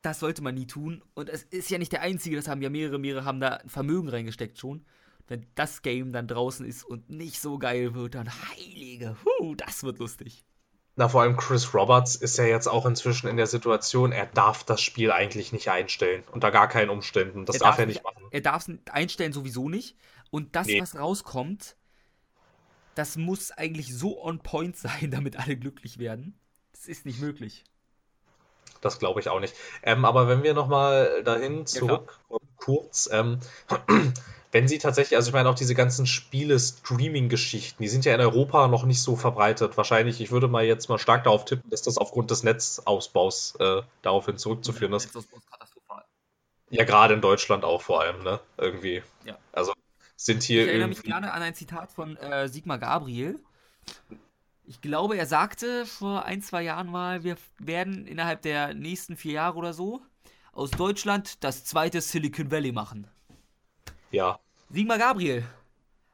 das 0.01 0.19
sollte 0.19 0.41
man 0.41 0.55
nie 0.55 0.67
tun. 0.67 1.01
Und 1.13 1.29
es 1.29 1.43
ist 1.43 1.69
ja 1.69 1.77
nicht 1.77 1.91
der 1.91 2.01
einzige, 2.01 2.35
das 2.35 2.47
haben 2.47 2.61
ja 2.61 2.69
mehrere, 2.69 2.99
mehrere 2.99 3.25
haben 3.25 3.39
da 3.39 3.55
ein 3.55 3.69
Vermögen 3.69 4.09
reingesteckt 4.09 4.57
schon 4.57 4.85
wenn 5.29 5.45
das 5.55 5.81
Game 5.81 6.11
dann 6.11 6.27
draußen 6.27 6.65
ist 6.65 6.83
und 6.83 7.09
nicht 7.09 7.39
so 7.39 7.57
geil 7.57 7.93
wird, 7.93 8.15
dann 8.15 8.29
heilige, 8.49 9.15
huh, 9.23 9.55
das 9.55 9.83
wird 9.83 9.99
lustig. 9.99 10.43
Na, 10.95 11.07
vor 11.07 11.21
allem 11.21 11.37
Chris 11.37 11.73
Roberts 11.73 12.15
ist 12.15 12.37
ja 12.37 12.45
jetzt 12.45 12.67
auch 12.67 12.85
inzwischen 12.85 13.27
in 13.27 13.37
der 13.37 13.47
Situation, 13.47 14.11
er 14.11 14.25
darf 14.25 14.65
das 14.65 14.81
Spiel 14.81 15.11
eigentlich 15.11 15.53
nicht 15.53 15.69
einstellen. 15.69 16.23
Unter 16.31 16.51
gar 16.51 16.67
keinen 16.67 16.89
Umständen. 16.89 17.45
Das 17.45 17.55
er 17.55 17.59
darf, 17.59 17.69
darf 17.69 17.79
er 17.79 17.85
nicht 17.85 18.03
machen. 18.03 18.23
Er 18.31 18.41
darf 18.41 18.67
es 18.67 18.77
einstellen 18.91 19.31
sowieso 19.31 19.69
nicht. 19.69 19.95
Und 20.29 20.55
das, 20.55 20.67
nee. 20.67 20.81
was 20.81 20.97
rauskommt, 20.97 21.77
das 22.95 23.15
muss 23.15 23.51
eigentlich 23.51 23.95
so 23.95 24.21
on 24.21 24.39
point 24.39 24.75
sein, 24.77 25.11
damit 25.11 25.37
alle 25.37 25.55
glücklich 25.55 25.99
werden. 25.99 26.37
Das 26.79 26.87
ist 26.87 27.05
nicht 27.05 27.19
möglich. 27.19 27.65
Das 28.79 28.99
glaube 28.99 29.19
ich 29.19 29.27
auch 29.27 29.41
nicht. 29.41 29.53
Ähm, 29.83 30.05
aber 30.05 30.29
wenn 30.29 30.43
wir 30.43 30.53
nochmal 30.53 31.23
dahin 31.23 31.65
zurück, 31.65 32.17
ja, 32.29 32.37
kurz, 32.55 33.09
ähm, 33.11 33.41
wenn 34.53 34.69
sie 34.69 34.77
tatsächlich, 34.77 35.17
also 35.17 35.27
ich 35.27 35.33
meine 35.33 35.49
auch 35.49 35.55
diese 35.55 35.75
ganzen 35.75 36.07
Spiele-Streaming-Geschichten, 36.07 37.83
die 37.83 37.89
sind 37.89 38.05
ja 38.05 38.15
in 38.15 38.21
Europa 38.21 38.69
noch 38.69 38.85
nicht 38.85 39.01
so 39.01 39.17
verbreitet. 39.17 39.75
Wahrscheinlich, 39.75 40.21
ich 40.21 40.31
würde 40.31 40.47
mal 40.47 40.63
jetzt 40.63 40.87
mal 40.87 40.97
stark 40.97 41.25
darauf 41.25 41.43
tippen, 41.43 41.69
dass 41.69 41.81
das 41.81 41.97
aufgrund 41.97 42.31
des 42.31 42.43
Netzausbaus 42.43 43.55
äh, 43.59 43.81
daraufhin 44.01 44.37
zurückzuführen 44.37 44.93
ist. 44.93 45.09
Ja, 46.69 46.85
gerade 46.85 47.13
in 47.13 47.19
Deutschland 47.19 47.65
auch 47.65 47.81
vor 47.81 47.99
allem, 47.99 48.23
ne? 48.23 48.39
Irgendwie. 48.57 49.03
Ja. 49.25 49.37
Also 49.51 49.73
sind 50.15 50.43
hier. 50.43 50.61
Ich 50.61 50.69
erinnere 50.69 50.87
mich 50.87 51.03
gerne 51.03 51.33
an 51.33 51.41
ein 51.41 51.55
Zitat 51.55 51.91
von 51.91 52.15
äh, 52.15 52.47
Sigmar 52.47 52.77
Gabriel. 52.77 53.37
Ich 54.69 54.81
glaube, 54.81 55.17
er 55.17 55.25
sagte 55.25 55.87
vor 55.87 56.25
ein, 56.25 56.43
zwei 56.43 56.61
Jahren 56.61 56.91
mal, 56.91 57.23
wir 57.23 57.37
werden 57.57 58.05
innerhalb 58.05 58.43
der 58.43 58.75
nächsten 58.75 59.17
vier 59.17 59.31
Jahre 59.31 59.57
oder 59.57 59.73
so 59.73 59.99
aus 60.51 60.69
Deutschland 60.69 61.43
das 61.43 61.65
zweite 61.65 62.01
Silicon 62.01 62.51
Valley 62.51 62.71
machen. 62.71 63.07
Ja. 64.11 64.39
Sigmar 64.69 64.99
Gabriel, 64.99 65.43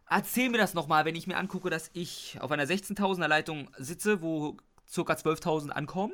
erzähl 0.10 0.49
mir 0.49 0.58
das 0.58 0.74
nochmal, 0.74 1.03
wenn 1.03 1.18
ich 1.18 1.28
mir 1.28 1.36
angucke, 1.36 1.70
dass 1.70 1.89
ich 1.91 2.38
auf 2.39 2.49
einer 2.49 2.64
16.000er 2.64 3.28
Leitung 3.28 3.70
sitze, 3.78 4.22
wo 4.22 4.53
ca. 4.53 5.01
12.000 5.01 5.72
ankommen. 5.72 6.14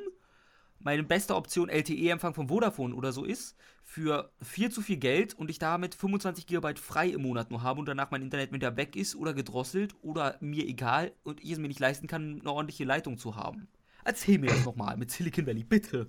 Meine 0.84 1.03
beste 1.03 1.36
Option 1.36 1.69
LTE-Empfang 1.69 2.34
von 2.34 2.47
Vodafone 2.47 2.95
oder 2.95 3.11
so 3.11 3.23
ist, 3.23 3.55
für 3.84 4.32
viel 4.41 4.71
zu 4.71 4.82
viel 4.82 4.97
Geld 4.97 5.34
und 5.34 5.49
ich 5.49 5.59
damit 5.59 5.95
25 5.95 6.47
GB 6.47 6.75
frei 6.75 7.09
im 7.09 7.21
Monat 7.21 7.51
nur 7.51 7.61
habe 7.61 7.79
und 7.79 7.86
danach 7.88 8.09
mein 8.11 8.21
Internet 8.21 8.51
wieder 8.51 8.77
weg 8.77 8.95
ist 8.95 9.15
oder 9.15 9.34
gedrosselt 9.34 9.95
oder 10.01 10.38
mir 10.39 10.65
egal 10.65 11.11
und 11.23 11.43
ich 11.43 11.51
es 11.51 11.59
mir 11.59 11.67
nicht 11.67 11.79
leisten 11.79 12.07
kann, 12.07 12.39
eine 12.41 12.51
ordentliche 12.51 12.84
Leitung 12.84 13.17
zu 13.17 13.36
haben. 13.36 13.67
Erzähl 14.03 14.39
mir 14.39 14.47
das 14.47 14.65
nochmal 14.65 14.97
mit 14.97 15.11
Silicon 15.11 15.45
Valley, 15.45 15.63
bitte. 15.63 16.07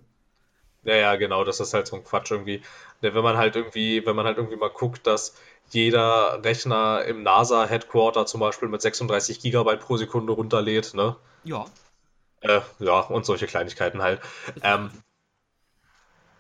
Ja, 0.85 0.97
ja, 0.97 1.17
genau, 1.17 1.45
das 1.45 1.61
ist 1.61 1.75
halt 1.75 1.87
so 1.87 1.97
ein 1.97 2.03
Quatsch 2.03 2.31
irgendwie. 2.33 2.63
Wenn 3.01 3.15
man 3.15 3.37
halt 3.37 3.55
irgendwie, 3.55 4.05
wenn 4.05 4.17
man 4.17 4.27
halt 4.27 4.39
irgendwie 4.39 4.57
mal 4.57 4.71
guckt, 4.71 5.07
dass 5.07 5.37
jeder 5.71 6.43
Rechner 6.45 7.05
im 7.05 7.23
NASA-Headquarter 7.23 8.27
zum 8.27 8.41
Beispiel 8.41 8.69
mit 8.69 8.83
36 8.83 9.41
Gigabyte 9.41 9.81
pro 9.81 9.97
Sekunde 9.97 10.33
runterlädt, 10.33 10.95
ne? 10.95 11.17
Ja. 11.45 11.67
Äh, 12.43 12.61
ja, 12.81 13.01
und 13.01 13.25
solche 13.25 13.47
Kleinigkeiten 13.47 14.03
halt. 14.03 14.21
Ähm, 14.63 14.91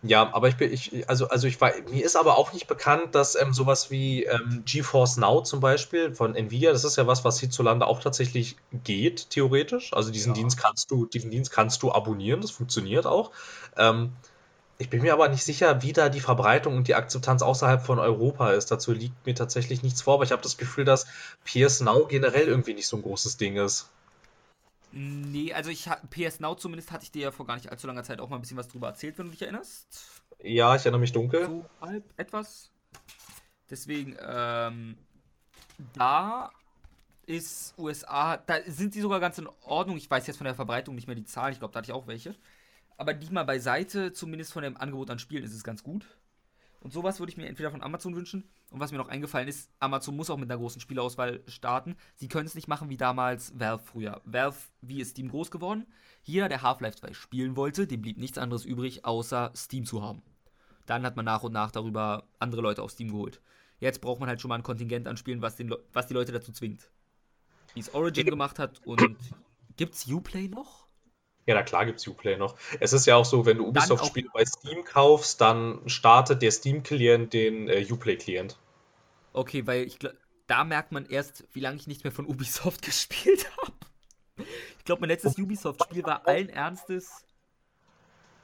ja, 0.04 0.34
aber 0.34 0.48
ich 0.48 0.56
bin, 0.56 0.72
ich, 0.72 1.08
also, 1.08 1.28
also 1.28 1.46
ich 1.46 1.60
war, 1.60 1.70
mir 1.88 2.04
ist 2.04 2.16
aber 2.16 2.36
auch 2.36 2.52
nicht 2.52 2.66
bekannt, 2.66 3.14
dass 3.14 3.40
ähm, 3.40 3.54
sowas 3.54 3.90
wie 3.92 4.24
ähm, 4.24 4.64
GeForce 4.66 5.16
Now 5.18 5.42
zum 5.42 5.60
Beispiel 5.60 6.12
von 6.12 6.34
Nvidia, 6.34 6.72
das 6.72 6.82
ist 6.82 6.96
ja 6.96 7.06
was, 7.06 7.24
was 7.24 7.38
hierzulande 7.38 7.86
auch 7.86 8.00
tatsächlich 8.00 8.56
geht, 8.82 9.30
theoretisch. 9.30 9.92
Also 9.92 10.10
diesen 10.10 10.34
ja. 10.34 10.40
Dienst 10.40 10.58
kannst 10.58 10.90
du, 10.90 11.06
diesen 11.06 11.30
Dienst 11.30 11.52
kannst 11.52 11.84
du 11.84 11.92
abonnieren, 11.92 12.40
das 12.40 12.50
funktioniert 12.50 13.06
auch. 13.06 13.30
Ähm, 13.76 14.12
ich 14.78 14.90
bin 14.90 15.02
mir 15.02 15.12
aber 15.12 15.28
nicht 15.28 15.44
sicher, 15.44 15.82
wie 15.82 15.92
da 15.92 16.08
die 16.08 16.18
Verbreitung 16.18 16.76
und 16.76 16.88
die 16.88 16.96
Akzeptanz 16.96 17.40
außerhalb 17.42 17.86
von 17.86 18.00
Europa 18.00 18.50
ist. 18.50 18.72
Dazu 18.72 18.90
liegt 18.90 19.24
mir 19.24 19.36
tatsächlich 19.36 19.84
nichts 19.84 20.02
vor, 20.02 20.14
aber 20.14 20.24
ich 20.24 20.32
habe 20.32 20.42
das 20.42 20.56
Gefühl, 20.56 20.84
dass 20.84 21.06
PS 21.44 21.80
Now 21.80 22.06
generell 22.06 22.48
irgendwie 22.48 22.74
nicht 22.74 22.88
so 22.88 22.96
ein 22.96 23.02
großes 23.02 23.36
Ding 23.36 23.56
ist. 23.56 23.88
Nee, 24.92 25.54
also 25.54 25.70
ich 25.70 25.88
PS 26.10 26.40
Now 26.40 26.54
zumindest 26.54 26.92
hatte 26.92 27.04
ich 27.04 27.10
dir 27.10 27.22
ja 27.22 27.30
vor 27.30 27.46
gar 27.46 27.56
nicht 27.56 27.70
allzu 27.70 27.86
langer 27.86 28.04
Zeit 28.04 28.20
auch 28.20 28.28
mal 28.28 28.36
ein 28.36 28.42
bisschen 28.42 28.58
was 28.58 28.68
drüber 28.68 28.88
erzählt, 28.88 29.18
wenn 29.18 29.26
du 29.26 29.32
dich 29.32 29.42
erinnerst. 29.42 30.22
Ja, 30.42 30.76
ich 30.76 30.82
erinnere 30.82 31.00
mich 31.00 31.12
dunkel. 31.12 31.46
So 31.46 31.64
halb 31.80 32.04
etwas. 32.18 32.70
Deswegen, 33.70 34.16
ähm, 34.20 34.98
da 35.94 36.50
ist 37.24 37.74
USA, 37.78 38.36
da 38.36 38.56
sind 38.66 38.92
sie 38.92 39.00
sogar 39.00 39.20
ganz 39.20 39.38
in 39.38 39.48
Ordnung. 39.62 39.96
Ich 39.96 40.10
weiß 40.10 40.26
jetzt 40.26 40.36
von 40.36 40.44
der 40.44 40.54
Verbreitung 40.54 40.94
nicht 40.94 41.06
mehr 41.06 41.16
die 41.16 41.24
Zahlen, 41.24 41.52
ich 41.52 41.58
glaube, 41.58 41.72
da 41.72 41.78
hatte 41.78 41.90
ich 41.90 41.94
auch 41.94 42.06
welche. 42.06 42.34
Aber 42.98 43.14
die 43.14 43.32
mal 43.32 43.44
beiseite, 43.44 44.12
zumindest 44.12 44.52
von 44.52 44.62
dem 44.62 44.76
Angebot 44.76 45.10
an 45.10 45.18
Spielen, 45.18 45.44
ist 45.44 45.54
es 45.54 45.64
ganz 45.64 45.82
gut. 45.82 46.06
Und 46.82 46.92
sowas 46.92 47.20
würde 47.20 47.30
ich 47.30 47.36
mir 47.36 47.46
entweder 47.46 47.70
von 47.70 47.82
Amazon 47.82 48.16
wünschen. 48.16 48.50
Und 48.70 48.80
was 48.80 48.90
mir 48.90 48.98
noch 48.98 49.08
eingefallen 49.08 49.46
ist, 49.46 49.70
Amazon 49.78 50.16
muss 50.16 50.30
auch 50.30 50.36
mit 50.36 50.50
einer 50.50 50.58
großen 50.58 50.80
Spielauswahl 50.80 51.40
starten. 51.46 51.96
Sie 52.16 52.26
können 52.26 52.46
es 52.46 52.56
nicht 52.56 52.66
machen 52.66 52.90
wie 52.90 52.96
damals 52.96 53.56
Valve 53.56 53.84
früher. 53.84 54.20
Valve, 54.24 54.56
wie 54.80 55.00
ist 55.00 55.10
Steam 55.10 55.28
groß 55.28 55.52
geworden? 55.52 55.86
Jeder, 56.24 56.48
der 56.48 56.62
Half-Life 56.62 56.98
2 56.98 57.12
spielen 57.12 57.56
wollte, 57.56 57.86
dem 57.86 58.02
blieb 58.02 58.18
nichts 58.18 58.36
anderes 58.36 58.64
übrig, 58.64 59.04
außer 59.04 59.52
Steam 59.54 59.86
zu 59.86 60.02
haben. 60.02 60.22
Dann 60.86 61.04
hat 61.06 61.14
man 61.14 61.24
nach 61.24 61.44
und 61.44 61.52
nach 61.52 61.70
darüber 61.70 62.26
andere 62.40 62.62
Leute 62.62 62.82
auf 62.82 62.90
Steam 62.90 63.12
geholt. 63.12 63.40
Jetzt 63.78 64.00
braucht 64.00 64.18
man 64.18 64.28
halt 64.28 64.40
schon 64.40 64.48
mal 64.48 64.56
ein 64.56 64.64
Kontingent 64.64 65.06
an 65.06 65.16
Spielen, 65.16 65.40
was, 65.40 65.56
was 65.92 66.06
die 66.08 66.14
Leute 66.14 66.32
dazu 66.32 66.50
zwingt. 66.50 66.90
Wie 67.74 67.80
es 67.80 67.94
Origin 67.94 68.26
gemacht 68.26 68.58
hat 68.58 68.84
und 68.84 69.16
gibt's 69.76 70.08
Uplay 70.08 70.48
noch? 70.48 70.81
Ja, 71.46 71.54
na 71.54 71.62
klar 71.62 71.86
gibt's 71.86 72.06
Uplay 72.06 72.36
noch. 72.36 72.56
Es 72.78 72.92
ist 72.92 73.06
ja 73.06 73.16
auch 73.16 73.24
so, 73.24 73.46
wenn 73.46 73.58
du 73.58 73.66
Ubisoft-Spiele 73.66 74.28
bei 74.32 74.44
Steam 74.44 74.84
kaufst, 74.84 75.40
dann 75.40 75.80
startet 75.88 76.40
der 76.40 76.52
Steam-Klient 76.52 77.32
den 77.32 77.68
äh, 77.68 77.84
Uplay-Klient. 77.90 78.58
Okay, 79.32 79.66
weil 79.66 79.84
ich 79.84 79.98
da 80.46 80.64
merkt 80.64 80.92
man 80.92 81.06
erst, 81.06 81.44
wie 81.52 81.60
lange 81.60 81.76
ich 81.76 81.86
nicht 81.86 82.04
mehr 82.04 82.12
von 82.12 82.26
Ubisoft 82.28 82.82
gespielt 82.82 83.50
habe. 83.58 83.72
Ich 84.78 84.84
glaube, 84.84 85.00
mein 85.00 85.10
letztes 85.10 85.38
Ubisoft-Spiel 85.38 86.04
war 86.04 86.26
allen 86.26 86.48
Ernstes. 86.48 87.24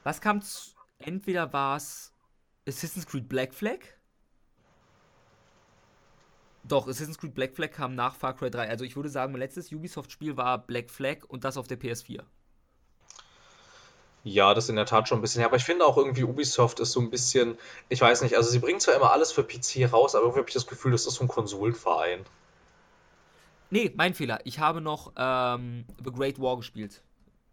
Was 0.04 0.20
kam 0.20 0.40
zu, 0.40 0.70
Entweder 0.98 1.52
war 1.52 1.76
es 1.76 2.12
Assassin's 2.66 3.06
Creed 3.06 3.28
Black 3.28 3.54
Flag. 3.54 3.78
Doch, 6.64 6.88
Assassin's 6.88 7.18
Creed 7.18 7.34
Black 7.34 7.54
Flag 7.54 7.70
kam 7.70 7.94
nach 7.94 8.14
Far 8.16 8.36
Cry 8.36 8.50
3. 8.50 8.68
Also 8.68 8.84
ich 8.84 8.96
würde 8.96 9.08
sagen, 9.08 9.32
mein 9.32 9.40
letztes 9.40 9.72
Ubisoft-Spiel 9.72 10.36
war 10.36 10.58
Black 10.66 10.90
Flag 10.90 11.24
und 11.28 11.44
das 11.44 11.56
auf 11.56 11.68
der 11.68 11.78
PS4. 11.78 12.24
Ja, 14.24 14.52
das 14.52 14.64
ist 14.64 14.70
in 14.70 14.76
der 14.76 14.86
Tat 14.86 15.08
schon 15.08 15.18
ein 15.18 15.22
bisschen 15.22 15.40
her. 15.40 15.46
Aber 15.46 15.56
ich 15.56 15.64
finde 15.64 15.86
auch 15.86 15.96
irgendwie, 15.96 16.24
Ubisoft 16.24 16.80
ist 16.80 16.92
so 16.92 17.00
ein 17.00 17.10
bisschen, 17.10 17.56
ich 17.88 18.00
weiß 18.00 18.22
nicht, 18.22 18.36
also 18.36 18.50
sie 18.50 18.58
bringen 18.58 18.80
zwar 18.80 18.94
immer 18.94 19.12
alles 19.12 19.32
für 19.32 19.44
PC 19.44 19.92
raus, 19.92 20.14
aber 20.14 20.24
irgendwie 20.24 20.40
habe 20.40 20.48
ich 20.48 20.54
das 20.54 20.66
Gefühl, 20.66 20.92
das 20.92 21.06
ist 21.06 21.14
so 21.14 21.24
ein 21.24 21.28
Konsolenverein. 21.28 22.24
Nee, 23.70 23.92
mein 23.96 24.14
Fehler. 24.14 24.40
Ich 24.44 24.58
habe 24.58 24.80
noch 24.80 25.12
ähm, 25.16 25.84
The 26.04 26.10
Great 26.10 26.40
War 26.40 26.56
gespielt. 26.56 27.02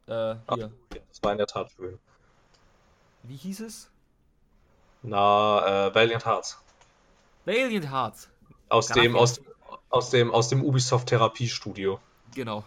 Äh. 0.07 0.35
Ach, 0.47 0.57
ja, 0.57 0.69
das 0.89 1.21
war 1.21 1.31
in 1.31 1.37
der 1.37 1.47
Tat 1.47 1.71
schön. 1.71 1.99
Wie 3.23 3.35
hieß 3.35 3.61
es? 3.61 3.89
Na, 5.01 5.87
äh, 5.87 5.95
Valiant 5.95 6.25
Hearts. 6.25 6.59
Valiant 7.45 7.91
Hearts. 7.91 8.29
Aus 8.69 8.87
dem, 8.87 9.15
aus, 9.15 9.41
aus 9.89 10.09
dem, 10.09 10.31
aus 10.33 10.49
dem 10.49 10.63
Ubisoft 10.63 11.09
Therapiestudio. 11.09 11.99
Genau. 12.33 12.63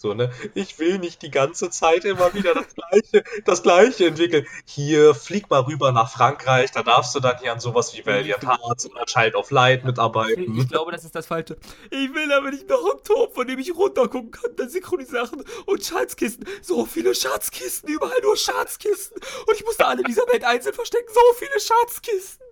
So, 0.00 0.14
ne? 0.14 0.30
Ich 0.54 0.78
will 0.78 0.98
nicht 0.98 1.20
die 1.20 1.30
ganze 1.30 1.68
Zeit 1.68 2.06
immer 2.06 2.32
wieder 2.32 2.54
das 2.54 2.74
Gleiche, 2.74 3.24
das 3.44 3.62
Gleiche 3.62 4.06
entwickeln. 4.06 4.46
Hier, 4.64 5.14
flieg 5.14 5.50
mal 5.50 5.60
rüber 5.60 5.92
nach 5.92 6.10
Frankreich, 6.10 6.70
da 6.72 6.82
darfst 6.82 7.14
du 7.14 7.20
dann 7.20 7.38
hier 7.38 7.52
an 7.52 7.60
sowas 7.60 7.94
wie 7.94 8.06
Valiant 8.06 8.42
Hearts 8.42 8.90
oder 8.90 9.04
Child 9.04 9.34
of 9.34 9.50
Light 9.50 9.84
mitarbeiten. 9.84 10.56
Ich 10.56 10.68
glaube, 10.68 10.90
das 10.90 11.04
ist 11.04 11.14
das 11.14 11.26
Falsche. 11.26 11.58
Ich 11.90 12.14
will 12.14 12.32
aber 12.32 12.50
nicht 12.50 12.66
noch 12.66 12.82
einen 12.90 13.04
Turm, 13.04 13.30
von 13.30 13.46
dem 13.46 13.58
ich 13.58 13.76
runtergucken 13.76 14.30
kann, 14.30 14.56
dann 14.56 14.70
Synchronisieren 14.70 15.44
und 15.66 15.84
Schatzkisten. 15.84 16.46
So 16.62 16.86
viele 16.86 17.14
Schatzkisten, 17.14 17.90
überall 17.90 18.22
nur 18.22 18.38
Schatzkisten. 18.38 19.20
Und 19.46 19.54
ich 19.54 19.66
musste 19.66 19.84
alle 19.84 20.00
in 20.00 20.06
dieser 20.06 20.26
Welt 20.28 20.44
einzeln 20.44 20.74
verstecken. 20.74 21.12
So 21.12 21.20
viele 21.36 21.60
Schatzkisten. 21.60 22.46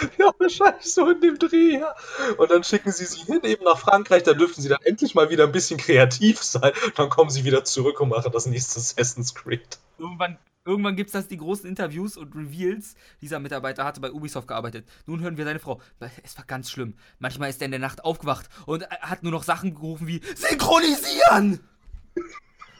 Ja, 0.18 0.32
wahrscheinlich 0.38 0.92
so 0.92 1.08
in 1.10 1.20
dem 1.20 1.38
Dreh, 1.38 1.78
ja. 1.78 1.94
Und 2.36 2.50
dann 2.50 2.64
schicken 2.64 2.92
sie 2.92 3.04
sie 3.04 3.20
hin 3.20 3.40
eben 3.44 3.64
nach 3.64 3.78
Frankreich, 3.78 4.22
da 4.22 4.32
dürfen 4.32 4.60
sie 4.60 4.68
dann 4.68 4.80
endlich 4.82 5.14
mal 5.14 5.30
wieder 5.30 5.44
ein 5.44 5.52
bisschen 5.52 5.78
kreativ 5.78 6.42
sein. 6.42 6.72
Dann 6.96 7.08
kommen 7.08 7.30
sie 7.30 7.44
wieder 7.44 7.64
zurück 7.64 8.00
und 8.00 8.08
machen 8.08 8.32
das 8.32 8.46
nächste 8.46 8.80
Assassin's 8.80 9.34
Creed. 9.34 9.78
Irgendwann, 9.98 10.38
irgendwann 10.64 10.96
gibt 10.96 11.08
es 11.08 11.12
das 11.12 11.28
die 11.28 11.36
großen 11.36 11.68
Interviews 11.68 12.16
und 12.16 12.34
Reveals. 12.34 12.94
Dieser 13.20 13.38
Mitarbeiter 13.40 13.84
hatte 13.84 14.00
bei 14.00 14.10
Ubisoft 14.10 14.48
gearbeitet. 14.48 14.86
Nun 15.06 15.20
hören 15.20 15.36
wir 15.36 15.44
seine 15.44 15.60
Frau. 15.60 15.80
Es 16.22 16.36
war 16.36 16.44
ganz 16.44 16.70
schlimm. 16.70 16.94
Manchmal 17.18 17.50
ist 17.50 17.60
er 17.60 17.66
in 17.66 17.70
der 17.70 17.80
Nacht 17.80 18.04
aufgewacht 18.04 18.48
und 18.66 18.88
hat 18.88 19.22
nur 19.22 19.32
noch 19.32 19.44
Sachen 19.44 19.74
gerufen 19.74 20.06
wie 20.06 20.20
Synchronisieren! 20.34 21.60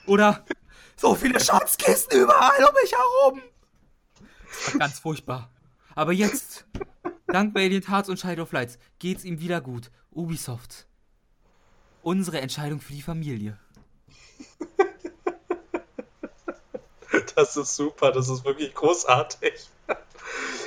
Oder 0.07 0.45
so 0.97 1.15
viele 1.15 1.41
Schatzkisten 1.41 2.21
überall 2.21 2.65
um 2.65 2.75
mich 2.83 2.93
herum. 2.93 3.43
Das 4.65 4.75
war 4.75 4.79
ganz 4.81 4.99
furchtbar. 4.99 5.54
Aber 5.95 6.13
jetzt 6.13 6.67
Dank 7.27 7.55
Valiant 7.55 7.89
Hearts 7.89 8.09
und 8.09 8.21
Child 8.21 8.41
of 8.41 8.53
Lights 8.53 8.79
geht's 8.99 9.25
ihm 9.25 9.41
wieder 9.41 9.61
gut. 9.61 9.91
Ubisoft. 10.11 10.87
Unsere 12.03 12.41
Entscheidung 12.41 12.81
für 12.81 12.93
die 12.93 13.03
Familie. 13.03 13.59
Das 17.35 17.57
ist 17.57 17.75
super, 17.75 18.13
das 18.13 18.29
ist 18.29 18.45
wirklich 18.45 18.75
großartig. 18.75 19.69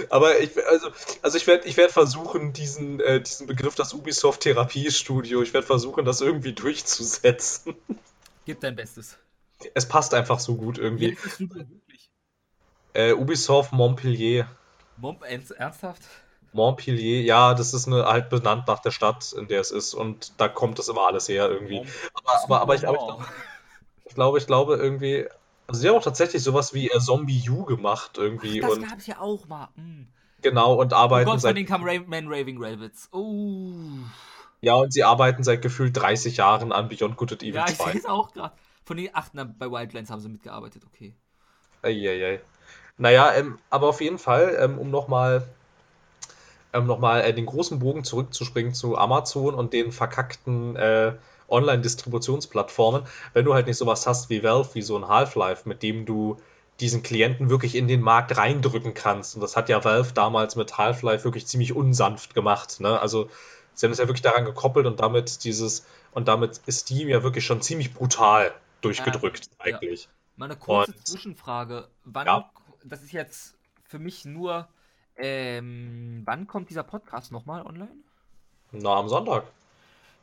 Aber 0.10 0.40
ich, 0.40 0.52
also, 0.68 0.90
also 1.22 1.38
ich 1.38 1.48
werde 1.48 1.68
ich 1.68 1.78
werd 1.78 1.92
versuchen, 1.92 2.54
diesen, 2.54 3.00
äh, 3.00 3.22
diesen 3.22 3.48
Begriff, 3.48 3.76
das 3.76 3.94
Ubisoft 3.94 4.42
Therapiestudio, 4.42 5.42
ich 5.42 5.54
werde 5.54 5.66
versuchen, 5.66 6.06
das 6.06 6.22
irgendwie 6.22 6.54
durchzusetzen. 6.54 7.76
Gib 8.46 8.60
dein 8.60 8.76
Bestes. 8.76 9.18
Es 9.74 9.88
passt 9.88 10.14
einfach 10.14 10.40
so 10.40 10.56
gut 10.56 10.78
irgendwie. 10.78 11.18
Äh, 12.94 13.14
Ubisoft 13.14 13.74
Montpellier. 13.74 14.48
Mom 14.98 15.18
ernsthaft? 15.24 16.04
Montpellier, 16.54 17.22
ja, 17.22 17.54
das 17.54 17.74
ist 17.74 17.88
eine, 17.88 18.06
halt 18.06 18.30
benannt 18.30 18.68
nach 18.68 18.80
der 18.80 18.92
Stadt, 18.92 19.34
in 19.34 19.48
der 19.48 19.62
es 19.62 19.72
ist 19.72 19.94
und 19.94 20.40
da 20.40 20.48
kommt 20.48 20.80
das 20.80 20.88
immer 20.88 21.08
alles 21.08 21.30
her 21.30 21.50
irgendwie. 21.50 21.86
Aber, 22.14 22.44
aber, 22.44 22.62
aber 22.62 22.76
ich, 22.76 22.88
aber 22.88 23.26
ich, 24.06 24.16
glaube, 24.16 24.38
ich 24.38 24.48
glaube 24.48 24.76
irgendwie, 24.76 25.28
also 25.68 25.82
sie 25.82 25.90
haben 25.90 25.96
auch 25.96 26.04
tatsächlich 26.04 26.42
sowas 26.44 26.74
wie 26.74 26.90
äh, 26.90 27.00
Zombie 27.00 27.48
U 27.50 27.64
gemacht 27.66 28.18
irgendwie. 28.18 28.64
Ach, 28.64 28.70
das 28.70 28.78
und, 28.78 28.90
gab's 28.90 29.08
ja 29.08 29.20
auch 29.20 29.48
mal. 29.48 29.70
Mm. 29.76 30.08
Genau, 30.42 30.76
und 30.76 30.94
arbeiten 30.94 31.30
oh 31.30 31.34
Gott, 31.34 31.42
seit... 31.42 31.50
von 31.50 31.56
denen 31.56 31.68
kam 31.68 31.84
Ra 31.84 32.00
Man 32.06 32.28
Raving 32.28 32.58
Rabbits. 32.64 33.10
Oh. 33.12 33.74
Ja, 34.62 34.76
und 34.76 34.94
sie 34.94 35.04
arbeiten 35.04 35.44
seit 35.44 35.62
gefühlt 35.62 35.96
30 35.96 36.38
Jahren 36.38 36.72
an 36.72 36.90
Beyond 36.90 37.18
Good 37.18 37.34
and 37.34 37.44
Evil 37.44 37.56
ja, 37.56 37.66
2. 37.66 37.84
Ja, 37.84 37.96
ich 37.96 38.02
sehe 38.02 38.12
auch 38.12 38.32
gerade. 38.32 38.56
Von 38.86 38.98
den, 38.98 39.10
ach, 39.14 39.30
na, 39.34 39.44
bei 39.44 39.70
Wildlands 39.70 40.10
haben 40.10 40.22
sie 40.22 40.30
mitgearbeitet, 40.30 40.84
okay. 40.88 41.14
Eieiei. 41.82 42.42
Naja, 42.98 43.34
ähm, 43.36 43.60
aber 43.70 43.88
auf 43.88 44.02
jeden 44.02 44.18
Fall, 44.18 44.58
ähm, 44.60 44.78
um 44.80 44.90
nochmal 44.90 45.48
ähm, 46.74 46.86
nochmal 46.86 47.22
äh, 47.22 47.34
den 47.34 47.46
großen 47.46 47.80
Bogen 47.80 48.04
zurückzuspringen 48.04 48.74
zu 48.74 48.98
Amazon 48.98 49.54
und 49.54 49.74
den 49.74 49.92
verkackten 49.92 50.76
äh, 50.76 51.14
Online-Distributionsplattformen, 51.50 53.04
wenn 53.34 53.46
du 53.46 53.54
halt 53.54 53.68
nicht 53.68 53.78
sowas 53.78 54.06
hast 54.06 54.30
wie 54.30 54.44
Valve, 54.44 54.70
wie 54.74 54.82
so 54.82 54.98
ein 54.98 55.08
Half-Life, 55.08 55.68
mit 55.68 55.82
dem 55.82 56.06
du 56.06 56.38
diesen 56.80 57.04
Klienten 57.04 57.50
wirklich 57.50 57.76
in 57.76 57.88
den 57.88 58.02
Markt 58.02 58.38
reindrücken 58.38 58.94
kannst. 58.94 59.36
Und 59.36 59.42
das 59.42 59.56
hat 59.56 59.70
ja 59.70 59.84
Valve 59.84 60.14
damals 60.14 60.56
mit 60.56 60.78
Half-Life 60.78 61.24
wirklich 61.24 61.48
ziemlich 61.48 61.74
unsanft 61.74 62.36
gemacht. 62.36 62.80
Ne? 62.80 63.00
Also 63.00 63.30
sie 63.74 63.86
haben 63.86 63.94
es 63.94 63.98
ja 63.98 64.08
wirklich 64.08 64.22
daran 64.22 64.46
gekoppelt 64.46 64.86
und 64.86 65.00
damit 65.00 65.44
dieses, 65.44 65.86
und 66.12 66.28
damit 66.28 66.62
ist 66.66 66.82
Steam 66.82 67.08
ja 67.08 67.24
wirklich 67.24 67.46
schon 67.46 67.62
ziemlich 67.62 67.94
brutal 67.94 68.54
durchgedrückt, 68.82 69.46
ja, 69.46 69.66
eigentlich. 69.66 70.04
Ja. 70.04 70.10
Mal 70.36 70.46
eine 70.46 70.56
kurze 70.56 70.92
und, 70.92 71.08
Zwischenfrage. 71.08 71.88
Wann, 72.04 72.28
ja. 72.28 72.52
Das 72.84 73.04
ist 73.04 73.12
jetzt 73.12 73.58
für 73.84 74.00
mich 74.00 74.26
nur 74.26 74.68
ähm, 75.18 76.22
wann 76.26 76.48
kommt 76.48 76.70
dieser 76.70 76.84
Podcast 76.84 77.32
nochmal 77.32 77.66
online? 77.66 77.96
Na, 78.72 78.96
am 78.96 79.10
Sonntag. 79.10 79.46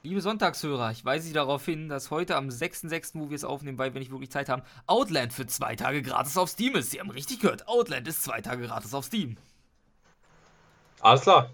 Liebe 0.02 0.20
Sonntagshörer, 0.20 0.90
ich 0.90 1.04
weise 1.04 1.26
Sie 1.26 1.32
darauf 1.32 1.64
hin, 1.64 1.88
dass 1.88 2.10
heute 2.10 2.36
am 2.36 2.48
6.6., 2.48 3.12
wo 3.14 3.30
wir 3.30 3.36
es 3.36 3.44
aufnehmen, 3.44 3.78
weil 3.78 3.94
wir 3.94 4.00
nicht 4.00 4.10
wirklich 4.10 4.30
Zeit 4.30 4.50
haben, 4.50 4.62
Outland 4.86 5.32
für 5.32 5.46
zwei 5.46 5.76
Tage 5.76 6.02
gratis 6.02 6.36
auf 6.36 6.50
Steam 6.50 6.76
ist. 6.76 6.90
Sie 6.90 7.00
haben 7.00 7.10
richtig 7.10 7.40
gehört, 7.40 7.66
Outland 7.66 8.06
ist 8.06 8.22
zwei 8.22 8.40
Tage 8.42 8.66
gratis 8.66 8.92
auf 8.92 9.06
Steam. 9.06 9.36
Alles 11.00 11.22
klar. 11.22 11.50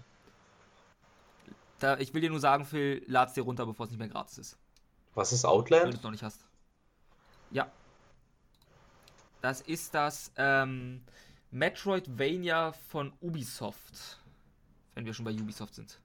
Da, 1.79 1.97
ich 1.97 2.13
will 2.13 2.21
dir 2.21 2.29
nur 2.29 2.41
sagen, 2.41 2.65
Phil, 2.65 3.03
lad's 3.07 3.33
dir 3.33 3.43
runter, 3.43 3.65
bevor 3.65 3.85
es 3.85 3.91
nicht 3.91 3.99
mehr 3.99 4.09
gratis 4.09 4.37
ist. 4.37 4.57
Was 5.15 5.31
ist 5.31 5.45
Outland? 5.45 5.85
Wenn 5.85 5.91
du 5.91 5.97
es 5.97 6.03
noch 6.03 6.11
nicht 6.11 6.23
hast. 6.23 6.41
Ja. 7.51 7.71
Das 9.41 9.61
ist 9.61 9.93
das, 9.93 10.31
ähm, 10.37 11.01
Metroidvania 11.51 12.71
von 12.71 13.13
Ubisoft. 13.21 14.19
Wenn 14.95 15.05
wir 15.05 15.13
schon 15.13 15.25
bei 15.25 15.33
Ubisoft 15.33 15.75
sind. 15.75 15.99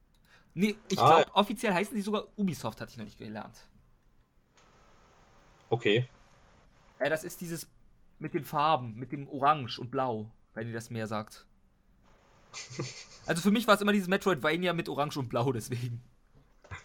Nee, 0.54 0.76
ich 0.88 0.98
ah, 0.98 1.22
glaube, 1.22 1.34
offiziell 1.34 1.72
heißen 1.72 1.94
die 1.94 2.02
sogar 2.02 2.26
Ubisoft, 2.36 2.80
hatte 2.80 2.90
ich 2.90 2.96
noch 2.96 3.04
nicht 3.04 3.18
gelernt. 3.18 3.68
Okay. 5.68 6.08
Ja, 7.00 7.08
das 7.08 7.24
ist 7.24 7.40
dieses 7.40 7.68
mit 8.18 8.34
den 8.34 8.44
Farben, 8.44 8.94
mit 8.94 9.12
dem 9.12 9.28
Orange 9.28 9.78
und 9.78 9.90
Blau, 9.90 10.30
wenn 10.54 10.66
ihr 10.66 10.72
das 10.72 10.90
mehr 10.90 11.06
sagt. 11.06 11.46
also 13.26 13.42
für 13.42 13.50
mich 13.50 13.66
war 13.66 13.74
es 13.74 13.80
immer 13.82 13.92
dieses 13.92 14.08
Metroidvania 14.08 14.72
mit 14.72 14.88
Orange 14.88 15.18
und 15.18 15.28
Blau, 15.28 15.52
deswegen. 15.52 16.02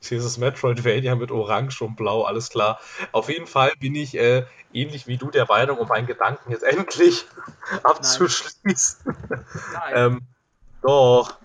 Dieses 0.09 0.37
Metroidvania 0.37 1.15
mit 1.15 1.31
Orange 1.31 1.81
und 1.81 1.95
Blau, 1.95 2.23
alles 2.23 2.49
klar. 2.49 2.79
Auf 3.11 3.29
jeden 3.29 3.47
Fall 3.47 3.71
bin 3.79 3.95
ich 3.95 4.17
äh, 4.17 4.45
ähnlich 4.73 5.07
wie 5.07 5.17
du 5.17 5.29
der 5.29 5.45
Meinung, 5.45 5.77
um 5.77 5.87
meinen 5.87 6.07
Gedanken 6.07 6.51
jetzt 6.51 6.63
endlich 6.63 7.25
abzuschließen. 7.83 9.15
Nein. 9.73 9.93
ähm, 9.93 10.21
doch. 10.81 11.37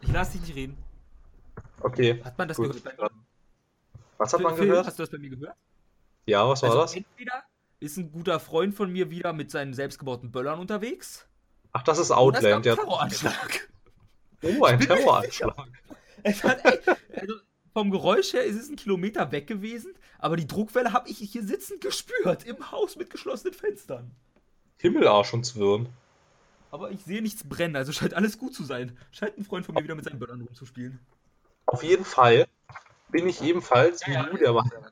Ich 0.00 0.12
lasse 0.12 0.32
dich 0.32 0.42
nicht 0.42 0.56
reden. 0.56 0.76
Okay. 1.80 2.20
Hat 2.22 2.36
man 2.36 2.48
das 2.48 2.56
gut. 2.56 2.84
gehört? 2.84 3.12
Was 4.18 4.32
hat 4.32 4.40
man 4.40 4.56
gehört? 4.56 4.86
Hast 4.86 4.98
du 4.98 5.02
das 5.02 5.10
bei 5.10 5.18
mir 5.18 5.30
gehört? 5.30 5.56
Ja, 6.26 6.48
was 6.48 6.62
war 6.62 6.70
also 6.70 6.82
das? 6.82 6.94
Entweder 6.94 7.44
ist 7.80 7.96
ein 7.96 8.12
guter 8.12 8.40
Freund 8.40 8.74
von 8.74 8.92
mir 8.92 9.10
wieder 9.10 9.32
mit 9.32 9.50
seinen 9.50 9.74
selbstgebauten 9.74 10.30
Böllern 10.30 10.58
unterwegs. 10.58 11.26
Ach, 11.72 11.82
das 11.82 11.98
ist 11.98 12.10
Outland, 12.10 12.64
ja. 12.64 12.76
Terroranschlag. 12.76 13.68
Oh, 14.42 14.64
ein 14.64 14.78
Terroranschlag. 14.80 15.66
Es 16.22 16.42
hat, 16.44 16.64
ey, 16.64 16.80
also 17.16 17.34
vom 17.74 17.90
Geräusch 17.90 18.32
her 18.32 18.44
ist 18.44 18.56
es 18.56 18.70
ein 18.70 18.76
Kilometer 18.76 19.32
weg 19.32 19.48
gewesen, 19.48 19.92
aber 20.20 20.36
die 20.36 20.46
Druckwelle 20.46 20.92
habe 20.92 21.10
ich 21.10 21.18
hier 21.18 21.42
sitzend 21.42 21.80
gespürt, 21.80 22.44
im 22.46 22.70
Haus 22.70 22.96
mit 22.96 23.10
geschlossenen 23.10 23.52
Fenstern. 23.52 24.12
Himmelarsch 24.78 25.34
und 25.34 25.44
Zwirn. 25.44 25.88
Aber 26.70 26.92
ich 26.92 27.04
sehe 27.04 27.20
nichts 27.20 27.42
brennen, 27.42 27.74
also 27.74 27.92
scheint 27.92 28.14
alles 28.14 28.38
gut 28.38 28.54
zu 28.54 28.64
sein. 28.64 28.96
Scheint 29.10 29.36
ein 29.36 29.44
Freund 29.44 29.66
von 29.66 29.74
mir 29.74 29.82
wieder 29.82 29.96
mit 29.96 30.04
seinen 30.04 30.20
Böllern 30.20 30.40
rumzuspielen. 30.40 31.00
Auf 31.66 31.82
jeden 31.82 32.04
Fall 32.04 32.46
bin 33.10 33.28
ich 33.28 33.42
ebenfalls, 33.42 34.06
wie 34.06 34.14
du 34.14 34.36
der 34.36 34.52
Meinung, 34.52 34.86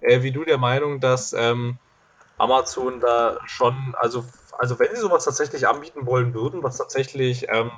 äh, 0.00 0.22
wie 0.22 0.32
du 0.32 0.44
der 0.44 0.58
Meinung, 0.58 0.98
dass 0.98 1.32
ähm, 1.32 1.78
Amazon 2.38 3.00
da 3.00 3.38
schon, 3.46 3.94
also, 3.98 4.24
also 4.58 4.78
wenn 4.80 4.92
sie 4.94 5.00
sowas 5.00 5.24
tatsächlich 5.24 5.68
anbieten 5.68 6.06
wollen 6.06 6.34
würden, 6.34 6.64
was 6.64 6.76
tatsächlich 6.76 7.46
ähm, 7.48 7.70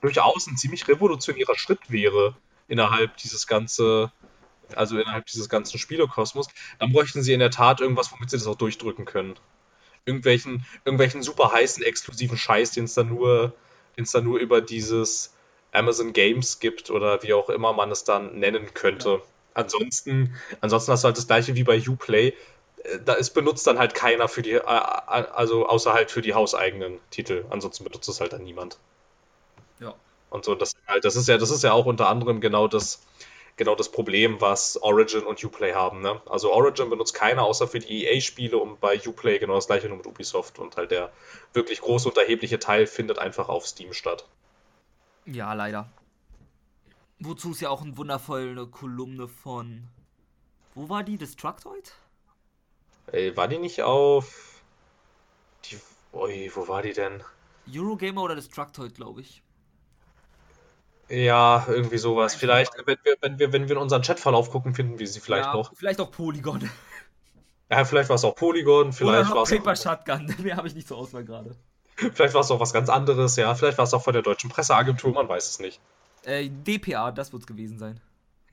durchaus 0.00 0.46
ein 0.46 0.56
ziemlich 0.56 0.86
revolutionärer 0.86 1.56
Schritt 1.56 1.90
wäre 1.90 2.36
innerhalb 2.68 3.16
dieses 3.18 3.46
ganze, 3.46 4.12
also 4.74 4.98
innerhalb 4.98 5.26
dieses 5.26 5.48
ganzen 5.48 5.78
Spielekosmos, 5.78 6.48
dann 6.78 6.92
bräuchten 6.92 7.22
sie 7.22 7.32
in 7.32 7.40
der 7.40 7.50
Tat 7.50 7.80
irgendwas, 7.80 8.12
womit 8.12 8.30
sie 8.30 8.38
das 8.38 8.46
auch 8.46 8.56
durchdrücken 8.56 9.04
können. 9.04 9.36
Irgendwelchen, 10.04 10.64
irgendwelchen 10.84 11.22
super 11.22 11.52
heißen, 11.52 11.82
exklusiven 11.82 12.36
Scheiß, 12.38 12.72
den 12.72 12.84
es 12.84 12.94
dann 12.94 13.08
nur, 13.08 13.54
den 13.96 14.04
es 14.04 14.12
dann 14.12 14.24
nur 14.24 14.38
über 14.38 14.60
dieses 14.60 15.34
Amazon 15.72 16.12
Games 16.12 16.58
gibt 16.60 16.90
oder 16.90 17.22
wie 17.22 17.34
auch 17.34 17.48
immer 17.50 17.72
man 17.72 17.90
es 17.90 18.04
dann 18.04 18.38
nennen 18.38 18.72
könnte. 18.74 19.22
Ansonsten, 19.54 20.34
ansonsten 20.60 20.92
hast 20.92 21.02
du 21.04 21.06
halt 21.06 21.16
das 21.18 21.26
gleiche 21.26 21.54
wie 21.56 21.64
bei 21.64 21.80
Uplay. 21.88 22.34
Äh, 22.84 22.98
Da 23.04 23.14
ist 23.14 23.30
benutzt 23.30 23.66
dann 23.66 23.78
halt 23.78 23.94
keiner 23.94 24.28
für 24.28 24.42
die, 24.42 24.52
äh, 24.52 24.60
also 24.62 25.66
außer 25.66 25.92
halt 25.92 26.10
für 26.10 26.22
die 26.22 26.34
hauseigenen 26.34 27.00
Titel. 27.10 27.46
Ansonsten 27.50 27.84
benutzt 27.84 28.08
es 28.08 28.20
halt 28.20 28.32
dann 28.32 28.44
niemand. 28.44 28.78
Ja. 29.80 29.94
Und 30.30 30.44
so, 30.44 30.54
das 30.54 30.74
halt, 30.86 31.04
das 31.04 31.16
ist 31.16 31.28
ja, 31.28 31.38
das 31.38 31.50
ist 31.50 31.62
ja 31.62 31.72
auch 31.72 31.86
unter 31.86 32.08
anderem 32.08 32.40
genau 32.40 32.68
das, 32.68 33.02
genau 33.56 33.74
das 33.74 33.90
Problem, 33.90 34.40
was 34.40 34.80
Origin 34.82 35.22
und 35.22 35.42
Uplay 35.42 35.72
haben, 35.72 36.00
ne? 36.00 36.20
Also 36.26 36.52
Origin 36.52 36.90
benutzt 36.90 37.14
keiner 37.14 37.44
außer 37.44 37.68
für 37.68 37.78
die 37.78 38.04
EA-Spiele 38.04 38.58
und 38.58 38.80
bei 38.80 39.00
Uplay 39.06 39.38
genau 39.38 39.54
das 39.54 39.66
gleiche 39.66 39.88
nur 39.88 39.98
mit 39.98 40.06
Ubisoft 40.06 40.58
und 40.58 40.76
halt 40.76 40.90
der 40.90 41.12
wirklich 41.52 41.80
große 41.80 42.08
und 42.08 42.18
erhebliche 42.18 42.58
Teil 42.58 42.86
findet 42.86 43.18
einfach 43.18 43.48
auf 43.48 43.66
Steam 43.66 43.92
statt. 43.92 44.26
Ja, 45.24 45.52
leider. 45.54 45.90
Wozu 47.18 47.52
es 47.52 47.60
ja 47.60 47.70
auch 47.70 47.82
eine 47.82 47.96
wundervolle 47.96 48.66
Kolumne 48.66 49.26
von. 49.26 49.88
Wo 50.74 50.88
war 50.88 51.02
die? 51.02 51.16
Destructoid? 51.16 51.92
Ey, 53.12 53.36
war 53.36 53.48
die 53.48 53.58
nicht 53.58 53.82
auf 53.82 54.60
die, 55.64 55.78
ui, 56.12 56.50
wo 56.54 56.68
war 56.68 56.82
die 56.82 56.92
denn? 56.92 57.22
Eurogamer 57.72 58.22
oder 58.22 58.34
Destructoid, 58.34 58.94
glaube 58.94 59.22
ich. 59.22 59.42
Ja, 61.08 61.64
irgendwie 61.68 61.98
sowas. 61.98 62.34
Vielleicht, 62.34 62.72
wenn 62.84 62.98
wir, 63.04 63.16
wenn 63.20 63.38
wir, 63.38 63.52
wenn 63.52 63.68
wir 63.68 63.76
in 63.76 63.82
unseren 63.82 64.02
Chatverlauf 64.02 64.50
gucken, 64.50 64.74
finden 64.74 64.98
wir 64.98 65.06
sie 65.06 65.20
vielleicht 65.20 65.46
ja, 65.46 65.54
noch. 65.54 65.72
Vielleicht 65.74 66.00
auch 66.00 66.10
Polygon. 66.10 66.68
Ja, 67.68 67.84
vielleicht 67.84 68.08
war 68.10 68.14
es 68.14 68.22
auch 68.22 68.36
Polygon, 68.36 68.92
vielleicht 68.92 69.28
war 69.32 69.42
es 69.42 69.50
Paper 69.50 69.74
Shotgun. 69.74 70.32
Mehr 70.44 70.56
habe 70.56 70.68
ich 70.68 70.76
nicht 70.76 70.86
zur 70.86 70.98
Auswahl 70.98 71.24
gerade. 71.24 71.56
vielleicht 71.96 72.32
war 72.32 72.42
es 72.42 72.50
auch 72.52 72.60
was 72.60 72.72
ganz 72.72 72.88
anderes, 72.88 73.34
ja. 73.34 73.52
Vielleicht 73.56 73.76
war 73.76 73.84
es 73.84 73.92
auch 73.92 74.04
von 74.04 74.12
der 74.12 74.22
deutschen 74.22 74.50
Presseagentur, 74.50 75.12
man 75.12 75.28
weiß 75.28 75.48
es 75.48 75.58
nicht. 75.58 75.80
Äh, 76.22 76.48
DPA, 76.48 77.10
das 77.10 77.32
wird's 77.32 77.44
gewesen 77.44 77.76
sein. 77.76 78.00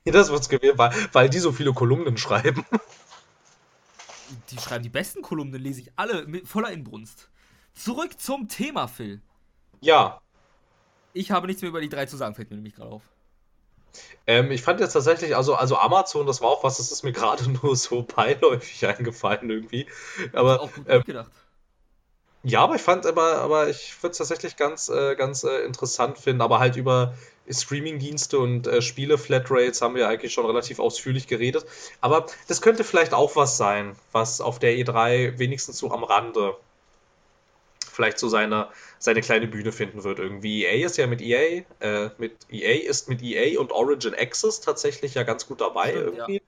Ja, 0.04 0.14
das 0.14 0.32
wird's 0.32 0.50
gewesen, 0.50 0.80
weil, 0.80 0.92
weil 1.12 1.30
die 1.30 1.38
so 1.38 1.52
viele 1.52 1.74
Kolumnen 1.74 2.18
schreiben. 2.18 2.66
Die 4.50 4.58
schreiben 4.58 4.82
die 4.82 4.90
besten 4.90 5.22
Kolumnen, 5.22 5.62
lese 5.62 5.82
ich 5.82 5.92
alle 5.96 6.26
mit 6.26 6.48
voller 6.48 6.72
Inbrunst. 6.72 7.30
Zurück 7.76 8.20
zum 8.20 8.48
Thema, 8.48 8.88
Phil. 8.88 9.22
Ja, 9.80 10.23
Ich 11.14 11.32
habe 11.32 11.48
nichts 11.48 11.62
mehr 11.62 11.70
über 11.70 11.82
die 11.82 11.90
drei 11.90 12.06
zu 12.06 12.18
sagen, 12.18 12.36
fällt 12.36 12.50
mir 12.50 12.58
nämlich 12.58 12.76
gerade 12.76 12.92
auf. 12.92 13.04
ähm, 14.26 14.52
ich 14.52 14.62
fand 14.64 14.80
jetzt 14.80 14.94
tatsächlich, 14.94 15.36
also, 15.36 15.56
also 15.56 15.78
Amazon, 15.78 16.26
das 16.26 16.42
war 16.42 16.50
auch 16.50 16.64
was, 16.64 16.78
das 16.78 16.92
ist 16.92 17.04
mir 17.04 17.12
gerade 17.12 17.50
nur 17.64 17.76
so 17.76 18.04
beiläufig 18.04 18.86
eingefallen 18.86 19.50
irgendwie. 19.50 19.88
Aber 20.34 20.62
Auch 20.62 20.74
gut 20.74 20.86
ähm, 20.88 21.04
gedacht. 21.04 21.32
Ja, 22.46 22.62
aber 22.62 22.76
ich 22.76 22.82
fand 22.82 23.06
aber, 23.06 23.38
aber 23.38 23.70
ich 23.70 23.96
würde 24.04 24.12
es 24.12 24.18
tatsächlich 24.18 24.58
ganz, 24.58 24.90
äh, 24.90 25.16
ganz 25.16 25.46
äh, 25.46 25.60
interessant 25.64 26.18
finden. 26.18 26.42
Aber 26.42 26.60
halt 26.60 26.76
über 26.76 27.16
Streaming-Dienste 27.50 28.38
und 28.38 28.68
äh, 28.68 28.82
Spiele-Flatrates 28.82 29.82
haben 29.82 29.96
wir 29.96 30.10
eigentlich 30.10 30.34
schon 30.34 30.46
relativ 30.46 30.80
ausführlich 30.80 31.28
geredet. 31.28 31.66
Aber 32.02 32.26
das 32.50 32.62
könnte 32.62 32.84
vielleicht 32.84 33.14
auch 33.14 33.38
was 33.38 33.56
sein, 33.56 33.96
was 34.12 34.42
auf 34.42 34.60
der 34.60 34.74
E3 34.74 35.40
wenigstens 35.40 35.78
so 35.78 35.92
am 35.92 36.04
Rande 36.04 36.58
vielleicht 37.94 38.20
so 38.20 38.28
seine, 38.30 38.70
seine 39.00 39.22
kleine 39.22 39.48
Bühne 39.48 39.72
finden 39.72 40.04
wird. 40.04 40.20
Irgendwie 40.20 40.66
EA 40.66 40.86
ist 40.86 40.98
ja 40.98 41.08
mit 41.08 41.22
EA, 41.22 41.64
äh, 41.80 42.10
mit 42.18 42.48
EA 42.50 42.90
ist 42.90 43.10
mit 43.10 43.22
EA 43.22 43.60
und 43.60 43.72
Origin 43.72 44.14
Access 44.16 44.62
tatsächlich 44.62 45.14
ja 45.16 45.24
ganz 45.24 45.48
gut 45.48 45.62
dabei 45.62 45.92
Stimmt, 45.92 46.06
irgendwie. 46.18 46.42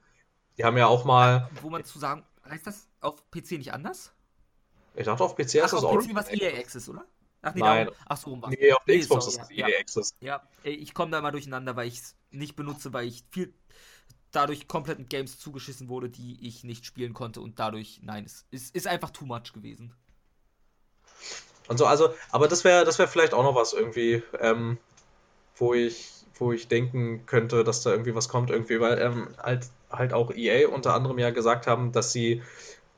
Die 0.57 0.63
haben 0.63 0.77
ja 0.77 0.87
auch 0.87 1.05
mal, 1.05 1.49
Wo 1.61 1.69
man 1.69 1.83
zu 1.83 1.99
sagen, 1.99 2.23
heißt 2.49 2.67
das 2.67 2.87
auf 3.01 3.29
PC 3.31 3.53
nicht 3.57 3.73
anders? 3.73 4.11
ich 4.95 5.05
dachte 5.05 5.23
auf 5.23 5.35
PC 5.35 5.55
ist 5.55 5.63
Ach, 5.65 5.71
das 5.71 5.83
auf 5.83 5.97
PC 6.07 6.15
was. 6.15 6.29
EA 6.29 6.57
Access, 6.59 6.89
oder? 6.89 7.05
Ach 7.41 7.53
nee, 7.53 7.59
Nein. 7.61 7.85
darum- 7.85 7.99
ach 8.07 8.17
so, 8.17 8.29
rum 8.31 8.41
war's. 8.41 8.55
Nee, 8.57 8.71
auf 8.73 8.83
der 8.85 8.95
Nee, 8.95 9.01
Xbox 9.01 9.25
sorry, 9.25 9.37
ist 9.37 9.51
es 9.51 9.57
ja, 9.57 9.67
EA 9.67 9.79
Access. 9.79 10.15
Ja, 10.21 10.47
ich 10.63 10.93
komme 10.93 11.11
da 11.11 11.19
immer 11.19 11.31
durcheinander, 11.31 11.75
weil 11.75 11.87
ich 11.87 11.95
es 11.99 12.15
nicht 12.31 12.55
benutze, 12.55 12.93
weil 12.93 13.07
ich 13.07 13.23
viel 13.31 13.53
dadurch 14.31 14.67
komplett 14.67 14.99
mit 14.99 15.09
Games 15.09 15.39
zugeschissen 15.39 15.87
wurde, 15.87 16.09
die 16.09 16.45
ich 16.47 16.63
nicht 16.63 16.85
spielen 16.85 17.13
konnte 17.13 17.41
und 17.41 17.59
dadurch, 17.59 17.99
nein, 18.03 18.25
es 18.25 18.45
ist, 18.51 18.75
ist 18.75 18.87
einfach 18.87 19.11
too 19.11 19.25
much 19.25 19.53
gewesen. 19.53 19.93
Und 21.67 21.77
so, 21.77 21.85
also, 21.85 22.09
aber 22.31 22.47
das 22.47 22.63
wäre, 22.63 22.85
das 22.85 22.99
wäre 22.99 23.07
vielleicht 23.07 23.33
auch 23.33 23.43
noch 23.43 23.55
was 23.55 23.73
irgendwie, 23.73 24.21
ähm, 24.39 24.77
wo 25.55 25.73
ich, 25.73 26.11
wo 26.35 26.51
ich 26.51 26.67
denken 26.67 27.25
könnte, 27.25 27.63
dass 27.63 27.81
da 27.81 27.91
irgendwie 27.91 28.13
was 28.13 28.29
kommt, 28.29 28.49
irgendwie, 28.49 28.79
weil 28.79 28.99
ähm, 28.99 29.29
halt, 29.41 29.67
halt 29.89 30.13
auch 30.13 30.31
EA 30.31 30.67
unter 30.67 30.93
anderem 30.93 31.17
ja 31.17 31.31
gesagt 31.31 31.65
haben, 31.67 31.91
dass 31.91 32.11
sie 32.11 32.43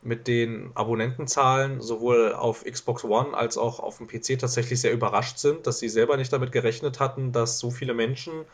mit 0.02 0.28
den 0.28 0.72
Abonnentenzahlen 0.76 1.82
sowohl 1.82 2.34
auf 2.34 2.64
Xbox 2.64 3.04
One 3.04 3.36
als 3.36 3.58
auch 3.58 3.80
auf 3.80 3.98
dem 3.98 4.08
PC 4.08 4.40
tatsächlich 4.40 4.80
sehr 4.80 4.94
überrascht 4.94 5.38
sind, 5.38 5.68
dass 5.68 5.80
sie 5.80 5.90
selber 5.90 6.18
nicht 6.18 6.32
damit 6.32 6.52
gerechnet 6.52 7.00
hatten, 7.00 7.32
dass 7.32 7.60
so 7.60 7.72
viele 7.72 7.94
Menschen 7.94 8.46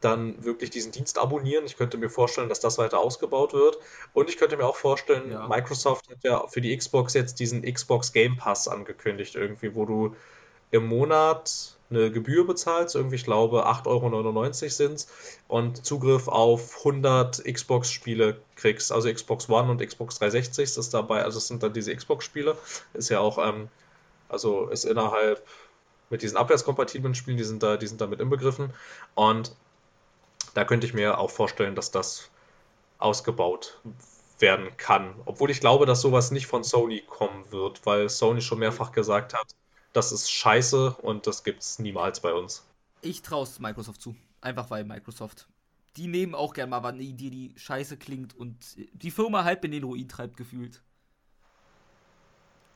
dann 0.00 0.44
wirklich 0.44 0.70
diesen 0.70 0.92
Dienst 0.92 1.18
abonnieren. 1.18 1.64
Ich 1.66 1.76
könnte 1.76 1.98
mir 1.98 2.08
vorstellen, 2.08 2.48
dass 2.48 2.60
das 2.60 2.78
weiter 2.78 2.98
ausgebaut 2.98 3.52
wird. 3.52 3.78
Und 4.12 4.28
ich 4.28 4.36
könnte 4.36 4.56
mir 4.56 4.66
auch 4.66 4.76
vorstellen, 4.76 5.30
Ja. 5.32 5.48
Microsoft 5.48 6.08
hat 6.08 6.22
ja 6.22 6.46
für 6.46 6.60
die 6.60 6.76
Xbox 6.76 7.14
jetzt 7.14 7.40
diesen 7.40 7.62
Xbox 7.62 8.12
Game 8.12 8.36
Pass 8.36 8.68
angekündigt, 8.68 9.34
irgendwie, 9.34 9.74
wo 9.74 9.84
du 9.84 10.14
im 10.70 10.86
Monat 10.86 11.74
eine 11.90 12.10
Gebühr 12.10 12.46
bezahlst, 12.46 12.94
irgendwie, 12.94 13.16
ich 13.16 13.24
glaube, 13.24 13.66
8,99 13.66 13.86
Euro 13.86 14.68
sind 14.68 15.06
und 15.48 15.84
Zugriff 15.84 16.28
auf 16.28 16.78
100 16.78 17.42
Xbox-Spiele 17.44 18.36
kriegst, 18.56 18.92
also 18.92 19.10
Xbox 19.12 19.48
One 19.48 19.70
und 19.70 19.80
Xbox 19.80 20.18
360 20.18 20.76
ist 20.76 20.94
dabei, 20.94 21.22
also 21.22 21.38
es 21.38 21.48
sind 21.48 21.62
dann 21.62 21.72
diese 21.72 21.94
Xbox-Spiele, 21.96 22.56
ist 22.92 23.08
ja 23.08 23.20
auch, 23.20 23.38
ähm, 23.38 23.68
also 24.28 24.68
ist 24.68 24.84
innerhalb 24.84 25.42
mit 26.10 26.20
diesen 26.22 26.36
abwärtskompatiblen 26.36 27.14
Spielen, 27.14 27.38
die 27.38 27.44
sind 27.44 27.62
da, 27.62 27.78
die 27.78 27.86
sind 27.86 28.00
damit 28.00 28.20
inbegriffen 28.20 28.74
und 29.14 29.52
da 30.54 30.64
könnte 30.64 30.86
ich 30.86 30.94
mir 30.94 31.18
auch 31.18 31.30
vorstellen, 31.30 31.74
dass 31.74 31.90
das 31.90 32.30
ausgebaut 32.98 33.80
werden 34.38 34.76
kann. 34.76 35.14
Obwohl 35.24 35.50
ich 35.50 35.60
glaube, 35.60 35.86
dass 35.86 36.00
sowas 36.00 36.30
nicht 36.30 36.46
von 36.46 36.64
Sony 36.64 37.02
kommen 37.06 37.50
wird, 37.50 37.84
weil 37.86 38.08
Sony 38.08 38.40
schon 38.40 38.58
mehrfach 38.58 38.92
gesagt 38.92 39.34
hat, 39.34 39.54
das 39.92 40.12
ist 40.12 40.30
scheiße 40.30 40.96
und 41.02 41.26
das 41.26 41.44
gibt's 41.44 41.78
niemals 41.78 42.20
bei 42.20 42.32
uns. 42.32 42.64
Ich 43.02 43.22
traue 43.22 43.44
es 43.44 43.58
Microsoft 43.58 44.00
zu. 44.00 44.14
Einfach 44.40 44.70
weil 44.70 44.84
Microsoft. 44.84 45.48
Die 45.96 46.06
nehmen 46.06 46.34
auch 46.34 46.52
gern 46.52 46.70
mal 46.70 46.84
eine 46.84 47.02
Idee, 47.02 47.30
die 47.30 47.54
scheiße 47.56 47.96
klingt 47.96 48.36
und 48.36 48.56
die 48.92 49.10
Firma 49.10 49.44
halb 49.44 49.64
in 49.64 49.72
den 49.72 49.82
Ruin 49.82 50.08
treibt, 50.08 50.36
gefühlt. 50.36 50.82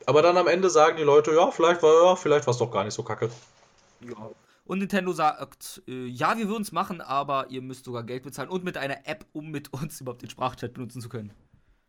Aber 0.07 0.23
dann 0.23 0.37
am 0.37 0.49
Ende 0.49 0.71
sagen 0.71 0.97
die 0.97 1.05
Leute, 1.05 1.33
ja, 1.33 1.51
vielleicht 1.51 1.83
war 1.83 2.05
ja, 2.05 2.17
vielleicht 2.17 2.47
war 2.47 2.53
es 2.53 2.59
doch 2.59 2.71
gar 2.71 2.83
nicht 2.83 2.95
so 2.95 3.05
kacke. 3.05 3.31
Ja. 4.01 4.31
Und 4.73 4.79
Nintendo 4.79 5.13
sagt, 5.13 5.83
äh, 5.87 6.07
ja, 6.07 6.39
wir 6.39 6.49
würden 6.49 6.63
es 6.63 6.73
machen, 6.73 7.03
aber 7.03 7.51
ihr 7.51 7.61
müsst 7.61 7.85
sogar 7.85 8.05
Geld 8.05 8.23
bezahlen 8.23 8.49
und 8.49 8.65
mit 8.65 8.79
einer 8.79 9.07
App, 9.07 9.27
um 9.35 9.51
mit 9.51 9.71
uns 9.75 10.01
überhaupt 10.01 10.23
den 10.23 10.31
Sprachchat 10.31 10.73
benutzen 10.73 11.03
zu 11.03 11.11
können. 11.11 11.31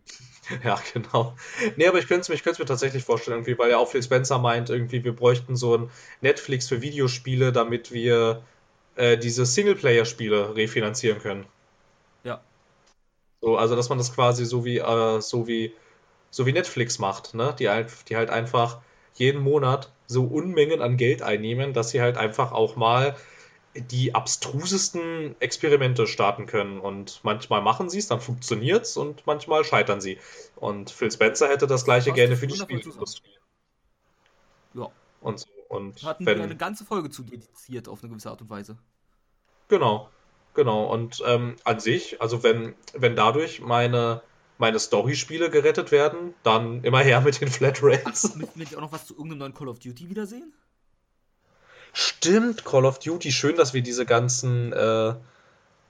Ja, 0.65 0.77
genau. 0.93 1.34
Nee, 1.77 1.88
aber 1.88 1.99
ich 1.99 2.07
könnte 2.10 2.23
es 2.23 2.27
mir, 2.27 2.35
ich 2.35 2.60
mir 2.60 2.65
tatsächlich 2.65 3.05
vorstellen, 3.05 3.38
irgendwie, 3.38 3.57
weil 3.57 3.72
ja 3.72 3.77
auch 3.77 3.88
Phil 3.88 4.03
Spencer 4.03 4.38
meint, 4.38 4.69
irgendwie, 4.69 5.01
wir 5.05 5.15
bräuchten 5.15 5.55
so 5.55 5.77
ein 5.77 5.89
Netflix 6.19 6.68
für 6.68 6.81
Videospiele, 6.81 7.53
damit 7.53 7.93
wir 7.93 8.43
äh, 8.97 9.18
diese 9.18 9.45
Singleplayer-Spiele 9.45 10.57
refinanzieren 10.57 11.19
können. 11.19 11.45
Ja. 12.26 12.41
So, 13.39 13.55
also 13.55 13.77
dass 13.77 13.88
man 13.88 13.97
das 13.97 14.14
quasi 14.14 14.43
so 14.43 14.65
wie, 14.65 14.80
äh, 14.80 15.22
so 15.22 15.47
wie, 15.47 15.72
so 16.31 16.45
wie 16.45 16.51
Netflix 16.51 16.99
macht, 16.99 17.34
ne? 17.34 17.55
Die, 17.57 17.69
die 18.10 18.18
halt 18.18 18.30
einfach 18.30 18.81
jeden 19.14 19.41
Monat 19.41 19.93
so 20.07 20.25
Unmengen 20.25 20.81
an 20.81 20.97
Geld 20.97 21.21
einnehmen, 21.21 21.73
dass 21.73 21.89
sie 21.89 22.01
halt 22.01 22.17
einfach 22.17 22.51
auch 22.51 22.75
mal 22.75 23.15
die 23.75 24.13
abstrusesten 24.13 25.35
Experimente 25.39 26.07
starten 26.07 26.45
können. 26.45 26.80
Und 26.80 27.21
manchmal 27.23 27.61
machen 27.61 27.89
sie 27.89 27.99
es, 27.99 28.07
dann 28.07 28.21
funktioniert 28.21 28.85
es 28.85 28.97
und 28.97 29.25
manchmal 29.25 29.63
scheitern 29.63 30.01
sie. 30.01 30.19
Und 30.55 30.91
Phil 30.91 31.11
Spencer 31.11 31.49
hätte 31.49 31.67
das 31.67 31.85
gleiche 31.85 32.09
Fasst 32.09 32.15
gerne 32.15 32.31
das 32.31 32.39
für 32.39 32.47
die 32.47 32.57
Spielindustrie. 32.57 33.31
Ja. 34.73 34.91
Und, 35.21 35.39
so. 35.39 35.47
Und 35.69 36.03
Hatten 36.03 36.25
wenn, 36.25 36.38
wir 36.38 36.43
eine 36.43 36.57
ganze 36.57 36.85
Folge 36.85 37.09
zu 37.09 37.23
dediziert 37.23 37.88
auf 37.88 38.03
eine 38.03 38.09
gewisse 38.09 38.30
Art 38.30 38.41
und 38.41 38.49
Weise. 38.49 38.77
genau, 39.69 40.09
genau. 40.53 40.85
Und 40.85 41.23
ähm, 41.25 41.55
an 41.63 41.80
sich, 41.80 42.21
also 42.21 42.43
wenn, 42.43 42.75
wenn 42.93 43.15
dadurch 43.15 43.61
meine, 43.61 44.21
meine 44.64 44.80
Story-Spiele 44.80 45.49
gerettet 45.49 45.91
werden, 45.91 46.34
dann 46.44 46.84
immer 46.85 46.99
her 46.99 47.19
mit 47.19 47.41
den 47.41 47.49
Flatrates. 47.49 48.35
Müssen 48.35 48.56
wir 48.56 48.64
nicht 48.64 48.76
auch 48.77 48.81
noch 48.81 48.94
was 48.94 49.06
zu 49.06 49.14
irgendeinem 49.14 49.40
neuen 49.40 49.53
Call 49.53 49.68
of 49.68 49.80
Duty 49.80 50.10
wiedersehen? 50.10 50.53
Stimmt, 51.91 52.64
Call 52.64 52.85
of 52.85 52.99
Duty, 52.99 53.31
schön, 53.34 53.57
dass 53.57 53.73
wir 53.73 53.84
diese 53.84 54.06
ganzen, 54.06 54.72
äh, 54.72 55.15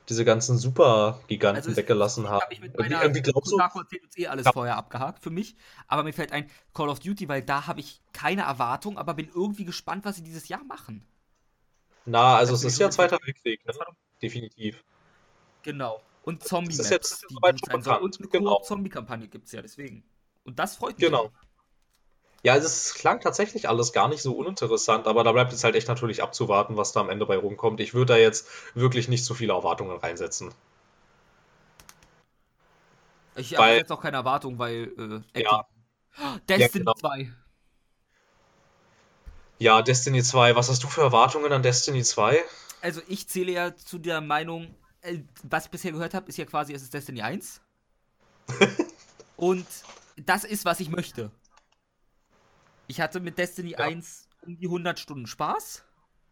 diese 0.10 0.26
ganzen 0.26 0.58
Supergiganten 0.58 1.64
Also 1.64 1.78
weggelassen 1.78 2.28
haben. 2.30 2.42
Hab 2.42 2.52
ich 2.52 2.60
mit 2.62 2.74
Irgendwie, 2.74 2.94
irgendwie 2.96 3.22
glaubst 3.22 3.52
du, 3.52 3.58
uns 3.58 4.18
eh 4.18 4.28
alles 4.28 4.48
Ja. 4.48 4.52
vorher 4.52 4.76
abgehakt 4.76 5.24
für 5.24 5.30
mich. 5.30 5.56
Aber 5.88 6.04
mir 6.04 6.14
fällt 6.14 6.32
ein 6.32 6.50
Call 6.74 6.90
of 6.90 7.00
Duty, 7.00 7.30
weil 7.30 7.44
da 7.44 7.68
habe 7.68 7.80
ich 7.80 8.02
keine 8.12 8.42
Erwartung, 8.42 8.98
aber 8.98 9.14
bin 9.14 9.30
irgendwie 9.34 9.66
gespannt, 9.66 10.04
was 10.04 10.16
sie 10.16 10.24
dieses 10.24 10.48
Jahr 10.48 10.64
machen. 10.64 11.06
na, 12.06 12.36
also 12.38 12.54
Das 12.54 12.62
es 12.62 12.66
ist 12.66 12.74
ich 12.74 12.80
ja 12.80 12.90
Zweiter 12.90 13.20
Weltkrieg, 13.24 13.64
ne? 13.66 13.74
Definitiv. 14.22 14.84
Genau. 15.62 16.02
Und 16.24 16.44
Zombie-Maps, 16.44 16.80
ist 16.80 16.90
jetzt 16.90 17.26
die 17.30 17.36
gut 17.36 17.44
sein 17.44 17.82
bekannt, 17.82 18.02
Und 18.02 18.20
eine 18.20 18.28
genau. 18.30 18.56
Koop-Zombie-Kampagne 18.56 19.28
gibt 19.28 19.46
es 19.48 19.52
ja, 19.52 19.62
deswegen. 19.62 20.04
Und 20.46 20.58
das 20.58 20.78
freut 20.78 20.98
mich. 20.98 21.06
Genau. 21.06 21.32
Ja, 22.44 22.54
also 22.54 22.68
es 22.68 22.94
klang 22.94 23.22
tatsächlich 23.22 23.70
alles 23.70 23.94
gar 23.94 24.10
nicht 24.10 24.22
so 24.22 24.34
uninteressant, 24.34 25.08
aber 25.08 25.24
da 25.24 25.32
bleibt 25.32 25.54
jetzt 25.54 25.64
halt 25.64 25.76
echt 25.76 25.88
natürlich 25.88 26.22
abzuwarten, 26.22 26.76
was 26.76 26.92
da 26.92 27.00
am 27.00 27.10
Ende 27.10 27.26
bei 27.26 27.38
rumkommt. 27.38 27.80
Ich 27.80 27.94
würde 27.94 28.14
da 28.14 28.20
jetzt 28.20 28.48
wirklich 28.74 29.08
nicht 29.08 29.24
so 29.24 29.34
viele 29.34 29.54
Erwartungen 29.54 29.98
reinsetzen. 29.98 30.54
Ich 33.36 33.58
habe 33.58 33.72
jetzt 33.72 33.92
auch 33.92 34.02
keine 34.02 34.18
Erwartung, 34.18 34.60
weil 34.60 35.24
äh, 35.34 35.42
Ja. 35.42 35.66
Destiny 36.48 36.84
genau. 36.84 36.94
2. 36.94 37.32
Ja, 39.60 39.82
Destiny 39.82 40.22
2, 40.22 40.56
was 40.56 40.70
hast 40.70 40.84
du 40.84 40.88
für 40.88 41.02
Erwartungen 41.02 41.52
an 41.52 41.64
Destiny 41.64 42.04
2? 42.04 42.44
Also 42.82 43.02
ich 43.08 43.30
zähle 43.30 43.54
ja 43.54 43.76
zu 43.76 43.98
der 43.98 44.20
Meinung, 44.20 44.76
was 45.44 45.66
ich 45.66 45.72
bisher 45.72 45.92
gehört 45.92 46.14
habe, 46.14 46.30
ist 46.30 46.38
ja 46.38 46.46
quasi, 46.46 46.74
es 46.74 46.84
ist 46.84 46.94
Destiny 46.94 47.22
1. 47.22 47.62
Und 49.38 49.66
das 50.18 50.44
ist, 50.44 50.66
was 50.66 50.80
ich 50.80 50.90
möchte. 50.90 51.32
Ich 52.88 53.02
hatte 53.02 53.20
mit 53.20 53.38
Destiny 53.38 53.72
Ja. 53.72 53.80
1 53.80 54.30
um 54.46 54.58
die 54.58 54.66
100 54.66 55.00
Stunden 55.00 55.28
Spaß. 55.28 55.84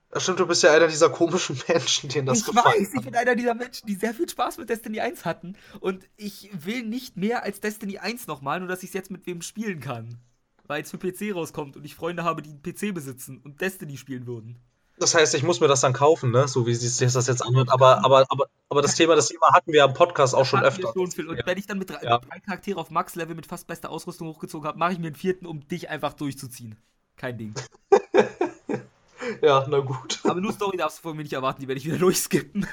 Das 0.10 0.24
stimmt, 0.24 0.40
du 0.42 0.46
bist 0.46 0.62
ja 0.64 0.74
einer 0.74 0.88
dieser 0.88 1.10
komischen 1.10 1.58
Menschen, 1.68 2.10
denen 2.10 2.26
das 2.26 2.40
ich 2.40 2.46
gefallen 2.46 2.82
weiß, 2.82 2.94
ich 2.94 3.02
bin 3.02 3.16
einer 3.16 3.36
dieser 3.36 3.54
Menschen, 3.54 3.88
die 3.88 3.96
sehr 3.96 4.14
viel 4.14 4.28
Spaß 4.28 4.58
mit 4.58 4.70
Destiny 4.70 5.00
1 5.00 5.24
hatten. 5.24 5.56
Und 5.80 6.10
ich 6.18 6.50
will 6.54 6.84
nicht 6.84 7.16
mehr 7.16 7.44
als 7.44 7.62
Destiny 7.62 7.98
1 7.98 8.28
nochmal, 8.28 8.60
nur 8.60 8.68
dass 8.68 8.84
ich 8.84 8.90
es 8.90 8.94
jetzt 8.94 9.12
mit 9.12 9.26
wem 9.26 9.42
spielen 9.42 9.80
kann. 9.80 10.20
Weil 10.66 10.84
es 10.84 10.92
für 10.92 10.98
PC 10.98 11.34
rauskommt 11.34 11.78
und 11.78 11.86
ich 11.86 11.96
Freunde 11.96 12.24
habe, 12.24 12.42
die 12.42 12.50
einen 12.50 12.62
PC 12.62 12.94
besitzen 12.94 13.40
und 13.40 13.62
Destiny 13.62 13.98
spielen 13.98 14.28
würden. 14.28 14.60
Das 15.02 15.16
heißt, 15.16 15.34
ich 15.34 15.42
muss 15.44 15.60
mir 15.60 15.68
das 15.68 15.82
dann 15.82 15.94
kaufen, 15.94 16.30
ne? 16.32 16.48
So 16.48 16.68
wie 16.68 16.76
sich 16.76 17.12
das 17.14 17.26
jetzt 17.28 17.42
anhört. 17.44 17.70
Aber, 17.72 18.06
aber, 18.06 18.26
aber, 18.30 18.46
aber 18.70 18.82
das 18.84 18.94
Thema, 18.96 19.16
das 19.16 19.30
Thema 19.30 19.52
hatten 19.52 19.74
wir 19.74 19.84
am 19.84 19.94
Podcast 19.96 20.36
auch 20.36 20.46
schon 20.46 20.64
öfter. 20.64 20.94
schon. 20.94 21.28
Und 21.28 21.38
Ja. 21.40 21.46
wenn 21.46 21.58
ich 21.58 21.66
dann 21.66 21.80
mit 21.80 21.90
drei, 21.90 22.04
Ja. 22.04 22.20
drei 22.20 22.40
Charaktere 22.40 22.80
auf 22.80 22.92
Max-Level 22.92 23.36
mit 23.36 23.48
fast 23.48 23.66
bester 23.66 23.90
Ausrüstung 23.90 24.28
hochgezogen 24.28 24.68
habe, 24.68 24.78
mache 24.78 24.94
ich 24.94 25.00
mir 25.00 25.08
einen 25.08 25.16
vierten, 25.16 25.48
um 25.48 25.68
dich 25.68 25.90
einfach 25.90 26.14
durchzuziehen. 26.14 26.78
Kein 27.18 27.38
Ding. 27.38 27.54
Ja, 29.42 29.66
na 29.70 29.80
gut. 29.80 30.20
Aber 30.24 30.42
nur 30.42 30.52
Story 30.52 30.78
darfst 30.78 31.00
du 31.00 31.02
von 31.04 31.16
mir 31.16 31.24
nicht 31.24 31.34
erwarten, 31.34 31.62
die 31.62 31.68
werde 31.68 31.80
ich 31.80 31.86
wieder 31.86 31.98
durchskippen. 32.00 32.68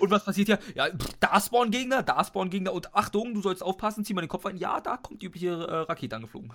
und 0.00 0.10
was 0.10 0.24
passiert 0.24 0.46
hier? 0.48 0.58
Ja, 0.74 0.88
da 1.20 1.40
spawnen 1.40 1.70
Gegner, 1.70 2.02
da 2.02 2.22
spawnen 2.24 2.50
Gegner. 2.50 2.72
Und 2.72 2.94
Achtung, 2.94 3.32
du 3.34 3.42
sollst 3.42 3.62
aufpassen, 3.62 4.04
zieh 4.04 4.12
mal 4.14 4.20
den 4.22 4.28
Kopf 4.28 4.46
ein. 4.46 4.56
Ja, 4.56 4.80
da 4.80 4.96
kommt 4.96 5.22
die 5.22 5.26
übliche 5.26 5.48
äh, 5.50 5.74
Rakete 5.88 6.16
angeflogen. 6.16 6.52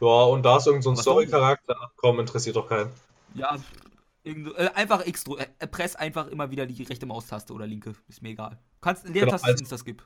Ja, 0.00 0.06
und 0.24 0.42
da 0.44 0.56
ist 0.58 0.66
irgend 0.66 0.84
so 0.84 0.90
ein 0.90 0.96
Story-Charakter. 0.96 1.90
Komm, 1.96 2.20
interessiert 2.20 2.56
doch 2.56 2.68
keinen. 2.68 2.90
Ja, 3.34 3.56
äh, 4.24 4.68
einfach 4.74 5.06
X 5.06 5.24
äh, 5.58 5.66
press 5.66 5.96
einfach 5.96 6.28
immer 6.28 6.50
wieder 6.50 6.66
die 6.66 6.82
rechte 6.82 7.06
Maustaste 7.06 7.52
oder 7.52 7.66
linke. 7.66 7.94
Ist 8.08 8.22
mir 8.22 8.30
egal. 8.30 8.58
Kannst 8.80 9.08
Leertaste 9.08 9.46
also- 9.46 9.54
ist 9.54 9.60
Insta-Skip. 9.62 10.02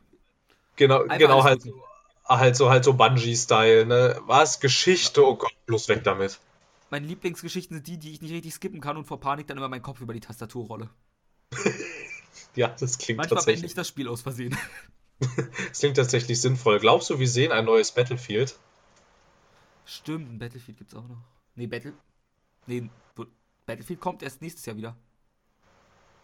Genau, 0.76 1.02
Einfach 1.02 1.18
genau 1.18 1.44
halt, 1.44 1.64
drücken. 1.64 1.78
so- 1.78 2.28
halt 2.38 2.56
so, 2.56 2.70
halt 2.70 2.84
so 2.84 2.94
Bungee-Style, 2.94 3.84
ne? 3.84 4.18
Was? 4.26 4.60
Geschichte? 4.60 5.26
Oh 5.26 5.36
Gott, 5.36 5.52
bloß 5.66 5.88
weg 5.88 6.02
damit. 6.04 6.38
Meine 6.90 7.06
Lieblingsgeschichten 7.06 7.76
sind 7.76 7.86
die, 7.86 7.98
die 7.98 8.12
ich 8.12 8.22
nicht 8.22 8.32
richtig 8.32 8.54
skippen 8.54 8.80
kann 8.80 8.96
und 8.96 9.04
vor 9.04 9.20
Panik 9.20 9.46
dann 9.46 9.56
immer 9.58 9.68
meinen 9.68 9.82
Kopf 9.82 10.00
über 10.00 10.14
die 10.14 10.20
Tastatur 10.20 10.66
rolle. 10.66 10.90
Ja, 12.54 12.68
das 12.78 12.98
klingt 12.98 13.16
Manchmal 13.16 13.36
tatsächlich, 13.38 13.60
beende 13.62 13.66
ich 13.68 13.74
das 13.74 13.88
Spiel 13.88 14.08
aus 14.08 14.20
Versehen. 14.20 14.56
das 15.68 15.78
klingt 15.78 15.96
tatsächlich 15.96 16.38
sinnvoll. 16.40 16.80
Glaubst 16.80 17.08
du, 17.08 17.18
wir 17.18 17.28
sehen 17.28 17.50
ein 17.50 17.64
neues 17.64 17.92
Battlefield? 17.92 18.56
Stimmt, 19.84 20.32
ein 20.32 20.38
Battlefield 20.38 20.78
gibt's 20.78 20.94
auch 20.94 21.06
noch. 21.06 21.22
Nee, 21.54 21.66
Battle. 21.66 21.92
Nee, 22.66 22.88
Battlefield 23.66 24.00
kommt 24.00 24.22
erst 24.22 24.40
nächstes 24.40 24.64
Jahr 24.66 24.76
wieder. 24.76 24.96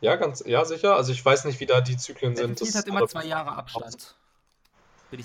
Ja, 0.01 0.16
ganz, 0.16 0.44
ja, 0.47 0.64
sicher. 0.64 0.97
Also 0.97 1.12
ich 1.12 1.24
weiß 1.24 1.44
nicht, 1.44 1.59
wie 1.60 1.66
da 1.66 1.80
die 1.80 1.97
Zyklen 1.97 2.36
sind. 2.36 2.51
Battlefield 2.51 2.76
hat 2.76 2.86
immer 2.86 3.09
zwei 3.09 3.24
Jahre 3.24 3.52
Abstand. 3.52 4.16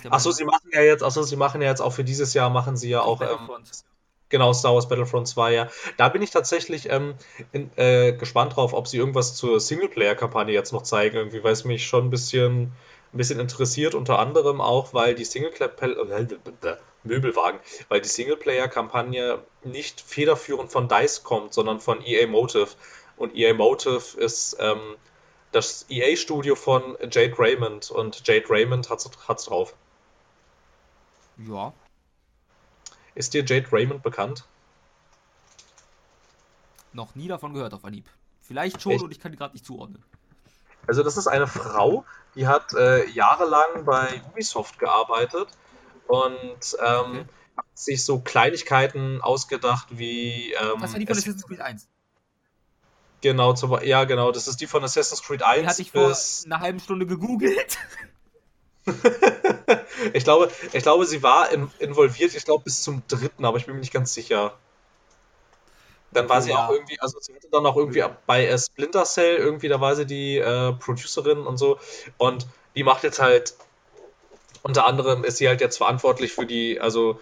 Achso, 0.10 0.32
sie 0.32 0.46
machen 0.46 0.70
ja 0.72 0.82
jetzt, 0.82 1.04
achso, 1.04 1.24
sie 1.24 1.36
machen 1.36 1.62
ja 1.62 1.70
jetzt 1.70 1.82
auch 1.82 1.92
für 1.92 2.06
dieses 2.06 2.34
Jahr 2.34 2.50
machen 2.50 2.78
sie 2.78 2.90
ja 2.90 3.02
auch 3.02 3.22
ähm, 3.22 3.50
genau 4.30 4.54
Star 4.54 4.74
Wars 4.74 4.88
Battlefront 4.88 5.28
2, 5.28 5.54
ja. 5.54 5.70
Da 5.98 6.10
bin 6.10 6.22
ich 6.22 6.32
tatsächlich 6.32 6.90
ähm, 6.90 7.16
in, 7.52 7.70
äh, 7.76 8.14
gespannt 8.14 8.56
drauf, 8.56 8.74
ob 8.74 8.88
sie 8.88 8.98
irgendwas 8.98 9.36
zur 9.36 9.60
Singleplayer-Kampagne 9.60 10.54
jetzt 10.54 10.72
noch 10.72 10.84
zeigen, 10.84 11.18
irgendwie, 11.18 11.44
weil 11.44 11.52
es 11.52 11.66
mich 11.66 11.86
schon 11.86 12.06
ein 12.06 12.10
bisschen, 12.10 12.72
ein 13.14 13.18
bisschen 13.18 13.40
interessiert, 13.42 13.94
unter 13.94 14.20
anderem 14.20 14.62
auch, 14.62 14.94
weil 14.94 15.16
die 15.16 15.26
Singleplayer 15.26 15.70
Möbelwagen, 17.04 17.60
weil 17.90 18.02
die 18.02 18.10
Singleplayer-Kampagne 18.10 19.44
nicht 19.64 20.02
federführend 20.02 20.72
von 20.72 20.88
DICE 20.88 21.24
kommt, 21.24 21.54
sondern 21.54 21.80
von 21.80 22.04
EA 22.06 22.28
Motive. 22.28 22.70
Und 23.18 23.36
EA 23.36 23.54
Motive 23.54 24.18
ist 24.18 24.58
ähm, 24.60 24.96
das 25.52 25.86
EA-Studio 25.90 26.56
von 26.56 26.98
Jade 27.12 27.36
Raymond 27.38 27.92
und 27.92 28.28
Jade 28.28 28.46
Raymond 28.50 28.90
hat's, 28.90 29.10
hat's 29.28 29.46
drauf. 29.46 29.76
Ja, 31.38 31.74
Ist 33.16 33.34
dir 33.34 33.44
Jade 33.44 33.68
Raymond 33.72 34.04
bekannt? 34.04 34.46
noch 36.94 37.16
nie 37.16 37.28
davon 37.28 37.54
gehört 37.54 37.74
auf 37.74 37.86
Anhieb. 37.86 38.06
Vielleicht 38.42 38.82
schon 38.82 38.94
Echt? 38.94 39.04
und 39.04 39.12
ich 39.12 39.20
kann 39.20 39.32
die 39.32 39.38
gerade 39.38 39.54
nicht 39.54 39.66
zuordnen. 39.66 40.04
Also 40.86 41.04
das 41.04 41.18
ist 41.18 41.28
eine 41.28 41.48
Frau, 41.48 42.06
die 42.36 42.48
hat 42.48 42.74
äh, 42.74 43.08
jahrelang 43.10 43.86
bei 43.86 44.22
Ubisoft 44.32 44.80
gearbeitet 44.80 45.48
und 46.08 46.78
ähm, 46.86 47.22
Okay. 47.22 47.26
hat 47.58 47.66
sich 47.76 48.04
so 48.04 48.20
Kleinigkeiten 48.20 49.22
ausgedacht 49.22 49.88
wie 49.92 50.54
ähm, 50.54 50.82
Das 50.82 50.92
war 50.94 51.00
die 51.00 51.06
von 51.06 51.18
Assassin's 51.18 51.46
Creed 51.46 51.62
1. 51.62 51.88
genau 53.22 53.54
zum, 53.54 53.80
ja 53.84 54.04
genau 54.06 54.32
das 54.32 54.48
ist 54.48 54.60
die 54.62 54.68
von 54.68 54.84
Assassin's 54.84 55.22
Creed 55.24 55.42
Die 55.42 55.46
1 55.46 55.68
hatte 55.68 55.82
ich 55.82 55.92
vor 55.92 56.14
einer 56.46 56.60
halben 56.60 56.80
Stunde 56.80 57.06
gegoogelt. 57.06 57.78
ich 60.14 60.24
glaube 60.26 60.52
ich 60.74 60.84
glaube 60.84 61.06
sie 61.06 61.24
war 61.24 61.52
in, 61.52 61.72
involviert 61.80 62.36
ich 62.36 62.44
glaube 62.46 62.66
bis 62.66 62.82
zum 62.82 63.02
dritten 63.08 63.46
aber 63.46 63.58
ich 63.58 63.66
bin 63.66 63.76
mir 63.76 63.82
nicht 63.82 63.94
ganz 63.94 64.14
sicher 64.14 64.58
dann 66.12 66.28
war 66.30 66.38
Okay, 66.38 66.46
sie 66.46 66.50
ja. 66.52 66.68
auch 66.68 66.70
irgendwie 66.70 67.00
also 67.00 67.18
sie 67.22 67.34
hatte 67.34 67.48
dann 67.50 67.66
auch 67.66 67.78
irgendwie 67.78 68.04
bei 68.26 68.56
Splinter 68.58 69.06
Cell 69.06 69.38
irgendwie 69.38 69.70
da 69.70 69.80
war 69.80 69.96
sie 69.96 70.06
die 70.06 70.38
äh, 70.38 70.74
Producerin 70.74 71.40
und 71.48 71.58
so 71.58 71.80
und 72.18 72.46
die 72.76 72.84
macht 72.84 73.04
jetzt 73.04 73.20
halt 73.20 73.56
unter 74.64 74.86
anderem 74.86 75.24
ist 75.24 75.38
sie 75.38 75.48
halt 75.48 75.62
jetzt 75.62 75.78
verantwortlich 75.78 76.34
für 76.34 76.46
die, 76.46 76.80
also 76.80 77.20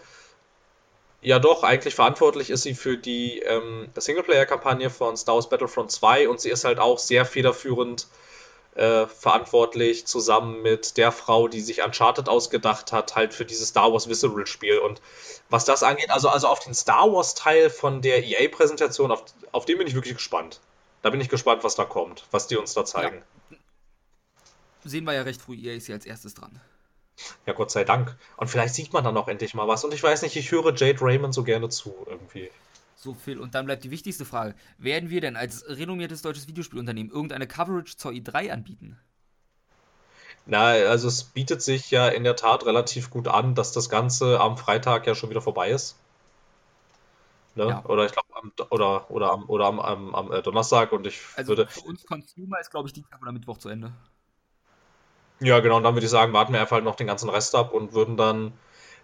ja 1.22 1.40
doch, 1.40 1.64
eigentlich 1.64 1.96
verantwortlich 1.96 2.50
ist 2.50 2.64
sie 2.64 2.74
für 2.74 2.98
die 2.98 3.40
ähm, 3.40 3.90
Singleplayer-Kampagne 3.96 4.90
von 4.90 5.18
Star 5.18 5.36
Wars 5.36 5.50
Battlefront 5.50 5.92
2 5.92 6.30
und 6.30 6.40
sie 6.40 6.50
ist 6.50 6.64
halt 6.64 6.80
auch 6.80 6.98
sehr 6.98 7.26
federführend 7.26 8.08
äh, 8.76 9.06
verantwortlich, 9.06 10.08
zusammen 10.08 10.62
mit 10.62 10.98
der 10.98 11.12
Frau, 11.12 11.48
die 11.48 11.62
sich 11.62 11.84
Uncharted 11.84 12.30
ausgedacht 12.30 12.92
hat, 12.92 13.16
halt 13.16 13.34
für 13.34 13.46
dieses 13.46 13.70
Star 13.70 13.92
Wars 13.92 14.08
Visceral-Spiel. 14.08 14.78
Und 14.80 15.02
was 15.50 15.66
das 15.66 15.84
angeht, 15.84 16.10
also, 16.10 16.30
also 16.30 16.48
auf 16.48 16.60
den 16.60 16.74
Star 16.74 17.12
Wars-Teil 17.12 17.70
von 17.70 18.02
der 18.02 18.24
EA-Präsentation, 18.24 19.12
auf, 19.12 19.26
auf 19.52 19.66
den 19.66 19.78
bin 19.78 19.88
ich 19.88 19.94
wirklich 19.94 20.16
gespannt. 20.16 20.62
Da 21.02 21.10
bin 21.10 21.20
ich 21.20 21.30
gespannt, 21.30 21.64
was 21.64 21.76
da 21.76 21.84
kommt, 21.84 22.26
was 22.32 22.48
die 22.48 22.56
uns 22.56 22.74
da 22.74 22.86
zeigen. 22.86 23.22
Sehen 24.84 25.04
wir 25.04 25.14
ja 25.14 25.24
recht 25.24 25.42
früh, 25.42 25.56
ihr 25.56 25.76
ist 25.76 25.88
ja 25.88 25.96
als 25.96 26.06
erstes 26.06 26.34
dran. 26.34 26.60
Ja, 27.46 27.54
Gott 27.54 27.72
sei 27.72 27.84
Dank. 27.84 28.16
Und 28.38 28.48
vielleicht 28.48 28.76
sieht 28.76 28.94
man 28.94 29.04
dann 29.04 29.18
auch 29.18 29.28
endlich 29.28 29.54
mal 29.54 29.68
was. 29.68 29.84
Und 29.84 29.94
ich 29.94 30.04
weiß 30.04 30.22
nicht, 30.22 30.36
ich 30.36 30.52
höre 30.52 30.76
Jade 30.76 31.02
Raymond 31.02 31.34
so 31.34 31.44
gerne 31.44 31.70
zu, 31.70 31.94
irgendwie. 32.08 32.50
So 32.96 33.14
viel. 33.16 33.40
Und 33.40 33.56
dann 33.56 33.66
bleibt 33.66 33.84
die 33.84 33.92
wichtigste 33.92 34.26
Frage. 34.26 34.54
Werden 34.78 35.10
wir 35.10 35.22
denn 35.22 35.36
als 35.36 35.66
renommiertes 35.68 36.22
deutsches 36.22 36.48
Videospielunternehmen 36.48 37.12
irgendeine 37.12 37.48
Coverage 37.48 37.98
zur 37.98 38.12
E3 38.12 38.52
anbieten? 38.52 38.98
Na, 40.46 40.68
also 40.68 41.08
es 41.08 41.24
bietet 41.24 41.62
sich 41.62 41.92
ja 41.92 42.08
in 42.08 42.24
der 42.24 42.36
Tat 42.36 42.66
relativ 42.66 43.10
gut 43.10 43.28
an, 43.28 43.56
dass 43.56 43.72
das 43.72 43.90
Ganze 43.90 44.40
am 44.40 44.58
Freitag 44.58 45.08
ja 45.08 45.16
schon 45.16 45.30
wieder 45.30 45.42
vorbei 45.42 45.70
ist. 45.70 45.96
Ne? 47.56 47.68
Ja. 47.68 47.86
Oder 47.86 48.06
ich 48.06 48.12
glaube, 48.12 48.28
am, 48.34 48.52
oder, 48.70 49.12
oder 49.12 49.32
am, 49.32 49.50
oder 49.50 49.66
am, 49.66 49.80
am, 49.80 50.16
am 50.16 50.32
äh, 50.32 50.42
Donnerstag 50.42 50.92
und 50.94 51.06
ich 51.06 51.22
Also 51.36 51.50
würde. 51.50 51.68
für 51.68 51.82
uns 51.82 52.06
Consumer 52.06 52.60
ist, 52.60 52.72
glaube 52.72 52.88
ich, 52.88 52.94
Dienstag 52.94 53.22
oder 53.22 53.32
Mittwoch 53.32 53.58
zu 53.58 53.70
Ende. 53.70 53.94
Ja, 55.42 55.60
genau, 55.60 55.78
und 55.78 55.84
dann 55.84 55.96
würde 55.96 56.06
ich 56.06 56.12
sagen, 56.12 56.34
warten 56.34 56.54
wir 56.54 56.62
einfach 56.62 56.76
halt 56.76 56.86
noch 56.86 56.96
den 56.96 57.08
ganzen 57.08 57.30
Rest 57.30 57.56
ab 57.56 57.74
und 57.74 57.94
würden 57.94 58.16
dann 58.16 58.54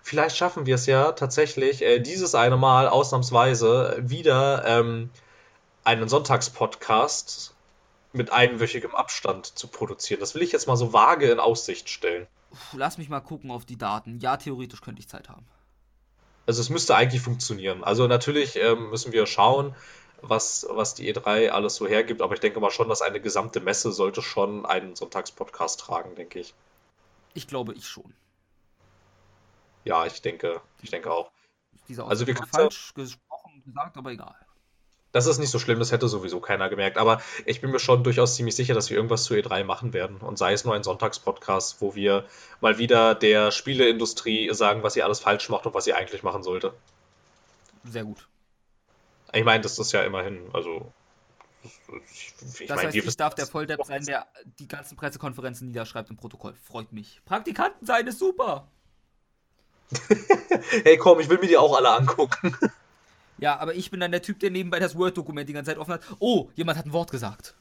vielleicht 0.03 0.37
schaffen 0.37 0.65
wir 0.65 0.75
es 0.75 0.85
ja 0.85 1.11
tatsächlich 1.11 1.81
äh, 1.81 1.99
dieses 1.99 2.35
eine 2.35 2.57
Mal 2.57 2.87
ausnahmsweise 2.87 3.97
wieder 3.99 4.63
ähm, 4.65 5.09
einen 5.83 6.07
Sonntagspodcast 6.07 7.55
mit 8.13 8.31
einwöchigem 8.31 8.93
Abstand 8.93 9.45
zu 9.45 9.67
produzieren. 9.67 10.19
Das 10.19 10.35
will 10.35 10.43
ich 10.43 10.51
jetzt 10.51 10.67
mal 10.67 10.77
so 10.77 10.93
vage 10.93 11.29
in 11.29 11.39
Aussicht 11.39 11.89
stellen. 11.89 12.27
Lass 12.73 12.97
mich 12.97 13.09
mal 13.09 13.19
gucken 13.19 13.51
auf 13.51 13.65
die 13.65 13.77
Daten. 13.77 14.19
Ja, 14.19 14.37
theoretisch 14.37 14.81
könnte 14.81 14.99
ich 14.99 15.07
Zeit 15.07 15.29
haben. 15.29 15.45
Also 16.45 16.61
es 16.61 16.69
müsste 16.69 16.95
eigentlich 16.95 17.21
funktionieren. 17.21 17.83
Also 17.83 18.07
natürlich 18.07 18.55
ähm, 18.55 18.89
müssen 18.89 19.11
wir 19.11 19.25
schauen, 19.25 19.75
was, 20.21 20.65
was 20.69 20.95
die 20.95 21.13
E3 21.13 21.49
alles 21.49 21.75
so 21.75 21.87
hergibt, 21.87 22.21
aber 22.21 22.33
ich 22.33 22.39
denke 22.39 22.59
mal 22.59 22.71
schon, 22.71 22.89
dass 22.89 23.01
eine 23.01 23.21
gesamte 23.21 23.59
Messe 23.59 23.91
sollte 23.91 24.21
schon 24.21 24.65
einen 24.65 24.95
Sonntagspodcast 24.95 25.79
tragen, 25.79 26.15
denke 26.15 26.39
ich. 26.39 26.53
Ich 27.33 27.47
glaube, 27.47 27.73
ich 27.73 27.87
schon. 27.87 28.13
Ja, 29.83 30.05
ich 30.05 30.21
denke, 30.21 30.61
ich 30.81 30.89
denke 30.89 31.11
auch. 31.11 31.31
Diese 31.87 32.03
also 32.03 32.27
wir 32.27 32.35
falsch 32.35 32.93
gesprochen 32.93 33.63
gesagt, 33.65 33.97
aber 33.97 34.11
egal. 34.11 34.35
Das 35.13 35.25
ist 35.25 35.37
nicht 35.37 35.49
so 35.49 35.59
schlimm, 35.59 35.79
das 35.79 35.91
hätte 35.91 36.07
sowieso 36.09 36.39
keiner 36.41 36.69
gemerkt. 36.69 36.97
Aber 36.97 37.21
ich 37.45 37.61
bin 37.61 37.71
mir 37.71 37.79
schon 37.79 38.03
durchaus 38.03 38.35
ziemlich 38.35 38.55
sicher, 38.55 38.73
dass 38.73 38.89
wir 38.89 38.97
irgendwas 38.97 39.23
zu 39.23 39.33
E3 39.33 39.63
machen 39.63 39.93
werden. 39.93 40.17
Und 40.17 40.37
sei 40.37 40.53
es 40.53 40.65
nur 40.65 40.75
ein 40.75 40.83
Sonntagspodcast, 40.83 41.81
wo 41.81 41.95
wir 41.95 42.25
mal 42.59 42.77
wieder 42.77 43.15
der 43.15 43.51
Spieleindustrie 43.51 44.53
sagen, 44.53 44.83
was 44.83 44.93
sie 44.93 45.03
alles 45.03 45.19
falsch 45.19 45.47
macht 45.49 45.65
und 45.65 45.73
was 45.73 45.85
sie 45.85 45.93
eigentlich 45.93 46.23
machen 46.23 46.43
sollte. 46.43 46.73
Sehr 47.85 48.03
gut. 48.03 48.27
Ich 49.33 49.43
meine, 49.43 49.61
das 49.61 49.77
ist 49.77 49.91
ja 49.91 50.03
immerhin, 50.03 50.49
also. 50.53 50.91
Ich 52.11 52.33
das 52.67 52.77
mein, 52.77 52.87
heißt, 52.87 52.95
ich 52.95 53.17
darf 53.17 53.35
der 53.35 53.47
Volldepp 53.47 53.83
sein, 53.85 54.05
der 54.05 54.27
die 54.59 54.67
ganzen 54.67 54.95
Pressekonferenzen 54.95 55.67
niederschreibt 55.67 56.09
im 56.09 56.17
Protokoll. 56.17 56.53
Freut 56.55 56.93
mich. 56.93 57.21
Praktikanten 57.25 57.85
sein 57.85 58.07
ist 58.07 58.19
super. 58.19 58.67
hey, 60.83 60.97
komm, 60.97 61.19
ich 61.19 61.29
will 61.29 61.39
mir 61.39 61.47
die 61.47 61.57
auch 61.57 61.75
alle 61.75 61.89
angucken. 61.89 62.55
Ja, 63.39 63.59
aber 63.59 63.75
ich 63.75 63.91
bin 63.91 63.99
dann 63.99 64.11
der 64.11 64.23
Typ, 64.23 64.39
der 64.39 64.49
nebenbei 64.49 64.79
das 64.79 64.97
Word-Dokument 64.97 65.47
die 65.47 65.53
ganze 65.53 65.69
Zeit 65.69 65.77
offen 65.77 65.93
hat. 65.93 66.01
Oh, 66.17 66.49
jemand 66.55 66.77
hat 66.77 66.87
ein 66.87 66.93
Wort 66.93 67.11
gesagt. 67.11 67.55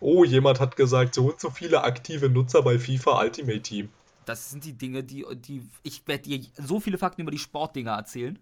Oh, 0.00 0.24
jemand 0.24 0.60
hat 0.60 0.76
gesagt, 0.76 1.14
so 1.14 1.26
und 1.26 1.40
so 1.40 1.50
viele 1.50 1.84
aktive 1.84 2.30
Nutzer 2.30 2.62
bei 2.62 2.78
FIFA 2.78 3.20
Ultimate 3.20 3.60
Team. 3.60 3.90
Das 4.24 4.50
sind 4.50 4.64
die 4.64 4.72
Dinge, 4.72 5.04
die, 5.04 5.24
die 5.36 5.62
ich 5.82 6.06
werde 6.08 6.24
dir 6.24 6.40
so 6.56 6.80
viele 6.80 6.98
Fakten 6.98 7.22
über 7.22 7.30
die 7.30 7.38
Sportdinger 7.38 7.92
erzählen. 7.92 8.38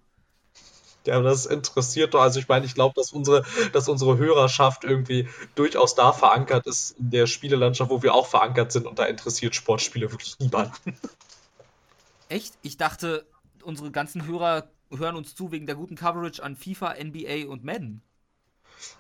Ja, 1.07 1.21
das 1.21 1.47
interessiert 1.47 2.15
doch. 2.15 2.21
Also 2.21 2.41
ich 2.41 2.49
meine, 2.49 2.65
ich 2.65 2.75
glaube, 2.75 2.95
dass 2.97 3.13
unsere, 3.13 3.45
dass 3.73 3.89
unsere 3.89 4.17
Hörerschaft 4.17 4.85
irgendwie 4.85 5.29
durchaus 5.55 5.95
da 5.95 6.13
verankert 6.13 6.67
ist 6.67 6.99
in 6.99 7.11
der 7.11 7.27
Spielelandschaft, 7.27 7.91
wo 7.91 8.03
wir 8.03 8.15
auch 8.15 8.27
verankert 8.27 8.73
sind 8.73 8.87
und 8.87 8.99
da 8.99 9.05
interessiert 9.05 9.55
Sportspiele 9.55 10.11
wirklich 10.11 10.39
niemanden. 10.39 10.97
Echt? 12.29 12.55
Ich 12.63 12.77
dachte, 12.77 13.27
unsere 13.63 13.91
ganzen 13.91 14.27
Hörer 14.27 14.69
hören 14.91 15.17
uns 15.17 15.35
zu 15.35 15.53
wegen 15.53 15.67
der 15.67 15.75
guten 15.75 15.97
Coverage 15.97 16.43
an 16.43 16.57
FIFA, 16.57 16.95
NBA 17.03 17.49
und 17.49 17.65
Madden. 17.65 18.03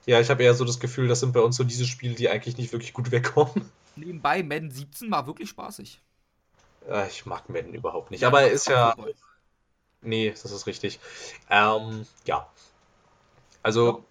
Ja, 0.07 0.21
ich 0.21 0.31
habe 0.31 0.43
eher 0.43 0.55
so 0.55 0.65
das 0.65 0.81
Gefühl, 0.81 1.09
das 1.09 1.21
sind 1.21 1.33
bei 1.33 1.41
uns 1.41 1.57
so 1.57 1.65
diese 1.65 1.87
Spiele, 1.87 2.15
die 2.15 2.29
eigentlich 2.29 2.57
nicht 2.57 2.73
wirklich 2.73 2.93
gut 2.93 3.11
wegkommen. 3.11 3.71
Nebenbei, 3.97 4.43
Madden 4.43 4.71
17 4.71 5.11
war 5.11 5.27
wirklich 5.27 5.51
spaßig. 5.51 6.01
Ja, 6.89 7.07
ich 7.07 7.25
mag 7.27 7.49
Madden 7.49 7.75
überhaupt 7.75 8.11
nicht, 8.11 8.21
ja, 8.21 8.29
aber 8.29 8.43
er 8.43 8.51
ist 8.51 8.69
ja. 8.69 8.95
Nee, 10.05 10.31
das 10.31 10.51
ist 10.51 10.67
richtig. 10.67 11.01
Ähm, 11.51 12.07
ja. 12.27 12.47
Also, 13.63 14.05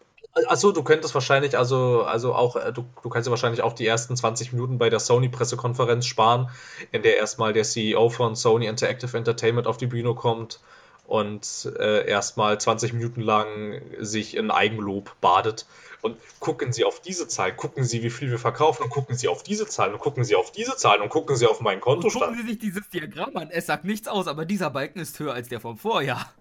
Achso, 0.48 0.72
du 0.72 0.84
könntest 0.84 1.14
wahrscheinlich, 1.14 1.56
also, 1.56 2.03
also 2.03 2.34
auch, 2.34 2.56
äh, 2.56 2.74
du, 2.74 2.86
du 3.03 3.10
kannst 3.10 3.28
ja 3.28 3.30
wahrscheinlich 3.30 3.61
auch 3.61 3.74
die 3.74 3.86
ersten 3.86 4.18
20 4.18 4.52
Minuten 4.52 4.80
bei 4.80 4.90
der 4.90 4.99
Sony-Pressekonferenz 4.99 6.07
sparen, 6.07 6.49
in 6.91 7.03
der 7.03 7.18
erstmal 7.18 7.53
der 7.53 7.64
CEO 7.64 8.10
von 8.10 8.36
Sony 8.36 8.65
Interactive 8.65 9.15
Entertainment 9.15 9.68
auf 9.68 9.78
die 9.78 9.86
Bühne 9.86 10.15
kommt 10.15 10.60
und 11.06 11.72
äh, 11.78 12.08
erstmal 12.08 12.60
20 12.60 12.94
Minuten 12.94 13.22
lang 13.22 13.82
sich 14.00 14.36
in 14.36 14.52
Eigenlob 14.52 15.16
badet. 15.22 15.66
Und 16.02 16.18
gucken 16.40 16.74
Sie 16.74 16.84
auf 16.84 17.00
diese 17.00 17.30
Zahl, 17.30 17.56
gucken 17.56 17.86
Sie, 17.86 18.04
wie 18.04 18.10
viel 18.10 18.30
wir 18.30 18.40
verkaufen 18.40 18.84
und 18.84 18.90
gucken 18.90 19.16
Sie 19.16 19.30
auf 19.30 19.42
diese 19.42 19.68
Zahlen 19.68 19.94
und 19.94 20.00
gucken 20.00 20.26
Sie 20.26 20.36
auf 20.36 20.52
diese 20.52 20.76
Zahlen 20.76 21.02
und 21.02 21.10
gucken 21.10 21.38
Sie 21.38 21.48
auf 21.48 21.62
meinen 21.62 21.80
Kontostand. 21.80 22.26
Und 22.26 22.30
gucken 22.32 22.46
Sie 22.46 22.52
sich 22.52 22.60
dieses 22.60 22.90
Diagramm 22.90 23.38
an. 23.38 23.50
Es 23.50 23.68
sagt 23.68 23.86
nichts 23.86 24.10
aus, 24.10 24.28
aber 24.28 24.44
dieser 24.44 24.70
Balken 24.70 25.00
ist 25.00 25.18
höher 25.20 25.34
als 25.34 25.48
der 25.48 25.62
vom 25.62 25.78
Vorjahr. 25.78 26.34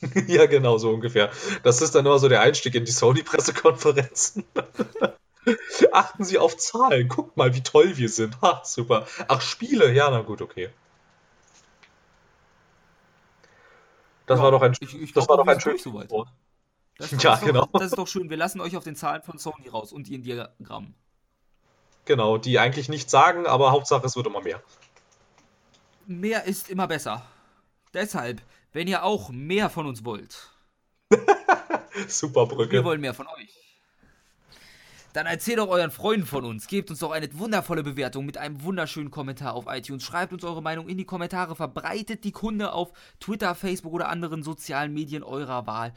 ja, 0.26 0.46
genau, 0.46 0.78
so 0.78 0.90
ungefähr. 0.90 1.30
Das 1.62 1.82
ist 1.82 1.94
dann 1.94 2.06
immer 2.06 2.18
so 2.18 2.28
der 2.28 2.40
Einstieg 2.40 2.74
in 2.74 2.86
die 2.86 2.92
Sony-Pressekonferenzen. 2.92 4.44
Achten 5.92 6.24
Sie 6.24 6.38
auf 6.38 6.56
Zahlen. 6.56 7.08
Guckt 7.08 7.36
mal, 7.36 7.54
wie 7.54 7.62
toll 7.62 7.96
wir 7.96 8.08
sind. 8.08 8.40
Ha, 8.40 8.62
super. 8.64 9.06
Ach, 9.28 9.40
Spiele. 9.40 9.92
Ja, 9.92 10.10
na 10.10 10.20
gut, 10.20 10.40
okay. 10.40 10.70
Das 14.30 14.38
ja, 14.38 14.44
war 14.44 14.52
doch 14.52 14.62
ein, 14.62 14.76
ich, 14.78 14.94
ich 14.94 15.12
das 15.12 15.26
glaub, 15.26 15.38
war 15.38 15.44
doch 15.44 15.52
ein 15.52 15.60
schönes 15.60 15.84
Wort. 15.92 16.28
Das, 16.98 17.10
ja, 17.20 17.32
das 17.32 17.40
genau. 17.40 17.62
Doch, 17.62 17.80
das 17.80 17.86
ist 17.86 17.98
doch 17.98 18.06
schön. 18.06 18.30
Wir 18.30 18.36
lassen 18.36 18.60
euch 18.60 18.76
auf 18.76 18.84
den 18.84 18.94
Zahlen 18.94 19.22
von 19.22 19.38
Sony 19.38 19.66
raus 19.66 19.92
und 19.92 20.08
ihren 20.08 20.22
Diagrammen. 20.22 20.94
Genau, 22.04 22.38
die 22.38 22.60
eigentlich 22.60 22.88
nichts 22.88 23.10
sagen, 23.10 23.48
aber 23.48 23.72
Hauptsache 23.72 24.06
es 24.06 24.14
wird 24.14 24.28
immer 24.28 24.40
mehr. 24.40 24.62
Mehr 26.06 26.44
ist 26.44 26.70
immer 26.70 26.86
besser. 26.86 27.26
Deshalb, 27.92 28.40
wenn 28.72 28.86
ihr 28.86 29.02
auch 29.02 29.30
mehr 29.30 29.68
von 29.68 29.86
uns 29.86 30.04
wollt. 30.04 30.52
Super 32.06 32.46
Brücke. 32.46 32.70
Wir 32.70 32.84
wollen 32.84 33.00
mehr 33.00 33.14
von 33.14 33.26
euch. 33.26 33.59
Dann 35.12 35.26
erzählt 35.26 35.58
doch 35.58 35.68
euren 35.68 35.90
Freunden 35.90 36.26
von 36.26 36.44
uns. 36.44 36.66
Gebt 36.66 36.90
uns 36.90 37.00
doch 37.00 37.10
eine 37.10 37.28
wundervolle 37.38 37.82
Bewertung 37.82 38.26
mit 38.26 38.38
einem 38.38 38.62
wunderschönen 38.62 39.10
Kommentar 39.10 39.54
auf 39.54 39.64
iTunes. 39.68 40.04
Schreibt 40.04 40.32
uns 40.32 40.44
eure 40.44 40.62
Meinung 40.62 40.88
in 40.88 40.98
die 40.98 41.04
Kommentare. 41.04 41.56
Verbreitet 41.56 42.24
die 42.24 42.32
Kunde 42.32 42.72
auf 42.72 42.92
Twitter, 43.18 43.54
Facebook 43.54 43.92
oder 43.92 44.08
anderen 44.08 44.42
sozialen 44.42 44.94
Medien 44.94 45.22
eurer 45.22 45.66
Wahl. 45.66 45.92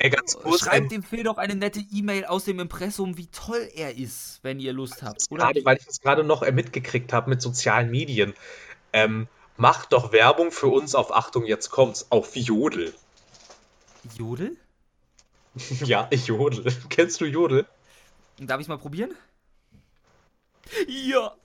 Ey, 0.00 0.10
ganz 0.10 0.36
kurz, 0.36 0.60
Schreibt 0.60 0.92
dem 0.92 1.02
Phil 1.02 1.22
doch 1.22 1.38
eine 1.38 1.54
nette 1.54 1.80
E-Mail 1.80 2.26
aus 2.26 2.44
dem 2.44 2.60
Impressum, 2.60 3.16
wie 3.16 3.28
toll 3.28 3.70
er 3.74 3.96
ist, 3.96 4.40
wenn 4.42 4.60
ihr 4.60 4.72
Lust 4.72 5.02
habt. 5.02 5.22
Oder 5.30 5.44
gerade, 5.44 5.64
weil 5.64 5.78
ich 5.78 5.86
das 5.86 6.00
gerade 6.00 6.24
noch 6.24 6.48
mitgekriegt 6.50 7.12
habe 7.12 7.30
mit 7.30 7.40
sozialen 7.40 7.90
Medien. 7.90 8.34
Ähm, 8.92 9.28
macht 9.56 9.92
doch 9.92 10.12
Werbung 10.12 10.52
für 10.52 10.66
uns 10.66 10.94
auf 10.94 11.14
Achtung, 11.14 11.46
jetzt 11.46 11.70
kommt's, 11.70 12.06
auf 12.10 12.36
Jodel. 12.36 12.92
Jodel? 14.18 14.56
Ja, 15.84 16.08
ich 16.10 16.26
jodel. 16.26 16.64
Kennst 16.88 17.20
du 17.20 17.26
Jodel? 17.26 17.66
Darf 18.38 18.60
ich 18.60 18.68
mal 18.68 18.78
probieren? 18.78 19.10
Ja. 20.88 21.34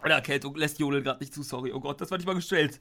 Eine 0.00 0.14
Erkältung 0.14 0.54
lässt 0.54 0.78
Jodel 0.78 1.02
gerade 1.02 1.18
nicht 1.20 1.34
zu, 1.34 1.42
sorry. 1.42 1.72
Oh 1.72 1.80
Gott, 1.80 2.00
das 2.00 2.10
war 2.10 2.18
nicht 2.18 2.26
mal 2.26 2.34
gestellt. 2.34 2.80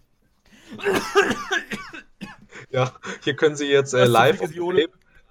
Ja, 2.70 2.92
hier 3.24 3.36
können 3.36 3.56
Sie 3.56 3.68
jetzt 3.68 3.94
äh, 3.94 4.06
live, 4.06 4.40
Tape, 4.40 4.90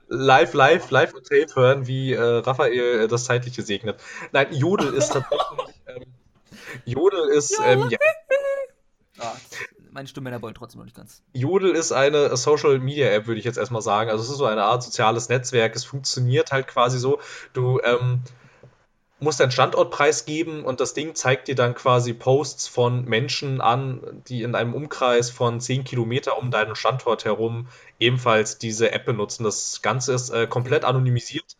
live, 0.08 0.54
live, 0.54 0.90
live 0.90 1.14
und 1.14 1.26
Tape 1.26 1.54
hören, 1.54 1.86
wie 1.86 2.12
äh, 2.12 2.20
Raphael 2.20 3.02
äh, 3.02 3.08
das 3.08 3.24
Zeitliche 3.24 3.62
segnet. 3.62 4.00
Nein, 4.32 4.52
Jodel 4.52 4.94
ist 4.94 5.12
tatsächlich. 5.12 5.74
Ähm, 5.86 6.04
Jodel 6.84 7.28
ist. 7.28 7.60
Ähm, 7.64 7.88
ja, 7.90 7.98
meine 9.94 10.08
Stimmmänner 10.08 10.42
wollen 10.42 10.54
trotzdem 10.54 10.80
noch 10.80 10.84
nicht 10.84 10.96
ganz. 10.96 11.22
Jodel 11.32 11.70
ist 11.70 11.92
eine 11.92 12.36
Social 12.36 12.80
Media 12.80 13.08
App, 13.10 13.26
würde 13.26 13.38
ich 13.38 13.44
jetzt 13.44 13.56
erstmal 13.56 13.80
sagen. 13.80 14.10
Also 14.10 14.24
es 14.24 14.28
ist 14.28 14.38
so 14.38 14.44
eine 14.44 14.64
Art 14.64 14.82
soziales 14.82 15.28
Netzwerk. 15.28 15.74
Es 15.76 15.84
funktioniert 15.84 16.50
halt 16.50 16.66
quasi 16.66 16.98
so. 16.98 17.20
Du 17.52 17.80
ähm, 17.82 18.22
musst 19.20 19.38
deinen 19.38 19.52
Standortpreis 19.52 20.26
geben 20.26 20.64
und 20.64 20.80
das 20.80 20.94
Ding 20.94 21.14
zeigt 21.14 21.46
dir 21.46 21.54
dann 21.54 21.74
quasi 21.76 22.12
Posts 22.12 22.66
von 22.66 23.04
Menschen 23.04 23.60
an, 23.60 24.22
die 24.28 24.42
in 24.42 24.56
einem 24.56 24.74
Umkreis 24.74 25.30
von 25.30 25.60
10 25.60 25.84
Kilometer 25.84 26.38
um 26.38 26.50
deinen 26.50 26.74
Standort 26.74 27.24
herum 27.24 27.68
ebenfalls 28.00 28.58
diese 28.58 28.90
App 28.90 29.06
benutzen. 29.06 29.44
Das 29.44 29.80
Ganze 29.80 30.12
ist 30.12 30.30
äh, 30.30 30.48
komplett 30.48 30.84
anonymisiert 30.84 31.56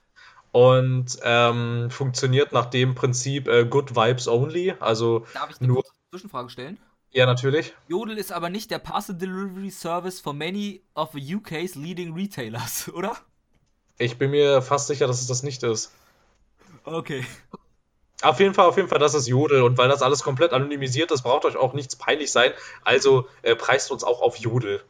und 0.51 1.19
ähm, 1.23 1.89
funktioniert 1.89 2.52
nach 2.52 2.66
dem 2.66 2.97
Prinzip 2.97 3.47
äh, 3.47 3.65
Good 3.65 3.94
Vibes 3.94 4.27
Only. 4.27 4.74
Also 4.81 5.24
Darf 5.35 5.51
ich 5.51 5.61
eine 5.61 5.69
nur 5.69 5.85
Zwischenfrage 6.11 6.51
stellen? 6.51 6.78
Ja, 7.15 7.27
natürlich. 7.27 7.73
Jodel 7.86 8.19
ist 8.19 8.32
aber 8.32 8.51
nicht 8.51 8.73
der 8.73 8.81
Parcel 8.81 9.15
Delivery 9.15 9.70
Service 9.70 10.20
for 10.20 10.35
many 10.35 10.82
of 10.95 11.12
the 11.12 11.36
UK's 11.36 11.77
leading 11.77 12.12
retailers, 12.12 12.89
oder? 12.93 13.16
Ich 13.99 14.19
bin 14.19 14.32
mir 14.32 14.61
fast 14.62 14.89
sicher, 14.89 15.07
dass 15.07 15.20
es 15.20 15.28
das 15.28 15.45
nicht 15.45 15.62
ist. 15.62 15.93
Okay. 16.82 17.24
Auf 18.23 18.41
jeden 18.41 18.53
Fall, 18.53 18.66
auf 18.66 18.77
jeden 18.77 18.89
Fall, 18.89 18.99
das 18.99 19.15
ist 19.15 19.28
Jodel. 19.28 19.62
Und 19.62 19.78
weil 19.78 19.89
das 19.89 20.03
alles 20.03 20.24
komplett 20.24 20.53
anonymisiert 20.53 21.12
ist, 21.12 21.23
braucht 21.23 21.45
euch 21.45 21.57
auch 21.57 21.73
nichts 21.73 21.95
peinlich 21.95 22.32
sein. 22.32 22.53
Also 22.82 23.28
äh, 23.43 23.55
preist 23.55 23.93
uns 23.93 24.03
auch 24.03 24.20
auf 24.20 24.36
Jodel. 24.39 24.82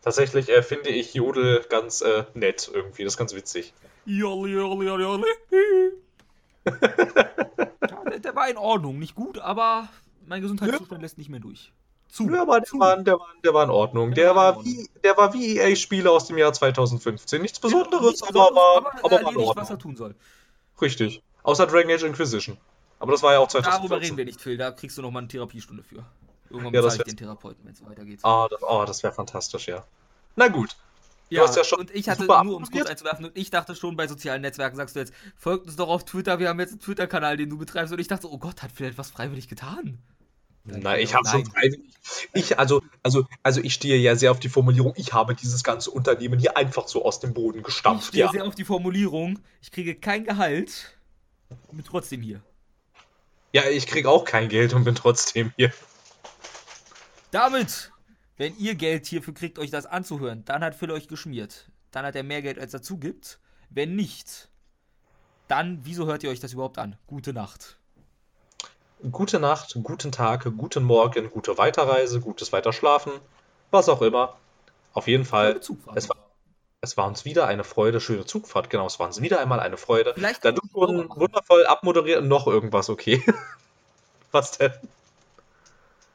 Tatsächlich 0.00 0.48
äh, 0.48 0.62
finde 0.62 0.88
ich 0.88 1.12
Jodel 1.12 1.66
ganz 1.68 2.00
äh, 2.00 2.24
nett 2.32 2.70
irgendwie. 2.72 3.04
Das 3.04 3.12
ist 3.12 3.18
ganz 3.18 3.34
witzig. 3.34 3.74
Jodel, 4.06 4.54
jodel, 4.54 5.00
jodel. 5.00 5.24
ja, 6.64 8.04
der, 8.10 8.18
der 8.20 8.34
war 8.34 8.48
in 8.48 8.56
Ordnung. 8.56 8.98
Nicht 8.98 9.14
gut, 9.14 9.38
aber 9.38 9.90
mein 10.28 10.42
Gesundheitszustand 10.42 10.92
ja. 10.92 10.98
lässt 10.98 11.18
nicht 11.18 11.30
mehr 11.30 11.40
durch. 11.40 11.72
Zu. 12.08 12.28
Ja, 12.30 12.42
aber 12.42 12.60
der, 12.60 12.72
War, 12.72 12.96
der, 13.02 13.18
war, 13.18 13.26
der 13.44 13.54
war 13.54 13.64
in 13.64 13.70
Ordnung. 13.70 14.14
Der, 14.14 14.26
der 14.26 14.34
war, 14.34 14.64
wie, 14.64 14.88
der 15.04 15.16
war 15.16 15.34
wie 15.34 15.58
EA-Spiele 15.58 16.10
aus 16.10 16.26
dem 16.26 16.38
Jahr 16.38 16.52
2015. 16.52 17.42
Nichts 17.42 17.60
Besonderes, 17.60 18.20
ja, 18.20 18.28
aber, 18.28 18.48
aber, 18.50 18.76
aber, 18.76 19.04
aber 19.04 19.10
war 19.10 19.20
in 19.20 19.26
Ordnung. 19.36 19.56
was 19.56 19.70
er 19.70 19.78
tun 19.78 19.94
soll. 19.94 20.14
Richtig. 20.80 21.22
Außer 21.42 21.66
Dragon 21.66 21.90
Age 21.90 22.04
Inquisition. 22.04 22.56
Aber 22.98 23.12
das 23.12 23.22
war 23.22 23.32
ja 23.32 23.38
auch 23.38 23.48
Darüber 23.48 23.68
2014. 23.68 24.00
reden 24.02 24.16
wir 24.16 24.24
nicht, 24.24 24.40
Phil. 24.40 24.56
Da 24.56 24.70
kriegst 24.70 24.96
du 24.96 25.02
noch 25.02 25.10
mal 25.10 25.20
eine 25.20 25.28
Therapiestunde 25.28 25.82
für. 25.82 26.04
Irgendwann 26.50 26.74
Ja, 26.74 26.80
das 26.80 26.94
bezahle 26.94 27.10
ich 27.10 27.16
den 27.16 27.26
Therapeuten, 27.26 27.64
wenn 27.64 27.72
es 27.72 27.84
weitergeht. 27.84 28.20
Ah, 28.22 28.48
das, 28.50 28.62
oh, 28.62 28.84
das 28.86 29.02
wäre 29.02 29.12
fantastisch, 29.12 29.68
ja. 29.68 29.84
Na 30.36 30.48
gut. 30.48 30.76
Ja, 31.30 31.42
hast 31.42 31.56
ja 31.56 31.64
schon 31.64 31.80
und 31.80 31.94
ich 31.94 32.08
hatte 32.08 32.24
nur, 32.24 32.56
um 32.56 32.62
es 32.62 32.70
kurz 32.70 32.88
einzuwerfen, 32.88 33.26
und 33.26 33.36
ich 33.36 33.50
dachte 33.50 33.74
schon, 33.74 33.96
bei 33.96 34.08
sozialen 34.08 34.40
Netzwerken 34.40 34.76
sagst 34.76 34.96
du 34.96 35.00
jetzt, 35.00 35.12
folgt 35.36 35.66
uns 35.66 35.76
doch 35.76 35.88
auf 35.88 36.06
Twitter, 36.06 36.38
wir 36.38 36.48
haben 36.48 36.58
jetzt 36.58 36.70
einen 36.70 36.80
Twitter-Kanal, 36.80 37.36
den 37.36 37.50
du 37.50 37.58
betreibst. 37.58 37.92
Und 37.92 37.98
ich 37.98 38.08
dachte, 38.08 38.32
oh 38.32 38.38
Gott, 38.38 38.62
hat 38.62 38.72
Phil 38.72 38.86
etwas 38.86 39.10
freiwillig 39.10 39.46
getan? 39.46 39.98
Nein, 40.70 41.00
ich 41.00 41.14
habe 41.14 41.28
schon 41.28 41.44
freiwillig. 41.46 41.80
Ich, 42.32 42.58
also, 42.58 42.82
also, 43.02 43.26
also 43.42 43.60
ich 43.60 43.74
stehe 43.74 43.96
ja 43.98 44.16
sehr 44.16 44.30
auf 44.30 44.40
die 44.40 44.48
Formulierung, 44.48 44.94
ich 44.96 45.12
habe 45.12 45.34
dieses 45.34 45.62
ganze 45.62 45.90
Unternehmen 45.90 46.38
hier 46.38 46.56
einfach 46.56 46.88
so 46.88 47.04
aus 47.04 47.20
dem 47.20 47.34
Boden 47.34 47.58
Ich 47.58 47.64
gestampft. 47.64 48.08
stehe 48.08 48.24
Ja. 48.24 48.30
sehr 48.32 48.44
auf 48.46 48.54
die 48.54 48.64
Formulierung, 48.64 49.38
ich 49.60 49.70
kriege 49.70 49.94
kein 49.94 50.24
Gehalt, 50.24 50.96
bin 51.70 51.84
trotzdem 51.84 52.22
hier. 52.22 52.40
ja, 53.52 53.68
ich 53.68 53.86
kriege 53.86 54.08
auch 54.08 54.24
kein 54.24 54.48
Geld 54.48 54.72
und 54.72 54.84
bin 54.84 54.94
trotzdem 54.94 55.52
hier. 55.56 55.72
Damit, 57.30 57.92
wenn 58.36 58.56
ihr 58.58 58.74
Geld 58.74 59.06
hierfür 59.06 59.34
kriegt, 59.34 59.58
euch 59.58 59.70
das 59.70 59.86
anzuhören, 59.86 60.44
dann 60.44 60.62
hat 60.64 60.74
Phil 60.74 60.90
euch 60.90 61.08
geschmiert. 61.08 61.70
Dann 61.90 62.04
hat 62.04 62.16
er 62.16 62.22
mehr 62.22 62.42
Geld, 62.42 62.58
als 62.58 62.72
dazu 62.72 62.98
gibt. 62.98 63.38
Wenn 63.70 63.96
nicht, 63.96 64.48
dann, 65.46 65.80
wieso 65.82 66.06
hört 66.06 66.22
ihr 66.22 66.30
euch 66.30 66.40
das 66.40 66.52
überhaupt 66.54 66.78
an? 66.78 66.96
Gute 67.06 67.32
Nacht. 67.32 67.77
Gute 69.00 69.38
Nacht, 69.38 69.78
guten 69.84 70.10
Tag, 70.10 70.44
guten 70.56 70.82
Morgen, 70.82 71.30
gute 71.30 71.56
Weiterreise, 71.56 72.20
gutes 72.20 72.52
Weiterschlafen, 72.52 73.12
was 73.70 73.88
auch 73.88 74.02
immer. 74.02 74.36
Auf 74.92 75.06
jeden 75.06 75.24
Fall, 75.24 75.50
Schöne 75.50 75.60
Zugfahrt. 75.60 75.96
es 75.96 76.08
war, 76.08 76.16
es 76.80 76.96
war 76.96 77.06
uns 77.06 77.24
wieder 77.24 77.46
eine 77.46 77.62
Freude, 77.62 78.00
schöne 78.00 78.26
Zugfahrt, 78.26 78.70
genau, 78.70 78.86
es 78.86 78.98
war 78.98 79.06
uns 79.06 79.20
wieder 79.20 79.38
einmal 79.38 79.60
eine 79.60 79.76
Freude. 79.76 80.14
Vielleicht 80.14 80.44
Da 80.44 80.50
du 80.50 80.60
machen. 80.72 81.08
wundervoll 81.14 81.64
abmoderiert 81.66 82.22
und 82.22 82.28
noch 82.28 82.48
irgendwas, 82.48 82.90
okay. 82.90 83.22
Was 84.32 84.58
denn? 84.58 84.72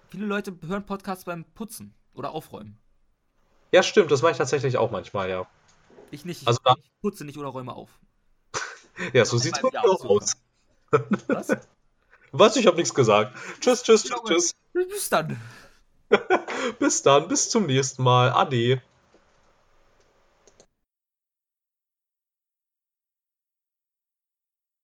Viele 0.09 0.25
Leute 0.25 0.53
hören 0.67 0.85
Podcasts 0.85 1.23
beim 1.23 1.45
Putzen 1.45 1.95
oder 2.13 2.31
Aufräumen. 2.31 2.77
Ja, 3.71 3.81
stimmt, 3.81 4.11
das 4.11 4.21
mache 4.21 4.33
ich 4.33 4.37
tatsächlich 4.37 4.77
auch 4.77 4.91
manchmal, 4.91 5.29
ja. 5.29 5.47
Ich 6.11 6.25
nicht. 6.25 6.41
Ich, 6.41 6.47
Also 6.49 6.59
ich 6.77 7.01
putze 7.01 7.23
nicht 7.23 7.37
oder 7.37 7.47
räume 7.47 7.73
auf. 7.73 7.89
Ja, 9.13 9.25
so 9.25 9.37
sieht's 9.37 9.59
bei 9.59 9.69
mir 9.69 9.73
Jahr 9.73 9.85
auch 9.85 10.05
aus. 10.05 10.33
Was? 11.27 11.47
Was? 12.33 12.55
Ich 12.55 12.65
habe 12.65 12.77
nichts 12.77 12.93
gesagt. 12.95 13.37
Tschüss, 13.61 13.83
tschüss, 13.83 14.03
tschüss, 14.03 14.21
tschüss. 14.25 14.55
Bis 14.73 15.09
dann. 15.09 15.39
Bis 16.79 17.01
dann, 17.01 17.27
bis 17.27 17.49
zum 17.49 17.65
nächsten 17.65 18.03
Mal. 18.03 18.31
Ade. 18.31 18.81